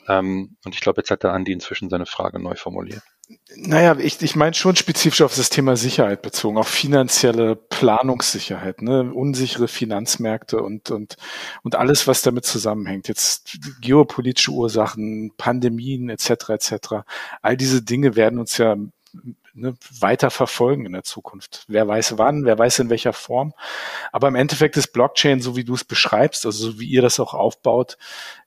Ähm, 0.07 0.55
und 0.63 0.73
ich 0.73 0.81
glaube, 0.81 1.01
jetzt 1.01 1.11
hat 1.11 1.23
der 1.23 1.33
Andi 1.33 1.51
inzwischen 1.51 1.89
seine 1.89 2.05
Frage 2.05 2.39
neu 2.39 2.55
formuliert. 2.55 3.03
Naja, 3.55 3.97
ich, 3.97 4.21
ich 4.21 4.35
meine 4.35 4.53
schon 4.53 4.75
spezifisch 4.75 5.21
auf 5.21 5.35
das 5.35 5.49
Thema 5.49 5.75
Sicherheit 5.77 6.21
bezogen, 6.21 6.57
auf 6.57 6.67
finanzielle 6.67 7.55
Planungssicherheit, 7.55 8.83
ne? 8.83 9.11
unsichere 9.11 9.67
Finanzmärkte 9.67 10.61
und, 10.61 10.91
und, 10.91 11.15
und 11.63 11.75
alles, 11.75 12.05
was 12.05 12.21
damit 12.21 12.45
zusammenhängt. 12.45 13.07
Jetzt 13.07 13.57
geopolitische 13.81 14.51
Ursachen, 14.51 15.31
Pandemien 15.37 16.09
etc. 16.09 16.49
etc. 16.49 16.75
All 17.41 17.57
diese 17.57 17.81
Dinge 17.81 18.15
werden 18.15 18.37
uns 18.37 18.57
ja 18.59 18.75
ne, 19.55 19.75
weiter 19.99 20.29
verfolgen 20.29 20.85
in 20.85 20.93
der 20.93 21.03
Zukunft. 21.03 21.63
Wer 21.67 21.87
weiß 21.87 22.17
wann, 22.17 22.45
wer 22.45 22.59
weiß 22.59 22.79
in 22.79 22.89
welcher 22.89 23.13
Form. 23.13 23.53
Aber 24.11 24.27
im 24.27 24.35
Endeffekt 24.35 24.77
ist 24.77 24.93
Blockchain, 24.93 25.41
so 25.41 25.55
wie 25.55 25.63
du 25.63 25.73
es 25.73 25.83
beschreibst, 25.83 26.45
also 26.45 26.71
so 26.71 26.79
wie 26.79 26.87
ihr 26.87 27.01
das 27.01 27.19
auch 27.19 27.33
aufbaut, 27.33 27.97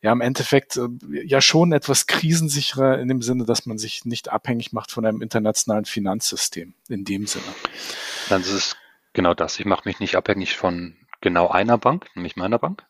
ja 0.03 0.13
im 0.13 0.21
Endeffekt 0.21 0.77
äh, 0.77 0.89
ja 1.25 1.41
schon 1.41 1.73
etwas 1.73 2.07
krisensicherer 2.07 2.99
in 2.99 3.09
dem 3.09 3.23
Sinne, 3.23 3.45
dass 3.45 3.67
man 3.67 3.79
sich 3.79 4.05
nicht 4.05 4.29
abhängig 4.29 4.73
macht 4.73 4.93
von 4.93 5.05
einem 5.05 5.23
internationalen 5.23 5.87
Finanzsystem 5.87 6.75
in 6.89 7.05
dem 7.05 7.27
Sinne. 7.27 7.45
Dann 8.29 8.43
ist 8.43 8.53
es 8.53 8.77
genau 9.13 9.35
das. 9.35 9.59
Ich 9.59 9.67
mache 9.67 9.89
mich 9.89 10.01
nicht 10.01 10.17
abhängig 10.17 10.57
von 10.57 10.97
genau 11.21 11.49
einer 11.49 11.79
Bank, 11.79 12.07
nämlich 12.15 12.37
meiner 12.37 12.59
Bank, 12.59 12.85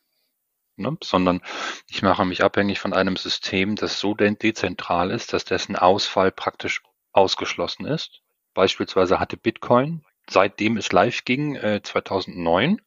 Ne, 0.80 0.96
sondern 1.02 1.40
ich 1.88 2.02
mache 2.02 2.24
mich 2.24 2.44
abhängig 2.44 2.78
von 2.78 2.92
einem 2.92 3.16
System, 3.16 3.74
das 3.74 3.98
so 3.98 4.14
dezentral 4.14 5.10
ist, 5.10 5.32
dass 5.32 5.44
dessen 5.44 5.74
Ausfall 5.74 6.30
praktisch 6.30 6.82
ausgeschlossen 7.12 7.86
ist. 7.86 8.22
Beispielsweise 8.54 9.20
hatte 9.20 9.36
Bitcoin, 9.36 10.04
seitdem 10.28 10.76
es 10.76 10.92
live 10.92 11.24
ging, 11.24 11.56
äh, 11.56 11.80
2009, 11.82 12.80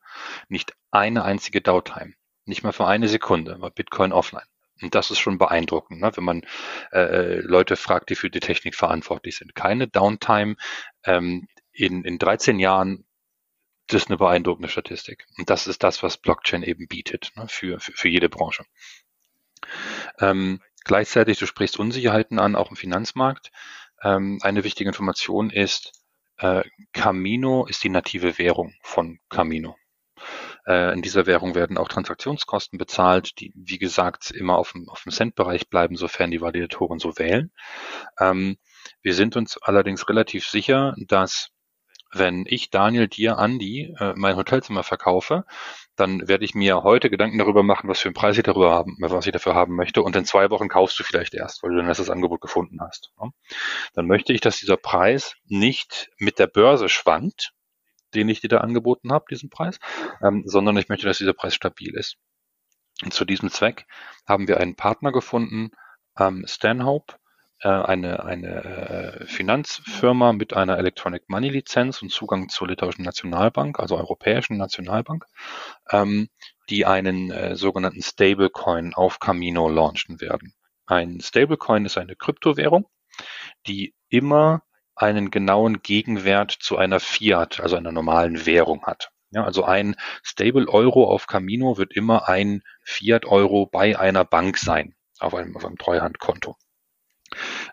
nicht 0.50 0.76
eine 0.92 1.24
einzige 1.24 1.62
Downtime. 1.62 2.14
Nicht 2.46 2.64
mal 2.64 2.74
für 2.74 2.88
eine 2.88 3.08
Sekunde 3.08 3.62
war 3.62 3.72
Bitcoin 3.72 4.12
offline. 4.12 4.46
Und 4.82 4.96
das 4.96 5.12
ist 5.12 5.20
schon 5.20 5.38
beeindruckend, 5.38 6.02
ne? 6.02 6.12
wenn 6.16 6.24
man 6.24 6.42
äh, 6.92 7.36
Leute 7.42 7.76
fragt, 7.76 8.10
die 8.10 8.16
für 8.16 8.30
die 8.30 8.40
Technik 8.40 8.76
verantwortlich 8.76 9.38
sind. 9.38 9.54
Keine 9.54 9.88
Downtime 9.88 10.56
ähm, 11.04 11.48
in, 11.72 12.04
in 12.04 12.18
13 12.18 12.60
Jahren, 12.60 13.06
das 13.88 14.04
ist 14.04 14.10
eine 14.10 14.18
beeindruckende 14.18 14.70
Statistik. 14.70 15.26
Und 15.38 15.50
das 15.50 15.68
ist 15.68 15.84
das, 15.84 16.02
was 16.02 16.18
Blockchain 16.18 16.64
eben 16.64 16.88
bietet 16.88 17.32
ne? 17.36 17.48
für, 17.48 17.80
für, 17.80 17.92
für 17.92 18.10
jede 18.10 18.30
Branche. 18.30 18.66
Ähm, 20.20 20.62
gleichzeitig, 20.84 21.38
du 21.38 21.46
sprichst 21.46 21.78
Unsicherheiten 21.78 22.40
an, 22.40 22.56
auch 22.56 22.72
im 22.72 22.76
Finanzmarkt. 22.76 23.52
Ähm, 24.04 24.40
eine 24.42 24.64
wichtige 24.64 24.90
Information 24.90 25.50
ist, 25.50 25.94
äh, 26.38 26.64
Camino 26.94 27.66
ist 27.66 27.84
die 27.84 27.90
native 27.90 28.38
Währung 28.38 28.74
von 28.82 29.20
Camino. 29.30 29.76
Äh, 30.66 30.94
in 30.94 31.02
dieser 31.02 31.26
Währung 31.26 31.56
werden 31.56 31.78
auch 31.78 31.88
Transaktionskosten 31.88 32.78
bezahlt, 32.78 33.40
die, 33.40 33.52
wie 33.56 33.80
gesagt, 33.80 34.32
immer 34.32 34.58
auf 34.58 34.74
dem, 34.74 34.90
auf 34.90 35.04
dem 35.04 35.12
Cent-Bereich 35.12 35.70
bleiben, 35.70 35.96
sofern 35.96 36.32
die 36.32 36.42
Validatoren 36.42 37.00
so 37.00 37.18
wählen. 37.18 37.52
Ähm, 38.20 38.58
wir 39.02 39.14
sind 39.14 39.36
uns 39.36 39.58
allerdings 39.58 40.08
relativ 40.10 40.48
sicher, 40.48 40.96
dass 40.98 41.50
wenn 42.14 42.46
ich 42.46 42.70
Daniel 42.70 43.08
dir, 43.08 43.38
Andi, 43.38 43.96
äh, 43.98 44.14
mein 44.16 44.36
Hotelzimmer 44.36 44.84
verkaufe, 44.84 45.46
dann 45.96 46.28
werde 46.28 46.46
ich 46.46 46.56
mir 46.56 46.84
heute 46.84 47.10
Gedanken 47.10 47.38
darüber 47.38 47.64
machen, 47.64 47.90
was 47.90 48.00
für 48.00 48.08
einen 48.08 48.16
Preis 48.16 48.38
ich 48.38 48.44
darüber 48.44 48.72
haben, 48.72 48.98
was 49.00 49.26
ich 49.26 49.32
dafür 49.32 49.56
haben 49.56 49.76
möchte. 49.76 50.02
Und 50.02 50.16
in 50.16 50.26
zwei 50.26 50.50
Wochen 50.50 50.68
kaufst 50.68 51.00
du 51.00 51.04
vielleicht 51.04 51.34
erst, 51.34 51.62
weil 51.62 51.72
du 51.72 51.78
dann 51.78 51.88
erst 51.88 52.00
das 52.00 52.10
Angebot 52.10 52.42
gefunden 52.42 52.80
hast. 52.82 53.12
Dann 53.94 54.08
möchte 54.08 54.34
ich, 54.34 54.42
dass 54.42 54.58
dieser 54.58 54.78
Preis 54.78 55.36
nicht 55.46 56.10
mit 56.18 56.40
der 56.40 56.48
Börse 56.48 56.90
schwankt, 56.90 57.52
den 58.14 58.30
ich 58.30 58.42
dir 58.42 58.50
da 58.50 58.58
angeboten 58.60 59.12
habe, 59.12 59.26
diesen 59.30 59.50
Preis, 59.50 59.80
ähm, 60.22 60.44
sondern 60.46 60.78
ich 60.78 60.90
möchte, 60.90 61.08
dass 61.08 61.18
dieser 61.18 61.34
Preis 61.34 61.56
stabil 61.56 61.96
ist. 61.96 62.18
Und 63.04 63.14
zu 63.14 63.26
diesem 63.26 63.50
Zweck 63.50 63.88
haben 64.28 64.48
wir 64.48 64.60
einen 64.60 64.76
Partner 64.76 65.12
gefunden, 65.12 65.72
ähm, 66.20 66.46
Stanhope, 66.48 67.16
eine, 67.70 68.24
eine 68.24 68.64
äh, 69.22 69.26
Finanzfirma 69.26 70.34
mit 70.34 70.54
einer 70.54 70.78
Electronic 70.78 71.30
Money 71.30 71.50
Lizenz 71.50 72.02
und 72.02 72.12
Zugang 72.12 72.50
zur 72.50 72.68
litauischen 72.68 73.06
Nationalbank, 73.06 73.80
also 73.80 73.98
Europäischen 73.98 74.58
Nationalbank, 74.58 75.26
ähm, 75.92 76.30
die 76.70 76.86
einen 76.86 77.32
äh, 77.32 77.56
sogenannten 77.56 78.02
Stablecoin 78.02 78.94
auf 78.94 79.20
Camino 79.20 79.70
launchen 79.70 80.22
werden. 80.22 80.54
Ein 80.86 81.20
Stablecoin 81.22 81.86
ist 81.86 81.98
eine 81.98 82.16
Kryptowährung, 82.16 82.88
die 83.68 83.94
immer 84.10 84.64
einen 84.96 85.32
genauen 85.32 85.82
Gegenwert 85.82 86.52
zu 86.52 86.78
einer 86.78 87.00
Fiat, 87.00 87.60
also 87.60 87.76
einer 87.76 87.92
normalen 87.92 88.46
Währung 88.46 88.86
hat. 88.86 89.12
Ja, 89.32 89.46
also 89.46 89.64
ein 89.64 89.96
Stable 90.24 90.68
Euro 90.68 91.10
auf 91.10 91.26
Camino 91.26 91.78
wird 91.78 91.94
immer 91.94 92.28
ein 92.28 92.64
Fiat 92.84 93.26
Euro 93.26 93.66
bei 93.66 93.98
einer 93.98 94.26
Bank 94.26 94.58
sein, 94.58 94.94
auf 95.20 95.34
einem, 95.34 95.56
auf 95.56 95.64
einem 95.64 95.78
Treuhandkonto. 95.78 96.58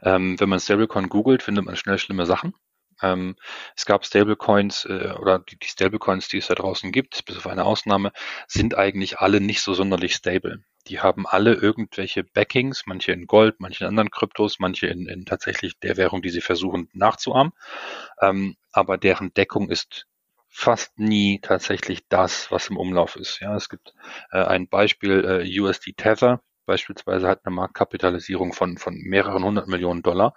Ähm, 0.02 0.38
wenn 0.40 0.48
man 0.48 0.60
Stablecoin 0.60 1.08
googelt, 1.08 1.42
findet 1.42 1.64
man 1.64 1.76
schnell 1.76 1.98
schlimme 1.98 2.26
Sachen. 2.26 2.54
Ähm, 3.00 3.36
es 3.76 3.86
gab 3.86 4.04
Stablecoins 4.04 4.84
äh, 4.84 5.14
oder 5.18 5.38
die, 5.38 5.56
die 5.58 5.68
Stablecoins, 5.68 6.28
die 6.28 6.38
es 6.38 6.48
da 6.48 6.54
draußen 6.54 6.90
gibt, 6.90 7.24
bis 7.24 7.36
auf 7.36 7.46
eine 7.46 7.64
Ausnahme, 7.64 8.12
sind 8.46 8.76
eigentlich 8.76 9.18
alle 9.18 9.40
nicht 9.40 9.60
so 9.62 9.74
sonderlich 9.74 10.14
stable. 10.14 10.64
Die 10.88 11.00
haben 11.00 11.26
alle 11.26 11.54
irgendwelche 11.54 12.24
Backings, 12.24 12.84
manche 12.86 13.12
in 13.12 13.26
Gold, 13.26 13.56
manche 13.60 13.84
in 13.84 13.88
anderen 13.88 14.10
Kryptos, 14.10 14.58
manche 14.58 14.86
in, 14.86 15.06
in 15.06 15.26
tatsächlich 15.26 15.78
der 15.78 15.96
Währung, 15.96 16.22
die 16.22 16.30
sie 16.30 16.40
versuchen 16.40 16.88
nachzuahmen. 16.92 17.52
Ähm, 18.20 18.56
aber 18.72 18.98
deren 18.98 19.32
Deckung 19.34 19.70
ist 19.70 20.06
fast 20.48 20.98
nie 20.98 21.40
tatsächlich 21.40 22.08
das, 22.08 22.50
was 22.50 22.68
im 22.68 22.76
Umlauf 22.76 23.16
ist. 23.16 23.40
Ja, 23.40 23.54
es 23.54 23.68
gibt 23.68 23.94
äh, 24.32 24.42
ein 24.42 24.68
Beispiel, 24.68 25.24
äh, 25.24 25.60
USD 25.60 25.92
Tether 25.92 26.42
beispielsweise 26.68 27.26
hat 27.26 27.44
eine 27.44 27.54
Marktkapitalisierung 27.56 28.52
von, 28.52 28.78
von 28.78 28.94
mehreren 28.94 29.42
hundert 29.42 29.66
Millionen 29.66 30.02
Dollar. 30.02 30.34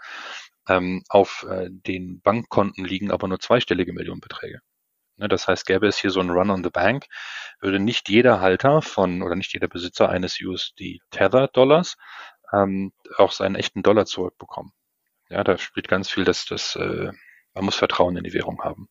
Ähm, 0.67 1.03
auf 1.09 1.45
äh, 1.49 1.67
den 1.69 2.21
Bankkonten 2.21 2.85
liegen 2.85 3.11
aber 3.11 3.27
nur 3.27 3.39
zweistellige 3.39 3.93
Millionenbeträge. 3.93 4.61
Ne, 5.17 5.27
das 5.27 5.47
heißt, 5.47 5.65
gäbe 5.67 5.87
es 5.87 5.97
hier 5.97 6.09
so 6.09 6.19
einen 6.19 6.31
Run 6.31 6.49
on 6.49 6.63
the 6.63 6.69
Bank, 6.69 7.05
würde 7.59 7.79
nicht 7.79 8.09
jeder 8.09 8.41
Halter 8.41 8.81
von 8.81 9.21
oder 9.21 9.35
nicht 9.35 9.53
jeder 9.53 9.67
Besitzer 9.67 10.09
eines 10.09 10.39
USD 10.41 11.01
Tether 11.11 11.47
Dollars 11.49 11.97
ähm, 12.53 12.93
auch 13.17 13.31
seinen 13.31 13.55
echten 13.55 13.83
Dollar 13.83 14.05
zurückbekommen. 14.05 14.71
Ja, 15.29 15.43
da 15.43 15.57
spielt 15.57 15.87
ganz 15.87 16.09
viel 16.09 16.23
das, 16.23 16.45
das 16.45 16.75
äh, 16.75 17.11
man 17.53 17.65
muss 17.65 17.75
Vertrauen 17.75 18.17
in 18.17 18.23
die 18.23 18.33
Währung 18.33 18.61
haben. 18.63 18.87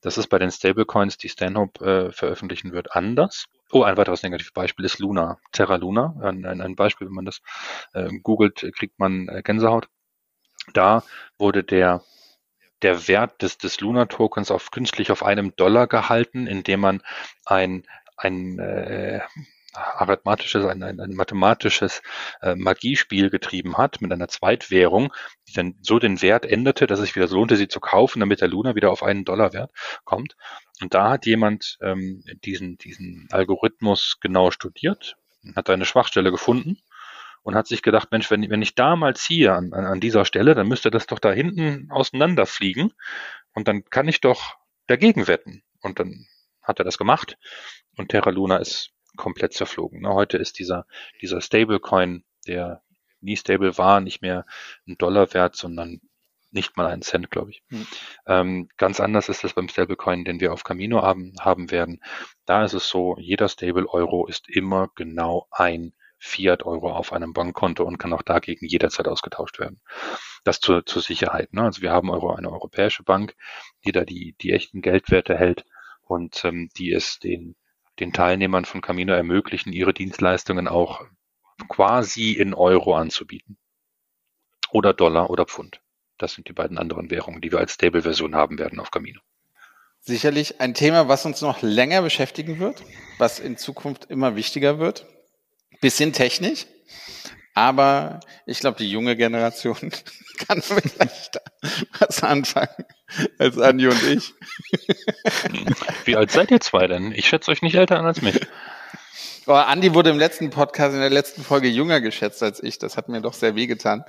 Das 0.00 0.18
ist 0.18 0.28
bei 0.28 0.38
den 0.38 0.50
Stablecoins, 0.50 1.16
die 1.16 1.28
Stanhope 1.28 1.84
äh, 1.84 2.12
veröffentlichen 2.12 2.72
wird, 2.72 2.92
anders. 2.92 3.46
Oh, 3.72 3.82
ein 3.82 3.96
weiteres 3.96 4.22
negatives 4.22 4.52
Beispiel 4.52 4.84
ist 4.84 4.98
Luna, 4.98 5.38
Terra 5.52 5.76
Luna. 5.76 6.14
Ein, 6.20 6.44
ein, 6.44 6.76
Beispiel, 6.76 7.06
wenn 7.08 7.14
man 7.14 7.24
das 7.24 7.40
äh, 7.94 8.08
googelt, 8.22 8.66
kriegt 8.76 8.98
man 8.98 9.28
äh, 9.28 9.42
Gänsehaut. 9.42 9.88
Da 10.72 11.02
wurde 11.38 11.64
der 11.64 12.02
der 12.82 13.08
Wert 13.08 13.42
des, 13.42 13.58
des 13.58 13.80
Luna-Tokens 13.80 14.50
auf 14.50 14.70
künstlich 14.70 15.10
auf 15.10 15.22
einem 15.22 15.56
Dollar 15.56 15.86
gehalten, 15.86 16.46
indem 16.46 16.80
man 16.80 17.02
ein, 17.44 17.84
ein 18.16 18.58
äh, 18.58 19.20
arithmetisches, 19.76 20.64
ein, 20.64 20.82
ein, 20.82 21.00
ein 21.00 21.14
mathematisches 21.14 22.02
äh, 22.42 22.54
Magiespiel 22.54 23.30
getrieben 23.30 23.76
hat 23.78 24.00
mit 24.00 24.12
einer 24.12 24.28
Zweitwährung, 24.28 25.12
die 25.48 25.52
dann 25.52 25.76
so 25.82 25.98
den 25.98 26.22
Wert 26.22 26.46
änderte, 26.46 26.86
dass 26.86 27.00
es 27.00 27.14
wieder 27.14 27.28
so 27.28 27.36
lohnte, 27.36 27.56
sie 27.56 27.68
zu 27.68 27.80
kaufen, 27.80 28.20
damit 28.20 28.40
der 28.40 28.48
Luna 28.48 28.74
wieder 28.74 28.90
auf 28.90 29.02
einen 29.02 29.24
Dollar 29.24 29.52
Wert 29.52 29.70
kommt. 30.04 30.36
Und 30.80 30.94
da 30.94 31.10
hat 31.10 31.26
jemand 31.26 31.78
ähm, 31.80 32.22
diesen, 32.44 32.78
diesen 32.78 33.28
Algorithmus 33.30 34.18
genau 34.20 34.50
studiert, 34.50 35.16
hat 35.54 35.70
eine 35.70 35.84
Schwachstelle 35.84 36.30
gefunden 36.30 36.78
und 37.42 37.54
hat 37.54 37.68
sich 37.68 37.82
gedacht, 37.82 38.10
Mensch, 38.10 38.30
wenn, 38.30 38.50
wenn 38.50 38.62
ich 38.62 38.74
da 38.74 38.96
mal 38.96 39.14
ziehe 39.14 39.52
an, 39.52 39.72
an 39.72 40.00
dieser 40.00 40.24
Stelle, 40.24 40.54
dann 40.54 40.66
müsste 40.66 40.90
das 40.90 41.06
doch 41.06 41.20
da 41.20 41.30
hinten 41.30 41.90
auseinanderfliegen 41.90 42.92
und 43.54 43.68
dann 43.68 43.84
kann 43.84 44.08
ich 44.08 44.20
doch 44.20 44.56
dagegen 44.88 45.28
wetten. 45.28 45.62
Und 45.80 46.00
dann 46.00 46.26
hat 46.60 46.80
er 46.80 46.84
das 46.84 46.98
gemacht 46.98 47.38
und 47.96 48.08
Terra 48.08 48.30
Luna 48.30 48.56
ist 48.56 48.90
komplett 49.16 49.52
zerflogen. 49.54 50.00
Ne? 50.00 50.10
Heute 50.12 50.38
ist 50.38 50.58
dieser, 50.58 50.86
dieser 51.20 51.40
Stablecoin, 51.40 52.24
der 52.46 52.82
nie 53.20 53.36
stable 53.36 53.76
war, 53.78 54.00
nicht 54.00 54.22
mehr 54.22 54.46
ein 54.86 54.96
Dollar 54.98 55.32
wert, 55.34 55.56
sondern 55.56 56.00
nicht 56.50 56.76
mal 56.76 56.86
einen 56.86 57.02
Cent, 57.02 57.30
glaube 57.30 57.50
ich. 57.50 57.62
Hm. 57.68 57.86
Ähm, 58.26 58.68
ganz 58.76 59.00
anders 59.00 59.28
ist 59.28 59.44
es 59.44 59.52
beim 59.54 59.68
Stablecoin, 59.68 60.24
den 60.24 60.40
wir 60.40 60.52
auf 60.52 60.64
Camino 60.64 61.02
haben, 61.02 61.34
haben 61.40 61.70
werden. 61.70 62.02
Da 62.46 62.64
ist 62.64 62.72
es 62.72 62.88
so, 62.88 63.16
jeder 63.18 63.48
Stable 63.48 63.88
Euro 63.88 64.26
ist 64.26 64.48
immer 64.48 64.88
genau 64.94 65.46
ein 65.50 65.92
Fiat-Euro 66.18 66.92
auf 66.92 67.12
einem 67.12 67.32
Bankkonto 67.32 67.84
und 67.84 67.98
kann 67.98 68.12
auch 68.12 68.22
dagegen 68.22 68.66
jederzeit 68.66 69.06
ausgetauscht 69.06 69.58
werden. 69.58 69.80
Das 70.44 70.60
zur, 70.60 70.86
zur 70.86 71.02
Sicherheit. 71.02 71.52
Ne? 71.52 71.62
Also 71.62 71.82
wir 71.82 71.92
haben 71.92 72.10
Euro, 72.10 72.34
eine 72.34 72.50
europäische 72.50 73.02
Bank, 73.02 73.36
die 73.84 73.92
da 73.92 74.04
die, 74.04 74.34
die 74.40 74.52
echten 74.52 74.80
Geldwerte 74.80 75.36
hält 75.36 75.64
und 76.02 76.44
ähm, 76.44 76.70
die 76.76 76.92
es 76.92 77.18
den, 77.18 77.56
den 78.00 78.12
Teilnehmern 78.12 78.64
von 78.64 78.80
Camino 78.80 79.12
ermöglichen, 79.12 79.72
ihre 79.72 79.94
Dienstleistungen 79.94 80.68
auch 80.68 81.04
quasi 81.68 82.32
in 82.32 82.54
Euro 82.54 82.94
anzubieten. 82.94 83.56
Oder 84.70 84.92
Dollar 84.92 85.30
oder 85.30 85.46
Pfund. 85.46 85.80
Das 86.18 86.34
sind 86.34 86.48
die 86.48 86.52
beiden 86.52 86.78
anderen 86.78 87.10
Währungen, 87.10 87.40
die 87.40 87.52
wir 87.52 87.58
als 87.58 87.74
Stable-Version 87.74 88.34
haben 88.34 88.58
werden 88.58 88.80
auf 88.80 88.90
Camino. 88.90 89.20
Sicherlich 90.00 90.60
ein 90.60 90.74
Thema, 90.74 91.08
was 91.08 91.26
uns 91.26 91.40
noch 91.40 91.62
länger 91.62 92.02
beschäftigen 92.02 92.58
wird, 92.58 92.82
was 93.18 93.38
in 93.38 93.56
Zukunft 93.56 94.06
immer 94.06 94.36
wichtiger 94.36 94.78
wird. 94.78 95.06
Bisschen 95.80 96.12
technisch, 96.12 96.66
aber 97.56 98.20
ich 98.44 98.60
glaube, 98.60 98.76
die 98.76 98.90
junge 98.90 99.16
Generation 99.16 99.76
kann 100.46 100.60
vielleicht 100.60 101.40
was 101.98 102.22
anfangen 102.22 102.84
als 103.38 103.58
Anjo 103.58 103.90
und 103.90 104.02
ich. 104.02 104.34
Wie 106.04 106.16
alt 106.16 106.30
seid 106.30 106.50
ihr 106.50 106.60
zwei 106.60 106.86
denn? 106.86 107.12
Ich 107.12 107.26
schätze 107.26 107.50
euch 107.50 107.62
nicht 107.62 107.74
älter 107.74 107.98
an 107.98 108.04
als 108.04 108.20
mich. 108.20 108.38
Oh, 109.46 109.52
Andi 109.52 109.94
wurde 109.94 110.10
im 110.10 110.18
letzten 110.18 110.50
Podcast, 110.50 110.92
in 110.92 111.00
der 111.00 111.08
letzten 111.08 111.42
Folge 111.42 111.68
jünger 111.68 112.02
geschätzt 112.02 112.42
als 112.42 112.62
ich. 112.62 112.78
Das 112.78 112.98
hat 112.98 113.08
mir 113.08 113.22
doch 113.22 113.32
sehr 113.32 113.54
wehgetan. 113.54 114.04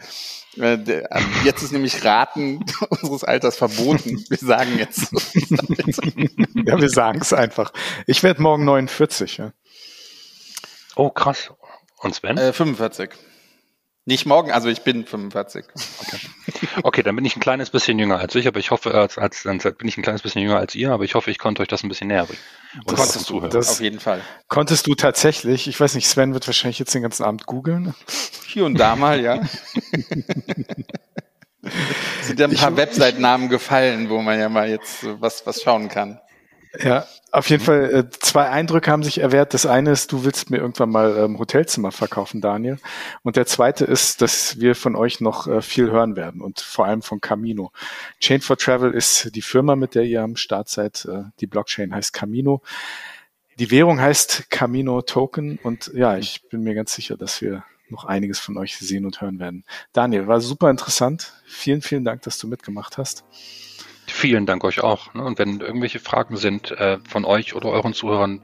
Äh, 0.58 0.74
ähm, 0.74 1.26
jetzt 1.46 1.62
ist 1.64 1.72
nämlich 1.72 2.04
Raten 2.04 2.66
unseres 2.90 3.24
Alters 3.24 3.56
verboten. 3.56 4.26
Wir 4.28 4.40
sagen 4.40 4.78
jetzt. 4.78 5.10
ja, 6.66 6.82
wir 6.82 6.90
sagen 6.90 7.20
es 7.22 7.32
einfach. 7.32 7.72
Ich 8.08 8.24
werde 8.24 8.42
morgen 8.42 8.66
49. 8.66 9.38
Ja. 9.38 9.54
Oh, 10.98 11.12
krass. 11.12 11.54
Und 12.00 12.14
Sven? 12.14 12.38
Äh, 12.38 12.52
45. 12.52 13.12
Nicht 14.08 14.26
morgen, 14.26 14.52
also 14.52 14.70
ich 14.70 14.84
bin 14.84 15.06
45. 15.06 15.66
Okay. 16.00 16.18
okay, 16.84 17.04
dann 17.04 17.18
bin 17.18 17.26
ich 17.26 17.36
ein 17.36 17.42
kleines 17.42 17.72
bisschen 17.72 18.00
jünger 18.00 18.20
als 18.20 18.34
ich, 18.36 18.48
aber 18.48 18.58
ich 18.58 18.72
hoffe, 18.72 18.94
als, 18.94 19.18
als, 19.18 19.44
dann 19.44 19.58
bin 19.58 19.86
ich 19.86 19.98
ein 19.98 20.02
kleines 20.02 20.22
bisschen 20.22 20.42
jünger 20.42 20.60
als 20.60 20.76
ihr, 20.76 20.94
aber 20.94 21.04
ich 21.04 21.14
hoffe, 21.14 21.30
ich 21.30 21.38
konnte 21.38 21.62
euch 21.62 21.68
das 21.68 21.84
ein 21.84 21.90
bisschen 21.90 22.08
näher 22.08 22.24
bringen. 22.24 22.40
Und 22.76 22.90
das 22.90 23.00
konntest 23.02 23.30
du, 23.30 23.42
das, 23.42 23.70
auf 23.70 23.82
jeden 23.82 24.00
Fall. 24.00 24.22
Konntest 24.48 24.88
du 24.88 24.96
tatsächlich, 24.96 25.68
ich 25.68 25.78
weiß 25.78 25.94
nicht, 25.96 26.08
Sven 26.08 26.34
wird 26.34 26.48
wahrscheinlich 26.48 26.80
jetzt 26.80 26.96
den 26.96 27.02
ganzen 27.02 27.24
Abend 27.24 27.48
googeln. 27.48 27.96
Hier 28.46 28.64
und 28.64 28.80
da 28.80 28.96
mal, 28.96 29.20
ja. 29.20 29.42
sind 32.22 32.40
ja 32.40 32.48
ein 32.48 32.56
paar 32.56 32.78
Website-Namen 32.78 33.50
gefallen, 33.50 34.10
wo 34.10 34.22
man 34.22 34.40
ja 34.40 34.48
mal 34.48 34.70
jetzt 34.70 35.06
was, 35.20 35.46
was 35.46 35.62
schauen 35.62 35.90
kann. 35.90 36.22
Ja, 36.80 37.06
auf 37.32 37.50
jeden 37.50 37.64
Fall, 37.64 37.94
äh, 37.94 38.10
zwei 38.20 38.50
Eindrücke 38.50 38.92
haben 38.92 39.04
sich 39.04 39.20
erwehrt. 39.20 39.54
Das 39.54 39.66
eine 39.66 39.92
ist, 39.92 40.12
du 40.12 40.24
willst 40.24 40.50
mir 40.50 40.58
irgendwann 40.58 40.90
mal 40.90 41.18
ähm, 41.18 41.40
Hotelzimmer 41.40 41.92
verkaufen, 41.92 42.40
Daniel. 42.40 42.80
Und 43.24 43.36
der 43.36 43.46
zweite 43.46 43.86
ist, 43.86 44.22
dass 44.22 44.60
wir 44.60 44.76
von 44.76 44.96
euch 44.96 45.20
noch 45.20 45.48
äh, 45.48 45.62
viel 45.62 45.92
hören 45.92 46.16
werden 46.16 46.42
und 46.42 46.60
vor 46.60 46.86
allem 46.86 47.02
von 47.02 47.20
Camino. 47.20 47.72
Chain 48.20 48.42
for 48.42 48.58
Travel 48.58 48.92
ist 48.92 49.36
die 49.36 49.42
Firma, 49.42 49.76
mit 49.76 49.96
der 49.96 50.04
ihr 50.04 50.22
am 50.22 50.36
Start 50.36 50.70
seid. 50.70 51.06
Äh, 51.06 51.24
die 51.40 51.48
Blockchain 51.48 51.94
heißt 51.94 52.14
Camino. 52.14 52.62
Die 53.60 53.72
Währung 53.72 54.00
heißt 54.00 54.50
Camino 54.50 55.02
Token 55.02 55.60
und 55.64 55.92
ja, 55.96 56.18
ich 56.18 56.48
bin 56.50 56.62
mir 56.62 56.76
ganz 56.76 56.94
sicher, 56.94 57.18
dass 57.18 57.42
wir 57.42 57.64
noch 57.90 58.06
einiges 58.06 58.40
von 58.40 58.58
euch 58.58 58.78
sehen 58.78 59.06
und 59.06 59.20
hören 59.22 59.40
werden. 59.40 59.66
Daniel, 59.94 60.28
war 60.28 60.42
super 60.42 60.70
interessant. 60.70 61.34
Vielen, 61.46 61.82
vielen 61.82 62.06
Dank, 62.06 62.22
dass 62.22 62.38
du 62.38 62.48
mitgemacht 62.48 62.98
hast. 62.98 63.24
Vielen 64.08 64.46
Dank 64.46 64.64
euch 64.64 64.82
auch. 64.82 65.14
Ne? 65.14 65.24
Und 65.24 65.38
wenn 65.38 65.60
irgendwelche 65.60 66.00
Fragen 66.00 66.38
sind 66.38 66.72
äh, 66.72 66.98
von 67.08 67.26
euch 67.26 67.56
oder 67.56 67.70
euren 67.70 67.94
Zuhörern, 67.94 68.42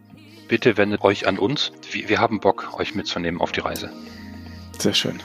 bitte 0.47 0.77
wendet 0.77 1.01
euch 1.01 1.27
an 1.27 1.39
uns. 1.39 1.71
Wir 1.91 2.19
haben 2.19 2.39
Bock, 2.39 2.77
euch 2.77 2.95
mitzunehmen 2.95 3.41
auf 3.41 3.51
die 3.51 3.61
Reise. 3.61 3.89
Sehr 4.77 4.93
schön. 4.93 5.21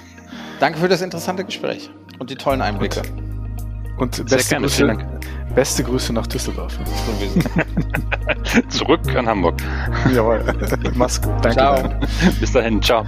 Danke 0.61 0.79
für 0.79 0.89
das 0.89 1.03
interessante 1.03 1.45
Gespräch 1.45 1.91
und 2.19 2.31
die 2.31 2.37
tollen 2.37 2.63
Einblicke. 2.63 3.03
Und, 3.99 4.19
und 4.19 4.31
beste, 4.31 4.51
gerne, 4.51 4.67
Grüße, 4.67 4.97
beste 5.55 5.83
Grüße 5.83 6.13
nach 6.13 6.27
Düsseldorf. 6.27 6.79
Zurück 8.69 9.01
an 9.17 9.27
Hamburg. 9.27 9.61
Jawohl. 10.15 10.45
Mach's 10.95 11.21
gut. 11.21 11.35
Danke. 11.43 11.59
Ciao. 11.59 12.01
Bis 12.41 12.53
dahin. 12.53 12.81
Ciao. 12.81 13.05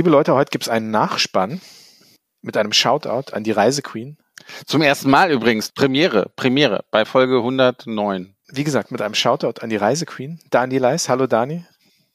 Liebe 0.00 0.08
Leute, 0.08 0.32
heute 0.32 0.48
gibt 0.48 0.64
es 0.64 0.70
einen 0.70 0.90
Nachspann 0.90 1.60
mit 2.40 2.56
einem 2.56 2.72
Shoutout 2.72 3.34
an 3.34 3.44
die 3.44 3.50
Reisequeen. 3.50 4.16
Zum 4.64 4.80
ersten 4.80 5.10
Mal 5.10 5.30
übrigens. 5.30 5.72
Premiere, 5.72 6.32
Premiere 6.36 6.86
bei 6.90 7.04
Folge 7.04 7.36
109. 7.36 8.34
Wie 8.48 8.64
gesagt, 8.64 8.92
mit 8.92 9.02
einem 9.02 9.12
Shoutout 9.12 9.60
an 9.60 9.68
die 9.68 9.76
Reisequeen. 9.76 10.40
Dani 10.48 10.78
Leis. 10.78 11.10
Hallo 11.10 11.26
Dani. 11.26 11.66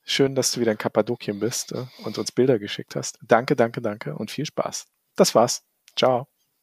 Schön, 0.03 0.33
dass 0.33 0.51
du 0.51 0.61
wieder 0.61 0.71
in 0.71 0.79
Kappadokien 0.79 1.39
bist 1.39 1.73
äh, 1.73 1.85
und 2.03 2.17
uns 2.17 2.31
Bilder 2.31 2.57
geschickt 2.57 2.95
hast. 2.95 3.19
Danke, 3.21 3.55
danke, 3.55 3.83
danke 3.83 4.15
und 4.15 4.31
viel 4.31 4.47
Spaß. 4.47 4.87
Das 5.15 5.35
war's. 5.35 5.61
Ciao. 5.95 6.27